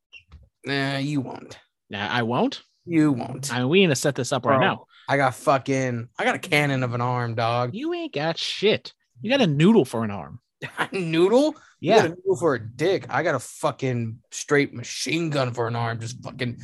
Nah, 0.65 0.97
you 0.97 1.21
won't. 1.21 1.57
Nah, 1.89 2.07
I 2.07 2.23
won't. 2.23 2.61
You 2.85 3.11
won't. 3.11 3.53
I 3.53 3.59
mean, 3.59 3.69
we 3.69 3.81
need 3.81 3.87
to 3.87 3.95
set 3.95 4.15
this 4.15 4.31
up 4.31 4.45
right 4.45 4.57
Bro, 4.57 4.67
now. 4.67 4.85
I 5.09 5.17
got 5.17 5.33
fucking, 5.33 6.07
I 6.19 6.23
got 6.23 6.35
a 6.35 6.39
cannon 6.39 6.83
of 6.83 6.93
an 6.93 7.01
arm, 7.01 7.33
dog. 7.33 7.73
You 7.73 7.95
ain't 7.95 8.13
got 8.13 8.37
shit. 8.37 8.93
You 9.21 9.31
got 9.31 9.41
a 9.41 9.47
noodle 9.47 9.83
for 9.83 10.03
an 10.03 10.11
arm. 10.11 10.39
noodle? 10.91 11.55
Yeah. 11.79 11.95
You 11.95 12.01
got 12.01 12.05
a 12.05 12.15
noodle 12.15 12.37
for 12.37 12.53
a 12.53 12.59
dick. 12.59 13.07
I 13.09 13.23
got 13.23 13.33
a 13.33 13.39
fucking 13.39 14.19
straight 14.29 14.71
machine 14.71 15.31
gun 15.31 15.51
for 15.51 15.67
an 15.67 15.75
arm. 15.75 15.99
Just 15.99 16.21
fucking. 16.23 16.59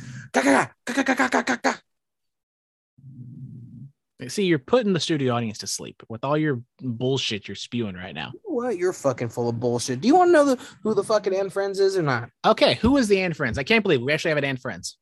See, 4.28 4.44
you're 4.44 4.60
putting 4.60 4.92
the 4.92 5.00
studio 5.00 5.34
audience 5.34 5.58
to 5.58 5.66
sleep 5.66 6.04
with 6.08 6.22
all 6.22 6.38
your 6.38 6.62
bullshit 6.80 7.48
you're 7.48 7.56
spewing 7.56 7.96
right 7.96 8.14
now. 8.14 8.32
What? 8.44 8.78
You're 8.78 8.92
fucking 8.92 9.30
full 9.30 9.48
of 9.48 9.58
bullshit. 9.58 10.00
Do 10.00 10.06
you 10.06 10.14
want 10.14 10.28
to 10.28 10.32
know 10.32 10.44
the, 10.44 10.62
who 10.84 10.94
the 10.94 11.02
fucking 11.02 11.34
Ann 11.34 11.50
Friends 11.50 11.80
is 11.80 11.96
or 11.96 12.02
not? 12.02 12.30
Okay, 12.44 12.74
who 12.74 12.96
is 12.96 13.08
the 13.08 13.20
Ann 13.20 13.32
Friends? 13.32 13.58
I 13.58 13.64
can't 13.64 13.82
believe 13.82 14.00
we 14.00 14.12
actually 14.12 14.30
have 14.30 14.38
an 14.38 14.44
Ann 14.44 14.56
Friends. 14.56 14.98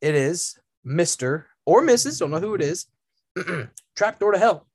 It 0.00 0.16
is 0.16 0.58
Mr 0.84 1.44
or 1.70 1.82
Mrs. 1.82 2.18
Don't 2.18 2.32
know 2.32 2.40
who 2.40 2.54
it 2.56 2.62
is. 2.62 2.86
Trapdoor 3.96 4.32
to 4.32 4.38
hell. 4.38 4.66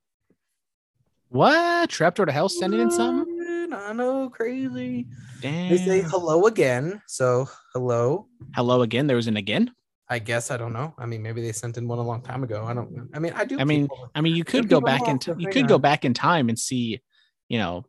What? 1.27 1.89
Trapdoor 1.89 2.25
to 2.27 2.31
Hell 2.31 2.47
sending 2.47 2.79
in 2.79 2.89
something? 2.89 3.67
I 3.73 3.91
know, 3.91 4.29
crazy. 4.29 5.07
Damn. 5.41 5.69
They 5.69 5.77
say 5.77 6.01
hello 6.01 6.45
again. 6.45 7.01
So 7.07 7.49
hello. 7.73 8.27
Hello 8.55 8.83
again. 8.83 9.07
There 9.07 9.17
was 9.17 9.27
an 9.27 9.35
again. 9.35 9.71
I 10.07 10.19
guess 10.19 10.51
I 10.51 10.55
don't 10.57 10.71
know. 10.71 10.93
I 10.97 11.05
mean, 11.05 11.21
maybe 11.21 11.41
they 11.41 11.51
sent 11.51 11.77
in 11.77 11.85
one 11.87 11.97
a 11.99 12.03
long 12.03 12.21
time 12.21 12.43
ago. 12.43 12.63
I 12.63 12.73
don't. 12.73 13.09
I 13.13 13.19
mean, 13.19 13.33
I 13.35 13.43
do. 13.43 13.59
I 13.59 13.65
mean, 13.65 13.89
keep- 13.89 14.09
I 14.15 14.21
mean, 14.21 14.35
you 14.35 14.45
could 14.45 14.69
go 14.69 14.79
back 14.79 15.05
in. 15.09 15.19
T- 15.19 15.33
you 15.37 15.49
could 15.49 15.67
go 15.67 15.77
back 15.79 16.05
in 16.05 16.13
time 16.13 16.47
and 16.47 16.57
see, 16.57 17.01
you 17.49 17.57
know, 17.57 17.83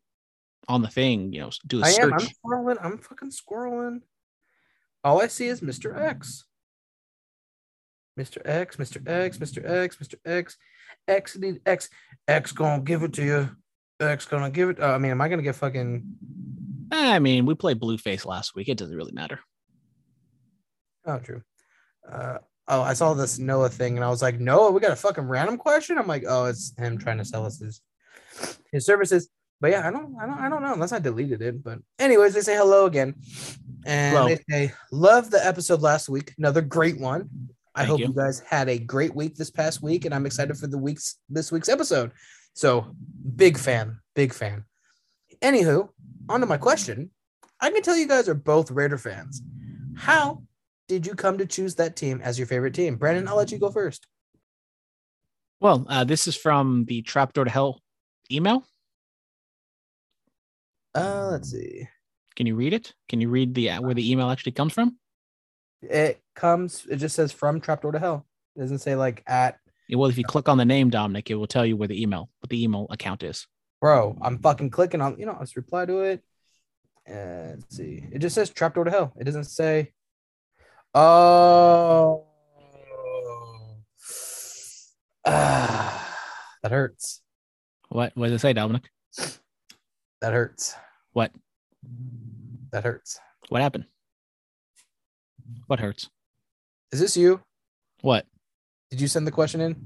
on 0.66 0.82
the 0.82 0.88
thing, 0.88 1.32
you 1.32 1.42
know, 1.42 1.50
do 1.68 1.80
a 1.82 1.86
I 1.86 1.90
am. 1.90 2.14
I'm 2.14 2.18
search. 2.20 2.32
scrolling. 2.44 2.78
I'm 2.82 2.98
fucking 2.98 3.30
scrolling. 3.30 4.00
All 5.04 5.20
I 5.20 5.28
see 5.28 5.46
is 5.46 5.60
Mr. 5.60 5.96
X. 5.96 6.46
Mr. 8.18 8.40
X, 8.44 8.76
Mr. 8.76 9.06
X, 9.08 9.38
Mr. 9.38 9.68
X, 9.68 9.96
Mr. 9.96 10.14
X. 10.24 10.56
X 11.08 11.36
need 11.36 11.60
X. 11.66 11.88
X 12.26 12.52
gonna 12.52 12.82
give 12.82 13.02
it 13.02 13.12
to 13.14 13.24
you. 13.24 13.50
X 14.00 14.26
gonna 14.26 14.50
give 14.50 14.70
it. 14.70 14.80
Uh, 14.80 14.92
I 14.92 14.98
mean, 14.98 15.10
am 15.10 15.20
I 15.20 15.28
gonna 15.28 15.42
get 15.42 15.56
fucking? 15.56 16.04
I 16.90 17.18
mean, 17.18 17.46
we 17.46 17.54
played 17.54 17.80
Blueface 17.80 18.24
last 18.24 18.54
week. 18.54 18.68
It 18.68 18.78
doesn't 18.78 18.96
really 18.96 19.12
matter. 19.12 19.40
Oh, 21.04 21.18
true. 21.18 21.42
Uh, 22.10 22.38
oh, 22.68 22.82
I 22.82 22.94
saw 22.94 23.14
this 23.14 23.38
Noah 23.38 23.68
thing, 23.68 23.96
and 23.96 24.04
I 24.04 24.08
was 24.08 24.22
like, 24.22 24.40
Noah, 24.40 24.70
we 24.70 24.80
got 24.80 24.92
a 24.92 24.96
fucking 24.96 25.28
random 25.28 25.56
question. 25.56 25.98
I'm 25.98 26.06
like, 26.06 26.24
oh, 26.28 26.46
it's 26.46 26.72
him 26.78 26.98
trying 26.98 27.18
to 27.18 27.24
sell 27.24 27.44
us 27.46 27.58
his 27.60 27.80
his 28.72 28.86
services. 28.86 29.28
But 29.60 29.70
yeah, 29.70 29.88
I 29.88 29.90
don't, 29.90 30.14
I 30.20 30.26
don't, 30.26 30.38
I 30.38 30.48
don't 30.48 30.62
know 30.62 30.74
unless 30.74 30.92
I 30.92 30.98
deleted 30.98 31.40
it. 31.42 31.62
But 31.62 31.78
anyways, 31.98 32.34
they 32.34 32.42
say 32.42 32.56
hello 32.56 32.86
again, 32.86 33.14
and 33.86 34.16
Hello. 34.16 34.28
they 34.28 34.38
say 34.50 34.72
love 34.92 35.30
the 35.30 35.44
episode 35.44 35.80
last 35.80 36.08
week. 36.08 36.34
Another 36.38 36.60
great 36.60 36.98
one. 36.98 37.30
I 37.76 37.80
Thank 37.80 37.90
hope 37.90 38.00
you. 38.00 38.06
you. 38.06 38.12
guys 38.14 38.40
had 38.40 38.70
a 38.70 38.78
great 38.78 39.14
week 39.14 39.36
this 39.36 39.50
past 39.50 39.82
week, 39.82 40.06
and 40.06 40.14
I'm 40.14 40.24
excited 40.24 40.56
for 40.56 40.66
the 40.66 40.78
week's 40.78 41.18
this 41.28 41.52
week's 41.52 41.68
episode. 41.68 42.10
So 42.54 42.86
big 43.36 43.58
fan, 43.58 43.98
big 44.14 44.32
fan. 44.32 44.64
Anywho, 45.42 45.90
on 46.30 46.40
to 46.40 46.46
my 46.46 46.56
question. 46.56 47.10
I 47.60 47.70
can 47.70 47.82
tell 47.82 47.96
you 47.96 48.08
guys 48.08 48.30
are 48.30 48.34
both 48.34 48.70
Raider 48.70 48.96
fans. 48.96 49.42
How 49.94 50.42
did 50.88 51.06
you 51.06 51.14
come 51.14 51.36
to 51.36 51.46
choose 51.46 51.74
that 51.74 51.96
team 51.96 52.20
as 52.24 52.38
your 52.38 52.46
favorite 52.46 52.74
team? 52.74 52.96
Brandon, 52.96 53.28
I'll 53.28 53.36
let 53.36 53.52
you 53.52 53.58
go 53.58 53.70
first. 53.70 54.06
Well, 55.60 55.86
uh, 55.88 56.04
this 56.04 56.26
is 56.26 56.36
from 56.36 56.86
the 56.86 57.02
Trapdoor 57.02 57.44
to 57.44 57.50
Hell 57.50 57.80
email. 58.30 58.64
Uh, 60.94 61.28
let's 61.30 61.50
see. 61.50 61.88
Can 62.36 62.46
you 62.46 62.54
read 62.54 62.72
it? 62.72 62.94
Can 63.08 63.20
you 63.20 63.28
read 63.28 63.54
the 63.54 63.70
where 63.76 63.94
the 63.94 64.10
email 64.10 64.30
actually 64.30 64.52
comes 64.52 64.72
from? 64.72 64.96
It 65.82 66.20
comes. 66.34 66.86
It 66.88 66.96
just 66.96 67.16
says 67.16 67.32
from 67.32 67.60
Trapdoor 67.60 67.92
to 67.92 67.98
Hell. 67.98 68.26
It 68.54 68.60
doesn't 68.60 68.78
say 68.78 68.94
like 68.94 69.22
at. 69.26 69.58
Well, 69.90 70.10
if 70.10 70.18
you 70.18 70.24
click 70.24 70.48
on 70.48 70.58
the 70.58 70.64
name 70.64 70.90
Dominic, 70.90 71.30
it 71.30 71.36
will 71.36 71.46
tell 71.46 71.64
you 71.64 71.76
where 71.76 71.88
the 71.88 72.00
email, 72.00 72.28
what 72.40 72.50
the 72.50 72.62
email 72.62 72.86
account 72.90 73.22
is. 73.22 73.46
Bro, 73.80 74.18
I'm 74.20 74.38
fucking 74.38 74.70
clicking 74.70 75.00
on. 75.00 75.18
You 75.18 75.26
know, 75.26 75.36
let's 75.38 75.56
reply 75.56 75.86
to 75.86 76.00
it. 76.00 76.24
Uh, 77.08 77.54
let's 77.54 77.76
see. 77.76 78.04
It 78.10 78.18
just 78.18 78.34
says 78.34 78.50
Trapdoor 78.50 78.84
to 78.84 78.90
Hell. 78.90 79.12
It 79.18 79.24
doesn't 79.24 79.44
say. 79.44 79.92
Oh. 80.94 82.26
Ah, 85.24 86.16
that 86.62 86.72
hurts. 86.72 87.20
What? 87.88 88.12
What 88.16 88.26
does 88.26 88.34
it 88.34 88.40
say, 88.40 88.52
Dominic? 88.52 88.88
That 90.20 90.32
hurts. 90.32 90.74
What? 91.12 91.32
That 92.72 92.84
hurts. 92.84 93.18
What 93.48 93.62
happened? 93.62 93.86
What 95.66 95.80
hurts? 95.80 96.08
Is 96.92 97.00
this 97.00 97.16
you? 97.16 97.40
What? 98.02 98.26
Did 98.90 99.00
you 99.00 99.08
send 99.08 99.26
the 99.26 99.32
question 99.32 99.60
in? 99.60 99.76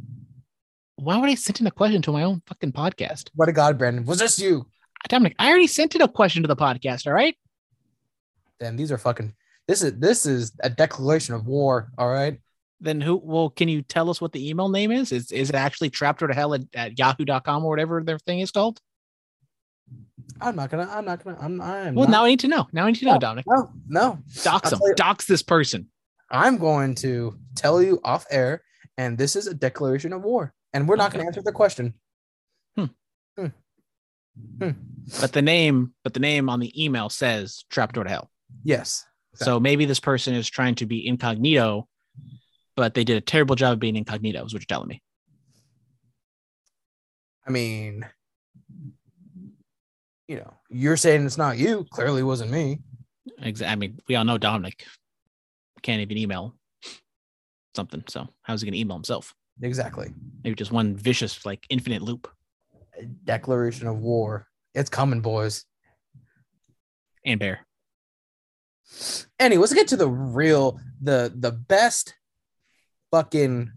Why 0.96 1.16
would 1.16 1.30
I 1.30 1.34
send 1.34 1.60
in 1.60 1.66
a 1.66 1.70
question 1.70 2.02
to 2.02 2.12
my 2.12 2.24
own 2.24 2.42
fucking 2.46 2.72
podcast? 2.72 3.30
What 3.34 3.46
to 3.46 3.52
God, 3.52 3.78
Brandon? 3.78 4.04
Was 4.04 4.18
this 4.18 4.38
you? 4.38 4.66
Dominic, 5.08 5.34
I 5.38 5.48
already 5.48 5.66
sent 5.66 5.94
in 5.94 6.02
a 6.02 6.08
question 6.08 6.42
to 6.42 6.48
the 6.48 6.56
podcast. 6.56 7.06
All 7.06 7.14
right. 7.14 7.36
Damn, 8.58 8.76
these 8.76 8.92
are 8.92 8.98
fucking. 8.98 9.34
This 9.66 9.82
is 9.82 9.98
this 9.98 10.26
is 10.26 10.52
a 10.60 10.68
declaration 10.68 11.34
of 11.34 11.46
war. 11.46 11.90
All 11.96 12.10
right. 12.10 12.38
Then 12.80 13.00
who? 13.00 13.16
Well, 13.16 13.50
can 13.50 13.68
you 13.68 13.82
tell 13.82 14.10
us 14.10 14.20
what 14.20 14.32
the 14.32 14.48
email 14.48 14.68
name 14.68 14.90
is? 14.90 15.12
Is 15.12 15.32
is 15.32 15.48
it 15.48 15.54
actually 15.54 15.90
trapdoor 15.90 16.28
to 16.28 16.34
hell 16.34 16.54
at, 16.54 16.62
at 16.74 16.98
yahoo.com 16.98 17.64
or 17.64 17.70
whatever 17.70 18.02
their 18.02 18.18
thing 18.18 18.40
is 18.40 18.50
called? 18.50 18.80
I'm 20.40 20.56
not 20.56 20.70
gonna. 20.70 20.88
I'm 20.90 21.04
not 21.04 21.22
gonna. 21.24 21.38
I'm. 21.40 21.60
I'm 21.60 21.94
Well, 21.94 22.06
not, 22.06 22.10
now 22.12 22.24
I 22.24 22.28
need 22.28 22.40
to 22.40 22.48
know. 22.48 22.66
Now 22.72 22.84
I 22.86 22.90
need 22.90 22.98
to 23.00 23.04
know, 23.06 23.12
No. 23.14 23.18
Dominic. 23.18 23.44
No, 23.48 23.70
no. 23.88 24.18
Dox 24.42 24.72
him. 24.72 24.78
you- 24.82 24.94
Dox 24.96 25.26
this 25.26 25.42
person. 25.42 25.88
I'm 26.30 26.58
going 26.58 26.94
to 26.96 27.38
tell 27.56 27.82
you 27.82 28.00
off 28.04 28.24
air, 28.30 28.62
and 28.96 29.18
this 29.18 29.34
is 29.34 29.46
a 29.48 29.54
declaration 29.54 30.12
of 30.12 30.22
war, 30.22 30.54
and 30.72 30.88
we're 30.88 30.96
not 30.96 31.12
going 31.12 31.22
to 31.24 31.26
answer 31.26 31.42
the 31.42 31.50
question. 31.52 31.94
Hmm. 32.76 32.84
Hmm. 33.36 33.46
Hmm. 34.60 34.70
But 35.20 35.32
the 35.32 35.42
name, 35.42 35.92
but 36.04 36.14
the 36.14 36.20
name 36.20 36.48
on 36.48 36.60
the 36.60 36.84
email 36.84 37.08
says 37.08 37.64
trapdoor 37.68 38.04
to 38.04 38.10
hell. 38.10 38.30
Yes. 38.62 39.04
So 39.34 39.58
maybe 39.58 39.84
this 39.86 40.00
person 40.00 40.34
is 40.34 40.48
trying 40.48 40.76
to 40.76 40.86
be 40.86 41.06
incognito, 41.06 41.88
but 42.76 42.94
they 42.94 43.04
did 43.04 43.16
a 43.16 43.20
terrible 43.20 43.56
job 43.56 43.72
of 43.74 43.78
being 43.80 43.96
incognito, 43.96 44.44
is 44.44 44.52
what 44.52 44.62
you're 44.62 44.66
telling 44.66 44.88
me. 44.88 45.02
I 47.46 47.50
mean, 47.50 48.06
you 50.30 50.36
know, 50.36 50.54
you're 50.68 50.96
saying 50.96 51.26
it's 51.26 51.36
not 51.36 51.58
you. 51.58 51.84
Clearly, 51.90 52.22
wasn't 52.22 52.52
me. 52.52 52.78
Exa- 53.42 53.68
I 53.68 53.74
mean, 53.74 53.98
we 54.08 54.14
all 54.14 54.24
know 54.24 54.38
Dominic 54.38 54.84
can't 55.82 56.00
even 56.00 56.16
email 56.16 56.54
something. 57.74 58.04
So 58.08 58.28
how's 58.42 58.62
he 58.62 58.68
gonna 58.68 58.76
email 58.76 58.96
himself? 58.96 59.34
Exactly. 59.60 60.14
Maybe 60.44 60.54
just 60.54 60.70
one 60.70 60.94
vicious, 60.94 61.44
like 61.44 61.66
infinite 61.68 62.02
loop. 62.02 62.28
A 62.96 63.06
declaration 63.06 63.88
of 63.88 63.98
war. 63.98 64.46
It's 64.72 64.88
coming, 64.88 65.20
boys. 65.20 65.64
And 67.26 67.40
bear. 67.40 67.66
Anyway, 69.40 69.60
let's 69.60 69.74
get 69.74 69.88
to 69.88 69.96
the 69.96 70.08
real, 70.08 70.78
the 71.02 71.32
the 71.36 71.50
best 71.50 72.14
fucking 73.10 73.72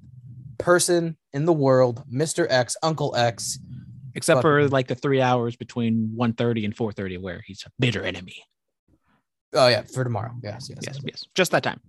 person 0.59 1.17
in 1.33 1.45
the 1.45 1.53
world, 1.53 2.03
Mr. 2.13 2.45
X, 2.47 2.77
Uncle 2.83 3.15
X. 3.15 3.57
Except 4.15 4.41
for 4.41 4.67
like 4.69 4.87
the 4.87 4.95
three 4.95 5.21
hours 5.21 5.55
between 5.55 6.13
1.30 6.17 6.65
and 6.65 6.75
4.30 6.75 7.19
where 7.21 7.43
he's 7.45 7.63
a 7.65 7.71
bitter 7.79 8.03
enemy. 8.03 8.43
Oh 9.53 9.67
yeah, 9.67 9.83
for 9.83 10.03
tomorrow. 10.03 10.33
Yes, 10.41 10.67
yes, 10.69 10.79
Yes, 10.81 10.95
yes. 10.95 11.03
yes. 11.05 11.23
Just 11.35 11.51
that 11.51 11.63
time. 11.63 11.79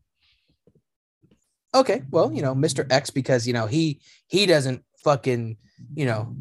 Okay, 1.75 2.03
well, 2.11 2.33
you 2.33 2.41
know, 2.43 2.55
Mr. 2.55 2.87
X 2.91 3.11
because 3.11 3.47
you 3.47 3.53
know 3.53 3.67
he 3.67 4.01
he 4.29 4.47
doesn't 4.47 4.85
fucking 5.03 5.57
you 5.95 6.07
know 6.07 6.37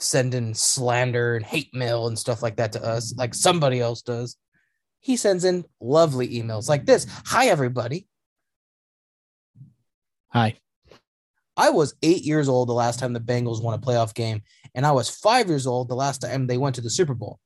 send 0.00 0.34
in 0.34 0.54
slander 0.54 1.36
and 1.36 1.44
hate 1.44 1.74
mail 1.74 2.06
and 2.06 2.18
stuff 2.18 2.42
like 2.42 2.56
that 2.56 2.72
to 2.72 2.84
us 2.84 3.14
like 3.16 3.34
somebody 3.34 3.80
else 3.80 4.02
does. 4.02 4.36
He 5.00 5.16
sends 5.16 5.44
in 5.44 5.64
lovely 5.80 6.28
emails 6.28 6.68
like 6.68 6.86
this. 6.86 7.06
Hi 7.26 7.46
everybody. 7.46 8.06
Hi. 10.30 10.56
I 11.58 11.70
was 11.70 11.94
eight 12.04 12.22
years 12.22 12.48
old 12.48 12.68
the 12.68 12.72
last 12.72 13.00
time 13.00 13.12
the 13.12 13.20
Bengals 13.20 13.60
won 13.60 13.74
a 13.74 13.78
playoff 13.78 14.14
game, 14.14 14.42
and 14.76 14.86
I 14.86 14.92
was 14.92 15.10
five 15.10 15.48
years 15.48 15.66
old 15.66 15.88
the 15.88 15.96
last 15.96 16.22
time 16.22 16.46
they 16.46 16.56
went 16.56 16.76
to 16.76 16.80
the 16.80 16.88
Super 16.88 17.14
Bowl. 17.14 17.40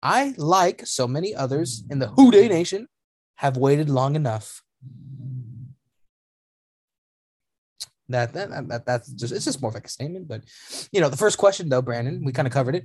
I, 0.00 0.32
like 0.36 0.86
so 0.86 1.08
many 1.08 1.34
others 1.34 1.82
in 1.90 1.98
the 1.98 2.06
Who 2.06 2.30
Dey 2.30 2.48
Nation, 2.48 2.86
have 3.34 3.56
waited 3.56 3.90
long 3.90 4.14
enough. 4.14 4.62
That, 8.08 8.32
that, 8.34 8.68
that 8.68 8.86
that's 8.86 9.08
just 9.08 9.32
it's 9.32 9.44
just 9.44 9.60
more 9.60 9.70
of 9.70 9.74
like 9.74 9.86
a 9.86 9.90
statement, 9.90 10.28
but 10.28 10.42
you 10.92 11.00
know 11.00 11.08
the 11.08 11.16
first 11.16 11.36
question 11.36 11.68
though, 11.68 11.82
Brandon, 11.82 12.24
we 12.24 12.30
kind 12.30 12.46
of 12.46 12.54
covered 12.54 12.76
it. 12.76 12.84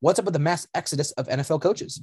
What's 0.00 0.18
up 0.18 0.26
with 0.26 0.34
the 0.34 0.40
mass 0.40 0.66
exodus 0.74 1.12
of 1.12 1.28
NFL 1.28 1.62
coaches? 1.62 2.02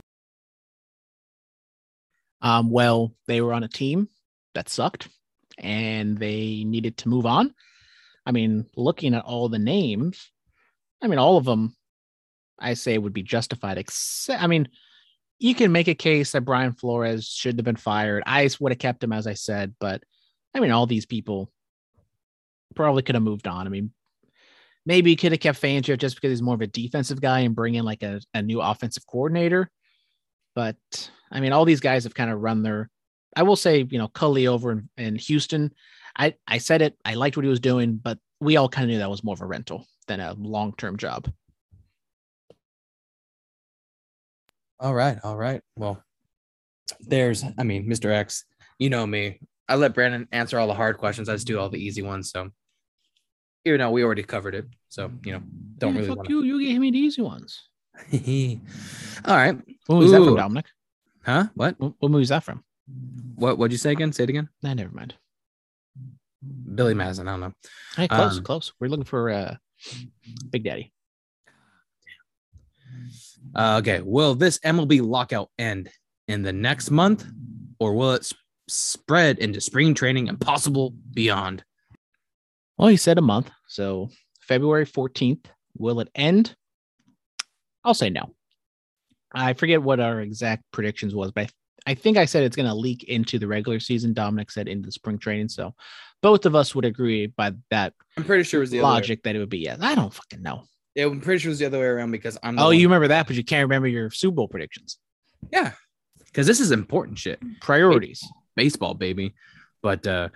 Um, 2.42 2.72
well, 2.72 3.14
they 3.28 3.42
were 3.42 3.54
on 3.54 3.64
a 3.64 3.68
team 3.68 4.10
that 4.56 4.70
sucked 4.70 5.10
and 5.60 6.18
they 6.18 6.64
needed 6.64 6.98
to 6.98 7.10
move 7.10 7.26
on. 7.26 7.54
I 8.26 8.32
mean, 8.32 8.66
looking 8.76 9.14
at 9.14 9.26
all 9.26 9.50
the 9.50 9.60
names, 9.60 10.32
I 11.02 11.08
mean, 11.08 11.20
all 11.20 11.38
of 11.38 11.46
them 11.46 11.76
I 12.60 12.74
say 12.76 12.98
would 12.98 13.14
be 13.14 13.24
justified. 13.24 13.78
Except, 13.78 14.42
I 14.42 14.48
mean, 14.48 14.70
you 15.40 15.54
can 15.54 15.72
make 15.72 15.88
a 15.88 15.96
case 15.96 16.32
that 16.32 16.46
Brian 16.46 16.74
Flores 16.74 17.28
should 17.28 17.58
have 17.58 17.66
been 17.66 17.76
fired. 17.76 18.24
I 18.26 18.50
would 18.60 18.72
have 18.72 18.80
kept 18.80 19.04
him, 19.04 19.12
as 19.12 19.28
I 19.28 19.34
said, 19.34 19.76
but 19.80 20.04
I 20.54 20.60
mean, 20.60 20.72
all 20.72 20.88
these 20.88 21.06
people 21.06 21.52
probably 22.76 23.04
could 23.04 23.16
have 23.16 23.24
moved 23.24 23.48
on. 23.48 23.68
I 23.68 23.70
mean, 23.70 23.92
maybe 24.86 25.10
he 25.10 25.16
could 25.16 25.32
have 25.32 25.42
kept 25.42 25.62
Fangio 25.62 25.98
just 25.98 26.16
because 26.16 26.32
he's 26.32 26.42
more 26.42 26.56
of 26.56 26.62
a 26.62 26.68
defensive 26.68 27.22
guy 27.22 27.40
and 27.40 27.56
bring 27.56 27.76
in 27.76 27.86
like 27.86 28.04
a, 28.04 28.22
a 28.34 28.42
new 28.42 28.62
offensive 28.62 29.06
coordinator. 29.06 29.70
But 30.56 30.78
I 31.32 31.40
mean, 31.40 31.52
all 31.52 31.66
these 31.66 31.82
guys 31.82 32.04
have 32.04 32.16
kind 32.16 32.32
of 32.32 32.40
run 32.40 32.64
their. 32.64 32.90
I 33.36 33.44
will 33.44 33.56
say, 33.56 33.88
you 33.90 33.98
know, 33.98 34.08
Culley 34.08 34.48
over 34.48 34.72
in, 34.72 34.90
in 34.98 35.16
Houston. 35.16 35.74
I 36.16 36.36
I 36.48 36.58
said 36.60 36.82
it. 36.82 36.98
I 37.06 37.16
liked 37.16 37.36
what 37.38 37.44
he 37.44 37.50
was 37.50 37.60
doing, 37.60 37.96
but 37.96 38.18
we 38.40 38.58
all 38.58 38.70
kind 38.70 38.86
of 38.86 38.90
knew 38.90 39.00
that 39.00 39.10
was 39.10 39.24
more 39.24 39.34
of 39.34 39.42
a 39.42 39.46
rental 39.46 39.88
than 40.08 40.20
a 40.20 40.34
long 40.34 40.74
term 40.78 40.98
job. 40.98 41.32
All 44.80 44.94
right, 44.94 45.18
all 45.24 45.38
right. 45.38 45.62
Well, 45.78 46.04
there's, 47.00 47.44
I 47.58 47.64
mean, 47.64 47.88
Mr. 47.90 48.12
X, 48.12 48.44
you 48.80 48.90
know 48.90 49.08
me. 49.08 49.40
I 49.70 49.76
let 49.76 49.94
Brandon 49.94 50.28
answer 50.34 50.60
all 50.60 50.68
the 50.68 50.74
hard 50.74 50.98
questions. 50.98 51.30
I 51.30 51.34
just 51.34 51.48
do 51.48 51.58
all 51.58 51.70
the 51.70 51.80
easy 51.84 52.02
ones. 52.02 52.32
So, 52.32 52.50
even 53.64 53.80
though 53.80 53.92
we 53.92 54.04
already 54.04 54.24
covered 54.24 54.56
it, 54.56 54.66
so 54.90 55.10
you 55.26 55.32
know, 55.32 55.42
don't 55.78 55.94
Yeah, 55.94 56.00
really 56.00 56.08
fuck 56.10 56.18
want 56.18 56.30
you. 56.30 56.44
You 56.44 56.60
gave 56.60 56.80
me 56.82 56.92
the 56.92 56.98
easy 57.00 57.22
ones. 57.22 57.62
all 58.14 59.38
right, 59.38 59.56
What 59.88 60.04
is 60.04 60.12
that 60.12 60.24
from, 60.24 60.36
Dominic? 60.36 60.66
huh? 61.24 61.48
What? 61.56 61.80
What, 61.80 61.94
what 62.00 62.12
movie 62.12 62.24
is 62.24 62.30
that 62.30 62.44
from? 62.44 62.64
What? 63.36 63.58
What'd 63.58 63.72
you 63.72 63.78
say 63.78 63.92
again? 63.94 64.12
Say 64.12 64.24
it 64.24 64.30
again. 64.32 64.50
Nah, 64.62 64.74
never 64.74 64.94
mind. 64.94 65.16
Billy 66.76 66.94
Madison. 66.94 67.28
I 67.28 67.32
don't 67.32 67.40
know. 67.42 67.54
Hey, 67.96 68.08
close, 68.08 68.38
Um, 68.38 68.44
close. 68.44 68.74
We're 68.80 68.88
looking 68.88 69.04
for 69.06 69.30
uh, 69.30 69.56
Big 70.52 70.64
Daddy. 70.64 70.92
Uh, 73.56 73.78
okay. 73.82 74.02
Will 74.02 74.36
this 74.36 74.60
MLB 74.60 75.02
lockout 75.06 75.50
end 75.60 75.90
in 76.28 76.42
the 76.42 76.54
next 76.54 76.90
month, 76.92 77.26
or 77.80 77.94
will 77.94 78.14
it 78.14 78.22
s- 78.22 78.34
spread 78.68 79.40
into 79.40 79.62
spring 79.62 79.94
training 79.94 80.30
and 80.30 80.40
possible 80.40 80.94
beyond? 81.14 81.64
Well, 82.78 82.88
he 82.90 82.98
said 82.98 83.18
a 83.18 83.22
month, 83.22 83.52
so 83.68 84.10
February 84.42 84.86
fourteenth. 84.86 85.48
Will 85.78 86.00
it 86.00 86.10
end? 86.16 86.56
I'll 87.84 87.94
say 87.94 88.10
no. 88.10 88.34
I 89.34 89.54
forget 89.54 89.82
what 89.82 90.00
our 90.00 90.22
exact 90.22 90.64
predictions 90.72 91.14
was, 91.14 91.32
but 91.32 91.46
I, 91.46 91.50
I 91.86 91.94
think 91.94 92.18
I 92.18 92.26
said 92.26 92.44
it's 92.44 92.56
going 92.56 92.70
to 92.70 92.74
leak 92.74 93.04
into 93.04 93.40
the 93.40 93.48
regular 93.48 93.80
season. 93.80 94.14
Dominic 94.14 94.52
said 94.52 94.68
into 94.68 94.88
the 94.88 94.92
spring 94.92 95.18
training, 95.18 95.50
so 95.50 95.74
both 96.22 96.46
of 96.46 96.56
us 96.56 96.74
would 96.74 96.86
agree 96.86 97.28
by 97.28 97.54
that 97.70 97.94
I'm 98.18 98.24
pretty 98.24 98.44
sure 98.44 98.60
it 98.60 98.64
was 98.64 98.72
the 98.72 98.82
logic 98.82 99.24
that 99.24 99.36
it 99.36 99.40
would 99.40 99.50
be 99.50 99.60
yes. 99.60 99.80
I 99.82 99.96
don't 99.96 100.14
fucking 100.14 100.42
know. 100.42 100.64
Yeah, 100.96 101.06
I'm 101.06 101.22
pretty 101.22 101.40
sure 101.40 101.50
it 101.50 101.54
was 101.54 101.60
the 101.60 101.66
other 101.66 101.80
way 101.80 101.86
around 101.86 102.12
because 102.12 102.38
I'm. 102.44 102.60
Oh, 102.60 102.70
you 102.70 102.88
remember 102.88 103.08
that, 103.10 103.28
but 103.28 103.36
you 103.36 103.44
can't 103.44 103.64
remember 103.64 103.88
your 103.88 104.10
Super 104.12 104.36
Bowl 104.36 104.48
predictions. 104.48 104.98
Yeah, 105.52 105.72
because 106.26 106.48
this 106.48 106.60
is 106.60 106.72
important 106.72 107.20
shit. 107.20 107.40
Priorities. 107.62 108.24
Baseball, 108.56 108.94
baby. 108.94 109.34
But 109.82 110.08
uh 110.08 110.30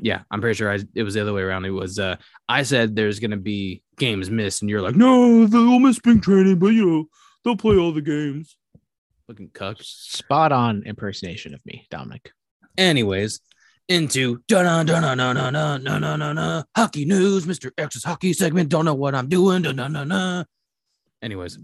yeah, 0.00 0.22
I'm 0.30 0.40
pretty 0.40 0.56
sure 0.56 0.72
I, 0.72 0.78
it 0.94 1.02
was 1.02 1.14
the 1.14 1.20
other 1.20 1.34
way 1.34 1.42
around. 1.42 1.66
It 1.66 1.70
was 1.70 1.98
uh 1.98 2.16
I 2.48 2.62
said 2.62 2.96
there's 2.96 3.20
gonna 3.20 3.36
be 3.36 3.82
games 3.98 4.30
missed, 4.30 4.62
and 4.62 4.70
you're 4.70 4.80
like, 4.80 4.96
no, 4.96 5.46
they'll 5.46 5.78
miss 5.78 5.96
spring 5.96 6.20
training, 6.20 6.58
but 6.58 6.68
you 6.68 6.86
know 6.86 7.04
they'll 7.44 7.56
play 7.56 7.76
all 7.76 7.92
the 7.92 8.00
games. 8.00 8.56
Looking 9.28 9.48
cucks. 9.48 9.84
Spot 9.84 10.52
on 10.52 10.82
impersonation 10.84 11.54
of 11.54 11.64
me, 11.64 11.86
Dominic. 11.90 12.30
Anyways, 12.76 13.40
into 13.88 14.38
dun 14.48 14.64
dun 14.64 14.86
dun 14.86 15.16
dun 15.16 15.34
dun 15.36 15.52
dun 15.52 15.84
dun 15.84 16.00
dun 16.02 16.18
dun 16.20 16.36
dun 16.36 16.64
hockey 16.76 17.04
news, 17.04 17.46
Mr. 17.46 17.70
X's 17.78 18.04
hockey 18.04 18.32
segment. 18.32 18.68
Don't 18.68 18.84
know 18.84 18.94
what 18.94 19.14
I'm 19.14 19.28
doing. 19.28 19.62
Dun 19.62 19.76
dun 19.76 19.92
dun 19.92 20.08
dun. 20.08 20.44
Anyways, 21.22 21.58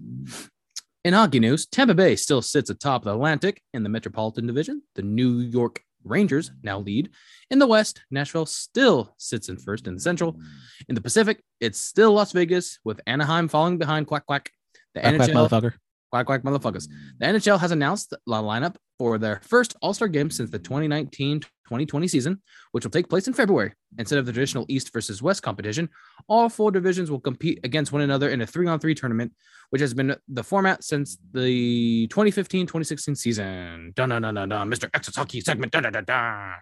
in 1.04 1.14
hockey 1.14 1.40
news, 1.40 1.66
Tampa 1.66 1.94
Bay 1.94 2.16
still 2.16 2.42
sits 2.42 2.70
atop 2.70 3.04
the 3.04 3.12
Atlantic 3.12 3.62
in 3.74 3.82
the 3.82 3.88
Metropolitan 3.88 4.46
Division. 4.46 4.82
The 4.94 5.02
New 5.02 5.40
York 5.40 5.82
Rangers 6.04 6.50
now 6.62 6.78
lead. 6.78 7.10
In 7.50 7.58
the 7.58 7.66
West, 7.66 8.02
Nashville 8.10 8.46
still 8.46 9.14
sits 9.18 9.50
in 9.50 9.58
first 9.58 9.86
in 9.86 9.94
the 9.94 10.00
Central. 10.00 10.40
In 10.88 10.94
the 10.94 11.00
Pacific, 11.00 11.42
it's 11.60 11.78
still 11.78 12.12
Las 12.12 12.32
Vegas 12.32 12.78
with 12.84 13.00
Anaheim 13.06 13.48
falling 13.48 13.76
behind. 13.76 14.06
Quack 14.06 14.24
quack. 14.26 14.50
The 14.94 15.00
Quack, 15.00 15.16
quack, 15.16 15.30
motherfucker. 15.30 15.74
Quack 16.10 16.26
quack 16.26 16.42
motherfuckers. 16.42 16.88
The 17.18 17.26
NHL 17.26 17.60
has 17.60 17.70
announced 17.70 18.10
the 18.10 18.18
lineup 18.26 18.74
for 18.98 19.16
their 19.16 19.40
first 19.44 19.76
All-Star 19.80 20.08
game 20.08 20.28
since 20.28 20.50
the 20.50 20.58
2019-2020 20.58 22.10
season, 22.10 22.42
which 22.72 22.84
will 22.84 22.90
take 22.90 23.08
place 23.08 23.28
in 23.28 23.32
February. 23.32 23.72
Instead 23.96 24.18
of 24.18 24.26
the 24.26 24.32
traditional 24.32 24.66
East 24.68 24.92
versus 24.92 25.22
West 25.22 25.42
competition, 25.42 25.88
all 26.28 26.48
four 26.48 26.72
divisions 26.72 27.10
will 27.10 27.20
compete 27.20 27.60
against 27.62 27.92
one 27.92 28.02
another 28.02 28.28
in 28.30 28.40
a 28.40 28.46
three-on-three 28.46 28.94
tournament, 28.94 29.32
which 29.70 29.80
has 29.80 29.94
been 29.94 30.16
the 30.28 30.42
format 30.42 30.82
since 30.82 31.16
the 31.32 32.08
2015-2016 32.08 33.16
season. 33.16 33.92
Dun 33.94 34.08
dun 34.08 34.22
dun 34.22 34.34
dun 34.34 34.48
dun. 34.48 34.70
Mr. 34.70 34.90
X's 34.92 35.14
hockey 35.14 35.40
segment. 35.40 35.70
Dun 35.70 35.84
dun 35.84 35.92
dun 35.92 36.04
dun. 36.04 36.54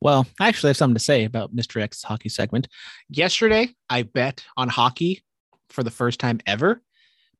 Well, 0.00 0.26
I 0.38 0.48
actually 0.48 0.70
have 0.70 0.76
something 0.76 0.94
to 0.94 1.00
say 1.00 1.24
about 1.24 1.54
Mr. 1.54 1.82
X's 1.82 2.04
hockey 2.04 2.28
segment. 2.28 2.68
Yesterday, 3.08 3.74
I 3.88 4.04
bet 4.04 4.44
on 4.56 4.68
hockey 4.68 5.24
for 5.68 5.82
the 5.82 5.90
first 5.90 6.20
time 6.20 6.40
ever 6.46 6.80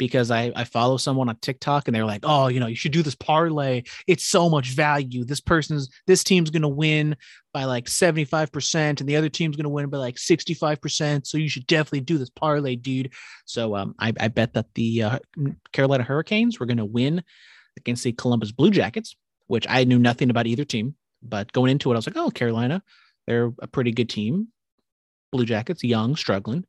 because 0.01 0.30
I, 0.30 0.51
I 0.57 0.64
follow 0.64 0.96
someone 0.96 1.28
on 1.28 1.36
TikTok 1.36 1.86
and 1.86 1.94
they're 1.94 2.07
like, 2.07 2.22
oh, 2.22 2.48
you 2.48 2.59
know, 2.59 2.68
you 2.68 2.74
should 2.74 2.90
do 2.90 3.03
this 3.03 3.14
parlay. 3.14 3.82
It's 4.07 4.24
so 4.24 4.48
much 4.48 4.70
value. 4.70 5.26
This 5.26 5.42
person's, 5.42 5.90
this 6.07 6.24
team's 6.24 6.48
going 6.48 6.62
to 6.62 6.68
win 6.68 7.18
by 7.53 7.64
like 7.64 7.84
75% 7.84 9.01
and 9.01 9.07
the 9.07 9.16
other 9.16 9.28
team's 9.28 9.57
going 9.57 9.64
to 9.64 9.68
win 9.68 9.90
by 9.90 9.98
like 9.98 10.16
65%. 10.16 11.26
So 11.26 11.36
you 11.36 11.51
should 11.51 11.66
definitely 11.66 12.01
do 12.01 12.16
this 12.16 12.30
parlay, 12.30 12.76
dude. 12.76 13.12
So 13.44 13.76
um, 13.76 13.94
I, 13.98 14.14
I 14.18 14.28
bet 14.28 14.55
that 14.55 14.72
the 14.74 15.03
uh, 15.03 15.18
Carolina 15.72 16.03
Hurricanes 16.03 16.59
were 16.59 16.66
going 16.66 16.78
to 16.78 16.86
win 16.86 17.22
against 17.76 18.03
the 18.03 18.12
Columbus 18.12 18.53
Blue 18.53 18.70
Jackets, 18.70 19.14
which 19.48 19.66
I 19.68 19.84
knew 19.84 19.98
nothing 19.98 20.30
about 20.30 20.46
either 20.46 20.64
team. 20.64 20.94
But 21.22 21.53
going 21.53 21.72
into 21.72 21.90
it, 21.90 21.94
I 21.94 21.98
was 21.98 22.07
like, 22.07 22.16
oh, 22.16 22.30
Carolina, 22.30 22.82
they're 23.26 23.53
a 23.61 23.66
pretty 23.66 23.92
good 23.92 24.09
team. 24.09 24.48
Blue 25.30 25.44
Jackets, 25.44 25.84
young, 25.84 26.16
struggling. 26.16 26.64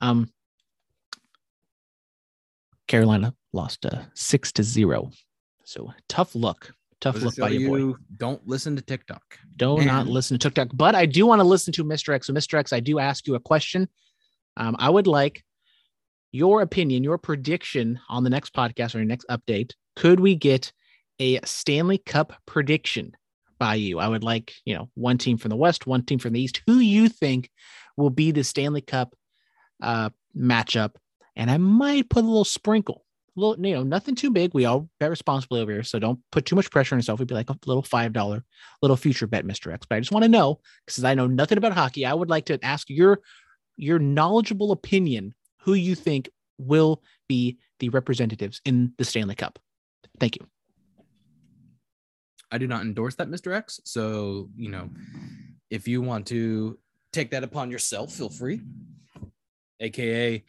Um, 0.00 0.32
Carolina 2.92 3.34
lost 3.54 3.86
uh, 3.86 4.02
six 4.12 4.52
to 4.52 4.62
zero. 4.62 5.10
So 5.64 5.94
tough 6.10 6.34
look. 6.34 6.74
Tough 7.00 7.14
Does 7.14 7.22
it 7.22 7.26
look 7.26 7.36
by 7.38 7.48
your 7.48 7.70
boy. 7.70 7.76
you 7.78 7.96
Don't 8.18 8.46
listen 8.46 8.76
to 8.76 8.82
TikTok. 8.82 9.22
Do 9.56 9.78
not 9.78 10.02
And- 10.02 10.10
listen 10.10 10.38
to 10.38 10.46
TikTok, 10.50 10.68
but 10.76 10.94
I 10.94 11.06
do 11.06 11.26
want 11.26 11.40
to 11.40 11.44
listen 11.44 11.72
to 11.72 11.84
Mr. 11.84 12.12
X. 12.14 12.26
So, 12.26 12.34
Mr. 12.34 12.58
X, 12.58 12.70
I 12.70 12.80
do 12.80 12.98
ask 12.98 13.26
you 13.26 13.34
a 13.34 13.40
question. 13.40 13.88
Um, 14.58 14.76
I 14.78 14.90
would 14.90 15.06
like 15.06 15.42
your 16.32 16.60
opinion, 16.60 17.02
your 17.02 17.16
prediction 17.16 17.98
on 18.10 18.24
the 18.24 18.30
next 18.30 18.52
podcast 18.52 18.94
or 18.94 18.98
your 18.98 19.06
next 19.06 19.26
update. 19.30 19.72
Could 19.96 20.20
we 20.20 20.34
get 20.36 20.70
a 21.18 21.40
Stanley 21.46 21.96
Cup 21.96 22.34
prediction 22.44 23.12
by 23.58 23.76
you? 23.76 24.00
I 24.00 24.08
would 24.08 24.22
like, 24.22 24.52
you 24.66 24.74
know, 24.76 24.90
one 24.94 25.16
team 25.16 25.38
from 25.38 25.48
the 25.48 25.56
West, 25.56 25.86
one 25.86 26.04
team 26.04 26.18
from 26.18 26.34
the 26.34 26.42
East. 26.42 26.60
Who 26.66 26.78
you 26.78 27.08
think 27.08 27.48
will 27.96 28.10
be 28.10 28.32
the 28.32 28.44
Stanley 28.44 28.82
Cup 28.82 29.14
uh, 29.82 30.10
matchup? 30.36 30.96
And 31.36 31.50
I 31.50 31.56
might 31.56 32.10
put 32.10 32.24
a 32.24 32.26
little 32.26 32.44
sprinkle, 32.44 33.04
a 33.36 33.40
little, 33.40 33.66
you 33.66 33.74
know, 33.74 33.82
nothing 33.82 34.14
too 34.14 34.30
big. 34.30 34.52
We 34.54 34.64
all 34.64 34.88
bet 35.00 35.10
responsibly 35.10 35.60
over 35.60 35.72
here, 35.72 35.82
so 35.82 35.98
don't 35.98 36.20
put 36.30 36.44
too 36.44 36.56
much 36.56 36.70
pressure 36.70 36.94
on 36.94 36.98
yourself. 36.98 37.18
It'd 37.18 37.28
be 37.28 37.34
like 37.34 37.50
a 37.50 37.56
little 37.66 37.82
five 37.82 38.12
dollar 38.12 38.44
little 38.82 38.96
future 38.96 39.26
bet, 39.26 39.46
Mr. 39.46 39.72
X. 39.72 39.86
But 39.88 39.96
I 39.96 40.00
just 40.00 40.12
want 40.12 40.24
to 40.24 40.28
know 40.28 40.60
because 40.86 41.04
I 41.04 41.14
know 41.14 41.26
nothing 41.26 41.58
about 41.58 41.72
hockey. 41.72 42.04
I 42.04 42.14
would 42.14 42.30
like 42.30 42.46
to 42.46 42.58
ask 42.62 42.88
your 42.90 43.20
your 43.76 43.98
knowledgeable 43.98 44.72
opinion 44.72 45.34
who 45.60 45.74
you 45.74 45.94
think 45.94 46.28
will 46.58 47.02
be 47.28 47.58
the 47.78 47.88
representatives 47.88 48.60
in 48.64 48.92
the 48.98 49.04
Stanley 49.04 49.34
Cup. 49.34 49.58
Thank 50.20 50.36
you. 50.36 50.46
I 52.50 52.58
do 52.58 52.66
not 52.66 52.82
endorse 52.82 53.14
that, 53.16 53.30
Mr. 53.30 53.54
X. 53.54 53.80
So, 53.84 54.50
you 54.56 54.68
know, 54.68 54.90
if 55.70 55.88
you 55.88 56.02
want 56.02 56.26
to 56.26 56.78
take 57.12 57.30
that 57.30 57.44
upon 57.44 57.70
yourself, 57.70 58.12
feel 58.12 58.28
free. 58.28 58.60
AKA, 59.80 60.44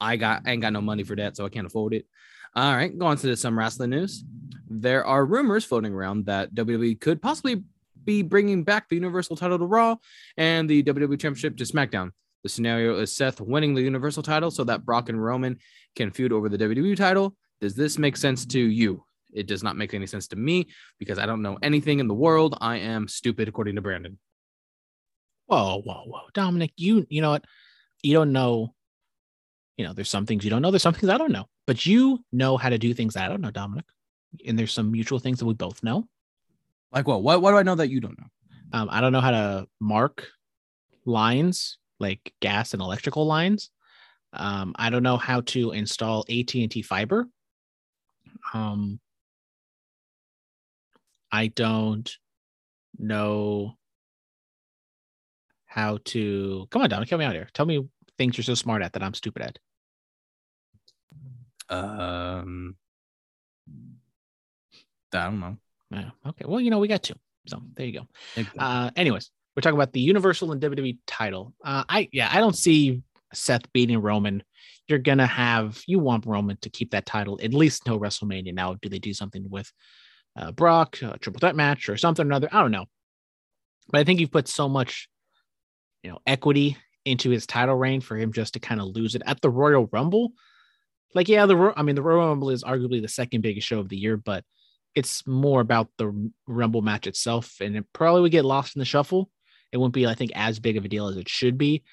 I 0.00 0.16
got 0.16 0.42
I 0.46 0.52
ain't 0.52 0.62
got 0.62 0.72
no 0.72 0.80
money 0.80 1.02
for 1.02 1.16
that, 1.16 1.36
so 1.36 1.44
I 1.44 1.48
can't 1.48 1.66
afford 1.66 1.94
it. 1.94 2.06
All 2.54 2.74
right, 2.74 2.96
go 2.96 3.06
on 3.06 3.16
to 3.18 3.36
some 3.36 3.58
wrestling 3.58 3.90
news. 3.90 4.24
There 4.68 5.04
are 5.04 5.24
rumors 5.24 5.64
floating 5.64 5.92
around 5.92 6.26
that 6.26 6.54
WWE 6.54 7.00
could 7.00 7.22
possibly 7.22 7.62
be 8.04 8.22
bringing 8.22 8.64
back 8.64 8.88
the 8.88 8.96
Universal 8.96 9.36
title 9.36 9.58
to 9.58 9.66
Raw 9.66 9.96
and 10.36 10.68
the 10.68 10.82
WWE 10.82 11.20
Championship 11.20 11.56
to 11.58 11.64
SmackDown. 11.64 12.10
The 12.42 12.48
scenario 12.48 12.98
is 12.98 13.12
Seth 13.12 13.40
winning 13.40 13.74
the 13.74 13.82
Universal 13.82 14.22
title 14.22 14.50
so 14.50 14.64
that 14.64 14.84
Brock 14.84 15.08
and 15.08 15.22
Roman 15.22 15.58
can 15.94 16.10
feud 16.10 16.32
over 16.32 16.48
the 16.48 16.58
WWE 16.58 16.96
title. 16.96 17.36
Does 17.60 17.74
this 17.74 17.98
make 17.98 18.16
sense 18.16 18.46
to 18.46 18.58
you? 18.58 19.04
It 19.32 19.46
does 19.46 19.62
not 19.62 19.76
make 19.76 19.94
any 19.94 20.06
sense 20.06 20.28
to 20.28 20.36
me 20.36 20.68
because 20.98 21.18
I 21.18 21.26
don't 21.26 21.42
know 21.42 21.58
anything 21.62 22.00
in 22.00 22.08
the 22.08 22.14
world. 22.14 22.56
I 22.60 22.78
am 22.78 23.06
stupid, 23.06 23.48
according 23.48 23.76
to 23.76 23.82
Brandon. 23.82 24.18
Whoa, 25.46 25.82
whoa, 25.82 26.04
whoa, 26.06 26.20
Dominic, 26.32 26.72
you 26.76 27.06
you 27.08 27.22
know 27.22 27.30
what? 27.30 27.44
You 28.02 28.14
don't 28.14 28.32
know. 28.32 28.74
You 29.80 29.86
know, 29.86 29.94
there's 29.94 30.10
some 30.10 30.26
things 30.26 30.44
you 30.44 30.50
don't 30.50 30.60
know. 30.60 30.70
There's 30.70 30.82
some 30.82 30.92
things 30.92 31.08
I 31.08 31.16
don't 31.16 31.32
know. 31.32 31.46
But 31.66 31.86
you 31.86 32.22
know 32.32 32.58
how 32.58 32.68
to 32.68 32.76
do 32.76 32.92
things 32.92 33.16
I 33.16 33.28
don't 33.28 33.40
know, 33.40 33.50
Dominic. 33.50 33.86
And 34.46 34.58
there's 34.58 34.74
some 34.74 34.92
mutual 34.92 35.18
things 35.18 35.38
that 35.38 35.46
we 35.46 35.54
both 35.54 35.82
know. 35.82 36.06
Like 36.92 37.08
what? 37.08 37.22
What, 37.22 37.40
what 37.40 37.52
do 37.52 37.56
I 37.56 37.62
know 37.62 37.76
that 37.76 37.88
you 37.88 37.98
don't 37.98 38.18
know? 38.18 38.26
Um, 38.74 38.88
I 38.90 39.00
don't 39.00 39.12
know 39.12 39.22
how 39.22 39.30
to 39.30 39.66
mark 39.80 40.26
lines 41.06 41.78
like 41.98 42.34
gas 42.42 42.74
and 42.74 42.82
electrical 42.82 43.24
lines. 43.24 43.70
Um, 44.34 44.74
I 44.76 44.90
don't 44.90 45.02
know 45.02 45.16
how 45.16 45.40
to 45.40 45.70
install 45.70 46.26
AT 46.28 46.54
and 46.54 46.70
T 46.70 46.82
fiber. 46.82 47.26
Um, 48.52 49.00
I 51.32 51.46
don't 51.46 52.14
know 52.98 53.78
how 55.64 56.00
to. 56.04 56.68
Come 56.70 56.82
on, 56.82 56.90
Dominic, 56.90 57.08
help 57.08 57.20
me 57.20 57.24
out 57.24 57.32
here. 57.32 57.48
Tell 57.54 57.64
me 57.64 57.88
things 58.18 58.36
you're 58.36 58.44
so 58.44 58.54
smart 58.54 58.82
at 58.82 58.92
that 58.92 59.02
I'm 59.02 59.14
stupid 59.14 59.40
at. 59.40 59.58
Um, 61.70 62.76
I 65.12 65.24
don't 65.24 65.40
know. 65.40 65.56
Yeah, 65.90 66.10
okay. 66.28 66.44
Well, 66.46 66.60
you 66.60 66.70
know, 66.70 66.78
we 66.78 66.88
got 66.88 67.02
two. 67.02 67.14
So 67.46 67.60
there 67.74 67.86
you 67.86 68.00
go. 68.00 68.44
Uh, 68.58 68.90
anyways, 68.96 69.30
we're 69.56 69.62
talking 69.62 69.76
about 69.76 69.92
the 69.92 70.00
Universal 70.00 70.52
and 70.52 70.60
WWE 70.60 70.98
title. 71.06 71.54
Uh, 71.64 71.84
I 71.88 72.08
yeah, 72.12 72.28
I 72.30 72.38
don't 72.38 72.56
see 72.56 73.02
Seth 73.32 73.72
beating 73.72 73.98
Roman. 73.98 74.42
You're 74.88 74.98
gonna 74.98 75.26
have 75.26 75.80
you 75.86 75.98
want 75.98 76.26
Roman 76.26 76.58
to 76.58 76.70
keep 76.70 76.90
that 76.92 77.06
title 77.06 77.40
at 77.42 77.54
least 77.54 77.82
until 77.84 78.00
WrestleMania. 78.00 78.54
Now, 78.54 78.74
do 78.80 78.88
they 78.88 78.98
do 78.98 79.14
something 79.14 79.46
with 79.48 79.70
uh, 80.36 80.52
Brock, 80.52 81.00
a 81.02 81.18
triple 81.18 81.40
threat 81.40 81.56
match, 81.56 81.88
or 81.88 81.96
something 81.96 82.24
or 82.24 82.28
another? 82.28 82.48
I 82.52 82.60
don't 82.60 82.72
know. 82.72 82.86
But 83.90 84.00
I 84.00 84.04
think 84.04 84.20
you've 84.20 84.30
put 84.30 84.48
so 84.48 84.68
much, 84.68 85.08
you 86.02 86.10
know, 86.10 86.18
equity 86.26 86.76
into 87.04 87.30
his 87.30 87.46
title 87.46 87.74
reign 87.74 88.00
for 88.00 88.16
him 88.16 88.32
just 88.32 88.54
to 88.54 88.60
kind 88.60 88.80
of 88.80 88.88
lose 88.88 89.14
it 89.14 89.22
at 89.26 89.40
the 89.40 89.50
Royal 89.50 89.88
Rumble. 89.90 90.32
Like, 91.14 91.28
yeah, 91.28 91.46
the 91.46 91.72
I 91.76 91.82
mean, 91.82 91.96
the 91.96 92.02
Royal 92.02 92.28
Rumble 92.28 92.50
is 92.50 92.62
arguably 92.62 93.02
the 93.02 93.08
second 93.08 93.40
biggest 93.40 93.66
show 93.66 93.80
of 93.80 93.88
the 93.88 93.96
year, 93.96 94.16
but 94.16 94.44
it's 94.94 95.26
more 95.26 95.60
about 95.60 95.88
the 95.98 96.30
Rumble 96.46 96.82
match 96.82 97.06
itself, 97.06 97.56
and 97.60 97.76
it 97.76 97.84
probably 97.92 98.22
would 98.22 98.32
get 98.32 98.44
lost 98.44 98.76
in 98.76 98.80
the 98.80 98.84
shuffle. 98.84 99.30
It 99.72 99.76
wouldn't 99.76 99.94
be, 99.94 100.06
I 100.06 100.14
think, 100.14 100.32
as 100.34 100.58
big 100.58 100.76
of 100.76 100.84
a 100.84 100.88
deal 100.88 101.08
as 101.08 101.16
it 101.16 101.28
should 101.28 101.56
be. 101.56 101.84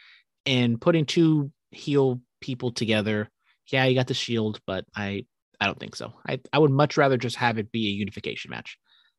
And 0.46 0.82
putting 0.82 1.06
two 1.06 1.52
heel 1.72 2.22
people 2.42 2.72
together, 2.72 3.30
yeah, 3.68 3.86
you 3.86 3.96
got 3.96 4.08
the 4.08 4.14
Shield, 4.14 4.60
but 4.66 4.86
I, 4.96 5.26
I 5.60 5.66
don't 5.66 5.80
think 5.80 5.96
so. 5.96 6.14
I, 6.28 6.40
I 6.52 6.60
would 6.60 6.72
much 6.72 6.98
rather 6.98 7.18
just 7.18 7.36
have 7.36 7.58
it 7.58 7.72
be 7.72 7.88
a 7.88 7.92
unification 7.92 8.50
match. 8.50 8.78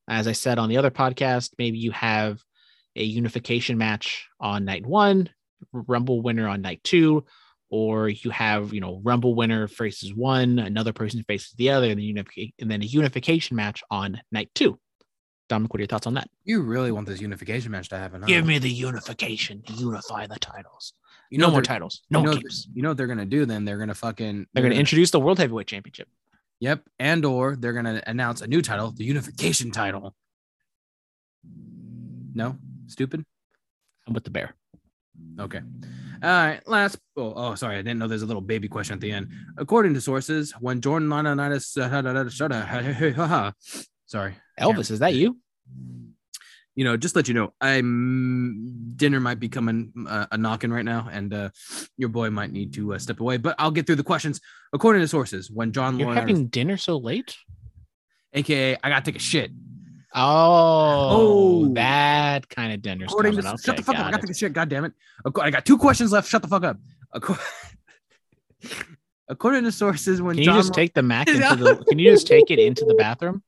As 0.08 0.26
I 0.26 0.32
said 0.32 0.58
on 0.58 0.68
the 0.68 0.78
other 0.78 0.90
podcast, 0.90 1.50
maybe 1.58 1.78
you 1.78 1.90
have 1.92 2.42
a 2.96 3.04
unification 3.04 3.78
match 3.78 4.26
on 4.40 4.64
night 4.64 4.86
one, 4.86 5.28
Rumble 5.72 6.22
winner 6.22 6.48
on 6.48 6.62
night 6.62 6.80
two, 6.82 7.26
or 7.70 8.08
you 8.08 8.30
have 8.30 8.72
you 8.72 8.80
know 8.80 9.00
Rumble 9.02 9.34
winner 9.34 9.68
faces 9.68 10.14
one, 10.14 10.58
another 10.58 10.92
person 10.92 11.22
faces 11.24 11.52
the 11.52 11.70
other, 11.70 11.88
and 11.90 12.00
then 12.00 12.06
unific- 12.06 12.54
and 12.58 12.70
then 12.70 12.82
a 12.82 12.86
unification 12.86 13.56
match 13.56 13.82
on 13.90 14.20
night 14.32 14.50
two. 14.54 14.78
Dominic, 15.48 15.72
what 15.72 15.78
are 15.78 15.82
your 15.82 15.88
thoughts 15.88 16.06
on 16.06 16.14
that? 16.14 16.28
You 16.44 16.60
really 16.60 16.92
want 16.92 17.06
this 17.06 17.22
unification 17.22 17.70
match 17.70 17.88
to 17.88 17.96
happen? 17.96 18.20
huh? 18.20 18.26
Give 18.26 18.44
me 18.44 18.58
the 18.58 18.70
unification, 18.70 19.62
unify 19.66 20.26
the 20.26 20.38
titles. 20.38 20.92
You 21.30 21.38
no 21.38 21.46
know 21.46 21.52
more 21.52 21.62
titles, 21.62 22.02
no 22.10 22.20
you 22.20 22.26
know, 22.26 22.32
keeps. 22.34 22.68
you 22.74 22.82
know 22.82 22.90
what 22.90 22.96
they're 22.98 23.06
gonna 23.06 23.24
do? 23.26 23.46
Then 23.46 23.64
they're 23.64 23.78
gonna 23.78 23.94
fucking 23.94 24.46
They're 24.52 24.62
going 24.62 24.72
to 24.74 24.78
introduce 24.78 25.10
the 25.10 25.20
World 25.20 25.38
Heavyweight 25.38 25.66
Championship. 25.66 26.08
Yep, 26.60 26.82
and 26.98 27.24
or 27.24 27.56
they're 27.56 27.72
gonna 27.72 28.02
announce 28.06 28.40
a 28.40 28.46
new 28.46 28.62
title, 28.62 28.90
the 28.90 29.04
unification 29.04 29.70
title. 29.70 30.14
No, 32.34 32.56
stupid. 32.86 33.24
I'm 34.06 34.14
with 34.14 34.24
the 34.24 34.30
Bear. 34.30 34.54
Okay. 35.40 35.60
All 36.22 36.28
right. 36.28 36.60
Last. 36.66 36.98
Oh, 37.16 37.32
oh, 37.36 37.54
sorry. 37.54 37.76
I 37.76 37.82
didn't 37.82 37.98
know 37.98 38.08
there's 38.08 38.22
a 38.22 38.26
little 38.26 38.42
baby 38.42 38.68
question 38.68 38.94
at 38.94 39.00
the 39.00 39.12
end. 39.12 39.28
According 39.56 39.94
to 39.94 40.00
sources, 40.00 40.52
when 40.60 40.80
Jordan 40.80 41.08
Laurinaitis, 41.08 41.76
uh, 41.78 43.52
sorry, 44.06 44.34
Elvis, 44.60 44.90
is 44.90 44.98
that 44.98 45.14
you? 45.14 45.36
you 46.78 46.84
know, 46.84 46.96
just 46.96 47.16
let 47.16 47.26
you 47.26 47.34
know, 47.34 47.52
I'm 47.60 48.92
dinner 48.94 49.18
might 49.18 49.40
be 49.40 49.48
coming 49.48 49.92
uh, 50.08 50.26
a 50.30 50.38
knocking 50.38 50.70
right 50.70 50.84
now, 50.84 51.08
and 51.10 51.34
uh, 51.34 51.50
your 51.96 52.08
boy 52.08 52.30
might 52.30 52.52
need 52.52 52.72
to 52.74 52.94
uh, 52.94 52.98
step 53.00 53.18
away. 53.18 53.36
But 53.36 53.56
I'll 53.58 53.72
get 53.72 53.84
through 53.84 53.96
the 53.96 54.04
questions. 54.04 54.40
According 54.72 55.02
to 55.02 55.08
sources, 55.08 55.50
when 55.50 55.72
John 55.72 55.98
You're 55.98 56.10
Laurinaitis, 56.10 56.14
having 56.14 56.46
dinner 56.46 56.76
so 56.76 56.96
late? 56.96 57.36
aka 58.32 58.76
I 58.80 58.88
gotta 58.90 59.04
take 59.04 59.16
a 59.16 59.18
shit. 59.18 59.50
Oh, 60.14 61.08
Oh. 61.68 61.74
that 61.74 62.48
kind 62.48 62.72
of 62.72 62.80
dinner's 62.82 63.10
According 63.12 63.36
to, 63.36 63.46
Okay, 63.46 63.56
shut 63.62 63.76
the 63.76 63.82
fuck 63.82 63.96
up! 63.96 64.06
I 64.06 64.10
got 64.12 64.24
it. 64.28 64.36
shit. 64.36 64.52
God 64.52 64.68
damn 64.68 64.84
it! 64.86 64.92
I 65.40 65.50
got 65.50 65.64
two 65.66 65.76
questions 65.78 66.12
left. 66.12 66.28
Shut 66.28 66.42
the 66.42 66.48
fuck 66.48 66.64
up. 66.64 66.78
According 69.28 69.64
to 69.64 69.72
sources, 69.72 70.22
when 70.22 70.34
Can 70.36 70.38
you 70.42 70.44
John 70.46 70.56
just 70.60 70.72
take 70.72 70.94
the 70.94 71.02
Mac 71.02 71.28
into 71.28 71.56
the? 71.56 71.84
Can 71.88 71.98
you 71.98 72.10
just 72.10 72.26
take 72.26 72.50
it 72.50 72.58
into 72.58 72.84
the 72.86 72.94
bathroom? 72.94 73.42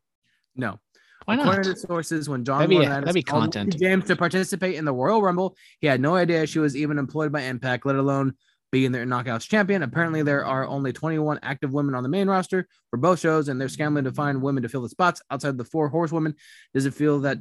no. 0.55 0.79
Why 1.27 1.37
not? 1.37 1.47
According 1.49 1.75
to 1.75 1.79
sources, 1.79 2.29
when 2.31 2.45
John 2.45 2.61
That'd 2.61 2.71
be- 2.71 2.77
Laurinaitis 2.85 3.01
that'd 3.01 3.15
be 3.15 3.23
content. 3.23 3.79
James 3.79 4.07
to 4.07 4.17
participate 4.17 4.75
in 4.77 4.85
the 4.87 4.93
Royal 4.93 5.23
Rumble, 5.23 5.55
he 5.81 5.87
had 5.87 6.01
no 6.01 6.17
idea 6.17 6.47
she 6.47 6.59
was 6.59 6.75
even 6.75 6.99
employed 6.99 7.31
by 7.31 7.43
Impact, 7.43 7.85
let 7.87 7.97
alone 7.97 8.35
being 8.73 8.93
their 8.93 9.05
knockouts 9.05 9.49
champion. 9.49 9.83
Apparently, 9.83 10.23
there 10.23 10.45
are 10.45 10.67
only 10.67 10.93
21 10.93 11.41
active 11.43 11.73
women 11.73 11.95
on 11.95 12.03
the 12.03 12.09
main 12.09 12.29
roster 12.29 12.67
for 12.91 12.97
both 12.97 13.21
shows, 13.21 13.49
and 13.49 13.61
they're 13.61 13.69
scrambling 13.69 14.05
to 14.05 14.13
find 14.13 14.41
women 14.41 14.63
to 14.63 14.69
fill 14.69 14.83
the 14.83 14.89
spots 14.89 15.21
outside 15.31 15.59
the 15.59 15.65
four 15.65 15.89
horsewomen. 15.89 16.35
Does 16.75 16.87
it 16.87 16.95
feel 16.95 17.21
that? 17.21 17.39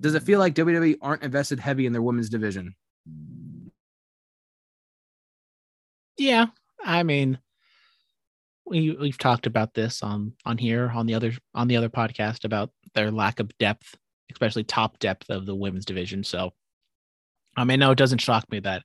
Does 0.00 0.14
it 0.14 0.22
feel 0.22 0.38
like 0.38 0.54
WWE 0.54 0.96
aren't 1.02 1.22
invested 1.22 1.60
heavy 1.60 1.86
in 1.86 1.92
their 1.92 2.02
women's 2.02 2.30
division? 2.30 2.74
Yeah, 6.16 6.46
I 6.82 7.02
mean, 7.02 7.38
we 8.66 8.92
we've 8.92 9.18
talked 9.18 9.46
about 9.46 9.74
this 9.74 10.02
on 10.02 10.34
on 10.46 10.58
here 10.58 10.90
on 10.94 11.06
the 11.06 11.14
other 11.14 11.32
on 11.54 11.68
the 11.68 11.76
other 11.76 11.90
podcast 11.90 12.44
about 12.44 12.70
their 12.94 13.10
lack 13.10 13.40
of 13.40 13.56
depth, 13.58 13.96
especially 14.32 14.64
top 14.64 14.98
depth 14.98 15.28
of 15.28 15.44
the 15.44 15.54
women's 15.54 15.84
division. 15.84 16.24
So, 16.24 16.52
I 17.56 17.64
mean, 17.64 17.80
no, 17.80 17.90
it 17.90 17.98
doesn't 17.98 18.20
shock 18.20 18.50
me 18.50 18.60
that 18.60 18.82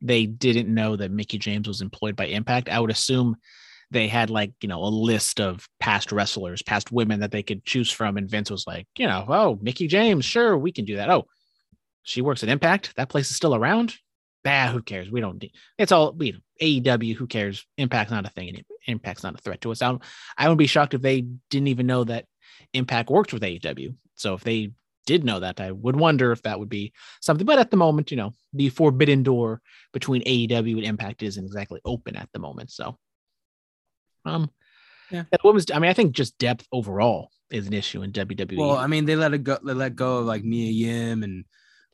they 0.00 0.26
didn't 0.26 0.72
know 0.72 0.96
that 0.96 1.10
Mickie 1.10 1.38
James 1.38 1.68
was 1.68 1.80
employed 1.80 2.16
by 2.16 2.26
Impact. 2.26 2.68
I 2.68 2.80
would 2.80 2.90
assume 2.90 3.36
they 3.90 4.06
had 4.06 4.30
like 4.30 4.52
you 4.60 4.68
know 4.68 4.82
a 4.82 4.88
list 4.88 5.40
of 5.40 5.68
past 5.80 6.12
wrestlers, 6.12 6.62
past 6.62 6.92
women 6.92 7.20
that 7.20 7.30
they 7.30 7.42
could 7.42 7.64
choose 7.64 7.90
from, 7.90 8.16
and 8.16 8.30
Vince 8.30 8.50
was 8.50 8.66
like, 8.66 8.86
you 8.96 9.06
know, 9.06 9.24
oh, 9.28 9.58
Mickie 9.62 9.88
James, 9.88 10.24
sure, 10.24 10.56
we 10.56 10.72
can 10.72 10.84
do 10.84 10.96
that. 10.96 11.10
Oh, 11.10 11.26
she 12.02 12.22
works 12.22 12.42
at 12.42 12.48
Impact. 12.48 12.94
That 12.96 13.08
place 13.08 13.30
is 13.30 13.36
still 13.36 13.54
around. 13.54 13.94
Bah, 14.44 14.68
who 14.68 14.82
cares? 14.82 15.10
We 15.10 15.20
don't. 15.20 15.42
It's 15.78 15.92
all 15.92 16.12
we 16.12 16.40
AEW. 16.60 17.14
Who 17.14 17.26
cares? 17.26 17.66
Impact's 17.76 18.12
not 18.12 18.26
a 18.26 18.30
thing. 18.30 18.64
Impact's 18.86 19.22
not 19.22 19.34
a 19.34 19.38
threat 19.38 19.60
to 19.62 19.72
us. 19.72 19.82
I, 19.82 19.96
I 20.36 20.48
would 20.48 20.58
be 20.58 20.66
shocked 20.66 20.94
if 20.94 21.02
they 21.02 21.22
didn't 21.50 21.68
even 21.68 21.86
know 21.86 22.04
that 22.04 22.26
Impact 22.72 23.10
worked 23.10 23.32
with 23.32 23.42
AEW. 23.42 23.94
So 24.14 24.34
if 24.34 24.44
they 24.44 24.70
did 25.12 25.24
know 25.24 25.40
that, 25.40 25.60
I 25.60 25.72
would 25.72 25.96
wonder 25.96 26.30
if 26.32 26.42
that 26.42 26.58
would 26.60 26.68
be 26.68 26.92
something. 27.20 27.46
But 27.46 27.58
at 27.58 27.70
the 27.70 27.76
moment, 27.76 28.10
you 28.10 28.16
know, 28.16 28.34
the 28.52 28.68
forbidden 28.68 29.22
door 29.22 29.60
between 29.92 30.22
AEW 30.22 30.76
and 30.76 30.84
Impact 30.84 31.22
isn't 31.22 31.44
exactly 31.44 31.80
open 31.84 32.14
at 32.16 32.28
the 32.32 32.38
moment. 32.38 32.70
So, 32.70 32.98
um, 34.24 34.50
Yeah. 35.10 35.24
what 35.42 35.54
was? 35.54 35.66
I 35.72 35.78
mean, 35.78 35.90
I 35.90 35.94
think 35.94 36.12
just 36.12 36.36
depth 36.38 36.66
overall 36.72 37.30
is 37.50 37.66
an 37.66 37.72
issue 37.72 38.02
in 38.02 38.12
WWE. 38.12 38.58
Well, 38.58 38.76
I 38.76 38.86
mean, 38.86 39.06
they 39.06 39.16
let 39.16 39.32
it 39.32 39.42
go. 39.42 39.56
They 39.64 39.72
let 39.72 39.96
go 39.96 40.18
of 40.18 40.26
like 40.26 40.44
Mia 40.44 40.70
Yim 40.70 41.22
and 41.22 41.44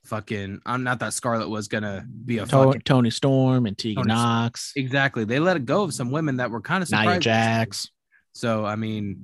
fucking. 0.04 0.60
I'm 0.66 0.82
not 0.82 0.98
that 0.98 1.12
Scarlett 1.14 1.48
was 1.48 1.68
gonna 1.68 2.04
be 2.26 2.38
a 2.38 2.46
To- 2.46 2.50
fucking 2.50 2.80
Toni 2.82 3.10
Storm 3.10 3.66
and 3.66 3.78
Tegan 3.78 4.02
Tony- 4.02 4.08
Nox, 4.08 4.72
exactly. 4.74 5.24
They 5.24 5.38
let 5.38 5.56
it 5.56 5.64
go 5.64 5.84
of 5.84 5.94
some 5.94 6.10
women 6.10 6.38
that 6.38 6.50
were 6.50 6.60
kind 6.60 6.82
of 6.82 6.90
Nia 6.90 7.00
surprised. 7.02 7.22
Jax. 7.22 7.88
So 8.32 8.64
I 8.64 8.74
mean, 8.74 9.18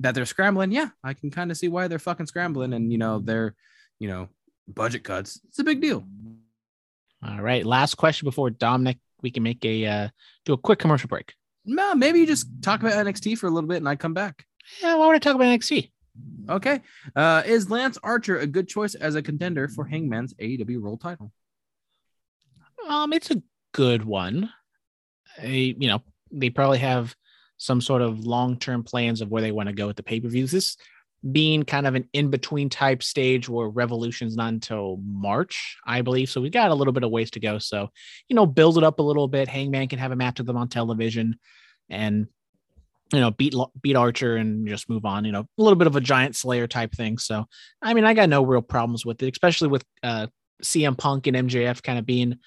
that 0.00 0.14
they're 0.14 0.26
scrambling. 0.26 0.72
Yeah, 0.72 0.88
I 1.02 1.14
can 1.14 1.30
kind 1.30 1.50
of 1.50 1.56
see 1.56 1.68
why 1.68 1.88
they're 1.88 1.98
fucking 1.98 2.26
scrambling, 2.26 2.72
and 2.72 2.90
you 2.92 2.98
know 2.98 3.18
they're, 3.20 3.54
you 3.98 4.08
know, 4.08 4.28
budget 4.66 5.04
cuts. 5.04 5.40
It's 5.48 5.58
a 5.58 5.64
big 5.64 5.80
deal. 5.80 6.04
All 7.26 7.40
right, 7.42 7.64
last 7.64 7.96
question 7.96 8.26
before 8.26 8.50
Dominic. 8.50 8.98
We 9.22 9.30
can 9.30 9.42
make 9.42 9.64
a 9.64 9.86
uh, 9.86 10.08
do 10.44 10.52
a 10.52 10.58
quick 10.58 10.78
commercial 10.78 11.08
break. 11.08 11.34
No, 11.64 11.94
maybe 11.94 12.20
you 12.20 12.26
just 12.26 12.46
talk 12.62 12.80
about 12.80 12.94
NXT 12.94 13.36
for 13.38 13.46
a 13.46 13.50
little 13.50 13.68
bit, 13.68 13.78
and 13.78 13.88
I 13.88 13.96
come 13.96 14.14
back. 14.14 14.44
Yeah, 14.80 14.94
why 14.94 15.06
would 15.06 15.16
I 15.16 15.18
talk 15.18 15.34
about 15.34 15.46
NXT? 15.46 15.90
Okay. 16.48 16.80
Uh, 17.14 17.42
is 17.44 17.70
Lance 17.70 17.98
Archer 18.02 18.38
a 18.38 18.46
good 18.46 18.68
choice 18.68 18.94
as 18.94 19.14
a 19.14 19.22
contender 19.22 19.68
for 19.68 19.84
Hangman's 19.84 20.34
AEW 20.34 20.80
World 20.80 21.00
Title? 21.00 21.32
Um, 22.88 23.12
it's 23.12 23.30
a 23.30 23.42
good 23.72 24.04
one. 24.04 24.50
I- 25.38 25.74
you 25.78 25.88
know, 25.88 26.02
they 26.30 26.50
probably 26.50 26.78
have 26.78 27.14
some 27.58 27.80
sort 27.80 28.02
of 28.02 28.24
long-term 28.24 28.84
plans 28.84 29.20
of 29.20 29.28
where 29.28 29.42
they 29.42 29.52
want 29.52 29.68
to 29.68 29.74
go 29.74 29.86
with 29.86 29.96
the 29.96 30.02
pay-per-views. 30.02 30.50
This 30.50 30.76
being 31.32 31.64
kind 31.64 31.86
of 31.86 31.96
an 31.96 32.08
in-between 32.12 32.70
type 32.70 33.02
stage 33.02 33.48
where 33.48 33.68
Revolution's 33.68 34.36
not 34.36 34.52
until 34.52 34.98
March, 35.04 35.76
I 35.84 36.02
believe. 36.02 36.30
So 36.30 36.40
we've 36.40 36.52
got 36.52 36.70
a 36.70 36.74
little 36.74 36.92
bit 36.92 37.02
of 37.02 37.10
ways 37.10 37.32
to 37.32 37.40
go. 37.40 37.58
So, 37.58 37.90
you 38.28 38.36
know, 38.36 38.46
build 38.46 38.78
it 38.78 38.84
up 38.84 39.00
a 39.00 39.02
little 39.02 39.26
bit. 39.26 39.48
Hangman 39.48 39.88
can 39.88 39.98
have 39.98 40.12
a 40.12 40.16
match 40.16 40.38
with 40.38 40.46
them 40.46 40.56
on 40.56 40.68
television 40.68 41.38
and 41.88 42.28
you 43.12 43.20
know, 43.20 43.30
beat 43.30 43.54
beat 43.80 43.96
Archer 43.96 44.36
and 44.36 44.68
just 44.68 44.90
move 44.90 45.06
on, 45.06 45.24
you 45.24 45.32
know, 45.32 45.40
a 45.40 45.62
little 45.62 45.78
bit 45.78 45.86
of 45.86 45.96
a 45.96 46.00
giant 46.00 46.36
slayer 46.36 46.66
type 46.66 46.92
thing. 46.92 47.16
So, 47.16 47.46
I 47.80 47.94
mean, 47.94 48.04
I 48.04 48.12
got 48.12 48.28
no 48.28 48.44
real 48.44 48.60
problems 48.60 49.04
with 49.04 49.22
it, 49.22 49.32
especially 49.32 49.68
with 49.68 49.84
uh 50.02 50.26
CM 50.62 50.98
Punk 50.98 51.26
and 51.26 51.36
MJF 51.36 51.82
kind 51.82 51.98
of 51.98 52.04
being 52.04 52.38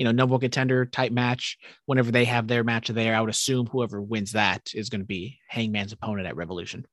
you 0.00 0.04
know, 0.04 0.12
number 0.12 0.32
one 0.32 0.40
contender 0.40 0.86
type 0.86 1.12
match. 1.12 1.58
Whenever 1.84 2.10
they 2.10 2.24
have 2.24 2.48
their 2.48 2.64
match 2.64 2.88
there, 2.88 3.14
I 3.14 3.20
would 3.20 3.28
assume 3.28 3.66
whoever 3.66 4.00
wins 4.00 4.32
that 4.32 4.70
is 4.74 4.88
going 4.88 5.02
to 5.02 5.06
be 5.06 5.38
Hangman's 5.46 5.92
opponent 5.92 6.26
at 6.26 6.36
Revolution. 6.36 6.86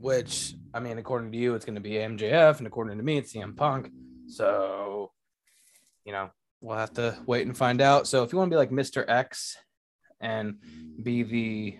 Which, 0.00 0.54
I 0.74 0.80
mean, 0.80 0.98
according 0.98 1.30
to 1.30 1.38
you, 1.38 1.54
it's 1.54 1.64
going 1.64 1.76
to 1.76 1.80
be 1.80 1.90
MJF, 1.90 2.58
and 2.58 2.66
according 2.66 2.98
to 2.98 3.04
me, 3.04 3.18
it's 3.18 3.32
CM 3.32 3.56
Punk. 3.56 3.88
So, 4.26 5.12
you 6.04 6.10
know, 6.10 6.30
we'll 6.60 6.76
have 6.76 6.94
to 6.94 7.16
wait 7.24 7.46
and 7.46 7.56
find 7.56 7.80
out. 7.80 8.08
So, 8.08 8.24
if 8.24 8.32
you 8.32 8.38
want 8.38 8.50
to 8.50 8.54
be 8.56 8.58
like 8.58 8.70
Mr. 8.70 9.04
X 9.06 9.56
and 10.20 10.56
be 11.00 11.22
the 11.22 11.78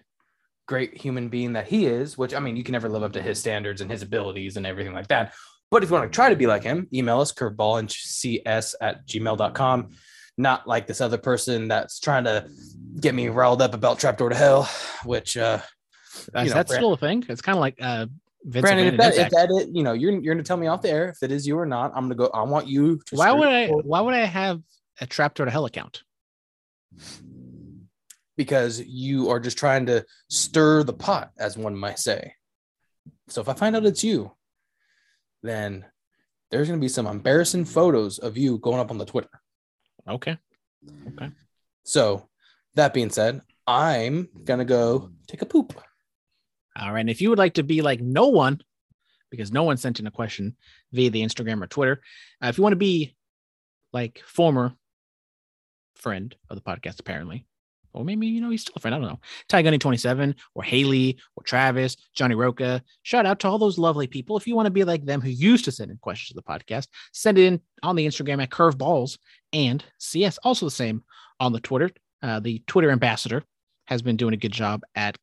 great 0.68 0.96
human 0.96 1.30
being 1.30 1.54
that 1.54 1.66
he 1.66 1.86
is, 1.86 2.16
which 2.16 2.32
I 2.32 2.38
mean, 2.38 2.56
you 2.56 2.62
can 2.62 2.74
never 2.74 2.88
live 2.88 3.02
up 3.02 3.14
to 3.14 3.22
his 3.22 3.40
standards 3.40 3.80
and 3.80 3.90
his 3.90 4.02
abilities 4.02 4.56
and 4.56 4.64
everything 4.64 4.94
like 4.94 5.08
that. 5.08 5.34
But 5.70 5.82
if 5.84 5.90
you 5.90 5.94
want 5.94 6.10
to 6.10 6.14
try 6.14 6.30
to 6.30 6.36
be 6.36 6.46
like 6.46 6.64
him, 6.64 6.88
email 6.92 7.20
us 7.20 7.32
curveballandcs 7.32 8.74
at 8.80 9.06
gmail.com. 9.06 9.90
Not 10.36 10.66
like 10.66 10.86
this 10.86 11.00
other 11.00 11.18
person 11.18 11.68
that's 11.68 12.00
trying 12.00 12.24
to 12.24 12.48
get 13.00 13.14
me 13.14 13.28
riled 13.28 13.62
up 13.62 13.74
about 13.74 13.98
Trapdoor 13.98 14.30
to 14.30 14.34
Hell, 14.34 14.68
which 15.04 15.36
uh 15.36 15.60
That's, 16.32 16.48
know, 16.48 16.54
that's 16.54 16.68
Brand- 16.68 16.80
still 16.80 16.92
a 16.94 16.96
thing. 16.96 17.24
It's 17.28 17.42
kind 17.42 17.56
of 17.56 17.60
like 17.60 17.76
uh, 17.80 18.06
Vince 18.44 18.62
Brandon, 18.62 18.86
if 18.94 18.96
that, 18.98 19.16
if 19.16 19.30
that 19.30 19.50
is, 19.50 19.68
you 19.72 19.82
know, 19.82 19.92
you're 19.92 20.12
you're 20.12 20.34
gonna 20.34 20.42
tell 20.42 20.56
me 20.56 20.66
off 20.66 20.80
the 20.82 20.90
air 20.90 21.10
if 21.10 21.22
it 21.22 21.30
is 21.30 21.46
you 21.46 21.58
or 21.58 21.66
not. 21.66 21.92
I'm 21.94 22.04
gonna 22.04 22.14
go. 22.14 22.30
I 22.32 22.42
want 22.42 22.66
you. 22.68 22.96
To 23.06 23.16
why 23.16 23.32
would 23.32 23.48
I? 23.48 23.66
straight- 23.66 23.84
Why 23.84 24.00
would 24.00 24.14
I 24.14 24.24
have 24.24 24.62
a 25.00 25.06
Trapdoor 25.06 25.44
to 25.46 25.52
Hell 25.52 25.66
account? 25.66 26.02
Because 28.36 28.80
you 28.80 29.28
are 29.28 29.38
just 29.40 29.58
trying 29.58 29.86
to 29.86 30.06
stir 30.28 30.82
the 30.84 30.94
pot, 30.94 31.32
as 31.38 31.58
one 31.58 31.76
might 31.76 31.98
say. 31.98 32.32
So 33.28 33.42
if 33.42 33.48
I 33.48 33.52
find 33.52 33.76
out 33.76 33.84
it's 33.84 34.02
you, 34.02 34.32
then 35.42 35.84
there's 36.50 36.68
gonna 36.68 36.80
be 36.80 36.88
some 36.88 37.06
embarrassing 37.06 37.64
photos 37.64 38.18
of 38.18 38.36
you 38.36 38.58
going 38.58 38.80
up 38.80 38.90
on 38.90 38.98
the 38.98 39.04
Twitter. 39.04 39.30
Okay. 40.08 40.36
Okay. 41.08 41.30
So 41.84 42.28
that 42.74 42.94
being 42.94 43.10
said, 43.10 43.42
I'm 43.66 44.28
gonna 44.44 44.64
go 44.64 45.10
take 45.26 45.42
a 45.42 45.46
poop. 45.46 45.80
All 46.78 46.92
right. 46.92 47.00
And 47.00 47.10
if 47.10 47.20
you 47.20 47.30
would 47.30 47.38
like 47.38 47.54
to 47.54 47.62
be 47.62 47.82
like 47.82 48.00
no 48.00 48.28
one, 48.28 48.60
because 49.30 49.52
no 49.52 49.62
one 49.62 49.76
sent 49.76 50.00
in 50.00 50.06
a 50.06 50.10
question 50.10 50.56
via 50.92 51.10
the 51.10 51.22
Instagram 51.22 51.62
or 51.62 51.66
Twitter, 51.66 52.00
uh, 52.42 52.48
if 52.48 52.58
you 52.58 52.62
want 52.62 52.72
to 52.72 52.76
be 52.76 53.14
like 53.92 54.22
former 54.24 54.72
friend 55.96 56.34
of 56.48 56.56
the 56.56 56.62
podcast, 56.62 57.00
apparently, 57.00 57.46
or 57.92 58.04
maybe 58.04 58.26
you 58.26 58.40
know 58.40 58.50
he's 58.50 58.62
still 58.62 58.74
a 58.76 58.80
friend. 58.80 58.94
I 58.94 58.98
don't 58.98 59.08
know. 59.08 59.20
Ty 59.48 59.62
Gunny 59.62 59.78
twenty 59.78 59.98
seven 59.98 60.34
or 60.54 60.62
Haley 60.62 61.18
or 61.36 61.42
Travis, 61.42 61.96
Johnny 62.14 62.34
Roca. 62.34 62.82
Shout 63.02 63.26
out 63.26 63.40
to 63.40 63.48
all 63.48 63.58
those 63.58 63.78
lovely 63.78 64.06
people. 64.06 64.36
If 64.36 64.46
you 64.46 64.56
want 64.56 64.66
to 64.66 64.70
be 64.70 64.84
like 64.84 65.04
them 65.04 65.20
who 65.20 65.30
used 65.30 65.64
to 65.66 65.72
send 65.72 65.90
in 65.90 65.98
questions 65.98 66.28
to 66.28 66.34
the 66.34 66.42
podcast, 66.42 66.88
send 67.12 67.38
it 67.38 67.44
in 67.44 67.60
on 67.82 67.96
the 67.96 68.06
Instagram 68.06 68.42
at 68.42 68.50
Curveballs 68.50 69.18
and 69.52 69.84
CS. 69.98 70.38
Also 70.38 70.66
the 70.66 70.70
same 70.70 71.02
on 71.38 71.52
the 71.52 71.60
Twitter. 71.60 71.90
Uh, 72.22 72.40
the 72.40 72.62
Twitter 72.66 72.90
ambassador 72.90 73.42
has 73.86 74.02
been 74.02 74.16
doing 74.16 74.34
a 74.34 74.38
good 74.38 74.52
job 74.52 74.82
at 74.94 75.16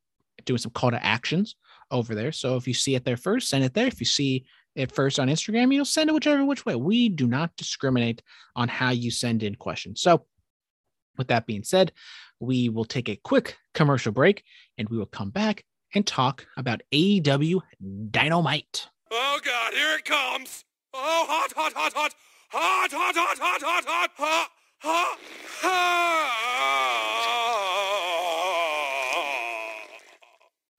doing 0.46 0.58
some 0.58 0.72
call 0.72 0.92
to 0.92 1.06
actions 1.06 1.56
over 1.92 2.16
there. 2.16 2.32
So 2.32 2.56
if 2.56 2.68
you 2.68 2.74
see 2.74 2.96
it 2.96 3.06
there 3.06 3.18
first, 3.18 3.50
send 3.50 3.64
it 3.64 3.74
there. 3.74 3.88
If 3.88 4.00
you 4.00 4.06
see 4.06 4.46
it 4.76 4.92
first 4.92 5.20
on 5.20 5.28
Instagram, 5.28 5.72
you 5.72 5.78
know, 5.78 5.84
send 5.84 6.10
it 6.10 6.14
whichever 6.14 6.44
which 6.46 6.66
way. 6.66 6.76
We 6.76 7.10
do 7.10 7.28
not 7.28 7.56
discriminate 7.56 8.22
on 8.56 8.68
how 8.68 8.92
you 8.92 9.12
send 9.12 9.44
in 9.44 9.56
questions. 9.56 10.02
So 10.02 10.26
with 11.18 11.28
that 11.30 11.48
being 11.48 11.64
said, 11.64 11.92
we 12.40 12.70
will 12.70 12.86
take 12.86 13.10
a 13.10 13.16
quick 13.18 13.58
commercial 13.74 14.12
break 14.12 14.44
and 14.78 14.88
we 14.90 14.98
will 14.98 15.06
come 15.06 15.30
back 15.30 15.64
and 15.96 16.06
talk 16.06 16.46
about 16.58 16.82
AEW 16.94 17.62
Dynamite. 18.12 18.88
Oh 19.12 19.40
god, 19.44 19.74
here 19.74 19.96
it 19.98 20.06
comes! 20.06 20.64
Oh, 20.94 21.26
hot, 21.28 21.54
hot, 21.54 21.74
hot, 21.74 21.94
hot! 21.94 22.14
Hot, 22.50 22.92
hot, 22.92 23.16
hot, 23.16 23.38
hot, 23.38 23.62
hot, 23.62 23.86
hot! 23.86 24.12
Hot, 24.18 24.50
hot, 24.80 25.18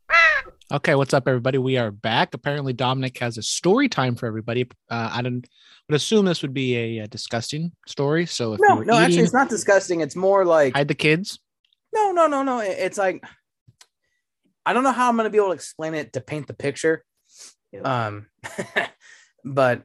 hot! 0.09 0.53
Okay, 0.71 0.95
what's 0.95 1.15
up, 1.15 1.27
everybody? 1.27 1.57
We 1.57 1.79
are 1.79 1.91
back. 1.91 2.35
Apparently, 2.35 2.75
Dominic 2.75 3.17
has 3.19 3.39
a 3.39 3.43
story 3.43 3.89
time 3.89 4.15
for 4.15 4.27
everybody. 4.27 4.69
Uh, 4.91 5.11
I 5.13 5.23
didn't 5.23 5.49
would 5.89 5.97
assume 5.97 6.27
this 6.27 6.43
would 6.43 6.53
be 6.53 6.77
a, 6.77 7.05
uh 7.05 7.07
disgusting 7.07 7.73
story. 7.87 8.27
So 8.27 8.53
if 8.53 8.61
you 8.61 8.69
No, 8.69 8.77
were 8.77 8.85
no, 8.85 8.93
actually, 8.95 9.15
eating, 9.15 9.25
it's 9.25 9.33
not 9.33 9.49
disgusting. 9.49 10.01
It's 10.03 10.15
more 10.17 10.45
like 10.45 10.75
hide 10.75 10.89
the 10.89 10.95
kids. 10.95 11.39
No, 12.27 12.43
no, 12.43 12.43
no. 12.43 12.61
It's 12.61 12.99
like 12.99 13.25
I 14.67 14.73
don't 14.75 14.83
know 14.83 14.93
how 14.93 15.09
I'm 15.09 15.17
gonna 15.17 15.31
be 15.31 15.39
able 15.39 15.49
to 15.49 15.55
explain 15.55 15.95
it 15.95 16.13
to 16.13 16.21
paint 16.21 16.47
the 16.47 16.53
picture. 16.53 17.05
Um, 17.83 18.27
but 19.45 19.83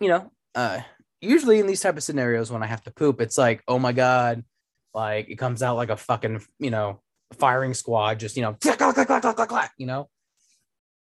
you 0.00 0.08
know, 0.08 0.30
uh, 0.54 0.80
usually 1.20 1.58
in 1.58 1.66
these 1.66 1.80
type 1.80 1.96
of 1.96 2.02
scenarios 2.02 2.52
when 2.52 2.62
I 2.62 2.66
have 2.66 2.82
to 2.84 2.92
poop, 2.92 3.20
it's 3.20 3.38
like, 3.38 3.62
oh 3.66 3.78
my 3.78 3.92
god, 3.92 4.44
like 4.94 5.28
it 5.28 5.36
comes 5.36 5.62
out 5.62 5.76
like 5.76 5.90
a 5.90 5.96
fucking 5.96 6.40
you 6.58 6.70
know 6.70 7.00
firing 7.32 7.74
squad, 7.74 8.20
just 8.20 8.36
you 8.36 8.42
know, 8.42 8.54
clack, 8.60 8.78
clack, 8.78 8.94
clack, 8.94 9.08
clack, 9.08 9.22
clack, 9.22 9.48
clack, 9.48 9.72
you 9.76 9.86
know. 9.86 10.08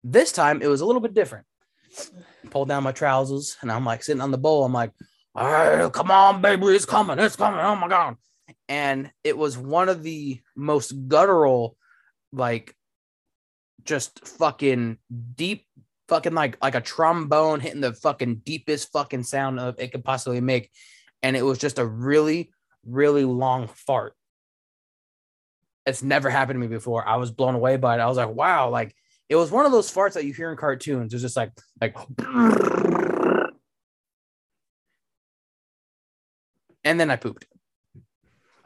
This 0.03 0.31
time 0.31 0.61
it 0.61 0.67
was 0.67 0.81
a 0.81 0.85
little 0.85 1.01
bit 1.01 1.13
different. 1.13 1.45
Pulled 2.49 2.67
down 2.67 2.83
my 2.83 2.91
trousers 2.91 3.57
and 3.61 3.71
I'm 3.71 3.85
like 3.85 4.03
sitting 4.03 4.21
on 4.21 4.31
the 4.31 4.37
bowl. 4.37 4.65
I'm 4.65 4.73
like, 4.73 4.91
"Hey, 5.37 5.87
come 5.93 6.11
on, 6.11 6.41
baby, 6.41 6.65
it's 6.67 6.85
coming, 6.85 7.19
it's 7.19 7.35
coming. 7.35 7.59
Oh 7.59 7.75
my 7.75 7.87
god. 7.87 8.15
And 8.69 9.11
it 9.23 9.37
was 9.37 9.57
one 9.57 9.89
of 9.89 10.03
the 10.03 10.39
most 10.55 10.93
guttural, 11.07 11.75
like 12.31 12.75
just 13.83 14.25
fucking 14.27 14.99
deep, 15.35 15.65
fucking 16.07 16.33
like 16.33 16.57
like 16.61 16.75
a 16.75 16.81
trombone 16.81 17.59
hitting 17.59 17.81
the 17.81 17.93
fucking 17.93 18.35
deepest 18.45 18.91
fucking 18.91 19.23
sound 19.23 19.59
of 19.59 19.75
it 19.79 19.91
could 19.91 20.05
possibly 20.05 20.39
make. 20.39 20.69
And 21.23 21.35
it 21.35 21.41
was 21.41 21.57
just 21.57 21.79
a 21.79 21.85
really, 21.85 22.51
really 22.85 23.25
long 23.25 23.67
fart. 23.67 24.13
It's 25.87 26.03
never 26.03 26.29
happened 26.29 26.61
to 26.61 26.67
me 26.67 26.73
before. 26.73 27.05
I 27.07 27.15
was 27.15 27.31
blown 27.31 27.55
away 27.55 27.77
by 27.77 27.95
it. 27.95 27.99
I 27.99 28.07
was 28.07 28.17
like, 28.17 28.29
wow, 28.29 28.69
like 28.69 28.95
it 29.29 29.35
was 29.35 29.49
one 29.49 29.65
of 29.65 29.71
those 29.71 29.91
farts 29.91 30.13
that 30.13 30.25
you 30.25 30.33
hear 30.33 30.51
in 30.51 30.57
cartoons. 30.57 31.13
It's 31.13 31.23
just 31.23 31.35
like 31.35 31.51
like 31.81 31.97
and 36.83 36.99
then 36.99 37.09
I 37.09 37.15
pooped. 37.15 37.47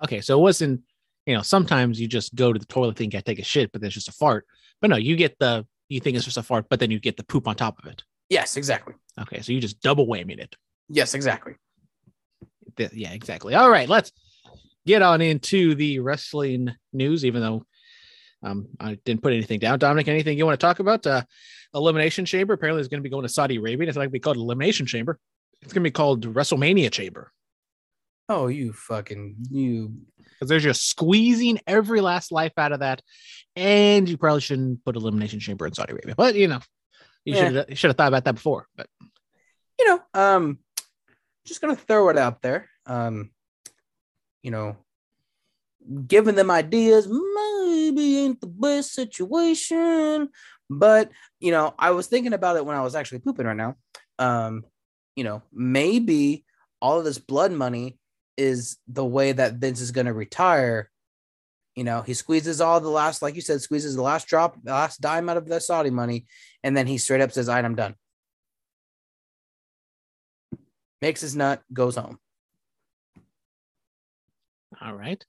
Okay, 0.03 0.21
so 0.21 0.37
it 0.37 0.41
wasn't, 0.41 0.81
you 1.25 1.35
know, 1.35 1.41
sometimes 1.41 1.99
you 1.99 2.07
just 2.07 2.35
go 2.35 2.51
to 2.51 2.59
the 2.59 2.65
toilet 2.65 2.97
think 2.97 3.15
I 3.15 3.21
take 3.21 3.39
a 3.39 3.43
shit, 3.43 3.71
but 3.71 3.81
then 3.81 3.87
it's 3.87 3.95
just 3.95 4.09
a 4.09 4.13
fart. 4.13 4.45
But 4.81 4.89
no, 4.89 4.97
you 4.97 5.15
get 5.15 5.37
the 5.39 5.65
you 5.89 5.99
think 5.99 6.15
it's 6.15 6.25
just 6.25 6.37
a 6.37 6.43
fart, 6.43 6.65
but 6.69 6.79
then 6.79 6.91
you 6.91 6.99
get 6.99 7.17
the 7.17 7.23
poop 7.23 7.47
on 7.47 7.55
top 7.55 7.77
of 7.79 7.85
it. 7.85 8.03
Yes, 8.29 8.57
exactly. 8.57 8.95
Okay, 9.21 9.41
so 9.41 9.51
you 9.51 9.59
just 9.59 9.81
double 9.81 10.07
whammied 10.07 10.39
it. 10.39 10.55
Yes, 10.89 11.13
exactly. 11.13 11.53
Th- 12.77 12.93
Yeah, 12.93 13.13
exactly. 13.13 13.53
All 13.55 13.69
right, 13.69 13.87
let's 13.87 14.11
get 14.85 15.01
on 15.01 15.21
into 15.21 15.75
the 15.75 15.99
wrestling 15.99 16.73
news, 16.91 17.23
even 17.25 17.41
though 17.41 17.65
um, 18.41 18.67
I 18.79 18.95
didn't 19.05 19.21
put 19.21 19.33
anything 19.33 19.59
down. 19.59 19.79
Dominic, 19.79 20.07
anything 20.07 20.37
you 20.37 20.45
want 20.45 20.59
to 20.59 20.65
talk 20.65 20.79
about? 20.79 21.05
Uh, 21.05 21.23
Elimination 21.73 22.25
Chamber 22.25 22.53
apparently 22.53 22.81
is 22.81 22.87
going 22.87 22.99
to 22.99 23.03
be 23.03 23.09
going 23.09 23.23
to 23.23 23.29
Saudi 23.29 23.57
Arabia. 23.57 23.87
It's 23.87 23.95
not 23.95 24.01
going 24.01 24.09
to 24.09 24.13
be 24.13 24.19
called 24.19 24.37
Elimination 24.37 24.85
Chamber. 24.85 25.19
It's 25.61 25.71
going 25.73 25.83
to 25.83 25.87
be 25.87 25.91
called 25.91 26.33
WrestleMania 26.33 26.91
Chamber 26.91 27.31
Oh, 28.33 28.47
you 28.47 28.73
fucking 28.73 29.35
you. 29.51 29.93
because 30.17 30.49
they're 30.49 30.59
just 30.59 30.89
squeezing 30.89 31.59
every 31.67 32.01
last 32.01 32.31
life 32.31 32.53
out 32.57 32.71
of 32.71 32.79
that. 32.79 33.01
And 33.55 34.09
you 34.09 34.17
probably 34.17 34.41
shouldn't 34.41 34.83
put 34.83 34.95
Elimination 34.95 35.39
Chamber 35.39 35.67
in 35.67 35.73
Saudi 35.73 35.93
Arabia, 35.93 36.15
but 36.17 36.33
you 36.33 36.47
know, 36.47 36.59
you 37.25 37.35
Yeah. 37.35 37.49
should 37.49 37.65
you 37.69 37.75
should 37.75 37.89
have 37.89 37.97
thought 37.97 38.07
about 38.07 38.25
that 38.25 38.35
before. 38.35 38.67
But 38.75 38.87
You 39.79 39.85
know, 39.87 40.01
um, 40.13 40.59
just 41.45 41.61
gonna 41.61 41.75
throw 41.75 42.09
it 42.09 42.17
out 42.17 42.41
there. 42.41 42.69
Um, 42.87 43.29
you 44.41 44.49
know, 44.51 44.77
giving 46.07 46.35
them 46.35 46.49
ideas 46.49 47.07
maybe 47.07 48.17
ain't 48.19 48.41
the 48.41 48.47
best 48.47 48.93
situation, 48.93 50.29
but 50.69 51.11
you 51.39 51.51
know, 51.51 51.75
I 51.77 51.91
was 51.91 52.07
thinking 52.07 52.33
about 52.33 52.57
it 52.57 52.65
when 52.65 52.75
I 52.75 52.81
was 52.81 52.95
actually 52.95 53.19
pooping 53.19 53.45
right 53.45 53.55
now. 53.57 53.75
Um, 54.17 54.65
you 55.15 55.23
know, 55.23 55.43
maybe 55.51 56.45
all 56.81 56.97
of 56.97 57.05
this 57.05 57.19
blood 57.19 57.51
money 57.51 57.99
is 58.37 58.77
the 58.87 59.05
way 59.05 59.31
that 59.31 59.55
Vince 59.55 59.81
is 59.81 59.91
gonna 59.91 60.13
retire. 60.13 60.89
You 61.75 61.83
know, 61.83 62.01
he 62.01 62.13
squeezes 62.13 62.61
all 62.61 62.79
the 62.79 62.89
last, 62.89 63.21
like 63.21 63.35
you 63.35 63.41
said, 63.41 63.61
squeezes 63.61 63.95
the 63.95 64.01
last 64.01 64.27
drop, 64.27 64.57
the 64.61 64.71
last 64.71 65.01
dime 65.01 65.29
out 65.29 65.37
of 65.37 65.47
the 65.47 65.59
Saudi 65.59 65.89
money, 65.89 66.25
and 66.63 66.77
then 66.77 66.87
he 66.87 66.97
straight 66.97 67.21
up 67.21 67.31
says, 67.31 67.49
"All 67.49 67.55
right, 67.55 67.65
I'm 67.65 67.75
done." 67.75 67.95
Makes 71.01 71.21
his 71.21 71.35
nut, 71.35 71.61
goes 71.73 71.95
home. 71.95 72.17
All 74.81 74.93
right. 74.93 75.23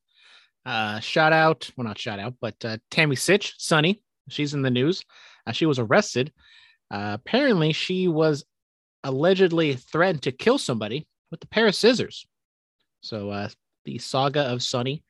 Uh, 0.64 1.00
shout 1.00 1.32
out, 1.32 1.70
well, 1.76 1.86
not 1.86 1.98
shout 1.98 2.18
out, 2.18 2.34
but 2.40 2.54
uh, 2.64 2.78
Tammy 2.90 3.16
Sytch, 3.16 3.52
Sunny, 3.58 4.02
she's 4.28 4.54
in 4.54 4.62
the 4.62 4.70
news. 4.70 5.04
Uh, 5.46 5.52
she 5.52 5.66
was 5.66 5.78
arrested. 5.78 6.32
Uh, 6.90 7.16
apparently, 7.20 7.72
she 7.72 8.08
was 8.08 8.44
allegedly 9.02 9.74
threatened 9.74 10.22
to 10.22 10.32
kill 10.32 10.58
somebody 10.58 11.06
with 11.30 11.42
a 11.44 11.48
pair 11.48 11.66
of 11.66 11.74
scissors. 11.74 12.26
So 13.04 13.30
uh, 13.30 13.48
the 13.84 13.98
saga 13.98 14.40
of 14.40 14.62
Sunny 14.62 15.04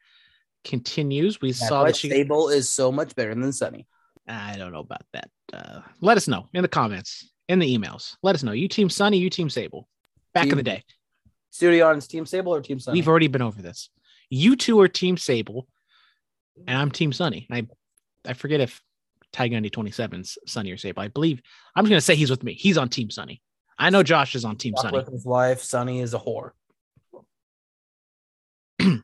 continues. 0.65 1.41
We 1.41 1.53
That's 1.53 1.69
saw 1.69 1.85
that 1.85 1.97
she. 1.97 2.11
Sable 2.11 2.49
is 2.49 2.69
so 2.69 2.91
much 2.91 3.15
better 3.15 3.35
than 3.35 3.53
Sunny. 3.53 3.87
I 4.27 4.57
don't 4.57 4.73
know 4.73 4.81
about 4.81 5.03
that. 5.13 5.29
Uh, 5.53 5.81
let 6.01 6.17
us 6.17 6.27
know 6.27 6.49
in 6.53 6.63
the 6.63 6.69
comments, 6.69 7.31
in 7.49 7.61
the 7.61 7.79
emails. 7.79 8.17
Let 8.23 8.35
us 8.35 8.43
know. 8.43 8.53
You 8.53 8.67
team 8.69 8.91
Sunny, 8.91 9.19
you 9.19 9.31
team 9.31 9.49
Sable. 9.49 9.89
Back 10.33 10.49
in 10.49 10.57
the 10.57 10.63
day. 10.65 10.83
Studio 11.51 11.87
on 11.87 12.01
Team 12.01 12.27
Sable 12.27 12.53
or 12.53 12.61
Team 12.61 12.81
Sunny? 12.81 12.99
We've 12.99 13.07
already 13.07 13.29
been 13.29 13.43
over 13.43 13.63
this. 13.63 13.89
You 14.29 14.57
two 14.57 14.81
are 14.81 14.89
Team 14.89 15.17
Sable, 15.17 15.69
and 16.67 16.77
I'm 16.77 16.91
Team 16.91 17.13
Sunny. 17.13 17.47
I 17.49 17.69
I 18.27 18.33
forget 18.33 18.61
if 18.61 18.83
Tiger 19.33 19.61
27's 19.61 20.37
Sunny 20.47 20.73
or 20.73 20.77
Sable. 20.77 21.03
I 21.03 21.09
believe 21.09 21.41
I'm 21.77 21.85
just 21.85 21.91
gonna 21.91 22.01
say 22.01 22.17
he's 22.17 22.31
with 22.31 22.43
me. 22.43 22.55
He's 22.55 22.77
on 22.77 22.89
Team 22.89 23.11
Sunny. 23.11 23.41
I 23.79 23.91
know 23.91 24.03
Josh 24.03 24.35
is 24.35 24.45
on 24.45 24.57
Team 24.57 24.75
Sunny. 24.77 24.97
with 24.97 25.13
his 25.13 25.25
wife. 25.25 25.63
Sunny 25.63 26.01
is 26.01 26.13
a 26.13 26.19
whore. 26.19 26.51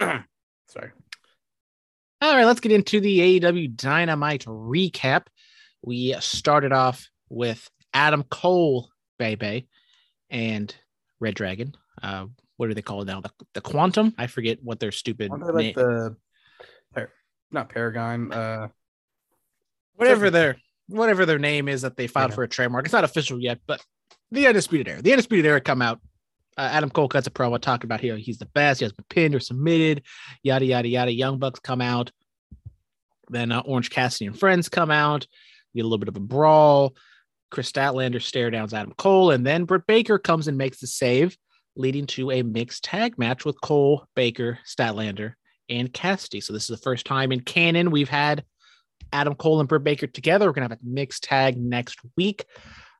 Sorry. 0.00 0.90
All 2.20 2.36
right, 2.36 2.44
let's 2.44 2.60
get 2.60 2.72
into 2.72 3.00
the 3.00 3.40
AEW 3.40 3.76
Dynamite 3.76 4.44
recap. 4.44 5.26
We 5.82 6.14
started 6.20 6.72
off 6.72 7.08
with 7.28 7.68
Adam 7.92 8.22
Cole, 8.22 8.88
Bebe, 9.18 9.66
and 10.30 10.74
Red 11.20 11.34
Dragon. 11.34 11.74
Uh, 12.02 12.26
what 12.56 12.68
do 12.68 12.74
they 12.74 12.82
call 12.82 13.02
it 13.02 13.06
now? 13.06 13.20
The, 13.20 13.30
the 13.54 13.60
Quantum? 13.60 14.14
I 14.16 14.28
forget 14.28 14.58
what 14.62 14.78
their 14.78 14.92
stupid 14.92 15.30
Aren't 15.32 15.46
they 15.46 15.52
name. 15.52 15.74
like 15.74 15.74
the 15.74 16.16
not 17.50 17.68
Paragon? 17.68 18.32
Uh, 18.32 18.68
whatever 19.96 20.30
their 20.30 20.56
whatever 20.88 21.26
their 21.26 21.38
name 21.38 21.68
is 21.68 21.82
that 21.82 21.96
they 21.96 22.06
filed 22.06 22.30
Yeah. 22.30 22.34
for 22.36 22.44
a 22.44 22.48
trademark. 22.48 22.84
It's 22.86 22.92
not 22.92 23.04
official 23.04 23.38
yet, 23.40 23.58
but 23.66 23.84
the 24.30 24.46
Undisputed 24.46 24.88
Era. 24.88 25.02
The 25.02 25.12
Undisputed 25.12 25.44
Era 25.46 25.60
come 25.60 25.82
out. 25.82 26.00
Uh, 26.56 26.68
Adam 26.70 26.90
Cole 26.90 27.08
cuts 27.08 27.26
a 27.26 27.30
promo 27.30 27.58
talking 27.58 27.86
about 27.86 28.00
here 28.00 28.16
he's 28.16 28.38
the 28.38 28.46
best. 28.46 28.80
He 28.80 28.84
has 28.84 28.92
been 28.92 29.06
pinned 29.08 29.34
or 29.34 29.40
submitted. 29.40 30.02
Yada 30.42 30.64
yada 30.64 30.88
yada. 30.88 31.12
Young 31.12 31.38
Bucks 31.38 31.60
come 31.60 31.80
out. 31.80 32.10
Then 33.28 33.52
uh, 33.52 33.60
Orange 33.60 33.90
Cassidy 33.90 34.26
and 34.26 34.38
friends 34.38 34.68
come 34.68 34.90
out. 34.90 35.26
We 35.72 35.78
get 35.78 35.84
a 35.84 35.88
little 35.88 35.98
bit 35.98 36.08
of 36.08 36.16
a 36.16 36.20
brawl. 36.20 36.94
Kris 37.50 37.70
Statlander 37.70 38.20
stare 38.20 38.50
downs 38.50 38.72
Adam 38.72 38.94
Cole, 38.96 39.30
and 39.30 39.46
then 39.46 39.64
Britt 39.64 39.86
Baker 39.86 40.18
comes 40.18 40.48
and 40.48 40.56
makes 40.56 40.80
the 40.80 40.86
save, 40.86 41.36
leading 41.76 42.06
to 42.06 42.30
a 42.30 42.42
mixed 42.42 42.82
tag 42.82 43.18
match 43.18 43.44
with 43.44 43.60
Cole, 43.60 44.06
Baker, 44.16 44.58
Statlander, 44.66 45.34
and 45.68 45.92
Cassidy. 45.92 46.40
So 46.40 46.52
this 46.54 46.62
is 46.62 46.78
the 46.78 46.82
first 46.82 47.06
time 47.06 47.30
in 47.30 47.40
canon 47.40 47.90
we've 47.90 48.08
had 48.08 48.44
Adam 49.12 49.34
Cole 49.34 49.60
and 49.60 49.68
Britt 49.68 49.84
Baker 49.84 50.06
together. 50.06 50.46
We're 50.46 50.52
gonna 50.52 50.68
have 50.68 50.72
a 50.72 50.78
mixed 50.82 51.24
tag 51.24 51.58
next 51.58 51.98
week. 52.16 52.46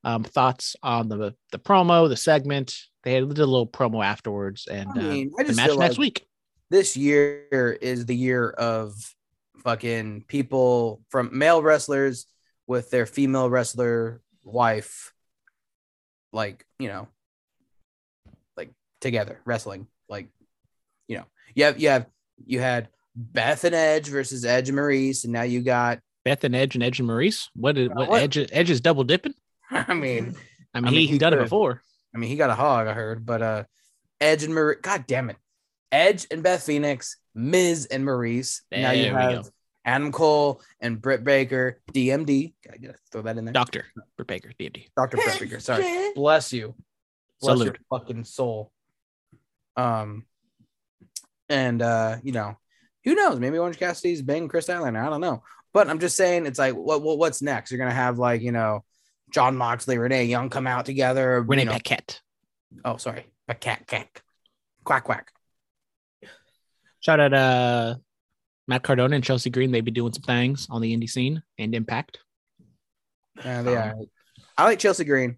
Um, 0.04 0.24
thoughts 0.24 0.74
on 0.82 1.08
the 1.08 1.34
the 1.52 1.58
promo, 1.58 2.08
the 2.08 2.16
segment? 2.16 2.76
They 3.04 3.14
had, 3.14 3.28
did 3.28 3.38
a 3.38 3.46
little 3.46 3.66
promo 3.66 4.04
afterwards, 4.04 4.66
and 4.66 4.90
I 4.90 4.94
mean, 4.94 5.32
uh, 5.38 5.42
the 5.44 5.54
match 5.54 5.76
next 5.76 5.78
like 5.78 5.98
week. 5.98 6.26
this 6.70 6.96
year 6.96 7.78
is 7.80 8.06
the 8.06 8.16
year 8.16 8.50
of 8.50 8.94
fucking 9.62 10.24
people 10.26 11.02
from 11.08 11.36
male 11.36 11.62
wrestlers 11.62 12.26
with 12.66 12.90
their 12.90 13.06
female 13.06 13.48
wrestler 13.48 14.20
wife, 14.44 15.12
like 16.32 16.66
you 16.78 16.88
know, 16.88 17.08
like 18.56 18.70
together 19.00 19.40
wrestling. 19.44 19.86
Like, 20.08 20.28
you 21.08 21.18
know, 21.18 21.24
you 21.54 21.64
have 21.64 21.80
you 21.80 21.88
have 21.88 22.06
you 22.44 22.60
had 22.60 22.88
Beth 23.14 23.64
and 23.64 23.74
Edge 23.74 24.08
versus 24.08 24.44
Edge 24.44 24.68
and 24.68 24.78
Maryse, 24.78 25.24
and 25.24 25.32
now 25.32 25.42
you 25.42 25.60
got. 25.60 26.00
Beth 26.24 26.44
and 26.44 26.54
Edge 26.54 26.76
and 26.76 26.84
Edge 26.84 27.00
and 27.00 27.08
Maryse. 27.08 27.48
What 27.54 27.74
did 27.74 27.94
what, 27.94 28.08
what- 28.08 28.22
Edge 28.22 28.38
Edge 28.52 28.70
is 28.70 28.80
double 28.80 29.04
dipping? 29.04 29.34
I 29.88 29.94
mean, 29.94 30.36
I 30.74 30.80
mean, 30.80 30.84
mean, 30.84 30.92
he, 30.92 31.00
he 31.00 31.06
he's 31.06 31.18
done 31.18 31.32
it 31.34 31.38
before. 31.38 31.82
I 32.14 32.18
mean, 32.18 32.28
he 32.28 32.36
got 32.36 32.50
a 32.50 32.54
hog, 32.54 32.86
I 32.86 32.92
heard, 32.92 33.24
but 33.24 33.42
uh, 33.42 33.64
Edge 34.20 34.44
and 34.44 34.52
Maryse. 34.52 34.82
God 34.82 35.06
damn 35.06 35.30
it, 35.30 35.36
Edge 35.90 36.26
and 36.30 36.42
Beth 36.42 36.62
Phoenix, 36.62 37.16
Miz 37.34 37.86
and 37.86 38.04
Maryse. 38.04 38.60
now 38.70 38.90
you 38.90 39.12
have 39.12 39.44
go. 39.44 39.50
Adam 39.84 40.12
Cole 40.12 40.60
and 40.80 41.00
Britt 41.00 41.24
Baker, 41.24 41.80
DMD. 41.92 42.54
Gotta, 42.64 42.78
gotta 42.78 42.98
throw 43.10 43.22
that 43.22 43.38
in 43.38 43.46
there. 43.46 43.52
Doctor 43.52 43.86
Britt 44.16 44.28
Baker, 44.28 44.50
DMD. 44.58 44.86
Dr. 44.96 45.16
Britt 45.16 45.40
Baker. 45.40 45.60
Sorry. 45.60 46.12
Bless 46.14 46.52
you. 46.52 46.74
Bless 47.40 47.58
Salute. 47.58 47.78
your 47.90 47.98
fucking 47.98 48.24
soul. 48.24 48.70
Um, 49.76 50.26
and 51.48 51.82
uh, 51.82 52.18
you 52.22 52.32
know, 52.32 52.56
who 53.04 53.14
knows? 53.14 53.40
Maybe 53.40 53.58
Orange 53.58 53.78
Cassidy's 53.78 54.22
banging 54.22 54.48
Kris 54.48 54.68
Statlander. 54.68 55.04
I 55.04 55.10
don't 55.10 55.20
know. 55.20 55.42
But 55.72 55.88
I'm 55.88 55.98
just 55.98 56.16
saying, 56.16 56.46
it's 56.46 56.58
like, 56.58 56.74
what, 56.74 57.02
what 57.02 57.18
what's 57.18 57.42
next? 57.42 57.70
You're 57.70 57.78
gonna 57.78 57.92
have 57.92 58.18
like, 58.18 58.42
you 58.42 58.52
know, 58.52 58.84
Jon 59.32 59.56
Moxley, 59.56 59.98
Renee 59.98 60.24
Young 60.24 60.48
come 60.50 60.66
out 60.66 60.84
together. 60.86 61.42
Renee 61.42 61.62
you 61.62 61.66
know, 61.66 61.72
Paquette. 61.72 62.20
Oh, 62.84 62.96
sorry. 62.96 63.26
Quack, 63.48 63.86
quack. 63.86 64.22
Quack, 64.84 65.04
quack. 65.04 65.32
Shout 67.00 67.18
out 67.20 67.34
uh 67.34 67.94
Matt 68.68 68.82
Cardona 68.84 69.16
and 69.16 69.24
Chelsea 69.24 69.50
Green. 69.50 69.72
They 69.72 69.80
be 69.80 69.90
doing 69.90 70.12
some 70.12 70.22
things 70.22 70.68
on 70.70 70.80
the 70.80 70.96
indie 70.96 71.10
scene 71.10 71.42
and 71.58 71.74
Impact. 71.74 72.18
Yeah, 73.44 73.62
they 73.62 73.76
Um, 73.76 73.88
are. 73.88 73.94
I 74.56 74.64
like 74.64 74.78
Chelsea 74.78 75.04
Green. 75.04 75.36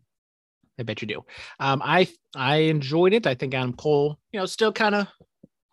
I 0.79 0.83
bet 0.83 1.01
you 1.01 1.09
do. 1.09 1.25
Um, 1.61 1.81
I 1.85 2.09
I 2.37 2.57
enjoyed 2.57 3.13
it. 3.15 3.27
I 3.27 3.35
think 3.35 3.55
Adam 3.55 3.73
Cole, 3.75 4.19
you 4.33 4.41
know, 4.41 4.47
still 4.47 4.73
kind 4.73 4.95
of 4.95 5.07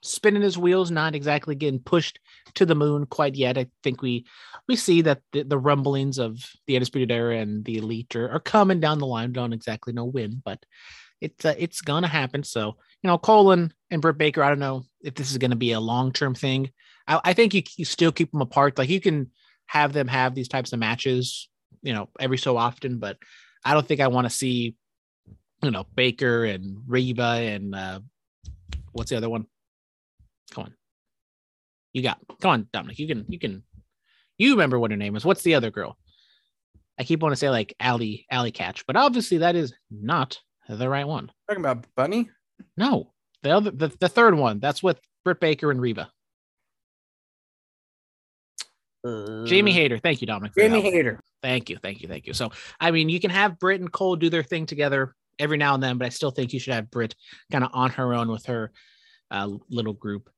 spinning 0.02 0.42
his 0.42 0.58
wheels, 0.58 0.92
not 0.92 1.16
exactly 1.16 1.56
getting 1.56 1.80
pushed 1.80 2.20
to 2.56 2.66
the 2.66 2.76
moon 2.76 3.06
quite 3.06 3.36
yet. 3.36 3.58
I 3.58 3.68
think 3.84 4.02
we 4.02 4.26
we 4.68 4.76
see 4.76 5.02
that 5.02 5.22
the, 5.32 5.44
the 5.44 5.58
rumblings 5.58 6.18
of 6.18 6.44
the 6.68 6.76
Undisputed 6.76 7.12
Era 7.12 7.38
and 7.38 7.64
the 7.64 7.78
Elite 7.78 8.16
are, 8.16 8.30
are 8.30 8.40
coming 8.40 8.80
down 8.80 9.00
the 9.00 9.06
line. 9.06 9.32
Don't 9.32 9.54
exactly 9.54 9.94
know 9.94 10.06
when, 10.06 10.42
but 10.44 10.64
it's 11.20 11.46
uh, 11.46 11.56
it's 11.58 11.82
gonna 11.82 12.08
happen. 12.08 12.44
So 12.44 12.78
you 13.02 13.08
know, 13.08 13.18
Colin 13.18 13.74
and 13.90 14.02
Britt 14.02 14.18
Baker. 14.18 14.44
I 14.44 14.50
don't 14.50 14.60
know 14.60 14.84
if 15.02 15.16
this 15.16 15.32
is 15.32 15.38
gonna 15.38 15.56
be 15.56 15.72
a 15.72 15.80
long 15.80 16.12
term 16.12 16.36
thing. 16.36 16.72
I, 17.08 17.20
I 17.24 17.34
think 17.34 17.54
you, 17.54 17.64
you 17.78 17.86
still 17.86 18.12
keep 18.12 18.32
them 18.32 18.42
apart. 18.42 18.78
Like 18.78 18.90
you 18.90 19.02
can 19.02 19.32
have 19.68 19.94
them 19.94 20.08
have 20.08 20.36
these 20.36 20.48
types 20.48 20.74
of 20.74 20.80
matches, 20.80 21.48
you 21.82 21.94
know, 21.94 22.10
every 22.20 22.38
so 22.38 22.58
often, 22.58 22.98
but 23.00 23.18
I 23.64 23.74
don't 23.74 23.88
think 23.88 24.02
I 24.02 24.08
want 24.08 24.26
to 24.26 24.30
see, 24.30 24.76
you 25.64 25.72
know, 25.72 25.86
Baker 25.96 26.44
and 26.44 26.80
Rebel 26.88 27.24
and 27.24 27.74
uh, 27.74 28.00
what's 28.92 29.12
the 29.12 29.18
other 29.18 29.30
one? 29.30 29.46
Come 30.52 30.66
on, 30.66 30.74
you 31.94 32.04
got. 32.04 32.20
Come 32.42 32.52
on, 32.52 32.68
Dominic. 32.72 33.00
You 33.00 33.08
can. 33.08 33.26
You 33.28 33.40
can. 33.40 33.64
You 34.38 34.52
remember 34.52 34.80
what 34.80 34.92
her 34.92 34.98
name 34.98 35.16
is? 35.16 35.26
What's 35.26 35.44
the 35.44 35.56
other 35.56 35.72
girl? 35.72 35.98
I 37.00 37.04
keep 37.04 37.22
wanting 37.22 37.34
to 37.34 37.40
say 37.40 37.50
like 37.50 37.74
Alley 37.80 38.26
Alley 38.30 38.52
Catch, 38.52 38.86
but 38.86 38.96
obviously 38.96 39.40
that 39.40 39.56
is 39.56 39.74
not 39.90 40.40
the 40.68 40.90
right 40.90 41.08
one. 41.08 41.32
Talking 41.50 41.64
about 41.64 41.86
Bunny. 41.96 42.30
No, 42.78 43.12
the 43.44 43.52
other 43.52 43.72
the, 43.72 43.88
the 44.00 44.10
third 44.10 44.36
one. 44.36 44.60
That's 44.60 44.84
with 44.84 45.00
Britt 45.24 45.40
Baker 45.40 45.72
and 45.72 45.82
Rebel. 45.82 46.08
Jamie 49.46 49.72
Hayter. 49.72 49.98
Thank 49.98 50.22
you, 50.22 50.28
Dominic. 50.28 50.54
Jamie 50.56 50.74
helping. 50.74 50.94
Hayter. 50.94 51.20
Thank 51.42 51.70
you, 51.70 51.78
thank 51.82 52.02
you, 52.02 52.08
thank 52.08 52.28
you. 52.28 52.34
So, 52.34 52.52
I 52.80 52.92
mean, 52.92 53.10
you 53.10 53.20
can 53.20 53.32
have 53.32 53.58
Britt 53.58 53.82
and 53.82 53.92
Cole 53.92 54.16
do 54.16 54.30
their 54.30 54.44
thing 54.44 54.68
together 54.68 55.16
every 55.40 55.58
now 55.58 55.74
and 55.74 55.82
then, 55.82 55.98
but 55.98 56.06
I 56.06 56.10
still 56.10 56.30
think 56.30 56.54
you 56.54 56.60
should 56.60 56.76
have 56.76 56.92
Britt 56.92 57.16
kind 57.52 57.64
of 57.64 57.72
on 57.74 57.90
her 57.92 58.14
own 58.14 58.30
with 58.30 58.46
her 58.46 58.72
uh, 59.32 59.50
little 59.70 59.94
group 59.94 60.30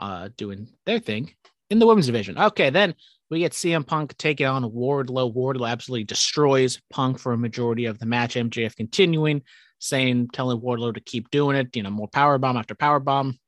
uh, 0.00 0.30
doing 0.36 0.68
their 0.86 0.98
thing 0.98 1.32
in 1.68 1.78
the 1.78 1.86
women's 1.86 2.06
division. 2.06 2.36
Okay, 2.36 2.70
then 2.70 2.94
we 3.30 3.38
get 3.38 3.52
CM 3.52 3.86
Punk 3.86 4.16
taking 4.16 4.46
on 4.46 4.64
Wardlow. 4.64 5.32
Wardlow 5.32 5.70
absolutely 5.70 6.04
destroys 6.04 6.80
Punk 6.90 7.18
for 7.20 7.32
a 7.32 7.38
majority 7.38 7.84
of 7.84 7.98
the 7.98 8.06
match. 8.06 8.34
MJF 8.34 8.74
continuing, 8.74 9.42
saying, 9.78 10.30
telling 10.32 10.60
Wardlow 10.60 10.94
to 10.94 11.00
keep 11.00 11.30
doing 11.30 11.56
it. 11.56 11.76
You 11.76 11.84
know, 11.84 11.90
more 11.90 12.08
power 12.08 12.38
bomb 12.38 12.56
after 12.56 12.74
power 12.74 12.98
bomb, 12.98 13.38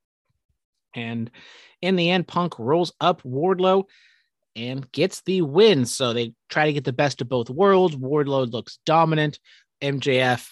and 0.94 1.30
in 1.80 1.96
the 1.96 2.10
end, 2.10 2.28
Punk 2.28 2.58
rolls 2.58 2.92
up 3.00 3.22
Wardlow 3.22 3.84
and 4.54 4.90
gets 4.92 5.22
the 5.22 5.42
win. 5.42 5.86
So 5.86 6.12
they 6.12 6.34
try 6.48 6.66
to 6.66 6.72
get 6.72 6.84
the 6.84 6.92
best 6.92 7.20
of 7.20 7.28
both 7.28 7.50
worlds. 7.50 7.96
Wardlow 7.96 8.52
looks 8.52 8.78
dominant. 8.86 9.40
MJF, 9.80 10.48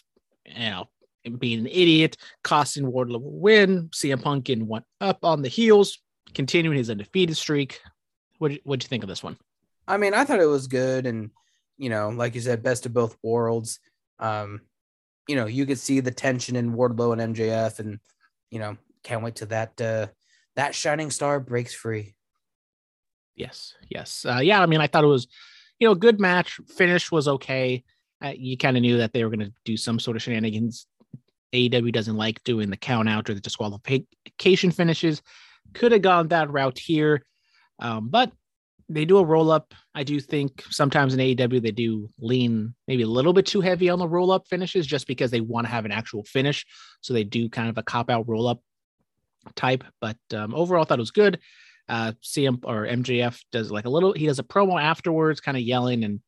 you 0.47 0.71
know, 0.71 0.89
being 1.39 1.61
an 1.61 1.67
idiot, 1.67 2.17
costing 2.43 2.85
Wardlow 2.85 3.17
a 3.17 3.19
win. 3.19 3.89
CM 3.89 4.23
Punk 4.23 4.45
getting 4.45 4.67
one 4.67 4.85
up 5.01 5.25
on 5.25 5.43
the 5.43 5.49
heels, 5.49 5.99
continuing 6.35 6.77
his 6.77 6.91
undefeated 6.91 7.37
streak. 7.37 7.81
What 8.39 8.53
what'd 8.65 8.83
you 8.83 8.89
think 8.89 9.03
of 9.03 9.09
this 9.09 9.23
one? 9.23 9.37
I 9.87 9.97
mean, 9.97 10.15
I 10.15 10.25
thought 10.25 10.41
it 10.41 10.47
was 10.47 10.67
good, 10.67 11.07
and 11.07 11.31
you 11.77 11.91
know, 11.91 12.11
like 12.11 12.35
you 12.35 12.41
said, 12.41 12.63
best 12.63 12.87
of 12.87 12.95
both 12.95 13.17
worlds. 13.23 13.81
Um, 14.19 14.63
you 15.27 15.37
know, 15.37 15.47
you 15.47 15.67
could 15.67 15.79
see 15.79 16.01
the 16.01 16.11
tension 16.11 16.57
in 16.57 16.75
Wardlow 16.75 17.19
and 17.19 17.35
MJF, 17.35 17.79
and 17.79 17.99
you 18.51 18.59
know, 18.59 18.77
can't 19.03 19.23
wait 19.23 19.37
till 19.37 19.49
that 19.49 19.81
uh, 19.81 20.07
that 20.57 20.75
shining 20.75 21.11
star 21.11 21.41
breaks 21.41 21.75
free. 21.75 22.15
Yes, 23.37 23.75
yes, 23.89 24.27
uh, 24.29 24.41
yeah. 24.43 24.61
I 24.61 24.67
mean, 24.67 24.81
I 24.81 24.87
thought 24.87 25.05
it 25.05 25.09
was, 25.09 25.27
you 25.79 25.89
know, 25.89 25.93
a 25.93 25.97
good 25.97 26.21
match. 26.21 26.61
Finish 26.69 27.11
was 27.11 27.29
okay. 27.29 27.85
Uh, 28.23 28.33
you 28.37 28.57
kind 28.59 28.77
of 28.77 28.83
knew 28.83 28.99
that 28.99 29.13
they 29.13 29.25
were 29.25 29.31
going 29.31 29.47
to 29.47 29.53
do 29.65 29.77
some 29.77 29.99
sort 29.99 30.17
of 30.17 30.23
shenanigans. 30.23 30.87
AEW 31.53 31.93
doesn't 31.93 32.17
like 32.17 32.43
doing 32.45 32.71
the 32.71 32.77
count 32.77 33.09
out 33.09 33.29
or 33.29 33.35
the 33.35 33.41
disqualification 33.41 34.71
finishes. 34.71 35.23
Could 35.75 35.93
have 35.93 36.03
gone 36.03 36.29
that 36.29 36.51
route 36.51 36.79
here, 36.79 37.25
um, 37.79 38.09
but 38.09 38.33
they 38.89 39.05
do 39.05 39.19
a 39.19 39.25
roll 39.25 39.53
up. 39.53 39.73
I 39.95 40.03
do 40.03 40.19
think 40.19 40.65
sometimes 40.69 41.15
in 41.15 41.21
AEW 41.21 41.63
they 41.63 41.71
do 41.71 42.09
lean 42.19 42.75
maybe 42.89 43.05
a 43.05 43.09
little 43.09 43.33
bit 43.33 43.47
too 43.47 43.61
heavy 43.61 43.89
on 43.89 44.01
the 44.01 44.09
roll 44.09 44.33
up 44.33 44.49
finishes 44.49 44.87
just 44.87 45.07
because 45.07 45.31
they 45.31 45.41
want 45.41 45.67
to 45.67 45.71
have 45.73 45.85
an 45.85 45.93
actual 45.93 46.25
finish. 46.25 46.67
So 47.01 47.15
they 47.15 47.23
do 47.23 47.49
kind 47.49 47.69
of 47.69 47.79
a 47.79 47.85
cop 47.85 48.11
out 48.11 48.29
roll 48.29 48.49
up 48.49 48.61
type. 49.55 49.85
But 50.01 50.19
um, 50.35 50.55
overall, 50.55 50.83
I 50.83 50.85
thought 50.87 50.99
it 50.99 51.03
was 51.03 51.13
good. 51.13 51.39
Uh, 51.89 52.13
CM 52.23 52.61
or 52.65 52.87
MJF 52.87 53.41
does 53.53 53.71
like 53.71 53.85
a 53.85 53.91
little. 53.91 54.13
He 54.13 54.27
does 54.27 54.39
a 54.39 54.45
promo 54.45 54.81
afterwards, 54.81 55.41
kind 55.41 55.57
of 55.57 55.63
yelling, 55.63 56.05
and 56.05 56.21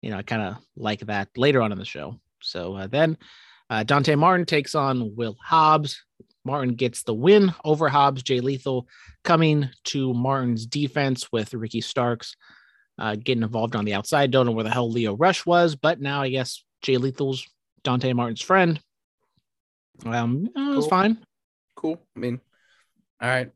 you 0.00 0.10
know 0.10 0.18
I 0.18 0.22
kind 0.22 0.42
of 0.42 0.56
like 0.76 1.00
that 1.00 1.28
later 1.36 1.62
on 1.62 1.72
in 1.72 1.78
the 1.78 1.84
show. 1.84 2.20
So 2.40 2.74
uh, 2.76 2.86
then 2.86 3.16
uh, 3.74 3.82
Dante 3.82 4.14
Martin 4.14 4.46
takes 4.46 4.76
on 4.76 5.16
Will 5.16 5.36
Hobbs. 5.42 6.00
Martin 6.44 6.76
gets 6.76 7.02
the 7.02 7.14
win 7.14 7.52
over 7.64 7.88
Hobbs. 7.88 8.22
Jay 8.22 8.38
Lethal 8.38 8.86
coming 9.24 9.68
to 9.84 10.14
Martin's 10.14 10.64
defense 10.64 11.32
with 11.32 11.52
Ricky 11.54 11.80
Starks 11.80 12.36
uh, 13.00 13.16
getting 13.16 13.42
involved 13.42 13.74
on 13.74 13.84
the 13.84 13.94
outside. 13.94 14.30
Don't 14.30 14.46
know 14.46 14.52
where 14.52 14.62
the 14.62 14.70
hell 14.70 14.88
Lio 14.88 15.16
Rush 15.16 15.44
was, 15.44 15.74
but 15.74 16.00
now 16.00 16.22
I 16.22 16.28
guess 16.28 16.62
Jay 16.82 16.98
Lethal's 16.98 17.44
Dante 17.82 18.12
Martin's 18.12 18.42
friend. 18.42 18.80
Um, 20.06 20.48
uh, 20.56 20.72
it 20.72 20.76
was 20.76 20.86
fine 20.86 21.18
Cool. 21.74 22.00
I 22.16 22.20
mean, 22.20 22.40
all 23.20 23.28
right. 23.28 23.50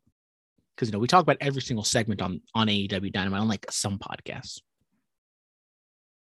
because 0.75 0.89
you 0.89 0.93
know 0.93 0.99
we 0.99 1.07
talk 1.07 1.23
about 1.23 1.37
every 1.41 1.63
single 1.63 1.85
segment 1.85 2.21
on 2.21 2.41
on 2.57 2.67
AEW 2.67 3.13
Dynamite, 3.13 3.41
unlike 3.41 3.67
some 3.71 4.01
podcasts. 4.01 4.61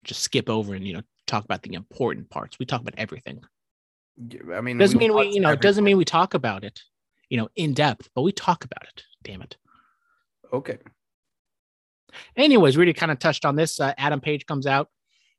Just 0.03 0.21
skip 0.21 0.49
over 0.49 0.73
and 0.73 0.85
you 0.85 0.95
know 0.95 1.01
talk 1.27 1.45
about 1.45 1.61
the 1.61 1.75
important 1.75 2.29
parts. 2.29 2.59
We 2.59 2.65
talk 2.65 2.81
about 2.81 2.95
everything. 2.97 3.41
I 4.53 4.61
mean, 4.61 4.77
Doesn't 4.77 4.97
mean 4.99 5.13
we 5.13 5.29
you 5.29 5.39
know 5.39 5.55
doesn't 5.55 5.83
mean 5.83 5.97
we 5.97 6.05
talk 6.05 6.33
about 6.33 6.63
it, 6.63 6.81
you 7.29 7.37
know, 7.37 7.47
in 7.55 7.73
depth, 7.73 8.09
but 8.15 8.21
we 8.23 8.31
talk 8.31 8.65
about 8.65 8.83
it. 8.83 9.03
Damn 9.23 9.41
it. 9.41 9.57
Okay. 10.51 10.77
Anyways, 12.35 12.75
we 12.75 12.81
already 12.81 12.93
kind 12.93 13.11
of 13.11 13.19
touched 13.19 13.45
on 13.45 13.55
this. 13.55 13.79
Uh, 13.79 13.93
Adam 13.97 14.19
Page 14.19 14.45
comes 14.45 14.65
out 14.65 14.89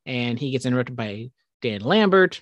and 0.07 0.39
he 0.39 0.51
gets 0.51 0.67
interrupted 0.67 0.97
by 0.97 1.31
Dan 1.63 1.81
Lambert. 1.81 2.41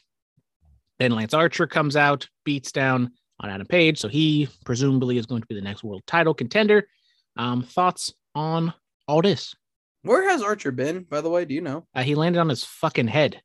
Then 0.99 1.13
Lance 1.13 1.35
Archer 1.35 1.67
comes 1.67 1.97
out, 1.97 2.29
beats 2.45 2.73
down 2.73 3.13
on 3.41 3.51
Adam 3.51 3.67
Page. 3.67 3.99
So 3.99 4.09
he 4.09 4.49
presumably 4.65 5.17
is 5.17 5.27
going 5.27 5.41
to 5.41 5.47
be 5.47 5.55
the 5.55 5.61
next 5.61 5.83
world 5.83 6.03
title 6.07 6.35
contender. 6.35 6.89
Um, 7.37 7.63
thoughts 7.63 8.13
on 8.35 8.75
all 9.07 9.23
this? 9.23 9.55
Where 10.03 10.29
has 10.29 10.43
Archer 10.43 10.73
been, 10.73 11.05
by 11.05 11.21
the 11.21 11.31
way? 11.31 11.45
Do 11.45 11.55
you 11.55 11.61
know? 11.61 11.87
Uh, 11.95 12.03
he 12.03 12.15
landed 12.15 12.39
on 12.39 12.49
his 12.49 12.65
fucking 12.65 13.09
head. 13.09 13.41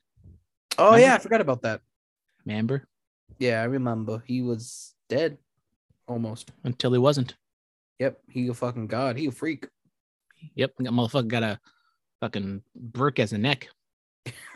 Oh 0.77 0.85
Remember? 0.85 1.05
yeah, 1.05 1.15
I 1.15 1.17
forgot 1.19 1.41
about 1.41 1.61
that. 1.61 1.81
Remember? 2.45 2.87
Yeah, 3.39 3.61
I 3.61 3.65
remember. 3.65 4.23
He 4.25 4.41
was 4.41 4.93
dead, 5.09 5.37
almost. 6.07 6.51
Until 6.63 6.91
he 6.91 6.99
wasn't. 6.99 7.35
Yep, 7.99 8.19
he 8.29 8.47
a 8.47 8.53
fucking 8.53 8.87
god. 8.87 9.17
He 9.17 9.27
a 9.27 9.31
freak. 9.31 9.67
Yep. 10.55 10.73
That 10.79 10.91
motherfucker 10.91 11.27
got 11.27 11.43
a 11.43 11.59
fucking 12.19 12.63
brick 12.75 13.19
as 13.19 13.33
a 13.33 13.37
neck. 13.37 13.69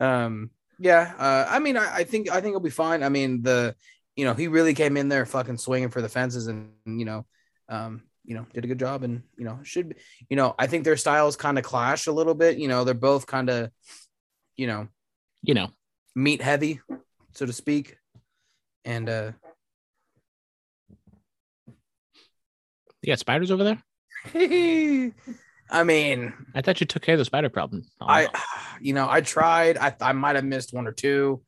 um, 0.00 0.50
yeah. 0.78 1.14
Uh, 1.18 1.46
I 1.48 1.58
mean, 1.58 1.76
I, 1.76 1.96
I 1.96 2.04
think 2.04 2.30
I 2.30 2.34
think 2.34 2.48
it'll 2.48 2.60
be 2.60 2.70
fine. 2.70 3.02
I 3.02 3.08
mean, 3.08 3.42
the 3.42 3.74
you 4.16 4.24
know 4.24 4.34
he 4.34 4.48
really 4.48 4.74
came 4.74 4.96
in 4.96 5.08
there 5.08 5.26
fucking 5.26 5.58
swinging 5.58 5.90
for 5.90 6.02
the 6.02 6.08
fences, 6.08 6.46
and 6.46 6.70
you 6.84 7.04
know, 7.04 7.26
um, 7.68 8.02
you 8.24 8.34
know, 8.34 8.46
did 8.52 8.64
a 8.64 8.68
good 8.68 8.78
job, 8.78 9.02
and 9.02 9.22
you 9.36 9.44
know, 9.44 9.58
should 9.62 9.90
be, 9.90 9.94
you 10.28 10.36
know, 10.36 10.54
I 10.58 10.66
think 10.66 10.84
their 10.84 10.96
styles 10.96 11.36
kind 11.36 11.58
of 11.58 11.64
clash 11.64 12.06
a 12.06 12.12
little 12.12 12.34
bit. 12.34 12.58
You 12.58 12.68
know, 12.68 12.84
they're 12.84 12.94
both 12.94 13.26
kind 13.26 13.50
of, 13.50 13.70
you 14.56 14.66
know, 14.66 14.88
You 15.42 15.54
know, 15.54 15.70
meat 16.14 16.42
heavy, 16.42 16.80
so 17.32 17.46
to 17.46 17.52
speak, 17.52 17.96
and 18.84 19.08
uh, 19.08 19.32
you 23.02 23.12
got 23.12 23.18
spiders 23.18 23.50
over 23.50 23.64
there? 23.64 23.82
I 25.70 25.84
mean, 25.84 26.34
I 26.54 26.60
thought 26.60 26.80
you 26.80 26.86
took 26.86 27.02
care 27.02 27.14
of 27.14 27.18
the 27.18 27.24
spider 27.24 27.48
problem. 27.48 27.82
Oh, 28.00 28.06
I, 28.06 28.28
you 28.80 28.92
know, 28.92 29.08
I 29.08 29.20
tried. 29.22 29.78
I 29.78 29.94
I 30.00 30.12
might 30.12 30.36
have 30.36 30.44
missed 30.44 30.72
one 30.72 30.86
or 30.86 30.92
two. 30.92 31.42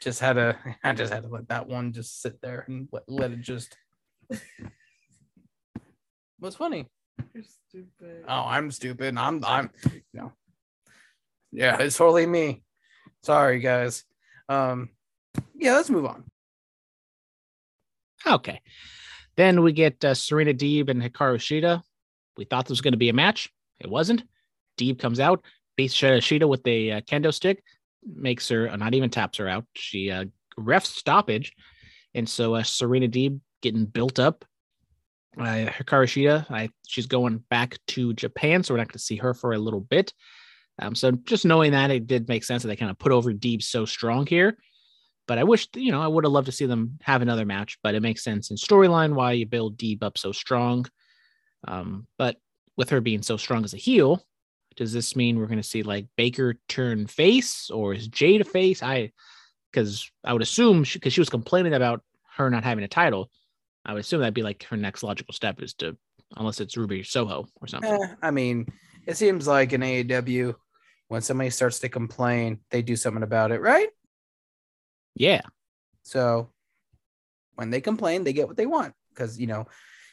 Just 0.00 0.20
had 0.20 0.34
to. 0.34 0.58
I 0.84 0.92
just 0.92 1.12
had 1.12 1.22
to 1.22 1.28
let 1.28 1.48
that 1.48 1.66
one 1.66 1.92
just 1.92 2.20
sit 2.20 2.40
there 2.40 2.64
and 2.66 2.88
let, 2.92 3.04
let 3.08 3.30
it 3.30 3.40
just. 3.40 3.76
What's 6.38 6.56
funny? 6.56 6.86
You're 7.34 7.44
stupid. 7.44 8.24
Oh, 8.26 8.44
I'm 8.46 8.70
stupid. 8.70 9.16
I'm. 9.16 9.44
I'm. 9.44 9.70
You 9.92 10.02
know. 10.12 10.32
Yeah, 11.52 11.78
it's 11.78 11.96
totally 11.96 12.26
me. 12.26 12.62
Sorry, 13.22 13.60
guys. 13.60 14.04
Um. 14.48 14.90
Yeah, 15.54 15.74
let's 15.74 15.90
move 15.90 16.06
on. 16.06 16.24
Okay. 18.26 18.60
Then 19.36 19.62
we 19.62 19.72
get 19.72 20.04
uh, 20.04 20.14
Serena 20.14 20.52
Deeb 20.52 20.88
and 20.88 21.02
Hikaru 21.02 21.36
Shida. 21.36 21.82
We 22.36 22.44
thought 22.44 22.66
this 22.66 22.70
was 22.70 22.80
going 22.80 22.92
to 22.92 22.98
be 22.98 23.10
a 23.10 23.14
match. 23.14 23.50
It 23.78 23.88
wasn't. 23.88 24.24
Deeb 24.78 24.98
comes 24.98 25.20
out, 25.20 25.44
beats 25.76 25.94
Sh- 25.94 26.04
Shida 26.04 26.48
with 26.48 26.66
a 26.66 26.92
uh, 26.92 27.00
kendo 27.02 27.32
stick, 27.32 27.62
makes 28.04 28.48
her, 28.48 28.68
uh, 28.68 28.76
not 28.76 28.94
even 28.94 29.10
taps 29.10 29.38
her 29.38 29.48
out. 29.48 29.66
She 29.74 30.10
uh, 30.10 30.24
refs 30.58 30.86
stoppage. 30.86 31.52
And 32.14 32.28
so 32.28 32.54
uh, 32.54 32.62
Serena 32.62 33.08
Deeb 33.08 33.40
getting 33.62 33.84
built 33.84 34.18
up. 34.18 34.44
Uh, 35.38 35.68
Hikaru 35.68 36.06
Shida, 36.06 36.50
I, 36.50 36.70
she's 36.86 37.06
going 37.06 37.44
back 37.50 37.78
to 37.88 38.12
Japan, 38.14 38.62
so 38.62 38.74
we're 38.74 38.78
not 38.78 38.88
going 38.88 38.94
to 38.94 38.98
see 38.98 39.16
her 39.16 39.32
for 39.32 39.52
a 39.52 39.58
little 39.58 39.80
bit. 39.80 40.12
Um, 40.80 40.94
so 40.94 41.12
just 41.12 41.44
knowing 41.44 41.72
that, 41.72 41.90
it 41.90 42.06
did 42.06 42.28
make 42.28 42.42
sense 42.42 42.62
that 42.62 42.68
they 42.68 42.76
kind 42.76 42.90
of 42.90 42.98
put 42.98 43.12
over 43.12 43.32
Deeb 43.32 43.62
so 43.62 43.84
strong 43.84 44.26
here 44.26 44.56
but 45.30 45.38
I 45.38 45.44
wish 45.44 45.68
you 45.76 45.92
know 45.92 46.02
I 46.02 46.08
would 46.08 46.24
have 46.24 46.32
loved 46.32 46.46
to 46.46 46.52
see 46.52 46.66
them 46.66 46.98
have 47.02 47.22
another 47.22 47.46
match. 47.46 47.78
But 47.84 47.94
it 47.94 48.02
makes 48.02 48.24
sense 48.24 48.50
in 48.50 48.56
storyline 48.56 49.14
why 49.14 49.30
you 49.30 49.46
build 49.46 49.78
Deeb 49.78 50.02
up 50.02 50.18
so 50.18 50.32
strong. 50.32 50.86
Um, 51.68 52.08
but 52.18 52.36
with 52.76 52.90
her 52.90 53.00
being 53.00 53.22
so 53.22 53.36
strong 53.36 53.62
as 53.62 53.72
a 53.72 53.76
heel, 53.76 54.26
does 54.74 54.92
this 54.92 55.14
mean 55.14 55.38
we're 55.38 55.46
going 55.46 55.62
to 55.62 55.62
see 55.62 55.84
like 55.84 56.08
Baker 56.16 56.56
turn 56.66 57.06
face 57.06 57.70
or 57.70 57.94
is 57.94 58.08
Jade 58.08 58.40
a 58.40 58.44
face? 58.44 58.82
I 58.82 59.12
because 59.70 60.10
I 60.24 60.32
would 60.32 60.42
assume 60.42 60.82
because 60.82 61.12
she, 61.12 61.20
was 61.20 61.30
complaining 61.30 61.74
about 61.74 62.02
her 62.36 62.50
not 62.50 62.64
having 62.64 62.82
a 62.82 62.88
title, 62.88 63.30
I 63.84 63.92
would 63.92 64.00
assume 64.00 64.18
that'd 64.18 64.34
be 64.34 64.42
like 64.42 64.64
her 64.64 64.76
next 64.76 65.04
logical 65.04 65.32
step 65.32 65.62
is 65.62 65.74
to, 65.74 65.96
unless 66.38 66.58
it's 66.60 66.76
Ruby 66.76 67.04
Soho 67.04 67.46
or 67.60 67.68
something. 67.68 67.88
Eh, 67.88 68.14
I 68.20 68.32
mean, 68.32 68.66
it 69.06 69.16
seems 69.16 69.46
like 69.46 69.72
in 69.72 69.82
AEW, 69.82 70.56
when 71.10 71.20
somebody 71.22 71.50
starts 71.50 71.80
to 71.80 71.88
complain, 71.88 72.60
they 72.70 72.82
do 72.82 72.94
something 72.94 73.24
about 73.24 73.50
it, 73.50 73.60
right? 73.60 73.88
Yeah, 75.16 75.40
So 76.04 76.50
when 77.56 77.70
they 77.70 77.80
complain, 77.80 78.22
they 78.22 78.32
get 78.32 78.46
what 78.46 78.56
they 78.56 78.64
want 78.64 78.94
because 79.10 79.38
you 79.40 79.48
know 79.48 79.66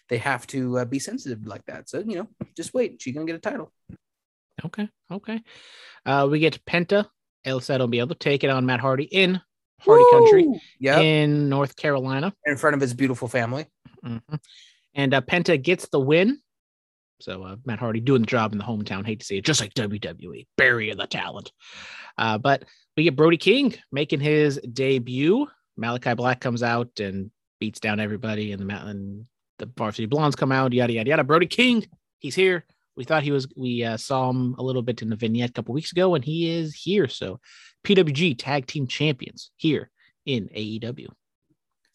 they 0.10 0.18
have 0.18 0.48
to 0.48 0.80
uh, 0.80 0.86
be 0.86 0.98
sensitive 1.00 1.46
like 1.46 1.64
that. 1.66 1.88
So 1.88 2.00
you 2.00 2.16
know, 2.16 2.28
just 2.56 2.74
wait. 2.74 3.00
She's 3.00 3.14
gonna 3.14 3.28
get 3.28 3.36
a 3.36 3.40
title. 3.40 3.72
okay, 4.66 4.90
okay. 5.12 5.40
Uh, 6.04 6.28
we 6.30 6.40
get 6.40 6.66
Penta. 6.66 7.06
El 7.46 7.60
Said 7.62 7.80
will 7.80 7.88
be 7.88 8.00
able 8.00 8.10
to 8.10 8.16
take 8.16 8.44
it 8.44 8.50
on 8.50 8.66
Matt 8.66 8.80
Hardy 8.82 9.04
in 9.06 9.40
Hardy 9.80 10.04
Country 10.12 10.60
Yeah, 10.80 11.00
in 11.00 11.48
North 11.48 11.76
Carolina. 11.76 12.34
in 12.46 12.58
front 12.58 12.74
of 12.74 12.82
his 12.82 12.94
beautiful 12.96 13.28
family. 13.28 13.68
Mhm. 14.04 14.40
And 14.96 15.14
uh, 15.14 15.22
Penta 15.22 15.62
gets 15.62 15.88
the 15.90 16.00
win. 16.00 16.42
So 17.20 17.44
uh, 17.44 17.56
Matt 17.66 17.80
Hardy 17.80 18.00
doing 18.00 18.22
the 18.22 18.28
job 18.28 18.52
in 18.52 18.58
the 18.58 18.64
hometown. 18.64 19.06
Hate 19.06 19.20
to 19.20 19.26
see 19.26 19.38
it, 19.38 19.46
just 19.46 19.62
like 19.62 19.74
WWE, 19.74 20.48
burying 20.58 20.98
the 20.98 21.08
talent. 21.08 21.52
Uh, 22.18 22.38
but 22.38 22.64
we 22.96 23.04
get 23.04 23.16
Brody 23.16 23.38
King 23.38 23.76
making 23.92 24.20
his 24.20 24.60
debut. 24.74 25.48
Malachi 25.78 26.14
Black 26.14 26.40
comes 26.40 26.64
out 26.64 27.00
and 27.00 27.32
beats 27.60 27.80
down 27.80 28.00
everybody, 28.00 28.52
and 28.52 28.70
the 28.70 28.76
and 28.76 29.26
the 29.60 29.70
Varsity 29.78 30.06
Blondes 30.06 30.36
come 30.36 30.52
out. 30.52 30.74
Yada 30.74 30.94
yada 30.94 31.10
yada. 31.10 31.24
Brody 31.24 31.48
King, 31.48 31.86
he's 32.20 32.36
here. 32.36 32.66
We 32.96 33.04
thought 33.04 33.24
he 33.24 33.32
was. 33.32 33.48
We 33.56 33.84
uh, 33.84 33.98
saw 33.98 34.30
him 34.30 34.56
a 34.58 34.64
little 34.64 34.82
bit 34.82 35.02
in 35.02 35.10
the 35.10 35.16
vignette 35.16 35.52
a 35.52 35.54
couple 35.54 35.74
weeks 35.74 35.92
ago, 35.92 36.16
and 36.16 36.24
he 36.24 36.50
is 36.50 36.74
here. 36.74 37.08
So 37.08 37.40
PWG 37.84 38.36
Tag 38.38 38.66
Team 38.68 38.88
Champions 38.88 39.52
here 39.56 39.90
in 40.26 40.50
AEW. 40.50 41.08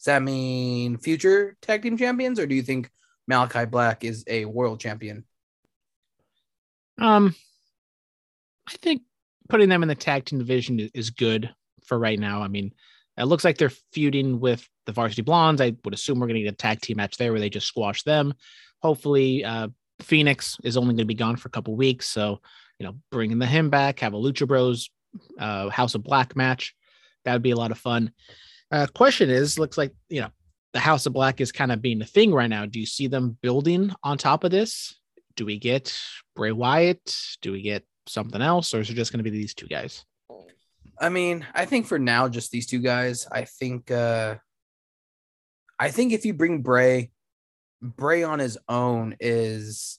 Does 0.03 0.07
that 0.07 0.23
mean 0.23 0.99
future 0.99 1.57
tag 1.62 1.82
team 1.82 1.97
champions, 1.97 2.40
or 2.40 2.47
do 2.47 2.57
you 2.57 2.62
think 2.62 2.90
Malachi 3.28 3.65
Black 3.66 4.05
is 4.05 4.24
a 4.27 4.44
world 4.44 4.81
champion? 4.81 5.24
Um, 6.99 7.35
I 8.69 8.73
think 8.73 9.03
putting 9.49 9.69
them 9.69 9.82
in 9.82 9.89
the 9.89 9.94
tag 9.94 10.24
team 10.24 10.39
division 10.39 10.90
is, 10.94 11.11
good 11.11 11.53
for 11.85 11.99
right 11.99 12.19
now. 12.19 12.43
I 12.43 12.49
mean, 12.49 12.73
it 13.16 13.24
looks 13.24 13.44
like 13.44 13.59
they're 13.59 13.73
feuding 13.93 14.40
with 14.40 14.66
the 14.86 14.93
Varsity 14.93 15.23
Blondes. 15.23 15.61
I 15.61 15.74
would 15.85 15.94
assume 15.94 16.20
we're 16.20 16.27
going 16.27 16.36
to 16.36 16.43
get 16.43 16.55
a 16.55 16.57
tag 16.57 16.81
team 16.81 16.97
match 16.97 17.16
there 17.16 17.32
where 17.32 17.40
they 17.40 17.51
just 17.51 17.66
squash 17.66 18.03
them. 18.03 18.35
Hopefully, 18.82 19.44
uh, 19.44 19.69
Fenix 20.01 20.57
is 20.65 20.77
only 20.77 20.90
going 20.90 20.99
to 20.99 21.05
be 21.05 21.15
gone 21.15 21.36
for 21.36 21.49
a 21.49 21.53
couple 21.53 21.77
weeks, 21.77 22.09
so 22.09 22.40
you 22.78 22.86
know, 22.86 22.97
bringing 23.11 23.39
the 23.39 23.47
him 23.47 23.70
back, 23.70 24.01
have 24.01 24.15
a 24.15 24.16
Lucha 24.16 24.47
Bros 24.47 24.90
uh, 25.39 25.69
House 25.69 25.94
of 25.94 26.03
Black 26.03 26.35
match. 26.35 26.74
That 27.24 27.35
would 27.35 27.43
be 27.43 27.53
a 27.53 27.57
lot 27.57 27.70
of 27.70 27.78
fun. 27.78 28.12
Uh, 28.70 28.86
question 28.93 29.31
is, 29.31 29.59
looks 29.59 29.78
like 29.78 29.94
you 30.09 30.23
know 30.23 30.31
the 30.73 30.81
House 30.81 31.07
of 31.07 31.12
Black 31.12 31.40
is 31.40 31.53
kind 31.53 31.73
of 31.73 31.82
being 31.82 31.99
the 31.99 32.05
thing 32.05 32.32
right 32.32 32.49
now. 32.49 32.66
Do 32.66 32.81
you 32.81 32.86
see 32.86 33.07
them 33.07 33.36
building 33.43 33.93
on 34.03 34.19
top 34.19 34.44
of 34.44 34.51
this? 34.51 34.99
Do 35.36 35.47
we 35.47 35.59
get 35.59 35.97
Bray 36.35 36.53
Wyatt? 36.53 37.16
Do 37.40 37.53
we 37.53 37.62
get 37.62 37.85
something 38.07 38.43
else, 38.43 38.74
or 38.74 38.81
is 38.81 38.90
it 38.90 38.94
just 38.94 39.12
going 39.12 39.19
to 39.19 39.31
be 39.31 39.36
these 39.36 39.55
two 39.55 39.66
guys? 39.66 40.05
I 40.99 41.09
mean, 41.09 41.47
I 41.55 41.65
think 41.65 41.86
for 41.86 41.99
now, 41.99 42.28
just 42.28 42.51
these 42.51 42.66
two 42.66 42.78
guys. 42.78 43.27
I 43.31 43.44
think, 43.44 43.90
uh, 43.90 44.36
I 45.78 45.90
think 45.90 46.12
if 46.12 46.24
you 46.24 46.35
bring 46.35 46.62
Bray, 46.62 47.11
Bray 47.81 48.23
on 48.23 48.39
his 48.39 48.59
own 48.69 49.16
is 49.20 49.99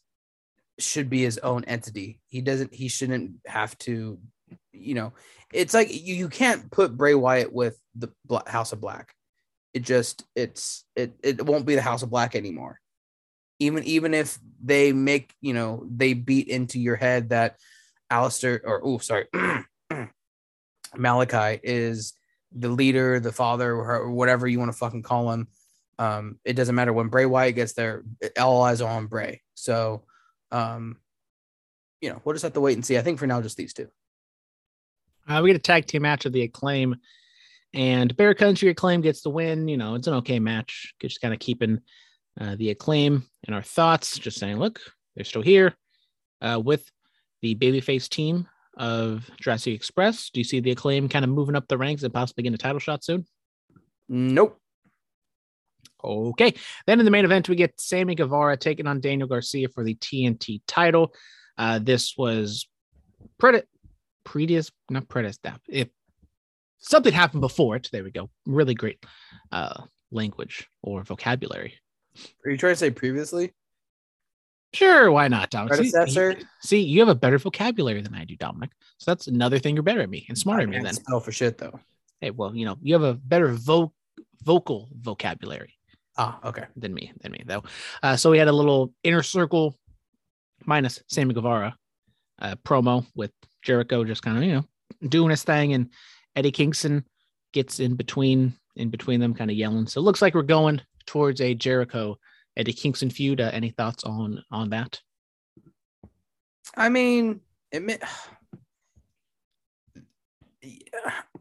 should 0.79 1.09
be 1.09 1.21
his 1.21 1.37
own 1.39 1.65
entity. 1.65 2.19
He 2.29 2.41
doesn't. 2.41 2.73
He 2.73 2.87
shouldn't 2.87 3.33
have 3.45 3.77
to. 3.79 4.19
You 4.71 4.93
know, 4.95 5.13
it's 5.51 5.73
like 5.73 5.91
you, 5.91 6.15
you 6.15 6.29
can't 6.29 6.71
put 6.71 6.97
Bray 6.97 7.13
Wyatt 7.13 7.51
with 7.51 7.77
the 7.95 8.09
House 8.47 8.71
of 8.71 8.81
Black. 8.81 9.13
It 9.73 9.81
just 9.81 10.23
it's 10.35 10.85
it 10.95 11.13
it 11.23 11.45
won't 11.45 11.65
be 11.65 11.75
the 11.75 11.81
House 11.81 12.03
of 12.03 12.09
Black 12.09 12.35
anymore. 12.35 12.79
Even 13.59 13.83
even 13.83 14.13
if 14.13 14.37
they 14.63 14.93
make 14.93 15.33
you 15.41 15.53
know 15.53 15.85
they 15.89 16.13
beat 16.13 16.47
into 16.47 16.79
your 16.79 16.95
head 16.95 17.29
that 17.29 17.57
Aleister 18.11 18.59
or 18.63 18.81
oh 18.83 18.99
sorry 18.99 19.25
Malachi 20.95 21.59
is 21.63 22.13
the 22.55 22.69
leader, 22.69 23.19
the 23.19 23.31
father, 23.31 23.71
or 23.73 24.11
whatever 24.11 24.47
you 24.47 24.59
want 24.59 24.71
to 24.71 24.77
fucking 24.77 25.03
call 25.03 25.31
him. 25.31 25.47
Um, 25.99 26.39
it 26.43 26.53
doesn't 26.53 26.75
matter 26.75 26.93
when 26.93 27.07
Bray 27.07 27.25
Wyatt 27.25 27.55
gets 27.55 27.73
there, 27.73 28.03
all 28.39 28.61
eyes 28.63 28.81
are 28.81 28.89
on 28.89 29.07
Bray. 29.07 29.41
So, 29.53 30.03
um, 30.51 30.97
you 32.01 32.09
know, 32.09 32.21
we'll 32.23 32.33
just 32.33 32.43
have 32.43 32.53
to 32.53 32.61
wait 32.61 32.75
and 32.75 32.85
see. 32.85 32.97
I 32.97 33.01
think 33.01 33.19
for 33.19 33.27
now, 33.27 33.41
just 33.41 33.57
these 33.57 33.73
two. 33.73 33.89
Uh, 35.27 35.39
we 35.41 35.49
get 35.49 35.55
a 35.55 35.59
tag 35.59 35.85
team 35.85 36.01
match 36.01 36.25
of 36.25 36.33
the 36.33 36.41
acclaim, 36.41 36.95
and 37.73 38.15
Bear 38.15 38.33
Country 38.33 38.69
Acclaim 38.69 39.01
gets 39.01 39.21
the 39.21 39.29
win. 39.29 39.67
You 39.67 39.77
know, 39.77 39.95
it's 39.95 40.07
an 40.07 40.13
okay 40.15 40.39
match. 40.39 40.93
Just 40.99 41.21
kind 41.21 41.33
of 41.33 41.39
keeping 41.39 41.79
uh, 42.39 42.55
the 42.55 42.69
acclaim 42.69 43.23
in 43.47 43.53
our 43.53 43.63
thoughts. 43.63 44.17
Just 44.17 44.39
saying, 44.39 44.57
look, 44.57 44.79
they're 45.15 45.25
still 45.25 45.41
here 45.41 45.73
uh, 46.41 46.61
with 46.63 46.89
the 47.41 47.55
babyface 47.55 48.07
team 48.07 48.47
of 48.77 49.29
Jurassic 49.39 49.73
Express. 49.73 50.29
Do 50.29 50.39
you 50.39 50.43
see 50.43 50.59
the 50.59 50.71
acclaim 50.71 51.09
kind 51.09 51.25
of 51.25 51.31
moving 51.31 51.55
up 51.55 51.67
the 51.67 51.77
ranks 51.77 52.03
and 52.03 52.13
possibly 52.13 52.43
getting 52.43 52.55
a 52.55 52.57
title 52.57 52.79
shot 52.79 53.03
soon? 53.03 53.25
Nope. 54.09 54.59
Okay. 56.03 56.53
Then 56.85 56.99
in 56.99 57.05
the 57.05 57.11
main 57.11 57.25
event, 57.25 57.49
we 57.49 57.55
get 57.55 57.79
Sammy 57.79 58.15
Guevara 58.15 58.57
taking 58.57 58.87
on 58.87 58.99
Daniel 58.99 59.27
Garcia 59.27 59.69
for 59.69 59.83
the 59.83 59.95
TNT 59.95 60.61
title. 60.67 61.13
Uh, 61.57 61.79
this 61.79 62.15
was 62.17 62.67
pretty 63.37 63.61
previous, 64.23 64.71
not 64.89 65.07
previous. 65.07 65.37
If 65.69 65.89
something 66.83 67.13
happened 67.13 67.41
before 67.41 67.75
it, 67.75 67.89
there 67.91 68.03
we 68.03 68.11
go. 68.11 68.29
Really 68.45 68.75
great 68.75 69.03
uh, 69.51 69.83
language 70.11 70.69
or 70.83 71.03
vocabulary. 71.03 71.73
Are 72.45 72.51
you 72.51 72.57
trying 72.57 72.73
to 72.73 72.77
say 72.77 72.91
previously? 72.91 73.53
Sure, 74.73 75.11
why 75.11 75.27
not, 75.27 75.49
Dominic? 75.49 75.75
See, 75.75 75.91
Predecessor? 75.91 76.35
see, 76.61 76.81
you 76.81 76.99
have 76.99 77.09
a 77.09 77.15
better 77.15 77.37
vocabulary 77.37 78.01
than 78.01 78.15
I 78.15 78.25
do, 78.25 78.35
Dominic. 78.35 78.71
So 78.97 79.11
that's 79.11 79.27
another 79.27 79.59
thing 79.59 79.75
you're 79.75 79.83
better 79.83 80.01
at 80.01 80.09
me 80.09 80.25
and 80.29 80.37
smarter 80.37 80.63
than 80.63 80.71
me 80.71 80.79
then. 80.79 80.93
spell 80.93 81.19
for 81.19 81.31
shit 81.31 81.57
though. 81.57 81.79
Hey, 82.21 82.31
well, 82.31 82.55
you 82.55 82.65
know, 82.65 82.77
you 82.81 82.93
have 82.93 83.03
a 83.03 83.13
better 83.13 83.49
vo- 83.49 83.93
vocal 84.43 84.89
vocabulary. 84.99 85.73
Ah, 86.17 86.39
okay. 86.43 86.65
than 86.75 86.93
me 86.93 87.11
than 87.21 87.31
me 87.31 87.43
though. 87.45 87.63
Uh, 88.01 88.15
so 88.15 88.29
we 88.29 88.37
had 88.37 88.47
a 88.47 88.51
little 88.51 88.93
inner 89.03 89.23
circle 89.23 89.77
minus 90.65 91.01
Sammy 91.07 91.33
Guevara 91.33 91.75
uh, 92.39 92.55
promo 92.63 93.05
with 93.15 93.31
Jericho 93.63 94.03
just 94.03 94.21
kind 94.21 94.37
of 94.37 94.43
you 94.43 94.53
know 94.53 94.65
doing 95.07 95.31
his 95.31 95.43
thing, 95.43 95.73
and 95.73 95.89
Eddie 96.35 96.51
Kingston 96.51 97.05
gets 97.51 97.79
in 97.79 97.95
between 97.95 98.53
in 98.75 98.89
between 98.89 99.19
them, 99.19 99.33
kind 99.33 99.51
of 99.51 99.57
yelling. 99.57 99.87
So 99.87 100.01
it 100.01 100.03
looks 100.03 100.21
like 100.21 100.33
we're 100.33 100.41
going 100.41 100.81
towards 101.05 101.41
a 101.41 101.53
Jericho 101.53 102.17
Eddie 102.57 102.73
Kingston 102.73 103.09
feud. 103.09 103.41
Uh, 103.41 103.49
any 103.53 103.69
thoughts 103.69 104.03
on 104.03 104.43
on 104.51 104.69
that? 104.71 104.99
I 106.75 106.89
mean, 106.89 107.41
it. 107.71 107.83
may- 107.83 107.99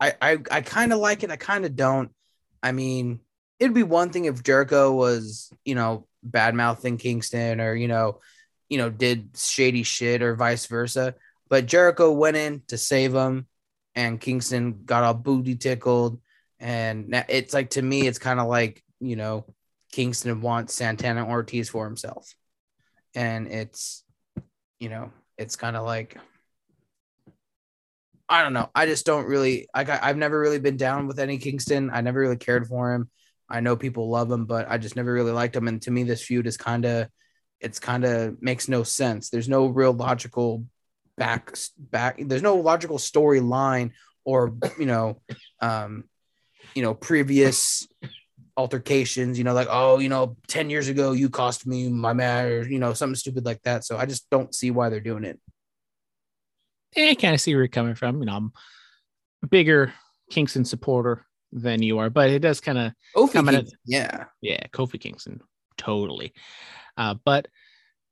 I 0.01 0.15
I 0.21 0.39
I 0.51 0.61
kind 0.63 0.93
of 0.93 0.99
like 0.99 1.23
it. 1.23 1.31
I 1.31 1.37
kind 1.37 1.65
of 1.65 1.77
don't. 1.77 2.11
I 2.63 2.73
mean, 2.73 3.21
it'd 3.59 3.75
be 3.75 3.83
one 3.85 4.11
thing 4.11 4.25
if 4.25 4.43
Jericho 4.43 4.93
was, 4.93 5.53
you 5.65 5.75
know, 5.75 6.07
bad 6.23 6.55
mouthing 6.55 6.99
Kingston 6.99 7.61
or 7.61 7.75
you 7.75 7.89
know, 7.89 8.21
you 8.69 8.79
know, 8.79 8.91
did 8.91 9.31
shady 9.37 9.85
shit 9.85 10.23
or 10.23 10.35
vice 10.35 10.67
versa. 10.67 11.15
But 11.49 11.67
Jericho 11.67 12.11
went 12.11 12.37
in 12.37 12.63
to 12.69 12.79
save 12.79 13.15
him, 13.15 13.47
and 13.95 14.21
Kingston 14.21 14.85
got 14.85 15.05
all 15.05 15.15
booty 15.15 15.57
tickled. 15.57 16.21
And 16.59 17.15
it's 17.29 17.53
like 17.53 17.71
to 17.71 17.83
me, 17.83 18.07
it's 18.07 18.19
kind 18.19 18.41
of 18.41 18.47
like 18.47 18.83
you 19.01 19.17
know, 19.17 19.45
Kingston 19.91 20.41
wants 20.41 20.75
Santana 20.75 21.27
Ortiz 21.27 21.69
for 21.69 21.85
himself, 21.85 22.35
and 23.15 23.49
it's, 23.49 24.05
you 24.79 24.89
know, 24.89 25.13
it's 25.37 25.57
kind 25.57 25.77
of 25.77 25.85
like 25.85 26.17
I 28.33 28.43
don't 28.43 28.55
know. 28.55 28.71
I 28.75 28.87
just 28.87 29.05
don't 29.05 29.27
really. 29.27 29.69
I, 29.75 29.85
I've 30.03 30.17
never 30.17 30.41
really 30.41 30.59
been 30.59 30.79
down 30.79 31.07
with 31.07 31.19
any 31.19 31.37
Kingston. 31.37 31.91
I 31.93 32.01
never 32.01 32.19
really 32.19 32.37
cared 32.37 32.67
for 32.67 32.95
him. 32.95 33.11
I 33.47 33.61
know 33.61 33.77
people 33.77 34.09
love 34.09 34.31
him, 34.33 34.47
but 34.47 34.71
I 34.71 34.79
just 34.79 34.97
never 34.97 35.13
really 35.13 35.33
liked 35.33 35.55
him. 35.55 35.69
And 35.69 35.83
to 35.83 35.91
me, 35.91 36.05
this 36.05 36.25
feud 36.25 36.47
is 36.47 36.57
kind 36.57 36.87
of, 36.87 37.09
it's 37.61 37.79
kind 37.79 38.05
of 38.07 38.41
makes 38.41 38.69
no 38.69 38.85
sense. 38.85 39.29
There's 39.29 39.51
no 39.51 39.67
real 39.67 39.93
logical 39.93 40.65
back 41.17 41.57
back. 41.79 42.17
There's 42.19 42.43
no 42.43 42.57
logical 42.57 42.99
storyline 42.99 43.93
or 44.25 44.55
you 44.79 44.87
know, 44.87 45.21
um, 45.61 46.05
you 46.75 46.83
know, 46.83 46.95
previous 46.95 47.87
altercations. 48.57 49.39
You 49.39 49.45
know, 49.45 49.55
like 49.55 49.69
oh, 49.71 49.99
you 49.99 50.09
know, 50.09 50.37
ten 50.47 50.71
years 50.71 50.89
ago 50.89 51.13
you 51.13 51.31
cost 51.31 51.67
me 51.67 51.89
my 51.89 52.13
man, 52.13 52.47
or 52.47 52.69
you 52.69 52.79
know, 52.79 52.93
something 52.93 53.17
stupid 53.17 53.45
like 53.45 53.63
that. 53.63 53.85
So 53.85 53.97
I 53.97 54.07
just 54.07 54.29
don't 54.31 54.55
see 54.55 54.71
why 54.71 54.89
they're 54.89 55.01
doing 55.01 55.25
it. 55.25 55.39
I 56.97 57.15
kind 57.15 57.35
of 57.35 57.41
see 57.41 57.55
where 57.55 57.63
you're 57.63 57.69
coming 57.69 57.95
from. 57.95 58.21
You 58.21 58.27
know, 58.27 58.37
I'm 58.37 58.53
a 59.43 59.47
bigger 59.47 59.93
Kingston 60.31 60.65
supporter 60.65 61.25
than 61.53 61.83
you 61.83 61.99
are, 61.99 62.11
but 62.11 62.31
it 62.31 62.41
does 62.41 62.61
kind 62.61 62.79
of 62.79 62.93
Coming 63.33 63.55
in- 63.55 63.61
Kingston, 63.61 63.79
yeah. 63.87 64.25
Yeah, 64.41 64.67
Kofi 64.73 65.01
Kingston, 65.01 65.41
totally. 65.77 66.33
Uh, 66.97 67.15
but 67.25 67.49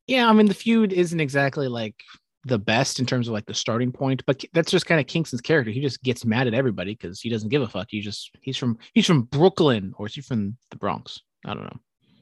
yeah, 0.06 0.28
I 0.28 0.32
mean 0.32 0.46
the 0.46 0.54
feud 0.54 0.92
isn't 0.92 1.20
exactly 1.20 1.68
like 1.68 1.94
the 2.44 2.58
best 2.58 2.98
in 3.00 3.06
terms 3.06 3.28
of 3.28 3.34
like 3.34 3.46
the 3.46 3.54
starting 3.54 3.92
point, 3.92 4.24
but 4.26 4.42
that's 4.54 4.70
just 4.70 4.86
kind 4.86 5.00
of 5.00 5.06
Kingston's 5.06 5.42
character. 5.42 5.70
He 5.70 5.80
just 5.80 6.02
gets 6.02 6.24
mad 6.24 6.46
at 6.46 6.54
everybody 6.54 6.94
because 6.94 7.20
he 7.20 7.28
doesn't 7.28 7.50
give 7.50 7.62
a 7.62 7.68
fuck. 7.68 7.88
He 7.90 8.00
just 8.00 8.30
he's 8.40 8.56
from 8.56 8.78
he's 8.94 9.06
from 9.06 9.22
Brooklyn 9.22 9.92
or 9.98 10.06
is 10.06 10.14
he 10.14 10.20
from 10.22 10.56
the 10.70 10.76
Bronx? 10.76 11.20
I 11.44 11.52
don't 11.54 11.64
know. 11.64 11.78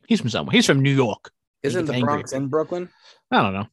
He's 0.09 0.21
from 0.21 0.31
somewhere. 0.31 0.53
He's 0.53 0.67
from 0.67 0.81
New 0.83 0.95
York. 0.95 1.31
Isn't 1.63 1.85
the 1.87 1.93
angry. 1.93 2.07
Bronx 2.07 2.33
in 2.33 2.49
Brooklyn? 2.49 2.89
I 3.31 3.43
don't 3.43 3.53
know. 3.53 3.67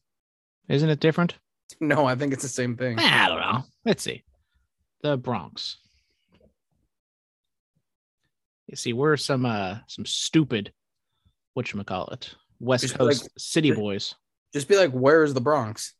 Isn't 0.68 0.90
it 0.90 1.00
different? 1.00 1.36
No, 1.80 2.06
I 2.06 2.14
think 2.14 2.32
it's 2.32 2.44
the 2.44 2.48
same 2.48 2.76
thing. 2.76 2.96
I 3.00 3.26
don't 3.28 3.40
know. 3.40 3.64
Let's 3.84 4.04
see. 4.04 4.22
The 5.02 5.16
Bronx. 5.16 5.78
You 8.68 8.76
see, 8.76 8.92
we're 8.92 9.16
some 9.16 9.44
uh 9.44 9.78
some 9.88 10.06
stupid 10.06 10.72
whatchamacallit 11.58 12.34
West 12.60 12.82
Just 12.82 12.96
Coast 12.96 13.22
like- 13.24 13.30
city 13.36 13.72
boys. 13.72 14.14
Just 14.52 14.68
be 14.68 14.76
like, 14.76 14.92
where 14.92 15.24
is 15.24 15.34
the 15.34 15.40
Bronx? 15.40 15.92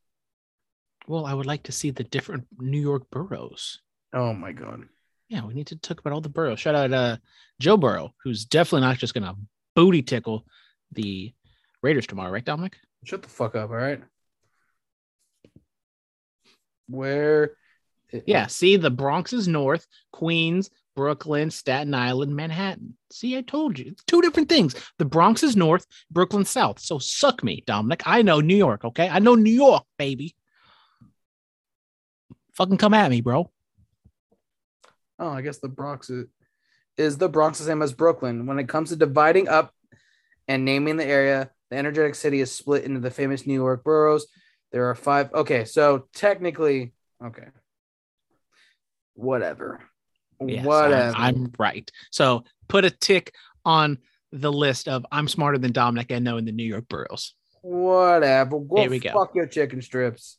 Well, 1.07 1.27
I 1.27 1.35
would 1.35 1.47
like 1.47 1.65
to 1.65 1.73
see 1.73 1.91
the 1.91 2.05
different 2.05 2.47
New 2.59 2.81
York 2.81 3.05
boroughs. 3.11 3.81
Oh 4.13 4.33
my 4.33 4.53
god. 4.53 4.85
Yeah, 5.29 5.45
we 5.45 5.55
need 5.55 5.69
to 5.69 5.77
talk 5.77 6.01
about 6.01 6.13
all 6.13 6.21
the 6.21 6.29
boroughs. 6.29 6.61
Shout 6.61 6.75
out 6.75 6.93
uh 6.93 7.17
Joe 7.61 7.77
Burrow, 7.77 8.15
who's 8.23 8.45
definitely 8.45 8.87
not 8.87 8.99
just 8.99 9.15
gonna 9.15 9.35
booty 9.75 10.03
tickle 10.03 10.47
the 10.93 11.33
Raiders 11.83 12.07
tomorrow, 12.07 12.31
right, 12.31 12.45
Dominic? 12.45 12.77
Shut 13.05 13.23
the 13.23 13.29
fuck 13.29 13.55
up, 13.55 13.71
all 13.71 13.77
right? 13.77 14.03
Where 16.89 17.57
Yeah, 18.27 18.47
see, 18.47 18.77
the 18.77 18.91
Bronx 18.91 19.33
is 19.33 19.49
north, 19.49 19.87
Queens, 20.13 20.71
Brooklyn, 20.95 21.51
Staten 21.51 21.95
Island, 21.95 22.35
Manhattan. 22.35 22.97
See, 23.13 23.37
I 23.37 23.43
told 23.43 23.79
you. 23.79 23.87
It's 23.93 24.05
two 24.05 24.23
different 24.23 24.49
things. 24.49 24.75
The 24.99 25.05
Bronx 25.05 25.43
is 25.43 25.55
north, 25.57 25.87
Brooklyn 26.11 26.45
south. 26.45 26.81
So 26.81 26.99
suck 26.99 27.45
me, 27.45 27.63
Dominic. 27.67 28.03
I 28.07 28.23
know 28.23 28.41
New 28.41 28.57
York, 28.57 28.85
okay? 28.85 29.09
I 29.09 29.19
know 29.19 29.35
New 29.35 29.53
York, 29.53 29.85
baby. 29.99 30.35
Fucking 32.57 32.79
come 32.79 32.95
at 32.95 33.11
me, 33.11 33.21
bro. 33.21 33.51
Oh, 35.19 35.29
I 35.29 35.43
guess 35.43 35.59
the 35.59 35.69
Bronx 35.69 36.11
is, 36.11 36.27
is 36.97 37.19
the 37.19 37.29
Bronx 37.29 37.59
the 37.59 37.65
same 37.65 37.83
as 37.83 37.93
Brooklyn. 37.93 38.47
When 38.47 38.59
it 38.59 38.69
comes 38.69 38.91
to 38.91 38.97
dividing 38.97 39.49
up 39.49 39.73
and 40.49 40.65
naming 40.65 40.97
the 40.97 41.07
area, 41.07 41.51
the 41.71 41.77
energetic 41.77 42.15
city 42.15 42.41
is 42.41 42.53
split 42.53 42.85
into 42.85 43.01
the 43.01 43.11
famous 43.11 43.47
New 43.47 43.55
York 43.55 43.83
boroughs. 43.85 44.27
There 44.73 44.89
are 44.91 44.95
five. 44.95 45.33
Okay, 45.33 45.65
so 45.65 46.07
technically, 46.15 46.93
okay, 47.25 47.47
whatever, 49.15 49.81
Yes, 50.45 50.65
whatever. 50.65 51.17
I'm, 51.17 51.35
I'm 51.37 51.53
right. 51.59 51.91
So 52.11 52.45
put 52.69 52.85
a 52.85 52.91
tick 52.91 53.33
on 53.65 53.99
the 54.33 54.53
list 54.53 54.87
of 54.89 55.07
I'm 55.11 55.29
smarter 55.29 55.59
than 55.59 55.73
Dominic 55.73 56.11
and 56.11 56.25
know 56.25 56.37
in 56.37 56.45
the 56.45 56.53
New 56.53 56.65
York 56.65 56.89
boroughs. 56.89 57.35
whatever. 57.63 58.61
Go 58.61 58.77
Here 58.83 58.91
we 58.91 58.99
go. 58.99 59.13
fuck 59.13 59.35
your 59.35 59.47
chicken 59.47 59.81
strips. 59.83 60.37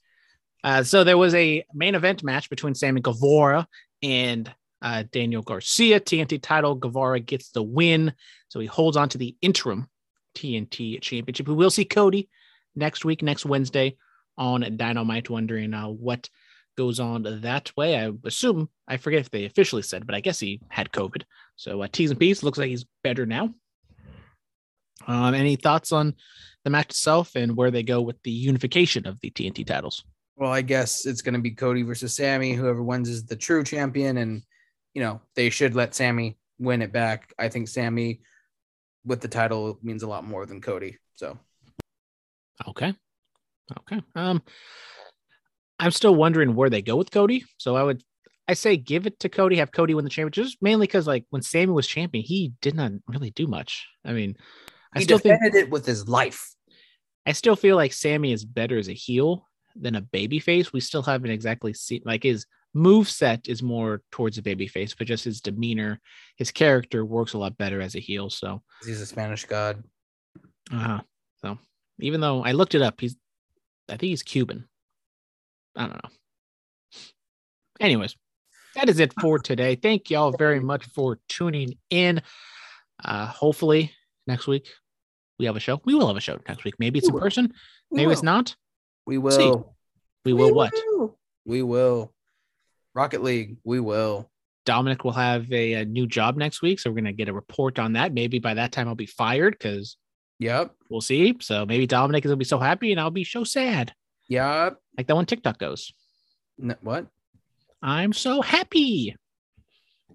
Uh, 0.64 0.84
so 0.84 1.04
there 1.04 1.18
was 1.18 1.34
a 1.36 1.64
main 1.74 1.96
event 1.96 2.24
match 2.24 2.50
between 2.50 2.76
Sammy 2.76 3.02
Guevara 3.02 3.68
and 4.02 4.52
uh, 4.82 5.04
Daniel 5.12 5.42
Garcia. 5.42 6.00
TNT 6.00 6.42
title. 6.42 6.76
Guevara 6.76 7.20
gets 7.20 7.52
the 7.52 7.64
win, 7.64 8.14
so 8.50 8.60
he 8.60 8.68
holds 8.68 8.98
on 8.98 9.10
to 9.10 9.18
the 9.18 9.36
interim 9.42 9.88
TNT 10.36 11.02
championship. 11.02 11.48
We 11.48 11.56
will 11.56 11.70
see 11.70 11.86
Cody 11.86 12.30
next 12.76 13.06
week, 13.06 13.22
next 13.22 13.46
Wednesday 13.46 13.98
on 14.38 14.78
Dynamite. 14.78 15.30
Wondering 15.30 15.74
uh, 15.74 15.88
what 15.88 16.30
goes 16.78 17.00
on 17.00 17.24
that 17.42 17.76
way. 17.76 18.00
I 18.00 18.12
assume 18.24 18.70
I 18.88 18.98
forget 18.98 19.20
if 19.20 19.32
they 19.32 19.46
officially 19.46 19.82
said, 19.82 20.06
but 20.06 20.16
I 20.16 20.22
guess 20.22 20.40
he 20.40 20.62
had 20.70 20.92
COVID. 20.92 21.24
So 21.56 21.82
uh, 21.82 21.88
T's 21.92 22.12
and 22.12 22.20
P's 22.20 22.44
looks 22.44 22.58
like 22.58 22.70
he's 22.70 22.86
better 23.04 23.26
now. 23.26 23.54
Um, 25.08 25.34
any 25.34 25.56
thoughts 25.56 25.92
on 25.92 26.16
the 26.64 26.70
match 26.70 26.90
itself 26.90 27.36
and 27.36 27.56
where 27.56 27.72
they 27.72 27.84
go 27.84 28.02
with 28.02 28.22
the 28.24 28.32
unification 28.32 29.08
of 29.08 29.20
the 29.22 29.32
TNT 29.32 29.66
titles? 29.66 30.04
Well, 30.38 30.52
I 30.52 30.62
guess 30.62 31.06
it's 31.06 31.24
going 31.24 31.34
to 31.34 31.42
be 31.42 31.52
Cody 31.52 31.82
versus 31.82 32.16
Sammy. 32.16 32.54
Whoever 32.54 32.84
wins 32.84 33.10
is 33.10 33.26
the 33.26 33.36
true 33.36 33.64
champion, 33.64 34.18
and 34.18 34.44
you 34.94 35.02
know 35.02 35.20
they 35.36 35.50
should 35.50 35.76
let 35.76 35.96
Sammy 35.96 36.38
win 36.60 36.82
it 36.82 36.94
back. 36.94 37.34
I 37.38 37.50
think 37.50 37.68
Sammy 37.68 38.22
with 39.04 39.22
the 39.22 39.28
title 39.28 39.80
means 39.82 40.04
a 40.04 40.08
lot 40.08 40.26
more 40.26 40.46
than 40.46 40.62
Cody. 40.62 40.98
So 41.16 41.40
Okay. 42.68 42.94
Okay. 43.80 44.02
Um 44.16 44.42
I'm 45.80 45.92
still 45.92 46.16
wondering 46.16 46.56
where 46.56 46.70
they 46.70 46.82
go 46.82 46.96
with 46.96 47.12
Cody. 47.12 47.46
So 47.58 47.76
I 47.76 47.84
would 47.84 48.04
I 48.48 48.54
say 48.54 48.78
give 48.78 49.06
it 49.08 49.20
to 49.20 49.30
Cody, 49.30 49.58
have 49.58 49.72
Cody 49.72 49.94
win 49.94 50.06
the 50.06 50.10
championship, 50.10 50.46
just 50.46 50.62
mainly 50.62 50.88
because 50.88 51.08
like 51.08 51.26
when 51.30 51.42
Sammy 51.42 51.74
was 51.74 51.88
champion, 51.88 52.24
he 52.24 52.54
did 52.62 52.76
not 52.76 52.92
really 53.08 53.32
do 53.32 53.48
much. 53.48 53.88
I 54.06 54.14
mean, 54.14 54.36
I 54.94 55.00
he 55.00 55.06
still 55.06 55.20
think 55.20 55.36
defended 55.36 55.56
it 55.56 55.70
with 55.70 55.86
his 55.86 56.08
life. 56.08 56.54
I 57.26 57.34
still 57.34 57.58
feel 57.58 57.76
like 57.76 57.92
Sammy 57.92 58.32
is 58.32 58.46
better 58.46 58.78
as 58.78 58.88
a 58.88 58.94
heel 58.94 59.46
than 59.80 59.96
a 59.96 60.02
baby 60.02 60.40
face. 60.40 60.74
We 60.74 60.80
still 60.80 61.04
haven't 61.04 61.32
exactly 61.32 61.74
seen 61.74 62.02
like 62.06 62.24
his 62.24 62.46
move 62.74 63.10
set 63.10 63.48
is 63.48 63.64
more 63.64 64.02
towards 64.12 64.38
a 64.38 64.42
baby 64.42 64.68
face, 64.68 64.94
but 64.94 65.08
just 65.08 65.24
his 65.24 65.42
demeanor, 65.42 66.00
his 66.36 66.52
character 66.52 67.06
works 67.06 67.34
a 67.34 67.38
lot 67.38 67.58
better 67.58 67.82
as 67.82 67.96
a 67.96 68.00
heel. 68.00 68.30
So 68.30 68.62
He's 68.86 69.02
a 69.02 69.06
Spanish 69.06 69.46
god. 69.46 69.84
Uh-huh. 70.72 71.02
So 71.42 71.58
even 72.00 72.22
though 72.22 72.44
I 72.44 72.52
looked 72.52 72.76
it 72.76 72.82
up, 72.82 73.00
he's 73.00 73.16
I 73.90 73.94
think 73.98 74.10
he's 74.10 74.24
Cuban. 74.24 74.68
I 75.76 75.82
don't 75.88 76.04
know. 76.04 76.10
Anyways, 77.80 78.16
that 78.76 78.90
is 78.90 79.00
it 79.00 79.14
for 79.22 79.40
today. 79.40 79.76
Thank 79.76 80.10
y'all 80.10 80.32
very 80.38 80.60
much 80.60 80.86
for 80.88 81.20
tuning 81.30 81.78
in. 81.90 82.22
Uh 83.04 83.28
hopefully 83.28 83.92
next 84.26 84.48
week 84.48 84.68
we 85.40 85.46
have 85.46 85.56
a 85.56 85.60
show. 85.60 85.80
We 85.86 85.94
will 85.94 86.08
have 86.08 86.18
a 86.18 86.22
show 86.22 86.40
next 86.48 86.64
week. 86.64 86.76
Maybe 86.80 87.00
it's 87.00 87.08
We 87.08 87.10
in 87.10 87.14
will. 87.16 87.22
person, 87.22 87.54
maybe 87.92 88.12
it's 88.12 88.24
not. 88.24 88.56
We 89.08 89.16
See. 89.16 89.20
will. 89.20 89.76
We 90.26 90.34
will 90.34 90.54
what? 90.54 90.74
will. 90.74 91.18
We 91.46 91.64
will. 91.64 92.14
Rocket 92.94 93.24
League. 93.24 93.58
We 93.64 93.80
will. 93.80 94.30
Dominic 94.66 95.06
will 95.06 95.14
have 95.14 95.50
a, 95.54 95.74
a 95.74 95.86
new 95.86 96.06
job 96.06 96.36
next 96.36 96.62
week, 96.62 96.80
so 96.82 96.90
we're 96.90 96.98
gonna 96.98 97.14
get 97.14 97.30
a 97.30 97.34
report 97.34 97.80
on 97.80 97.94
that. 97.94 98.14
Maybe 98.14 98.40
by 98.40 98.54
that 98.56 98.74
time 98.74 98.88
I'll 98.90 98.96
be 98.96 99.06
fired 99.06 99.54
because 99.58 99.96
Yep. 100.40 100.76
we'll 100.90 101.02
see. 101.02 101.36
So 101.40 101.66
maybe 101.66 101.88
Dominic 101.88 102.26
is 102.26 102.30
gonna 102.30 102.36
be 102.38 102.44
so 102.46 102.60
happy 102.60 102.92
and 102.92 103.00
I'll 103.00 103.10
be 103.10 103.24
so 103.24 103.44
sad. 103.46 103.94
Yep. 104.28 104.78
Like 104.98 105.08
that 105.08 105.16
one 105.16 105.26
TikTok 105.26 105.58
goes. 105.58 105.94
N- 106.62 106.76
what? 106.82 107.08
I'm 107.82 108.12
so 108.12 108.42
happy. 108.42 109.16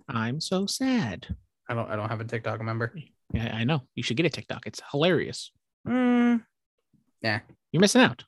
I'm 0.07 0.39
so 0.41 0.67
sad. 0.67 1.35
I 1.69 1.75
don't. 1.75 1.89
I 1.91 1.97
don't 1.97 2.11
have 2.11 2.21
a 2.21 2.25
TikTok 2.25 2.61
member. 2.61 2.93
Yeah, 3.33 3.57
I 3.57 3.65
know. 3.65 3.81
You 3.95 4.03
should 4.03 4.19
get 4.19 4.27
a 4.27 4.31
TikTok. 4.31 4.67
It's 4.67 4.83
hilarious. 4.91 5.51
Mm, 5.89 6.43
You're 7.23 7.41
missing 7.81 8.03
out. 8.03 8.25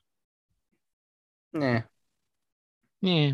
Nah. 1.55 1.81
Yeah. 3.01 3.31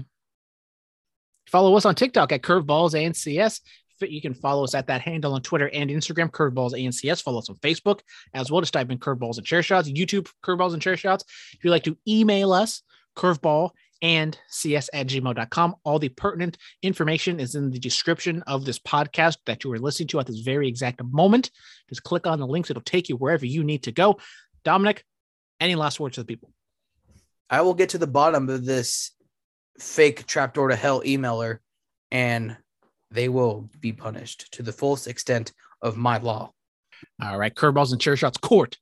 Follow 1.48 1.76
us 1.76 1.86
on 1.86 1.96
TikTok 1.96 2.32
at 2.32 2.42
Curveballs 2.42 2.94
ANCS. 2.94 3.60
You 4.02 4.22
can 4.22 4.34
follow 4.34 4.64
us 4.64 4.74
at 4.74 4.88
that 4.88 5.02
handle 5.02 5.34
on 5.34 5.42
Twitter 5.42 5.70
and 5.70 5.90
Instagram, 5.90 6.32
Curveballs 6.32 6.74
ANCS. 6.74 7.22
Follow 7.22 7.38
us 7.38 7.50
on 7.50 7.58
Facebook 7.58 8.00
as 8.34 8.50
well. 8.50 8.62
Just 8.62 8.74
type 8.74 8.90
in 8.90 8.98
Curveballs 8.98 9.38
and 9.38 9.46
Chair 9.46 9.62
Shots, 9.62 9.90
YouTube 9.90 10.28
Curveballs 10.44 10.74
and 10.74 10.82
Chair 10.82 10.98
Shots. 10.98 11.24
If 11.54 11.64
you'd 11.64 11.72
like 11.72 11.84
to 11.84 11.98
email 12.08 12.52
us, 12.52 12.82
curveball 13.16 13.72
and 14.02 14.38
cs 14.50 14.90
at 14.94 15.08
gmail.com. 15.08 15.76
All 15.84 16.00
the 16.00 16.10
pertinent 16.10 16.58
information 16.82 17.40
is 17.40 17.56
in 17.56 17.70
the 17.70 17.80
description 17.80 18.42
of 18.48 18.66
this 18.66 18.80
podcast 18.80 19.38
that 19.46 19.64
you 19.64 19.72
are 19.72 19.80
listening 19.80 20.08
to 20.10 20.20
at 20.20 20.26
this 20.26 20.40
very 20.40 20.68
exact 20.68 21.04
moment. 21.04 21.52
Just 21.90 22.04
click 22.04 22.26
on 22.26 22.40
the 22.40 22.48
links, 22.48 22.70
it'll 22.70 22.82
take 22.82 23.10
you 23.10 23.18
wherever 23.18 23.46
you 23.46 23.64
need 23.64 23.84
to 23.84 23.92
go. 23.92 24.18
Dominic, 24.64 25.06
any 25.60 25.76
last 25.76 26.00
words 26.00 26.16
to 26.16 26.22
the 26.22 26.26
people? 26.26 26.52
I 27.52 27.62
will 27.62 27.74
get 27.74 27.90
to 27.90 27.98
the 27.98 28.08
bottom 28.08 28.50
of 28.50 28.66
this 28.66 29.12
fake 29.78 30.26
trapdoor 30.26 30.70
to 30.70 30.76
hell 30.76 31.02
emailer, 31.02 31.60
and 32.10 32.56
they 33.12 33.28
will 33.28 33.70
be 33.82 33.92
punished 33.92 34.54
to 34.54 34.64
the 34.64 34.72
fullest 34.72 35.08
extent 35.08 35.52
of 35.82 35.98
my 35.98 36.18
law. 36.18 36.54
All 37.22 37.38
right, 37.38 37.54
curveballs 37.54 37.92
and 37.92 38.00
chair 38.00 38.16
shots 38.16 38.38
court 38.38 38.78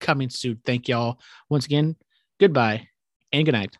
coming 0.00 0.30
soon. 0.30 0.60
Thank 0.64 0.88
y'all 0.88 1.18
once 1.50 1.66
again. 1.66 1.96
Goodbye 2.38 2.88
and 3.32 3.44
good 3.44 3.52
night. 3.52 3.76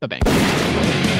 Bye 0.00 0.06
bye. 0.06 1.16